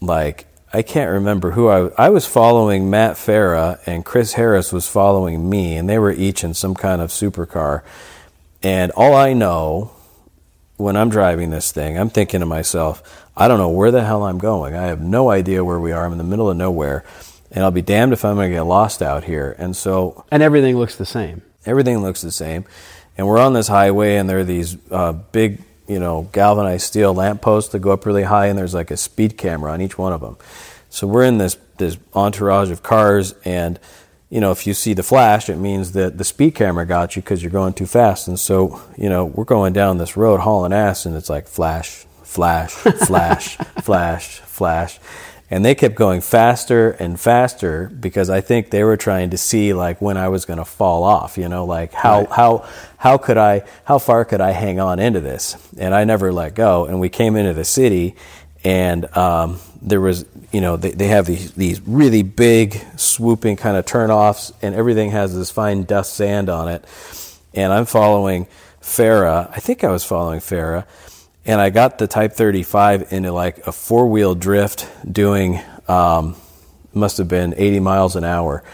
like 0.00 0.46
I 0.76 0.82
can't 0.82 1.10
remember 1.10 1.52
who 1.52 1.68
I 1.68 1.90
I 2.06 2.10
was 2.10 2.26
following 2.26 2.90
Matt 2.90 3.16
Farah 3.16 3.78
and 3.86 4.04
Chris 4.04 4.34
Harris 4.34 4.72
was 4.72 4.86
following 4.86 5.48
me, 5.48 5.76
and 5.78 5.88
they 5.88 5.98
were 5.98 6.12
each 6.12 6.44
in 6.44 6.52
some 6.52 6.74
kind 6.74 7.00
of 7.00 7.10
supercar, 7.10 7.82
and 8.62 8.92
all 8.92 9.14
I 9.14 9.32
know 9.32 9.92
when 10.76 10.94
I'm 10.94 11.08
driving 11.08 11.48
this 11.48 11.72
thing, 11.72 11.96
I'm 11.98 12.10
thinking 12.10 12.40
to 12.40 12.46
myself, 12.46 13.24
I 13.34 13.48
don't 13.48 13.58
know 13.58 13.70
where 13.70 13.90
the 13.90 14.04
hell 14.04 14.24
I'm 14.24 14.36
going. 14.36 14.74
I 14.74 14.88
have 14.88 15.00
no 15.00 15.30
idea 15.30 15.64
where 15.64 15.80
we 15.80 15.92
are. 15.92 16.04
I'm 16.04 16.12
in 16.12 16.18
the 16.18 16.24
middle 16.24 16.50
of 16.50 16.56
nowhere, 16.58 17.04
and 17.50 17.64
I'll 17.64 17.70
be 17.70 17.80
damned 17.80 18.12
if 18.12 18.24
I'm 18.26 18.36
going 18.36 18.50
to 18.50 18.56
get 18.56 18.62
lost 18.62 19.00
out 19.00 19.24
here. 19.24 19.56
And 19.58 19.74
so 19.74 20.26
And 20.30 20.42
everything 20.42 20.76
looks 20.76 20.96
the 20.96 21.06
same. 21.06 21.40
everything 21.64 22.02
looks 22.02 22.20
the 22.20 22.30
same. 22.30 22.66
And 23.16 23.26
we're 23.26 23.38
on 23.38 23.54
this 23.54 23.68
highway, 23.68 24.16
and 24.16 24.28
there 24.28 24.40
are 24.40 24.44
these 24.44 24.76
uh, 24.90 25.12
big, 25.12 25.62
you 25.88 25.98
know, 25.98 26.28
galvanized 26.32 26.86
steel 26.86 27.14
lampposts 27.14 27.72
that 27.72 27.78
go 27.78 27.92
up 27.92 28.04
really 28.04 28.24
high, 28.24 28.48
and 28.48 28.58
there's 28.58 28.74
like 28.74 28.90
a 28.90 28.98
speed 28.98 29.38
camera 29.38 29.72
on 29.72 29.80
each 29.80 29.96
one 29.96 30.12
of 30.12 30.20
them. 30.20 30.36
So 30.96 31.06
we're 31.06 31.24
in 31.24 31.36
this 31.36 31.58
this 31.76 31.98
entourage 32.14 32.70
of 32.70 32.82
cars, 32.82 33.34
and 33.44 33.78
you 34.30 34.40
know, 34.40 34.50
if 34.50 34.66
you 34.66 34.72
see 34.72 34.94
the 34.94 35.02
flash, 35.02 35.50
it 35.50 35.56
means 35.56 35.92
that 35.92 36.16
the 36.16 36.24
speed 36.24 36.54
camera 36.54 36.86
got 36.86 37.16
you 37.16 37.22
because 37.22 37.42
you're 37.42 37.52
going 37.52 37.74
too 37.74 37.84
fast. 37.84 38.28
And 38.28 38.40
so, 38.40 38.80
you 38.96 39.10
know, 39.10 39.26
we're 39.26 39.44
going 39.44 39.74
down 39.74 39.98
this 39.98 40.16
road 40.16 40.40
hauling 40.40 40.72
ass, 40.72 41.04
and 41.04 41.14
it's 41.14 41.28
like 41.28 41.48
flash, 41.48 42.06
flash, 42.22 42.70
flash, 42.70 43.56
flash, 43.82 44.38
flash. 44.38 44.98
And 45.50 45.64
they 45.64 45.74
kept 45.74 45.94
going 45.96 46.22
faster 46.22 46.92
and 46.92 47.20
faster 47.20 47.88
because 48.00 48.30
I 48.30 48.40
think 48.40 48.70
they 48.70 48.82
were 48.82 48.96
trying 48.96 49.30
to 49.30 49.38
see 49.38 49.74
like 49.74 50.00
when 50.00 50.16
I 50.16 50.28
was 50.28 50.44
going 50.46 50.58
to 50.58 50.64
fall 50.64 51.04
off, 51.04 51.36
you 51.36 51.48
know, 51.48 51.66
like 51.66 51.92
how 51.92 52.20
Right. 52.20 52.30
how 52.30 52.68
how 52.96 53.18
could 53.18 53.36
I 53.36 53.62
how 53.84 53.98
far 53.98 54.24
could 54.24 54.40
I 54.40 54.52
hang 54.52 54.80
on 54.80 54.98
into 54.98 55.20
this? 55.20 55.56
And 55.78 55.94
I 55.94 56.04
never 56.04 56.32
let 56.32 56.54
go. 56.54 56.86
And 56.86 56.98
we 56.98 57.08
came 57.10 57.36
into 57.36 57.52
the 57.52 57.64
city, 57.64 58.16
and 58.66 59.16
um, 59.16 59.60
there 59.80 60.00
was 60.00 60.26
you 60.50 60.60
know 60.60 60.76
they, 60.76 60.90
they 60.90 61.06
have 61.06 61.24
these 61.24 61.52
these 61.52 61.80
really 61.82 62.24
big 62.24 62.76
swooping 62.96 63.56
kind 63.56 63.76
of 63.76 63.86
turnoffs, 63.86 64.52
and 64.60 64.74
everything 64.74 65.12
has 65.12 65.36
this 65.36 65.52
fine 65.52 65.84
dust 65.84 66.14
sand 66.14 66.48
on 66.48 66.66
it. 66.66 66.84
And 67.54 67.72
I'm 67.72 67.86
following 67.86 68.48
Farah. 68.82 69.48
I 69.52 69.60
think 69.60 69.84
I 69.84 69.90
was 69.92 70.04
following 70.04 70.40
Farah, 70.40 70.84
and 71.44 71.60
I 71.60 71.70
got 71.70 71.98
the 71.98 72.08
Type 72.08 72.32
35 72.32 73.12
into 73.12 73.30
like 73.30 73.64
a 73.68 73.72
four 73.72 74.08
wheel 74.08 74.34
drift, 74.34 74.90
doing 75.10 75.60
um, 75.86 76.34
must 76.92 77.18
have 77.18 77.28
been 77.28 77.54
80 77.56 77.78
miles 77.78 78.16
an 78.16 78.24
hour. 78.24 78.64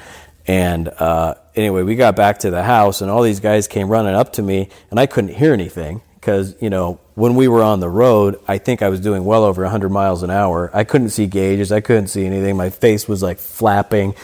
And 0.46 0.88
uh, 0.88 1.34
anyway, 1.54 1.82
we 1.82 1.96
got 1.96 2.16
back 2.16 2.38
to 2.38 2.50
the 2.50 2.62
house, 2.62 3.02
and 3.02 3.10
all 3.10 3.22
these 3.22 3.40
guys 3.40 3.68
came 3.68 3.88
running 3.88 4.14
up 4.14 4.32
to 4.34 4.42
me, 4.42 4.70
and 4.90 4.98
I 4.98 5.04
couldn't 5.04 5.34
hear 5.34 5.52
anything 5.52 6.00
because 6.14 6.56
you 6.62 6.70
know 6.70 6.98
when 7.14 7.34
we 7.34 7.48
were 7.48 7.62
on 7.62 7.80
the 7.80 7.88
road, 7.88 8.40
I 8.48 8.58
think 8.58 8.82
I 8.82 8.88
was 8.88 9.00
doing 9.00 9.24
well 9.24 9.44
over 9.44 9.62
100 9.62 9.90
miles 9.90 10.22
an 10.22 10.30
hour. 10.30 10.70
I 10.72 10.84
couldn't 10.84 11.10
see 11.10 11.26
gauges, 11.26 11.70
I 11.72 11.80
couldn't 11.80 12.08
see 12.08 12.24
anything. 12.26 12.56
My 12.56 12.70
face 12.70 13.06
was 13.06 13.22
like 13.22 13.38
flapping, 13.38 14.14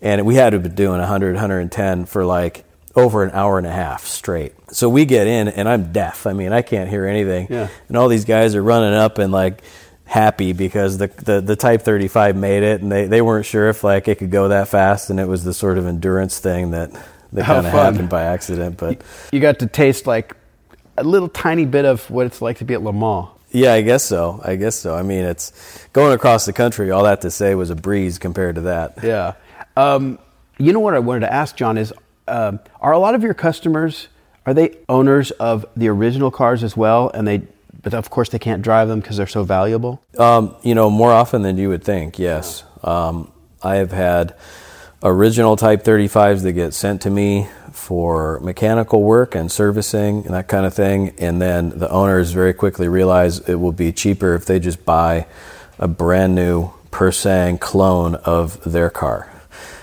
and 0.00 0.24
we 0.24 0.36
had 0.36 0.50
to 0.50 0.58
be 0.58 0.68
doing 0.68 0.98
100, 0.98 1.34
110 1.34 2.06
for 2.06 2.24
like 2.24 2.64
over 2.96 3.22
an 3.22 3.30
hour 3.32 3.58
and 3.58 3.66
a 3.66 3.72
half 3.72 4.06
straight. 4.06 4.54
So 4.72 4.88
we 4.88 5.04
get 5.04 5.26
in, 5.26 5.48
and 5.48 5.68
I'm 5.68 5.92
deaf. 5.92 6.26
I 6.26 6.32
mean, 6.32 6.52
I 6.52 6.62
can't 6.62 6.88
hear 6.88 7.06
anything. 7.06 7.48
Yeah. 7.50 7.68
And 7.88 7.96
all 7.96 8.08
these 8.08 8.24
guys 8.24 8.54
are 8.54 8.62
running 8.62 8.94
up 8.94 9.18
and 9.18 9.32
like 9.32 9.62
happy 10.04 10.52
because 10.52 10.98
the, 10.98 11.06
the, 11.06 11.40
the 11.40 11.56
Type 11.56 11.82
35 11.82 12.36
made 12.36 12.62
it, 12.62 12.80
and 12.80 12.90
they, 12.90 13.06
they 13.06 13.22
weren't 13.22 13.46
sure 13.46 13.68
if 13.68 13.84
like 13.84 14.08
it 14.08 14.18
could 14.18 14.30
go 14.30 14.48
that 14.48 14.68
fast, 14.68 15.10
and 15.10 15.20
it 15.20 15.28
was 15.28 15.44
the 15.44 15.54
sort 15.54 15.78
of 15.78 15.86
endurance 15.86 16.38
thing 16.38 16.70
that 16.70 16.90
that 17.32 17.46
kind 17.46 17.64
of 17.66 17.72
happened 17.72 18.08
by 18.08 18.22
accident. 18.24 18.76
But 18.76 19.02
You 19.30 19.40
got 19.40 19.60
to 19.60 19.66
taste 19.66 20.06
like 20.06 20.34
a 21.00 21.04
little 21.04 21.28
tiny 21.28 21.64
bit 21.66 21.84
of 21.84 22.08
what 22.10 22.26
it's 22.26 22.40
like 22.42 22.58
to 22.58 22.64
be 22.64 22.74
at 22.74 22.82
Le 22.82 22.92
Mans. 22.92 23.28
yeah, 23.50 23.72
I 23.72 23.82
guess 23.82 24.04
so. 24.04 24.40
I 24.44 24.56
guess 24.56 24.76
so. 24.76 24.94
I 24.94 25.02
mean, 25.02 25.24
it's 25.24 25.52
going 25.92 26.12
across 26.12 26.46
the 26.46 26.52
country. 26.52 26.90
All 26.90 27.04
that 27.04 27.20
to 27.22 27.30
say 27.30 27.54
was 27.54 27.70
a 27.70 27.76
breeze 27.76 28.18
compared 28.18 28.54
to 28.56 28.60
that. 28.62 28.98
Yeah. 29.02 29.34
Um, 29.76 30.18
you 30.58 30.72
know 30.72 30.80
what 30.80 30.94
I 30.94 30.98
wanted 30.98 31.20
to 31.20 31.32
ask, 31.32 31.56
John, 31.56 31.78
is 31.78 31.92
um, 32.28 32.60
are 32.80 32.92
a 32.92 32.98
lot 32.98 33.14
of 33.14 33.22
your 33.22 33.34
customers, 33.34 34.08
are 34.46 34.54
they 34.54 34.76
owners 34.88 35.30
of 35.32 35.66
the 35.76 35.88
original 35.88 36.30
cars 36.30 36.62
as 36.62 36.76
well? 36.76 37.10
And 37.12 37.26
they, 37.26 37.42
but 37.82 37.94
of 37.94 38.10
course 38.10 38.28
they 38.28 38.38
can't 38.38 38.62
drive 38.62 38.88
them 38.88 39.00
because 39.00 39.16
they're 39.16 39.26
so 39.26 39.42
valuable? 39.42 40.02
Um, 40.18 40.54
you 40.62 40.74
know, 40.74 40.90
more 40.90 41.10
often 41.12 41.42
than 41.42 41.56
you 41.56 41.70
would 41.70 41.82
think, 41.82 42.18
yes. 42.18 42.62
Um, 42.84 43.32
I 43.62 43.76
have 43.76 43.90
had 43.92 44.34
original 45.02 45.56
Type 45.56 45.82
35s 45.82 46.42
that 46.42 46.52
get 46.52 46.74
sent 46.74 47.02
to 47.02 47.10
me 47.10 47.48
for 47.72 48.40
mechanical 48.40 49.02
work 49.02 49.34
and 49.34 49.50
servicing 49.50 50.24
and 50.24 50.34
that 50.34 50.48
kind 50.48 50.66
of 50.66 50.74
thing. 50.74 51.14
And 51.18 51.40
then 51.40 51.70
the 51.70 51.90
owners 51.90 52.32
very 52.32 52.52
quickly 52.52 52.88
realize 52.88 53.40
it 53.48 53.56
will 53.56 53.72
be 53.72 53.92
cheaper 53.92 54.34
if 54.34 54.46
they 54.46 54.58
just 54.58 54.84
buy 54.84 55.26
a 55.78 55.88
brand 55.88 56.34
new 56.34 56.70
Pur 56.90 57.12
Sang 57.12 57.58
clone 57.58 58.16
of 58.16 58.62
their 58.64 58.90
car. 58.90 59.30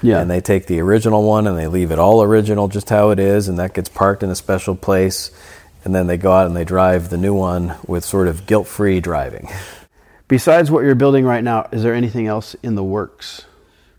Yeah. 0.02 0.20
And 0.20 0.30
they 0.30 0.41
take 0.41 0.68
the 0.68 0.80
original 0.80 1.24
one 1.24 1.48
and 1.48 1.57
they 1.57 1.68
leave 1.68 1.91
it 1.91 1.99
all 1.99 2.22
original 2.22 2.68
just 2.68 2.90
how 2.90 3.10
it 3.10 3.20
is, 3.20 3.48
and 3.48 3.57
that 3.60 3.74
gets 3.74 3.90
parked 3.90 4.24
in 4.24 4.30
a 4.30 4.36
special 4.36 4.76
place. 4.76 5.32
And 5.84 5.95
then 5.95 6.07
they 6.07 6.18
go 6.18 6.32
out 6.32 6.48
and 6.48 6.56
they 6.56 6.66
drive 6.66 7.10
the 7.10 7.18
new 7.18 7.34
one 7.34 7.76
with 7.88 8.03
sort 8.03 8.28
of 8.28 8.45
guilt 8.45 8.68
free 8.68 8.99
driving. 8.99 9.49
Besides 10.28 10.70
what 10.70 10.84
you're 10.84 10.95
building 10.95 11.24
right 11.24 11.44
now, 11.44 11.70
is 11.72 11.84
there 11.84 11.94
anything 11.94 12.28
else 12.28 12.53
in 12.61 12.76
the 12.76 12.84
works? 12.84 13.45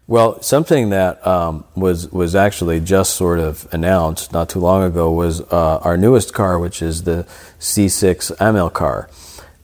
Well, 0.09 0.41
something 0.41 0.89
that 0.89 1.25
um, 1.27 1.65
was 1.77 2.11
was 2.11 2.35
actually 2.35 2.81
just 2.81 3.15
sort 3.15 3.41
of 3.41 3.69
announced 3.73 4.33
not 4.33 4.49
too 4.49 4.59
long 4.59 4.83
ago 4.83 5.11
was 5.13 5.43
uh, 5.43 5.79
our 5.85 5.99
newest 5.99 6.33
car, 6.33 6.59
which 6.59 6.81
is 6.81 7.03
the 7.03 7.27
C6 7.61 8.35
ML 8.39 8.73
car, 8.73 9.11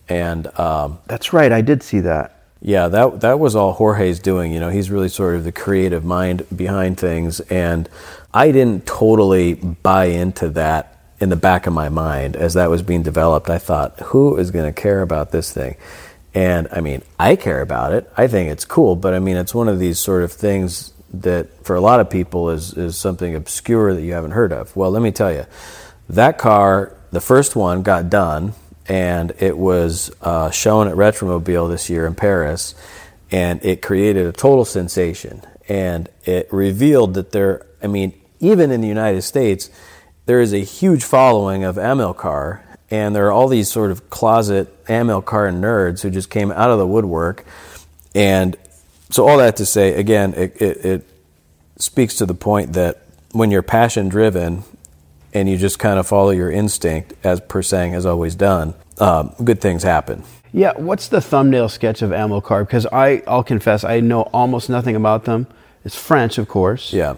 and 0.07 0.47
um, 0.59 0.99
That's 1.07 1.33
right, 1.33 1.51
I 1.51 1.63
did 1.63 1.83
see 1.83 2.01
that. 2.01 2.43
yeah, 2.61 2.89
that 2.89 3.23
that 3.23 3.41
was 3.41 3.57
all 3.57 3.73
Jorge's 3.73 4.21
doing. 4.21 4.53
You 4.53 4.61
know, 4.61 4.69
he's 4.69 4.91
really 4.91 5.09
sort 5.09 5.35
of 5.35 5.45
the 5.45 5.53
creative 5.53 6.05
mind 6.05 6.45
behind 6.55 6.99
things, 6.99 7.41
and 7.41 7.89
I 8.35 8.53
didn't 8.53 8.85
totally 8.85 9.55
buy 9.55 10.07
into 10.07 10.51
that 10.51 10.91
in 11.21 11.31
the 11.31 11.37
back 11.37 11.67
of 11.67 11.73
my 11.73 11.89
mind 11.89 12.37
as 12.37 12.53
that 12.53 12.69
was 12.69 12.83
being 12.83 13.03
developed. 13.03 13.49
I 13.49 13.57
thought, 13.57 13.99
who 14.01 14.37
is 14.37 14.51
going 14.51 14.67
to 14.67 14.79
care 14.79 15.01
about 15.01 15.31
this 15.31 15.51
thing? 15.51 15.77
And 16.35 16.67
I 16.73 16.81
mean, 16.81 17.03
I 17.19 17.37
care 17.37 17.63
about 17.63 17.93
it. 17.93 18.11
I 18.17 18.27
think 18.27 18.51
it's 18.51 18.65
cool, 18.65 18.97
but 18.97 19.15
I 19.15 19.21
mean, 19.21 19.37
it's 19.37 19.55
one 19.55 19.69
of 19.69 19.79
these 19.79 20.01
sort 20.01 20.23
of 20.25 20.33
things 20.33 20.93
that 21.13 21.65
for 21.65 21.77
a 21.77 21.81
lot 21.81 22.01
of 22.01 22.11
people 22.11 22.51
is, 22.51 22.73
is 22.75 22.97
something 22.97 23.37
obscure 23.37 23.95
that 23.95 24.03
you 24.03 24.13
haven't 24.15 24.33
heard 24.33 24.53
of. 24.53 24.75
Well, 24.75 24.91
let 24.91 25.01
me 25.01 25.13
tell 25.13 25.33
you, 25.33 25.47
that 26.09 26.39
car, 26.39 26.97
the 27.13 27.21
first 27.21 27.55
one 27.55 27.83
got 27.83 28.11
done 28.11 28.55
and 28.87 29.33
it 29.39 29.57
was 29.57 30.11
uh, 30.21 30.51
shown 30.51 30.89
at 30.89 30.97
Retromobile 30.97 31.71
this 31.71 31.89
year 31.89 32.07
in 32.07 32.17
Paris 32.17 32.75
and 33.31 33.65
it 33.65 33.81
created 33.81 34.27
a 34.27 34.33
total 34.33 34.65
sensation. 34.65 35.43
And 35.69 36.09
it 36.25 36.49
revealed 36.53 37.15
that 37.15 37.33
there, 37.33 37.67
I 37.83 37.87
mean, 37.87 38.13
even 38.41 38.71
in 38.71 38.81
the 38.81 38.89
United 38.89 39.23
States, 39.23 39.71
there 40.27 40.41
is 40.41 40.53
a 40.53 40.59
huge 40.59 41.05
following 41.05 41.65
of 41.65 41.77
Amilcar, 41.77 42.61
and 42.95 43.15
there 43.15 43.27
are 43.27 43.33
all 43.33 43.49
these 43.49 43.69
sort 43.69 43.91
of 43.91 44.09
closet 44.09 44.85
Amilcar 44.85 45.53
nerds 45.53 46.03
who 46.03 46.11
just 46.11 46.31
came 46.31 46.53
out 46.53 46.71
of 46.71 46.79
the 46.79 46.87
woodwork. 46.87 47.45
And 48.15 48.57
so, 49.11 49.27
all 49.27 49.39
that 49.39 49.57
to 49.57 49.67
say, 49.67 49.95
again, 49.95 50.33
it, 50.35 50.63
it, 50.63 50.85
it 50.85 51.09
speaks 51.77 52.17
to 52.19 52.27
the 52.27 52.35
point 52.35 52.75
that 52.75 53.03
when 53.33 53.51
you're 53.51 53.63
passion 53.63 54.09
driven 54.09 54.63
and 55.33 55.49
you 55.49 55.57
just 55.57 55.81
kind 55.81 55.99
of 55.99 56.07
follow 56.07 56.31
your 56.31 56.53
instinct, 56.53 57.15
as 57.25 57.41
Pur 57.41 57.63
Sang 57.63 57.93
has 57.93 58.07
always 58.07 58.37
done, 58.37 58.75
um, 58.99 59.35
good 59.43 59.61
things 59.61 59.83
happen. 59.83 60.23
Yeah, 60.53 60.73
what's 60.77 61.09
the 61.09 61.21
thumbnail 61.21 61.69
sketch 61.69 62.01
of 62.01 62.11
Amilcar? 62.11 62.65
Because 62.65 62.87
I, 62.87 63.25
I'll 63.27 63.43
confess, 63.43 63.83
I 63.83 63.99
know 63.99 64.23
almost 64.33 64.71
nothing 64.71 64.95
about 64.95 65.25
them. 65.25 65.49
It's 65.85 65.97
French, 65.97 66.39
of 66.39 66.47
course. 66.47 66.93
Yeah. 66.93 67.17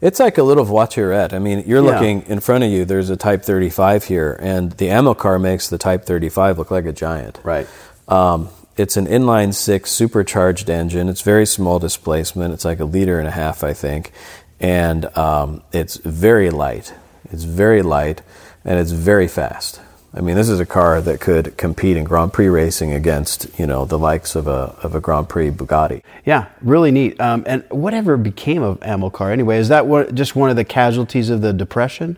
It's 0.00 0.20
like 0.20 0.36
a 0.38 0.42
little 0.42 0.66
voiturette. 0.66 1.32
I 1.32 1.38
mean, 1.38 1.64
you're 1.66 1.82
Yeah. 1.84 1.90
looking 1.92 2.22
in 2.26 2.40
front 2.40 2.64
of 2.64 2.70
you, 2.70 2.84
there's 2.84 3.10
a 3.10 3.16
Type 3.16 3.42
35 3.42 4.04
here, 4.04 4.38
and 4.40 4.72
the 4.72 4.88
Amilcar 4.88 5.40
makes 5.40 5.68
the 5.68 5.78
Type 5.78 6.04
35 6.04 6.58
look 6.58 6.70
like 6.70 6.84
a 6.84 6.92
giant. 6.92 7.38
Right. 7.42 7.66
Um, 8.08 8.48
it's 8.76 8.96
an 8.96 9.06
inline 9.06 9.54
six 9.54 9.90
supercharged 9.92 10.68
engine. 10.68 11.08
It's 11.08 11.20
very 11.22 11.46
small 11.46 11.78
displacement. 11.78 12.52
It's 12.52 12.64
like 12.64 12.80
a 12.80 12.84
liter 12.84 13.18
and 13.18 13.28
a 13.28 13.30
half, 13.30 13.62
I 13.64 13.72
think. 13.72 14.12
And 14.60 15.06
um, 15.16 15.62
it's 15.72 15.96
very 15.98 16.50
light. 16.50 16.92
It's 17.30 17.44
very 17.44 17.82
light 17.82 18.22
and 18.64 18.78
it's 18.78 18.90
very 18.90 19.28
fast. 19.28 19.80
I 20.16 20.20
mean, 20.20 20.36
this 20.36 20.48
is 20.48 20.60
a 20.60 20.66
car 20.66 21.00
that 21.00 21.20
could 21.20 21.56
compete 21.56 21.96
in 21.96 22.04
Grand 22.04 22.32
Prix 22.32 22.46
racing 22.46 22.92
against, 22.92 23.58
you 23.58 23.66
know, 23.66 23.84
the 23.84 23.98
likes 23.98 24.36
of 24.36 24.46
a, 24.46 24.76
of 24.82 24.94
a 24.94 25.00
Grand 25.00 25.28
Prix 25.28 25.50
Bugatti. 25.50 26.02
Yeah, 26.24 26.46
really 26.62 26.92
neat. 26.92 27.20
Um, 27.20 27.42
and 27.46 27.64
whatever 27.68 28.16
became 28.16 28.62
of 28.62 28.78
Amilcar 28.80 29.32
anyway? 29.32 29.58
Is 29.58 29.68
that 29.68 29.86
what, 29.86 30.14
just 30.14 30.36
one 30.36 30.50
of 30.50 30.56
the 30.56 30.64
casualties 30.64 31.30
of 31.30 31.40
the 31.40 31.52
Depression? 31.52 32.16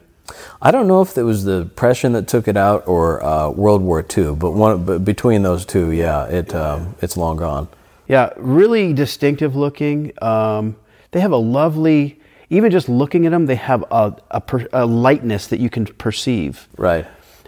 I 0.61 0.71
don't 0.71 0.89
know 0.89 1.01
if 1.01 1.17
it 1.17 1.23
was 1.23 1.45
the 1.45 1.65
Depression 1.65 2.13
that 2.13 2.29
took 2.29 2.49
it 2.49 2.57
out 2.57 2.87
or 2.87 3.25
uh, 3.25 3.49
World 3.49 3.81
War 3.81 4.05
II, 4.17 4.35
but 4.35 4.51
one 4.51 4.85
but 4.85 5.05
between 5.05 5.43
those 5.43 5.65
two, 5.65 5.91
yeah, 5.93 6.27
it 6.27 6.55
um, 6.55 6.97
it's 7.01 7.17
long 7.17 7.37
gone. 7.37 7.69
Yeah, 8.09 8.31
really 8.37 8.93
distinctive 8.93 9.57
looking. 9.57 10.13
Um, 10.23 10.77
they 11.13 11.21
have 11.21 11.33
a 11.33 11.37
lovely, 11.37 12.21
even 12.51 12.71
just 12.71 12.89
looking 12.89 13.25
at 13.25 13.31
them, 13.31 13.47
they 13.47 13.57
have 13.57 13.85
a, 13.91 14.17
a, 14.31 14.41
per, 14.41 14.67
a 14.73 14.85
lightness 14.85 15.47
that 15.47 15.61
you 15.61 15.71
can 15.71 15.87
perceive. 15.87 16.69
Right. 16.77 17.07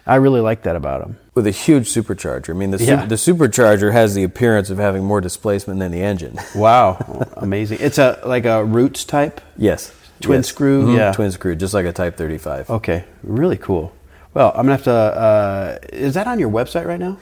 I 0.08 0.16
really 0.16 0.40
like 0.40 0.62
that 0.62 0.74
about 0.74 1.02
them. 1.02 1.18
With 1.34 1.46
a 1.46 1.50
huge 1.52 1.88
supercharger. 1.88 2.50
I 2.50 2.52
mean, 2.54 2.70
the, 2.72 2.78
su- 2.78 2.86
Yeah. 2.86 3.04
the 3.06 3.14
supercharger 3.16 3.92
has 3.92 4.14
the 4.14 4.24
appearance 4.24 4.70
of 4.70 4.78
having 4.78 5.04
more 5.04 5.20
displacement 5.20 5.78
than 5.80 5.92
the 5.92 6.02
engine. 6.02 6.38
Wow, 6.56 6.96
amazing! 7.36 7.78
It's 7.80 7.98
a 7.98 8.18
like 8.24 8.44
a 8.46 8.64
roots 8.64 9.04
type. 9.04 9.40
yes. 9.56 9.92
Twin 10.20 10.38
Yes. 10.40 10.48
screw? 10.48 10.82
Mhm, 10.86 10.96
Yeah. 10.96 11.12
Twin 11.12 11.30
screw, 11.30 11.54
just 11.54 11.74
like 11.74 11.86
a 11.86 11.92
Type 11.92 12.16
35. 12.16 12.68
Okay, 12.70 13.04
really 13.22 13.56
cool. 13.56 13.92
Well, 14.34 14.50
I'm 14.56 14.62
gonna 14.66 14.72
have 14.72 14.82
to. 14.84 14.90
Uh, 14.92 15.78
is 15.92 16.14
that 16.14 16.26
on 16.26 16.38
your 16.40 16.50
website 16.50 16.86
right 16.86 16.98
now? 16.98 17.18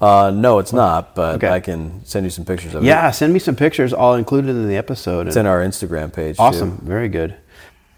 Uh, 0.00 0.30
no, 0.30 0.58
it's 0.60 0.72
not, 0.74 1.14
but 1.16 1.36
Okay. 1.36 1.48
I 1.48 1.58
can 1.58 2.04
send 2.04 2.24
you 2.24 2.30
some 2.30 2.44
pictures 2.44 2.74
of 2.74 2.84
it. 2.84 2.86
Yeah, 2.86 3.10
send 3.10 3.32
me 3.32 3.38
some 3.40 3.56
pictures. 3.56 3.92
I'll 3.94 4.14
include 4.14 4.44
it 4.44 4.50
in 4.50 4.68
the 4.68 4.76
episode. 4.76 5.26
It's 5.26 5.36
in 5.36 5.46
our 5.46 5.60
Instagram 5.64 6.12
page. 6.12 6.36
too. 6.36 6.42
Awesome. 6.42 6.78
Very 6.84 7.08
good. 7.08 7.34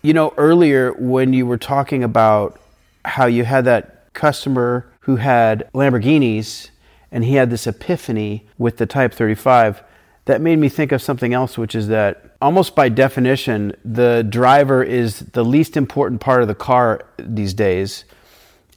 You 0.00 0.14
know, 0.14 0.32
earlier 0.38 0.92
when 0.92 1.32
you 1.34 1.44
were 1.44 1.58
talking 1.58 2.02
about 2.04 2.58
how 3.04 3.26
you 3.26 3.44
had 3.44 3.64
that 3.66 3.97
customer 4.18 4.90
who 5.00 5.16
had 5.16 5.70
Lamborghinis 5.72 6.68
and 7.10 7.24
he 7.24 7.36
had 7.36 7.48
this 7.48 7.66
epiphany 7.66 8.46
with 8.58 8.76
the 8.76 8.84
Type 8.84 9.14
35, 9.14 9.82
that 10.26 10.42
made 10.42 10.58
me 10.58 10.68
think 10.68 10.92
of 10.92 11.00
something 11.00 11.32
else, 11.32 11.56
which 11.56 11.74
is 11.74 11.88
that 11.88 12.36
almost 12.42 12.74
by 12.74 12.90
definition, 12.90 13.74
the 13.82 14.26
driver 14.28 14.82
is 14.82 15.20
the 15.20 15.42
least 15.42 15.74
important 15.74 16.20
part 16.20 16.42
of 16.42 16.48
the 16.48 16.54
car 16.54 17.00
these 17.16 17.54
days. 17.54 18.04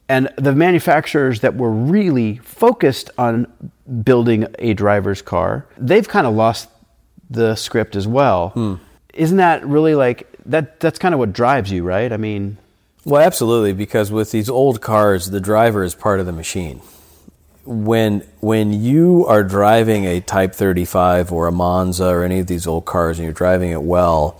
And 0.07 0.29
the 0.37 0.53
manufacturers 0.53 1.41
that 1.41 1.55
were 1.55 1.71
really 1.71 2.37
focused 2.37 3.09
on 3.17 3.51
building 4.03 4.47
a 4.59 4.73
driver's 4.73 5.21
car, 5.21 5.65
they've 5.77 6.07
kind 6.07 6.25
of 6.25 6.33
lost 6.33 6.69
the 7.29 7.55
script 7.55 7.97
as 7.97 8.07
well. 8.07 8.49
Hmm. 8.49 8.75
Isn't 9.13 9.37
that 9.37 9.65
really 9.65 9.95
like 9.95 10.29
that? 10.45 10.79
That's 10.79 10.99
kind 10.99 11.13
of 11.13 11.19
what 11.19 11.33
drives 11.33 11.69
you, 11.69 11.83
right? 11.83 12.13
I 12.13 12.17
mean, 12.17 12.57
Well, 13.03 13.21
absolutely, 13.21 13.73
because 13.73 14.11
with 14.11 14.31
these 14.31 14.49
old 14.49 14.79
cars, 14.79 15.31
the 15.31 15.41
driver 15.41 15.83
is 15.83 15.95
part 15.95 16.19
of 16.19 16.27
the 16.27 16.31
machine. 16.31 16.81
When 17.65 18.21
when 18.41 18.73
you 18.73 19.25
are 19.27 19.43
driving 19.43 20.05
a 20.05 20.21
Type 20.21 20.53
35 20.53 21.31
or 21.31 21.47
a 21.47 21.51
Monza 21.51 22.07
or 22.07 22.23
any 22.23 22.39
of 22.39 22.47
these 22.47 22.67
old 22.67 22.85
cars 22.85 23.17
and 23.17 23.23
you're 23.23 23.33
driving 23.33 23.71
it 23.71 23.81
well, 23.81 24.39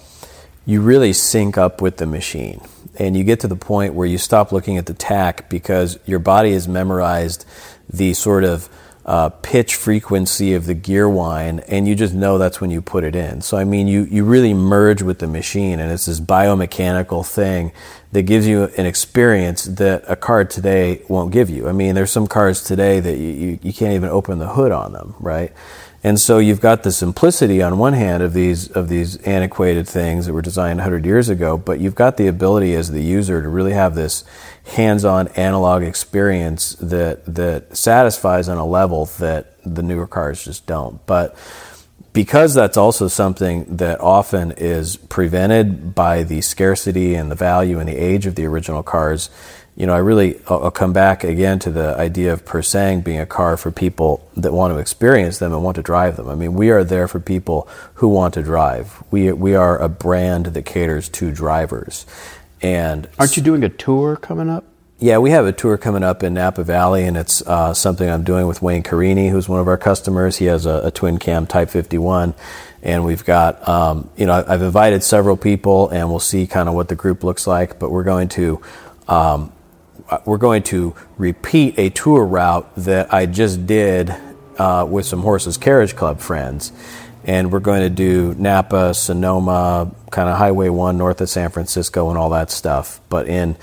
you 0.66 0.82
really 0.82 1.14
sync 1.14 1.58
up 1.58 1.82
with 1.82 1.98
the 1.98 2.06
machine. 2.06 2.62
And 3.00 3.16
you 3.16 3.24
get 3.24 3.40
to 3.40 3.48
the 3.48 3.56
point 3.56 3.94
where 3.94 4.08
you 4.08 4.18
stop 4.18 4.52
looking 4.52 4.78
at 4.78 4.86
the 4.86 4.94
tach 4.94 5.50
because 5.50 5.98
your 6.06 6.20
body 6.20 6.54
has 6.54 6.68
memorized 6.68 7.46
the 7.90 8.14
sort 8.14 8.44
of 8.44 8.70
uh, 9.06 9.30
pitch 9.30 9.76
frequency 9.76 10.54
of 10.54 10.66
the 10.66 10.74
gear 10.74 11.10
whine, 11.10 11.60
and 11.62 11.88
you 11.88 11.96
just 11.96 12.14
know 12.14 12.38
that's 12.38 12.62
when 12.62 12.70
you 12.70 12.82
put 12.82 13.04
it 13.04 13.16
in. 13.16 13.42
So, 13.42 13.58
I 13.58 13.64
mean, 13.64 13.88
you, 13.88 14.04
you 14.06 14.24
really 14.24 14.54
merge 14.54 15.02
with 15.02 15.20
the 15.20 15.28
machine, 15.28 15.80
and 15.80 15.92
it's 15.92 16.06
this 16.06 16.20
biomechanical 16.20 17.26
thing 17.26 17.72
that 18.12 18.24
gives 18.24 18.46
you 18.46 18.66
an 18.78 18.86
experience 18.86 19.64
that 19.64 20.04
a 20.08 20.16
car 20.16 20.44
today 20.46 21.02
won't 21.08 21.32
give 21.32 21.50
you. 21.50 21.68
I 21.68 21.72
mean, 21.72 21.96
there's 21.96 22.12
some 22.12 22.28
cars 22.28 22.64
today 22.64 23.00
that 23.00 23.18
you, 23.18 23.30
you, 23.30 23.60
you 23.64 23.74
can't 23.74 23.94
even 23.94 24.10
open 24.10 24.40
the 24.40 24.50
hood 24.50 24.72
on 24.72 24.94
them, 24.94 25.16
right? 25.20 25.52
And 26.04 26.20
so 26.20 26.40
you've 26.40 26.62
got 26.62 26.82
the 26.82 26.92
simplicity 26.92 27.62
on 27.62 27.78
one 27.78 27.94
hand 27.94 28.24
of 28.24 28.34
these 28.34 28.72
of 28.72 28.90
these 28.90 29.18
antiquated 29.18 29.88
things 29.88 30.26
that 30.26 30.34
were 30.34 30.42
designed 30.42 30.80
100 30.80 31.06
years 31.06 31.30
ago, 31.30 31.58
but 31.58 31.80
you've 31.80 31.96
got 31.96 32.18
the 32.18 32.28
ability 32.28 32.74
as 32.74 32.92
the 32.92 33.04
user 33.04 33.42
to 33.42 33.48
really 33.48 33.74
have 33.74 33.94
this 33.94 34.24
hands-on 34.64 35.28
analog 35.30 35.84
experience 35.84 36.74
that 36.76 37.24
that 37.26 37.78
satisfies 37.78 38.50
on 38.50 38.58
a 38.58 38.66
level 38.66 39.06
that 39.20 39.56
the 39.64 39.84
newer 39.84 40.08
cars 40.08 40.44
just 40.44 40.66
don't. 40.66 41.06
But 41.06 41.36
because 42.14 42.54
that's 42.54 42.78
also 42.78 43.08
something 43.08 43.78
that 43.78 44.02
often 44.02 44.52
is 44.54 44.98
prevented 44.98 45.96
by 45.96 46.24
the 46.24 46.42
scarcity 46.42 47.16
and 47.16 47.32
the 47.32 47.36
value 47.36 47.80
and 47.80 47.88
the 47.88 47.96
age 47.96 48.26
of 48.26 48.36
the 48.36 48.46
original 48.46 48.84
cars, 48.84 49.30
you 49.76 49.86
know, 49.86 49.94
I 49.94 50.00
really 50.00 50.40
I'll 50.48 50.66
I'll 50.66 50.72
come 50.72 50.94
back 50.94 51.24
again 51.24 51.60
to 51.60 51.72
the 51.72 51.96
idea 51.98 52.34
of 52.34 52.46
Pur 52.46 52.62
Sang 52.62 53.02
being 53.02 53.20
a 53.20 53.26
car 53.26 53.58
for 53.58 53.72
people 53.72 54.28
that 54.38 54.54
want 54.54 54.74
to 54.74 54.80
experience 54.80 55.40
them 55.40 55.54
and 55.54 55.64
want 55.64 55.76
to 55.76 55.82
drive 55.82 56.18
them. 56.18 56.28
I 56.28 56.36
mean, 56.36 56.54
we 56.54 56.70
are 56.70 56.84
there 56.84 57.08
for 57.08 57.20
people 57.20 57.68
who 57.96 58.08
want 58.08 58.34
to 58.36 58.44
drive. 58.44 59.04
We 59.12 59.32
we 59.32 59.56
are 59.56 59.78
a 59.78 59.90
brand 59.90 60.48
that 60.48 60.66
caters 60.66 61.10
to 61.10 61.32
drivers. 61.32 62.06
And 62.62 63.10
aren't 63.18 63.38
you 63.38 63.44
doing 63.44 63.64
a 63.64 63.70
tour 63.70 64.16
coming 64.16 64.50
up? 64.50 64.66
yeah, 65.02 65.18
we 65.18 65.32
have 65.32 65.48
a 65.48 65.52
tour 65.52 65.80
coming 65.80 66.04
up 66.04 66.22
in 66.22 66.36
Napa 66.36 66.64
Valley, 66.64 67.06
and 67.06 67.18
it's 67.18 67.42
uh, 67.48 67.74
something 67.74 68.08
I'm 68.08 68.24
doing 68.24 68.46
with 68.46 68.62
Wayne 68.62 68.84
Carini, 68.84 69.30
who's 69.30 69.50
one 69.50 69.60
of 69.60 69.68
our 69.68 69.78
customers. 69.78 70.38
He 70.38 70.46
has 70.46 70.68
a, 70.68 70.88
a 70.88 70.92
twin 70.92 71.18
cam 71.18 71.48
Type 71.48 71.72
51, 71.72 72.36
and 72.84 73.04
we've 73.04 73.26
got, 73.26 73.68
um, 73.68 74.12
you 74.16 74.28
know, 74.28 74.46
I've 74.48 74.62
invited 74.62 75.02
several 75.02 75.38
people, 75.38 75.90
and 75.90 76.08
we'll 76.08 76.20
see 76.20 76.46
kind 76.46 76.70
of 76.70 76.76
what 76.76 76.88
the 76.88 76.96
group 76.96 77.24
looks 77.24 77.48
like. 77.48 77.80
But 77.80 77.90
we're 77.90 78.04
going 78.04 78.30
to, 78.30 78.62
um, 79.08 79.52
we're 80.26 80.38
going 80.38 80.64
to 80.64 80.96
repeat 81.18 81.78
a 81.78 81.90
tour 81.90 82.26
route 82.26 82.74
that 82.76 83.14
I 83.14 83.26
just 83.26 83.66
did 83.66 84.14
uh, 84.58 84.86
with 84.90 85.06
some 85.06 85.22
Horseless 85.22 85.58
Carriage 85.58 85.96
Club 85.96 86.20
friends. 86.20 86.72
And 87.24 87.52
we're 87.52 87.60
going 87.60 87.82
to 87.82 87.90
do 87.90 88.34
Napa, 88.36 88.94
Sonoma, 88.94 89.92
kind 90.10 90.28
of 90.28 90.38
Highway 90.38 90.70
1 90.70 90.98
north 90.98 91.22
of 91.22 91.30
San 91.30 91.50
Francisco, 91.52 92.10
and 92.10 92.18
all 92.18 92.32
that 92.32 92.50
stuff, 92.50 93.00
but 93.10 93.28
in 93.28 93.56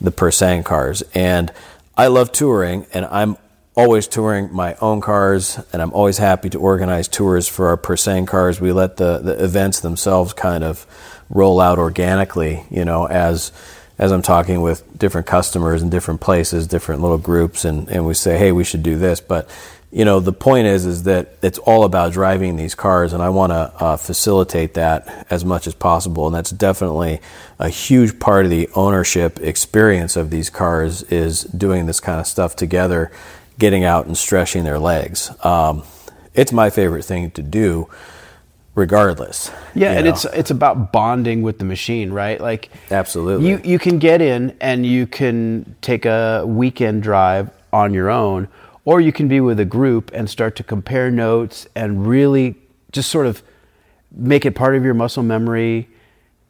the 0.00 0.10
Pur 0.10 0.30
Sang 0.30 0.62
cars. 0.62 1.02
And 1.14 1.52
I 1.96 2.08
love 2.08 2.30
touring, 2.30 2.86
and 2.92 3.06
I'm 3.06 3.38
always 3.74 4.06
touring 4.06 4.52
my 4.52 4.74
own 4.80 5.00
cars, 5.00 5.58
and 5.72 5.80
I'm 5.80 5.92
always 5.92 6.18
happy 6.18 6.50
to 6.50 6.58
organize 6.58 7.08
tours 7.08 7.48
for 7.48 7.68
our 7.68 7.76
Pur 7.76 7.96
Sang 7.96 8.26
cars. 8.26 8.60
We 8.60 8.72
let 8.72 8.98
the, 8.98 9.18
the 9.18 9.42
events 9.42 9.80
themselves 9.80 10.32
kind 10.34 10.62
of 10.62 10.86
roll 11.30 11.60
out 11.60 11.78
organically, 11.78 12.64
you 12.70 12.84
know, 12.84 13.06
as 13.06 13.50
as 13.98 14.12
I'm 14.12 14.22
talking 14.22 14.60
with 14.60 14.98
different 14.98 15.26
customers 15.26 15.82
in 15.82 15.90
different 15.90 16.20
places, 16.20 16.66
different 16.66 17.00
little 17.00 17.18
groups, 17.18 17.64
and, 17.64 17.88
and 17.88 18.06
we 18.06 18.14
say, 18.14 18.38
hey, 18.38 18.52
we 18.52 18.64
should 18.64 18.82
do 18.82 18.96
this. 18.98 19.20
But 19.20 19.48
you 19.90 20.04
know, 20.04 20.20
the 20.20 20.32
point 20.32 20.66
is, 20.66 20.84
is 20.84 21.04
that 21.04 21.36
it's 21.42 21.58
all 21.58 21.84
about 21.84 22.12
driving 22.12 22.56
these 22.56 22.74
cars, 22.74 23.12
and 23.12 23.22
I 23.22 23.30
want 23.30 23.52
to 23.52 23.72
uh, 23.82 23.96
facilitate 23.96 24.74
that 24.74 25.26
as 25.30 25.44
much 25.44 25.66
as 25.66 25.74
possible. 25.74 26.26
And 26.26 26.34
that's 26.34 26.50
definitely 26.50 27.20
a 27.58 27.68
huge 27.68 28.18
part 28.18 28.44
of 28.44 28.50
the 28.50 28.68
ownership 28.74 29.40
experience 29.40 30.16
of 30.16 30.30
these 30.30 30.50
cars 30.50 31.02
is 31.04 31.44
doing 31.44 31.86
this 31.86 32.00
kind 32.00 32.20
of 32.20 32.26
stuff 32.26 32.56
together, 32.56 33.10
getting 33.58 33.84
out 33.84 34.06
and 34.06 34.18
stretching 34.18 34.64
their 34.64 34.78
legs. 34.78 35.30
Um, 35.44 35.84
it's 36.34 36.52
my 36.52 36.68
favorite 36.68 37.04
thing 37.04 37.30
to 37.30 37.42
do 37.42 37.88
regardless. 38.76 39.50
Yeah, 39.74 39.92
and 39.92 40.04
know? 40.04 40.12
it's 40.12 40.24
it's 40.26 40.52
about 40.52 40.92
bonding 40.92 41.42
with 41.42 41.58
the 41.58 41.64
machine, 41.64 42.12
right? 42.12 42.40
Like 42.40 42.70
absolutely, 42.92 43.48
you 43.48 43.60
you 43.64 43.80
can 43.80 43.98
get 43.98 44.22
in 44.22 44.56
and 44.60 44.86
you 44.86 45.08
can 45.08 45.74
take 45.80 46.04
a 46.04 46.44
weekend 46.46 47.02
drive 47.02 47.50
on 47.72 47.92
your 47.92 48.08
own, 48.08 48.46
or 48.84 49.00
you 49.00 49.12
can 49.12 49.26
be 49.26 49.40
with 49.40 49.58
a 49.58 49.64
group 49.64 50.12
and 50.14 50.30
start 50.30 50.54
to 50.56 50.62
compare 50.62 51.10
notes 51.10 51.66
and 51.74 52.06
really 52.06 52.54
just 52.92 53.10
sort 53.10 53.26
of 53.26 53.42
make 54.12 54.46
it 54.46 54.54
part 54.54 54.76
of 54.76 54.84
your 54.84 54.94
muscle 54.94 55.24
memory, 55.24 55.88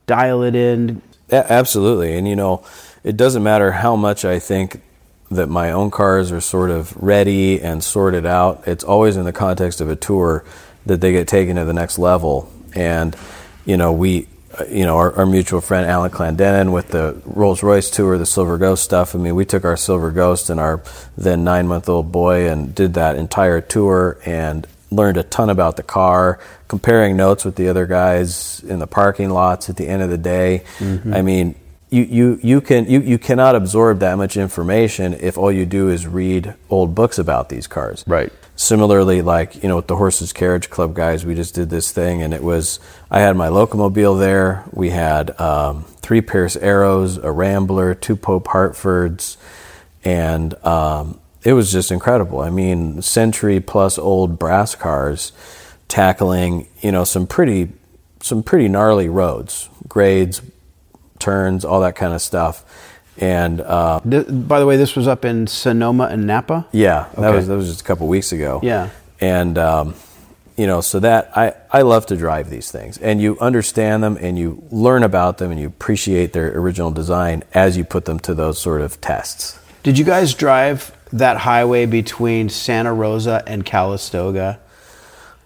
dial 0.07 0.43
it 0.43 0.55
in. 0.55 1.01
Absolutely. 1.31 2.17
And 2.17 2.29
you 2.29 2.37
know, 2.37 2.63
it 3.03 3.17
doesn't 3.17 3.43
matter 3.43 3.73
how 3.73 3.97
much 3.97 4.25
I 4.25 4.39
think 4.39 4.83
that 5.29 5.49
my 5.49 5.73
own 5.73 5.91
cars 5.91 6.31
are 6.31 6.41
sort 6.41 6.71
of 6.71 6.97
ready 7.03 7.61
and 7.61 7.83
sorted 7.83 8.25
out. 8.25 8.63
It's 8.67 8.85
always 8.85 9.17
in 9.17 9.25
the 9.25 9.33
context 9.33 9.81
of 9.81 9.91
a 9.91 9.97
tour 9.97 10.45
that 10.87 11.01
they 11.01 11.13
get 11.13 11.29
taken 11.29 11.57
to 11.57 11.65
the 11.65 11.73
next 11.73 11.99
level. 11.99 12.51
And 12.75 13.17
you 13.65 13.77
know, 13.77 13.93
we 13.93 14.29
you 14.71 14.87
know, 14.87 14.97
our, 14.97 15.13
our, 15.17 15.27
mutual 15.27 15.61
friend 15.61 15.89
Alan 15.89 16.11
Clendenin 16.11 16.73
with 16.73 16.89
the 16.89 17.21
Rolls 17.25 17.63
Royce 17.63 17.91
tour, 17.91 18.17
the 18.17 18.27
Silver 18.27 18.59
Ghost 18.59 18.83
stuff. 18.83 19.15
I 19.15 19.19
mean, 19.19 19.35
we 19.35 19.45
took 19.45 19.65
our 19.65 19.77
Silver 19.77 20.11
Ghost 20.11 20.51
and 20.51 20.59
our 20.59 20.83
then 21.17 21.45
nine 21.45 21.67
month 21.67 21.89
old 21.89 22.11
boy 22.11 22.49
and 22.49 22.75
did 22.75 22.95
that 22.95 23.17
entire 23.17 23.61
tour 23.61 24.19
and 24.25 24.67
learned 24.91 25.19
a 25.19 25.23
ton 25.23 25.51
about 25.51 25.77
the 25.77 25.83
car, 25.83 26.41
comparing 26.69 27.17
notes 27.17 27.45
with 27.45 27.57
the 27.57 27.69
other 27.69 27.87
guys 27.87 28.61
in 28.61 28.79
the 28.79 28.87
parking 28.87 29.31
lots 29.31 29.69
at 29.69 29.77
the 29.77 29.87
end 29.87 30.03
of 30.03 30.11
the 30.11 30.19
day. 30.19 30.63
Mm-hmm. 30.79 31.13
I 31.13 31.23
mean, 31.23 31.55
you, 31.91 32.03
you, 32.03 32.41
you 32.43 32.61
can 32.61 32.89
you, 32.91 33.01
you 33.01 33.19
cannot 33.19 33.55
absorb 33.55 34.01
that 34.01 34.17
much 34.17 34.37
information 34.37 35.15
if 35.15 35.37
all 35.37 35.53
you 35.53 35.67
do 35.67 35.89
is 35.89 36.07
read 36.07 36.55
old 36.71 36.95
books 36.95 37.19
about 37.19 37.49
these 37.49 37.67
cars. 37.67 38.05
Right 38.07 38.33
similarly, 38.57 39.23
like 39.23 39.63
you 39.63 39.69
know, 39.69 39.77
with 39.77 39.87
the 39.87 39.97
Horseless 39.97 40.33
Carriage 40.33 40.69
Club 40.71 40.95
guys, 40.95 41.25
we 41.25 41.35
just 41.35 41.55
did 41.55 41.71
this 41.71 41.93
thing, 41.93 42.23
and 42.23 42.35
it 42.35 42.43
was 42.43 42.81
I 43.11 43.21
had 43.21 43.37
my 43.37 43.49
locomobile 43.49 44.19
there. 44.19 44.65
We 44.73 44.91
had 44.91 45.39
um, 45.41 45.85
three 45.85 46.23
Pierce 46.23 46.57
Arrows, 46.57 47.19
a 47.19 47.31
Rambler, 47.31 47.95
two 47.95 48.17
Pope 48.17 48.49
Hartfords, 48.49 49.37
and 50.03 50.55
um, 50.65 51.21
it 51.45 51.53
was 51.53 51.71
just 51.71 51.93
incredible. 51.93 52.41
I 52.41 52.51
mean, 52.51 53.03
century 53.03 53.61
plus 53.61 53.99
old 53.99 54.39
brass 54.39 54.75
cars 54.75 55.33
tackling 55.89 56.67
you 56.81 56.91
know 56.91 57.05
some 57.05 57.27
pretty 57.27 57.69
some 58.21 58.43
pretty 58.43 58.67
gnarly 58.67 59.09
roads, 59.09 59.69
grades, 59.87 60.41
turns, 61.19 61.65
all 61.65 61.81
that 61.81 61.95
kind 61.95 62.13
of 62.13 62.21
stuff 62.21 62.65
and 63.19 63.61
uh, 63.61 64.01
by 64.01 64.61
the 64.61 64.67
way, 64.67 64.77
this 64.77 64.95
was 64.95 65.09
up 65.09 65.25
in 65.25 65.47
Sonoma 65.47 66.09
and 66.11 66.27
Napa. 66.27 66.67
Yeah, 66.73 67.09
that 67.15 67.25
okay. 67.25 67.37
was 67.37 67.49
that 67.49 67.57
was 67.57 67.69
just 67.69 67.81
a 67.81 67.85
couple 67.85 68.07
weeks 68.09 68.33
ago. 68.33 68.61
Yeah, 68.63 68.91
and 69.21 69.57
um, 69.57 69.95
you 70.57 70.67
know, 70.67 70.81
so 70.81 71.01
that 71.01 71.31
I 71.37 71.55
I 71.71 71.83
love 71.83 72.07
to 72.07 72.17
drive 72.17 72.51
these 72.51 72.71
things, 72.71 72.99
and 72.99 73.21
you 73.21 73.39
understand 73.41 74.03
them, 74.03 74.19
and 74.21 74.39
you 74.39 74.63
learn 74.71 75.03
about 75.03 75.39
them, 75.39 75.51
and 75.51 75.61
you 75.61 75.67
appreciate 75.67 76.33
their 76.33 76.57
original 76.59 76.91
design 76.91 77.43
as 77.53 77.77
you 77.77 77.85
put 77.85 78.05
them 78.05 78.19
to 78.21 78.35
those 78.35 78.59
sort 78.59 78.81
of 78.81 79.01
tests. 79.01 79.59
Did 79.83 79.99
you 79.99 80.05
guys 80.05 80.35
drive 80.35 80.93
that 81.13 81.39
highway 81.39 81.87
between 81.87 82.49
Santa 82.49 82.93
Rosa 82.93 83.43
and 83.47 83.65
Calistoga? 83.65 84.59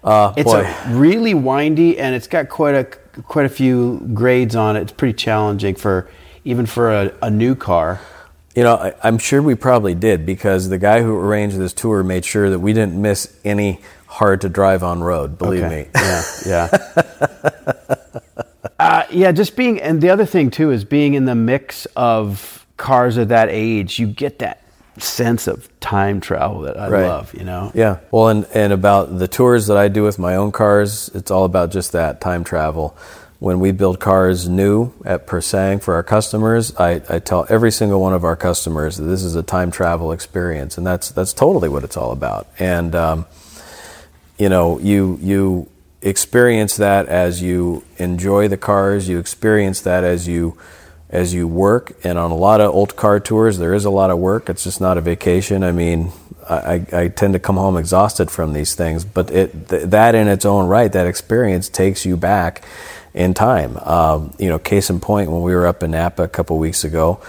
Uh, 0.03 0.33
it's 0.37 0.51
boy. 0.51 0.65
a 0.65 0.95
really 0.95 1.35
windy, 1.35 1.99
and 1.99 2.15
it's 2.15 2.27
got 2.27 2.49
quite 2.49 2.75
a 2.75 2.85
quite 3.23 3.47
a 3.47 3.51
few 3.51 4.01
grades 4.15 4.57
on 4.57 4.77
it. 4.77 4.83
It's 4.83 4.93
pretty 4.93 5.15
challenging 5.15 5.75
for 5.75 6.09
even 6.45 6.67
for 6.67 6.93
a, 6.93 7.13
a 7.23 7.31
new 7.31 7.55
car? 7.55 8.01
You 8.55 8.65
know, 8.65 8.77
I, 8.77 9.09
am 9.09 9.19
sure 9.19 9.41
we 9.43 9.55
probably 9.55 9.95
did 9.95 10.27
because 10.27 10.69
the 10.69 10.79
guy 10.79 11.03
who 11.03 11.17
arranged 11.17 11.57
this 11.57 11.73
tour 11.73 12.03
made 12.03 12.25
sure 12.25 12.51
that 12.51 12.59
we 12.59 12.73
didn't 12.73 13.01
miss 13.01 13.39
any 13.45 13.81
hard 14.07 14.41
to 14.41 14.49
drive 14.49 14.83
on 14.83 15.03
road. 15.03 15.39
Believe 15.39 15.65
okay. 15.65 15.85
me. 15.85 15.91
Yeah, 15.95 16.25
yeah. 16.47 16.69
uh, 18.79 19.05
yeah, 19.11 19.33
just 19.33 19.55
being, 19.55 19.81
and 19.81 20.03
the 20.03 20.11
other 20.11 20.27
thing 20.27 20.51
too 20.51 20.73
is 20.73 20.85
being 20.85 21.15
in 21.15 21.27
the 21.27 21.37
mix 21.37 21.87
of 21.97 22.67
cars 22.77 23.17
of 23.17 23.29
that 23.29 23.49
age. 23.51 24.01
You 24.01 24.09
get 24.09 24.41
that 24.41 24.63
sense 24.99 25.47
of 25.47 25.69
time 25.81 26.21
travel 26.21 26.63
that 26.63 26.79
I 26.79 26.89
right. 26.89 27.07
love, 27.07 27.33
you 27.35 27.45
know? 27.45 27.71
Yeah. 27.75 28.01
Well, 28.11 28.29
and, 28.29 28.47
and 28.53 28.73
about 28.73 29.19
the 29.19 29.29
tours 29.29 29.69
that 29.69 29.77
I 29.77 29.89
do 29.89 30.03
with 30.03 30.19
my 30.19 30.35
own 30.35 30.51
cars, 30.53 31.09
it's 31.15 31.31
all 31.31 31.45
about 31.45 31.71
just 31.71 31.93
that 31.93 32.21
time 32.21 32.45
travel 32.45 32.97
when 33.41 33.59
we 33.59 33.73
build 33.73 33.99
cars 33.99 34.49
new 34.49 34.93
at 35.05 35.27
Pur 35.27 35.41
Sang 35.41 35.81
for 35.81 35.95
our 35.95 36.03
customers, 36.03 36.77
I, 36.77 37.01
I, 37.09 37.19
tell 37.19 37.47
every 37.49 37.73
single 37.73 37.99
one 37.99 38.13
of 38.13 38.23
our 38.23 38.37
customers 38.37 38.99
that 38.99 39.05
this 39.05 39.25
is 39.25 39.35
a 39.35 39.43
time 39.43 39.71
travel 39.71 40.13
experience, 40.13 40.77
and 40.77 40.87
that's 40.87 41.11
that's 41.11 41.33
totally 41.33 41.71
what 41.71 41.83
it's 41.83 41.97
all 41.97 42.13
about. 42.13 42.47
And 42.59 42.95
um, 42.95 43.27
you 44.37 44.51
know, 44.51 44.79
you 44.79 45.19
you 45.23 45.71
experience 46.03 46.77
that 46.77 47.09
as 47.09 47.41
you 47.41 47.83
enjoy 47.97 48.47
the 48.47 48.59
cars. 48.59 49.09
You 49.09 49.19
experience 49.19 49.81
that 49.83 50.05
as 50.05 50.29
you 50.29 50.59
as 51.09 51.33
you 51.33 51.49
work. 51.49 51.97
And 52.05 52.19
on 52.19 52.31
a 52.31 52.37
lot 52.37 52.61
of 52.61 52.75
old 52.75 52.95
car 52.95 53.21
tours, 53.21 53.59
there 53.59 53.73
is 53.73 53.87
a 53.87 53.91
lot 53.91 54.11
of 54.11 54.19
work. 54.19 54.51
It's 54.51 54.65
just 54.65 54.83
not 54.83 54.99
a 54.99 55.01
vacation. 55.01 55.65
I 55.65 55.73
mean, 55.73 56.13
I, 56.49 56.87
I 56.93 57.09
tend 57.09 57.33
to 57.33 57.39
come 57.39 57.57
home 57.57 57.77
exhausted 57.77 58.31
from 58.31 58.53
these 58.53 58.75
things, 58.75 59.05
but 59.05 59.31
it 59.31 59.69
th- 59.69 59.85
that 59.85 60.15
in 60.15 60.29
its 60.29 60.45
own 60.45 60.67
right, 60.67 60.93
that 60.93 61.07
experience 61.07 61.69
takes 61.69 62.05
you 62.05 62.17
back 62.17 62.63
in 63.15 63.35
time. 63.35 63.77
Um, 63.79 64.35
you 64.39 64.49
know, 64.49 64.59
case 64.59 64.91
in 64.91 65.01
point, 65.01 65.31
when 65.31 65.43
we 65.43 65.55
were 65.55 65.67
up 65.67 65.83
in 65.83 65.91
Napa 65.93 66.23
a 66.23 66.29
couple 66.29 66.59
weeks 66.59 66.85
ago, 66.85 67.21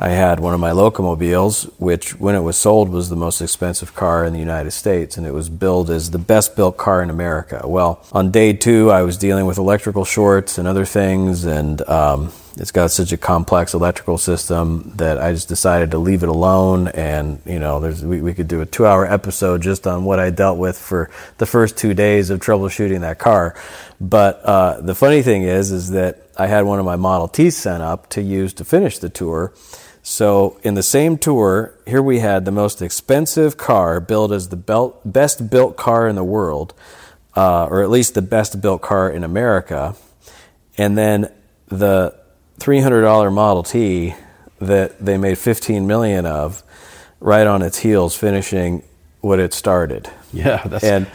I 0.00 0.10
had 0.10 0.38
one 0.38 0.54
of 0.54 0.60
my 0.60 0.70
locomobiles, 0.70 1.64
which 1.78 2.20
when 2.20 2.36
it 2.36 2.40
was 2.40 2.56
sold 2.56 2.88
was 2.88 3.08
the 3.08 3.16
most 3.16 3.40
expensive 3.40 3.96
car 3.96 4.24
in 4.24 4.32
the 4.32 4.38
United 4.38 4.70
States, 4.70 5.16
and 5.16 5.26
it 5.26 5.34
was 5.34 5.48
billed 5.48 5.90
as 5.90 6.12
the 6.12 6.18
best 6.18 6.54
built 6.54 6.76
car 6.76 7.02
in 7.02 7.10
America. 7.10 7.62
Well, 7.64 8.06
on 8.12 8.30
day 8.30 8.52
two, 8.52 8.92
I 8.92 9.02
was 9.02 9.16
dealing 9.16 9.46
with 9.46 9.58
electrical 9.58 10.04
shorts 10.04 10.56
and 10.56 10.68
other 10.68 10.84
things, 10.84 11.44
and 11.44 11.82
um, 11.88 12.32
it's 12.58 12.72
got 12.72 12.90
such 12.90 13.12
a 13.12 13.16
complex 13.16 13.72
electrical 13.72 14.18
system 14.18 14.92
that 14.96 15.18
I 15.18 15.32
just 15.32 15.48
decided 15.48 15.92
to 15.92 15.98
leave 15.98 16.22
it 16.22 16.28
alone. 16.28 16.88
And 16.88 17.40
you 17.46 17.58
know, 17.58 17.78
we, 17.78 18.20
we 18.20 18.34
could 18.34 18.48
do 18.48 18.60
a 18.60 18.66
two-hour 18.66 19.06
episode 19.06 19.62
just 19.62 19.86
on 19.86 20.04
what 20.04 20.18
I 20.18 20.30
dealt 20.30 20.58
with 20.58 20.76
for 20.76 21.10
the 21.38 21.46
first 21.46 21.76
two 21.76 21.94
days 21.94 22.30
of 22.30 22.40
troubleshooting 22.40 23.00
that 23.00 23.18
car. 23.18 23.54
But 24.00 24.42
uh, 24.44 24.80
the 24.80 24.94
funny 24.94 25.22
thing 25.22 25.44
is, 25.44 25.70
is 25.70 25.90
that 25.90 26.22
I 26.36 26.46
had 26.46 26.62
one 26.62 26.78
of 26.78 26.84
my 26.84 26.96
Model 26.96 27.28
Ts 27.28 27.56
sent 27.56 27.82
up 27.82 28.08
to 28.10 28.22
use 28.22 28.52
to 28.54 28.64
finish 28.64 28.98
the 28.98 29.08
tour. 29.08 29.52
So 30.02 30.58
in 30.62 30.74
the 30.74 30.82
same 30.82 31.18
tour, 31.18 31.74
here 31.86 32.02
we 32.02 32.20
had 32.20 32.44
the 32.44 32.52
most 32.52 32.80
expensive 32.80 33.56
car 33.56 34.00
built 34.00 34.32
as 34.32 34.48
the 34.48 34.56
belt, 34.56 35.00
best 35.04 35.50
built 35.50 35.76
car 35.76 36.08
in 36.08 36.16
the 36.16 36.24
world, 36.24 36.74
uh, 37.36 37.66
or 37.66 37.82
at 37.82 37.90
least 37.90 38.14
the 38.14 38.22
best 38.22 38.60
built 38.60 38.80
car 38.80 39.10
in 39.10 39.22
America, 39.22 39.94
and 40.76 40.96
then 40.96 41.30
the 41.68 42.18
$300 42.58 43.32
Model 43.32 43.62
T 43.62 44.14
that 44.60 45.04
they 45.04 45.16
made 45.16 45.38
15 45.38 45.86
million 45.86 46.26
of 46.26 46.62
right 47.20 47.46
on 47.46 47.62
its 47.62 47.78
heels 47.78 48.14
finishing 48.16 48.82
what 49.20 49.38
it 49.38 49.52
started. 49.52 50.10
Yeah, 50.30 50.62
that's 50.66 50.84
and 50.84 51.06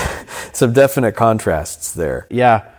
some 0.54 0.72
definite 0.72 1.12
contrasts 1.12 1.92
there. 1.92 2.26
Yeah. 2.30 2.70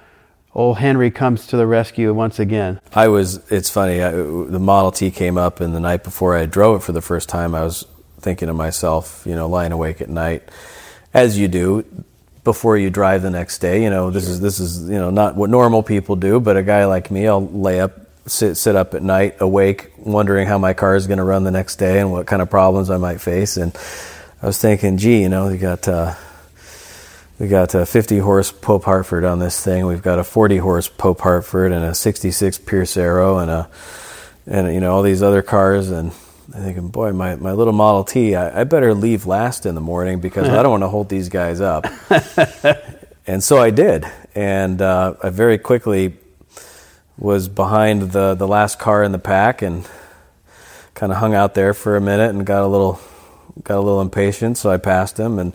Old 0.55 0.79
Henry 0.79 1.11
comes 1.11 1.45
to 1.47 1.55
the 1.55 1.67
rescue 1.67 2.11
once 2.15 2.39
again. 2.39 2.81
I 2.95 3.09
was 3.09 3.51
it's 3.51 3.69
funny, 3.69 4.01
I, 4.01 4.09
the 4.09 4.59
Model 4.59 4.91
T 4.91 5.11
came 5.11 5.37
up 5.37 5.59
and 5.61 5.75
the 5.75 5.79
night 5.79 6.03
before 6.03 6.35
I 6.35 6.47
drove 6.47 6.81
it 6.81 6.83
for 6.83 6.93
the 6.93 7.01
first 7.01 7.29
time 7.29 7.53
I 7.53 7.63
was 7.63 7.85
thinking 8.19 8.47
to 8.47 8.55
myself, 8.55 9.21
you 9.27 9.35
know, 9.35 9.47
lying 9.47 9.71
awake 9.71 10.01
at 10.01 10.09
night 10.09 10.49
as 11.13 11.37
you 11.37 11.47
do 11.47 11.85
before 12.43 12.75
you 12.75 12.89
drive 12.89 13.21
the 13.21 13.29
next 13.29 13.59
day. 13.59 13.83
You 13.83 13.91
know, 13.91 14.09
this 14.09 14.23
sure. 14.23 14.33
is 14.33 14.41
this 14.41 14.59
is 14.59 14.89
you 14.89 14.97
know 14.97 15.11
not 15.11 15.35
what 15.35 15.51
normal 15.51 15.83
people 15.83 16.15
do, 16.15 16.39
but 16.39 16.57
a 16.57 16.63
guy 16.63 16.85
like 16.85 17.11
me, 17.11 17.27
I'll 17.27 17.47
lay 17.47 17.79
up 17.79 18.02
sit 18.25 18.55
sit 18.55 18.75
up 18.75 18.93
at 18.93 19.03
night 19.03 19.35
awake 19.39 19.91
wondering 19.97 20.47
how 20.47 20.57
my 20.57 20.73
car 20.73 20.95
is 20.95 21.07
going 21.07 21.17
to 21.17 21.23
run 21.23 21.43
the 21.43 21.51
next 21.51 21.75
day 21.75 21.99
and 21.99 22.11
what 22.11 22.27
kind 22.27 22.41
of 22.41 22.49
problems 22.49 22.89
I 22.89 22.97
might 22.97 23.21
face. 23.21 23.57
And 23.57 23.75
I 24.41 24.47
was 24.47 24.59
thinking 24.59 24.97
gee 24.97 25.21
you 25.21 25.29
know 25.29 25.47
we 25.47 25.57
got 25.57 25.87
uh, 25.87 26.15
we 27.39 27.47
got 27.47 27.75
a 27.75 27.85
50 27.85 28.19
horse 28.19 28.51
Pope 28.51 28.85
Hartford 28.85 29.25
on 29.25 29.39
this 29.39 29.63
thing. 29.63 29.85
We've 29.85 30.01
got 30.01 30.19
a 30.19 30.23
40 30.23 30.57
horse 30.57 30.87
Pope 30.87 31.21
Hartford 31.21 31.71
and 31.71 31.83
a 31.83 31.93
66 31.93 32.59
Pierce 32.59 32.95
Arrow 32.97 33.39
and 33.39 33.51
a 33.51 33.69
and 34.45 34.73
you 34.73 34.79
know 34.79 34.93
all 34.95 35.03
these 35.03 35.23
other 35.23 35.41
cars. 35.41 35.89
And 35.89 36.11
I'm 36.53 36.63
thinking 36.63 36.87
boy 36.89 37.11
my, 37.11 37.35
my 37.35 37.51
little 37.51 37.73
Model 37.73 38.03
T 38.03 38.35
I, 38.35 38.61
I 38.61 38.63
better 38.63 38.93
leave 38.93 39.25
last 39.25 39.65
in 39.65 39.75
the 39.75 39.81
morning 39.81 40.19
because 40.19 40.47
I 40.47 40.61
don't 40.61 40.71
want 40.71 40.83
to 40.83 40.89
hold 40.89 41.09
these 41.09 41.29
guys 41.29 41.61
up. 41.61 41.85
And 43.25 43.43
so 43.43 43.57
I 43.57 43.69
did. 43.69 44.05
And 44.35 44.81
uh, 44.81 45.15
I 45.21 45.29
very 45.29 45.57
quickly 45.57 46.13
was 47.23 47.47
behind 47.47 48.11
the, 48.11 48.35
the 48.35 48.47
last 48.47 48.77
car 48.77 49.01
in 49.03 49.11
the 49.11 49.19
pack 49.19 49.61
and 49.61 49.87
kind 50.93 51.11
of 51.11 51.17
hung 51.17 51.33
out 51.33 51.55
there 51.55 51.73
for 51.73 51.95
a 51.95 52.01
minute 52.01 52.29
and 52.29 52.45
got 52.45 52.63
a 52.63 52.67
little 52.67 52.99
got 53.63 53.77
a 53.77 53.81
little 53.81 54.01
impatient, 54.01 54.57
so 54.57 54.69
I 54.69 54.77
passed 54.77 55.19
him 55.19 55.39
and 55.39 55.53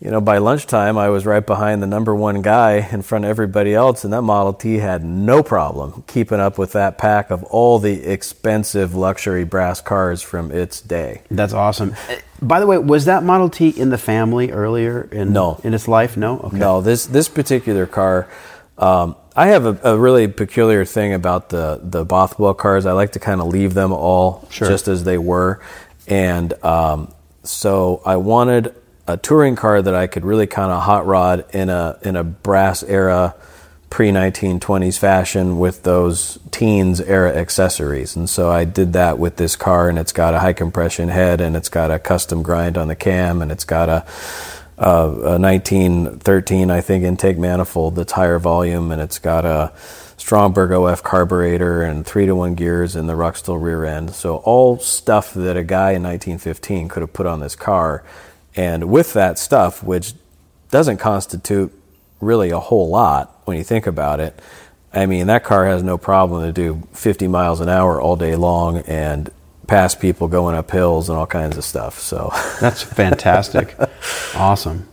you 0.00 0.12
know, 0.12 0.20
by 0.20 0.38
lunchtime, 0.38 0.96
I 0.96 1.08
was 1.08 1.26
right 1.26 1.44
behind 1.44 1.82
the 1.82 1.86
number 1.88 2.14
one 2.14 2.40
guy 2.40 2.88
in 2.92 3.02
front 3.02 3.24
of 3.24 3.30
everybody 3.30 3.74
else, 3.74 4.04
and 4.04 4.12
that 4.12 4.22
Model 4.22 4.52
T 4.52 4.76
had 4.76 5.04
no 5.04 5.42
problem 5.42 6.04
keeping 6.06 6.38
up 6.38 6.56
with 6.56 6.72
that 6.72 6.98
pack 6.98 7.30
of 7.30 7.42
all 7.44 7.80
the 7.80 8.04
expensive 8.04 8.94
luxury 8.94 9.42
brass 9.42 9.80
cars 9.80 10.22
from 10.22 10.52
its 10.52 10.80
day. 10.80 11.22
That's 11.32 11.52
awesome. 11.52 11.96
By 12.40 12.60
the 12.60 12.66
way, 12.68 12.78
was 12.78 13.06
that 13.06 13.24
Model 13.24 13.50
T 13.50 13.70
in 13.70 13.90
the 13.90 13.98
family 13.98 14.52
earlier 14.52 15.08
in 15.10 15.32
no. 15.32 15.60
in 15.64 15.74
its 15.74 15.88
life? 15.88 16.16
No. 16.16 16.38
Okay. 16.38 16.58
No. 16.58 16.80
This 16.80 17.06
this 17.06 17.28
particular 17.28 17.86
car. 17.86 18.28
Um, 18.76 19.16
I 19.38 19.46
have 19.46 19.66
a, 19.66 19.92
a, 19.92 19.96
really 19.96 20.26
peculiar 20.26 20.84
thing 20.84 21.14
about 21.14 21.50
the 21.50 21.78
the 21.80 22.04
Bothwell 22.04 22.54
cars. 22.54 22.86
I 22.86 22.92
like 22.92 23.12
to 23.12 23.20
kind 23.20 23.40
of 23.40 23.46
leave 23.46 23.72
them 23.72 23.92
all 23.92 24.48
sure. 24.50 24.66
just 24.66 24.88
as 24.88 25.04
they 25.04 25.16
were, 25.16 25.60
and 26.08 26.52
um, 26.64 27.14
so 27.44 28.02
I 28.04 28.16
wanted 28.16 28.74
a 29.06 29.16
touring 29.16 29.54
car 29.54 29.80
that 29.80 29.94
I 29.94 30.08
could 30.08 30.24
really 30.24 30.48
kind 30.48 30.72
of 30.72 30.82
hot 30.82 31.06
rod 31.06 31.44
in 31.54 31.70
a 31.70 32.00
in 32.02 32.16
a 32.16 32.24
brass 32.24 32.82
era 32.82 33.36
pre 33.90 34.10
1920s 34.10 34.98
fashion 34.98 35.60
with 35.60 35.84
those 35.84 36.40
teens 36.50 37.00
era 37.00 37.32
accessories. 37.32 38.16
And 38.16 38.28
so 38.28 38.50
I 38.50 38.64
did 38.64 38.92
that 38.94 39.20
with 39.20 39.36
this 39.36 39.54
car 39.54 39.88
and 39.88 40.00
it's 40.00 40.12
got 40.12 40.34
a 40.34 40.40
high 40.40 40.52
compression 40.52 41.10
head 41.10 41.40
and 41.40 41.56
it's 41.56 41.68
got 41.68 41.92
a 41.92 42.00
custom 42.00 42.42
grind 42.42 42.76
on 42.76 42.88
the 42.88 42.96
cam 42.96 43.40
and 43.40 43.52
it's 43.52 43.64
got 43.64 43.88
a 43.88 44.04
a, 44.78 44.88
a 44.88 45.34
uh, 45.34 45.38
1913 45.38 46.70
I 46.70 46.80
think 46.80 47.04
intake 47.04 47.38
manifold 47.38 47.96
that's 47.96 48.12
higher 48.12 48.38
volume 48.38 48.90
and 48.90 49.00
it's 49.00 49.18
got 49.18 49.44
a 49.44 49.72
Stromberg 50.16 50.72
OF 50.72 51.02
carburetor 51.02 51.82
and 51.82 52.04
3 52.04 52.26
to 52.26 52.34
1 52.34 52.54
gears 52.54 52.96
in 52.96 53.06
the 53.06 53.12
Ruckstell 53.14 53.62
rear 53.62 53.84
end. 53.84 54.14
So 54.14 54.36
all 54.38 54.78
stuff 54.78 55.32
that 55.34 55.56
a 55.56 55.62
guy 55.62 55.92
in 55.92 56.02
1915 56.02 56.88
could 56.88 57.00
have 57.00 57.12
put 57.12 57.26
on 57.26 57.40
this 57.40 57.54
car 57.54 58.04
and 58.54 58.90
with 58.90 59.12
that 59.12 59.38
stuff, 59.38 59.82
which 59.84 60.14
doesn't 60.70 60.98
constitute 60.98 61.72
really 62.20 62.50
a 62.50 62.58
whole 62.58 62.88
lot 62.88 63.40
when 63.44 63.56
you 63.56 63.64
think 63.64 63.86
about 63.86 64.20
it, 64.20 64.38
I 64.92 65.06
mean, 65.06 65.26
that 65.28 65.44
car 65.44 65.66
has 65.66 65.82
no 65.82 65.98
problem 65.98 66.42
to 66.42 66.52
do 66.52 66.86
50 66.92 67.28
miles 67.28 67.60
an 67.60 67.68
hour 67.68 68.00
all 68.00 68.16
day 68.16 68.34
long 68.36 68.78
and 68.78 69.30
pass 69.68 69.94
people 69.94 70.26
going 70.26 70.56
up 70.56 70.70
hills 70.70 71.08
and 71.08 71.16
all 71.16 71.26
kinds 71.26 71.56
of 71.56 71.64
stuff. 71.64 72.00
So 72.00 72.30
that's 72.60 72.82
fantastic. 72.82 73.76
awesome. 74.34 74.88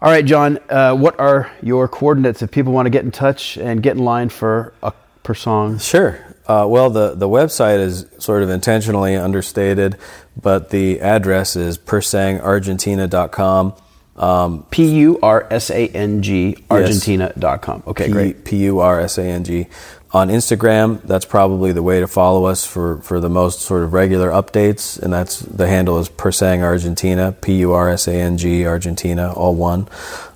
All 0.00 0.10
right, 0.10 0.24
John, 0.24 0.58
uh, 0.68 0.94
what 0.94 1.18
are 1.18 1.50
your 1.62 1.88
coordinates 1.88 2.42
if 2.42 2.50
people 2.50 2.72
want 2.72 2.86
to 2.86 2.90
get 2.90 3.04
in 3.04 3.10
touch 3.10 3.56
and 3.56 3.82
get 3.82 3.96
in 3.96 4.04
line 4.04 4.28
for 4.28 4.74
a 4.82 4.92
Pur 5.22 5.34
Sang? 5.34 5.78
Sure. 5.78 6.20
Uh, 6.46 6.66
well, 6.68 6.90
the, 6.90 7.14
the 7.14 7.26
website 7.26 7.78
is 7.78 8.06
sort 8.18 8.42
of 8.42 8.50
intentionally 8.50 9.16
understated, 9.16 9.96
but 10.40 10.68
the 10.68 11.00
address 11.00 11.56
is 11.56 11.78
pursangargentina.com. 11.78 13.74
Um, 14.16 14.66
P 14.70 14.94
U 14.98 15.18
R 15.22 15.48
S 15.50 15.70
A 15.70 15.88
N 15.88 16.22
G, 16.22 16.56
Argentina.com. 16.70 17.82
Okay, 17.86 18.08
great. 18.10 18.44
P 18.44 18.58
U 18.58 18.78
R 18.78 19.00
S 19.00 19.18
A 19.18 19.24
N 19.24 19.42
G. 19.42 19.66
On 20.14 20.28
Instagram, 20.28 21.02
that's 21.02 21.24
probably 21.24 21.72
the 21.72 21.82
way 21.82 21.98
to 21.98 22.06
follow 22.06 22.44
us 22.44 22.64
for, 22.64 22.98
for 22.98 23.18
the 23.18 23.28
most 23.28 23.62
sort 23.62 23.82
of 23.82 23.92
regular 23.92 24.30
updates, 24.30 24.96
and 24.96 25.12
that's 25.12 25.40
the 25.40 25.66
handle 25.66 25.98
is 25.98 26.08
Pursang 26.08 26.62
Argentina, 26.62 27.32
P 27.32 27.58
U 27.58 27.72
R 27.72 27.90
S 27.90 28.06
A 28.06 28.14
N 28.14 28.38
G 28.38 28.64
Argentina, 28.64 29.32
all 29.32 29.56
one. 29.56 29.88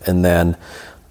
And 0.05 0.25
then 0.25 0.57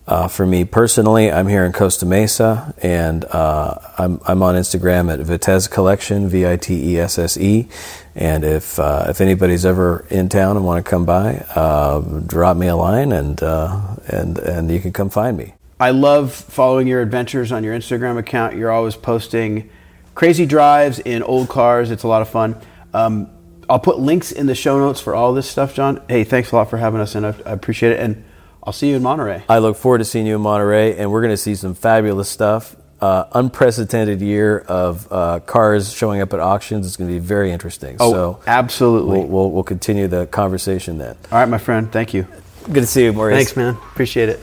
uh, 0.05 0.27
for 0.27 0.45
me 0.45 0.65
personally, 0.65 1.31
I'm 1.31 1.47
here 1.47 1.63
in 1.63 1.71
Costa 1.71 2.05
Mesa, 2.05 2.73
and 2.81 3.23
uh, 3.23 3.75
I'm, 3.97 4.19
I'm 4.27 4.43
on 4.43 4.55
Instagram 4.55 5.13
at 5.13 5.21
Vitesse 5.21 5.69
Collection, 5.69 6.27
V 6.27 6.45
I 6.45 6.57
T 6.57 6.91
E 6.91 6.99
S 6.99 7.17
S 7.17 7.37
E. 7.37 7.69
And 8.15 8.43
if 8.43 8.77
uh, 8.79 9.05
if 9.07 9.21
anybody's 9.21 9.65
ever 9.65 10.05
in 10.09 10.27
town 10.27 10.57
and 10.57 10.65
want 10.65 10.83
to 10.83 10.89
come 10.89 11.05
by, 11.05 11.37
uh, 11.55 12.01
drop 12.01 12.57
me 12.57 12.67
a 12.67 12.75
line, 12.75 13.13
and 13.13 13.41
uh, 13.41 13.95
and 14.09 14.37
and 14.39 14.69
you 14.69 14.81
can 14.81 14.91
come 14.91 15.09
find 15.09 15.37
me. 15.37 15.53
I 15.79 15.91
love 15.91 16.33
following 16.33 16.87
your 16.87 17.01
adventures 17.01 17.51
on 17.51 17.63
your 17.63 17.77
Instagram 17.77 18.17
account. 18.17 18.55
You're 18.55 18.71
always 18.71 18.95
posting 18.95 19.69
crazy 20.15 20.47
drives 20.47 20.97
in 20.97 21.21
old 21.21 21.49
cars. 21.49 21.91
It's 21.91 22.03
a 22.03 22.07
lot 22.07 22.23
of 22.23 22.29
fun. 22.29 22.59
Um, 22.93 23.29
I'll 23.69 23.79
put 23.79 23.99
links 23.99 24.31
in 24.31 24.47
the 24.47 24.55
show 24.55 24.79
notes 24.79 24.99
for 24.99 25.13
all 25.13 25.33
this 25.33 25.47
stuff, 25.47 25.75
John. 25.75 26.01
Hey, 26.09 26.23
thanks 26.23 26.51
a 26.51 26.55
lot 26.55 26.69
for 26.69 26.77
having 26.77 26.99
us, 26.99 27.13
and 27.13 27.27
I 27.27 27.35
appreciate 27.45 27.91
it. 27.91 27.99
And 27.99 28.23
I'll 28.63 28.73
see 28.73 28.89
you 28.89 28.95
in 28.95 29.03
Monterey. 29.03 29.43
I 29.47 29.59
look 29.59 29.77
forward 29.77 29.99
to 29.99 30.05
seeing 30.05 30.25
you 30.25 30.35
in 30.35 30.41
Monterey, 30.41 30.97
and 30.97 31.11
we're 31.11 31.21
going 31.21 31.33
to 31.33 31.37
see 31.37 31.53
some 31.53 31.75
fabulous 31.75 32.29
stuff. 32.29 32.75
Uh, 32.99 33.25
unprecedented 33.33 34.21
year 34.21 34.57
of 34.57 35.07
uh, 35.11 35.39
cars 35.41 35.93
showing 35.93 36.21
up 36.21 36.33
at 36.33 36.39
auctions. 36.39 36.87
It's 36.87 36.97
going 36.97 37.07
to 37.07 37.13
be 37.13 37.19
very 37.19 37.51
interesting. 37.51 37.97
Oh, 37.99 38.11
so 38.11 38.39
absolutely. 38.47 39.19
We'll, 39.19 39.27
we'll, 39.27 39.51
we'll, 39.51 39.63
continue 39.63 40.07
the 40.07 40.25
conversation 40.25 40.97
then. 40.97 41.15
All 41.31 41.37
right, 41.37 41.47
my 41.47 41.59
friend. 41.59 41.91
Thank 41.91 42.15
you. 42.15 42.27
Good 42.63 42.81
to 42.81 42.87
see 42.87 43.03
you, 43.03 43.13
Maurice. 43.13 43.35
Thanks, 43.35 43.55
man. 43.55 43.75
Appreciate 43.75 44.29
it. 44.29 44.39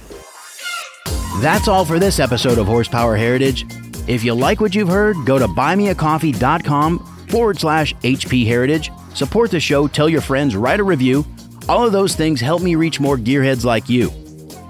That's 1.40 1.68
all 1.68 1.84
for 1.84 1.98
this 1.98 2.20
episode 2.20 2.58
of 2.58 2.66
Horsepower 2.66 3.16
Heritage. 3.16 3.66
If 4.06 4.24
you 4.24 4.34
like 4.34 4.60
what 4.60 4.74
you've 4.74 4.88
heard, 4.88 5.16
go 5.24 5.38
to 5.38 5.46
buymeacoffee.com 5.46 7.26
forward 7.28 7.58
slash 7.58 7.94
HP 7.96 8.46
Heritage. 8.46 8.90
Support 9.14 9.50
the 9.50 9.60
show, 9.60 9.86
tell 9.88 10.08
your 10.08 10.20
friends, 10.20 10.56
write 10.56 10.80
a 10.80 10.84
review 10.84 11.24
all 11.68 11.86
of 11.86 11.92
those 11.92 12.14
things 12.14 12.40
help 12.40 12.62
me 12.62 12.74
reach 12.74 13.00
more 13.00 13.16
gearheads 13.16 13.64
like 13.64 13.88
you. 13.88 14.12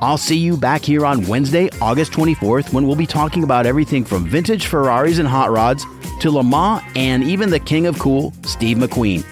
I'll 0.01 0.19
see 0.19 0.37
you 0.37 0.57
back 0.57 0.83
here 0.83 1.07
on 1.07 1.27
Wednesday, 1.27 1.69
August 1.81 2.13
24th, 2.13 2.73
when 2.73 2.87
we'll 2.87 2.97
be 2.97 3.07
talking 3.07 3.43
about 3.43 3.67
everything 3.67 4.05
from 4.05 4.29
vintage 4.29 4.67
Ferraris 4.67 5.19
and 5.19 5.27
hot 5.27 5.51
rods 5.51 5.85
to 6.21 6.31
Le 6.31 6.45
Mans 6.45 6.83
and 6.95 7.25
even 7.25 7.51
the 7.51 7.61
king 7.61 7.87
of 7.87 7.99
cool, 7.99 8.33
Steve 8.45 8.77
McQueen. 8.77 9.25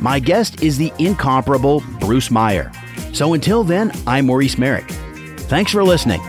My 0.00 0.18
guest 0.18 0.62
is 0.62 0.76
the 0.76 0.92
incomparable 0.98 1.82
Bruce 2.00 2.30
Meyer. 2.30 2.70
So 3.12 3.34
until 3.34 3.64
then, 3.64 3.92
I'm 4.06 4.26
Maurice 4.26 4.58
Merrick. 4.58 4.90
Thanks 5.48 5.72
for 5.72 5.84
listening. 5.84 6.20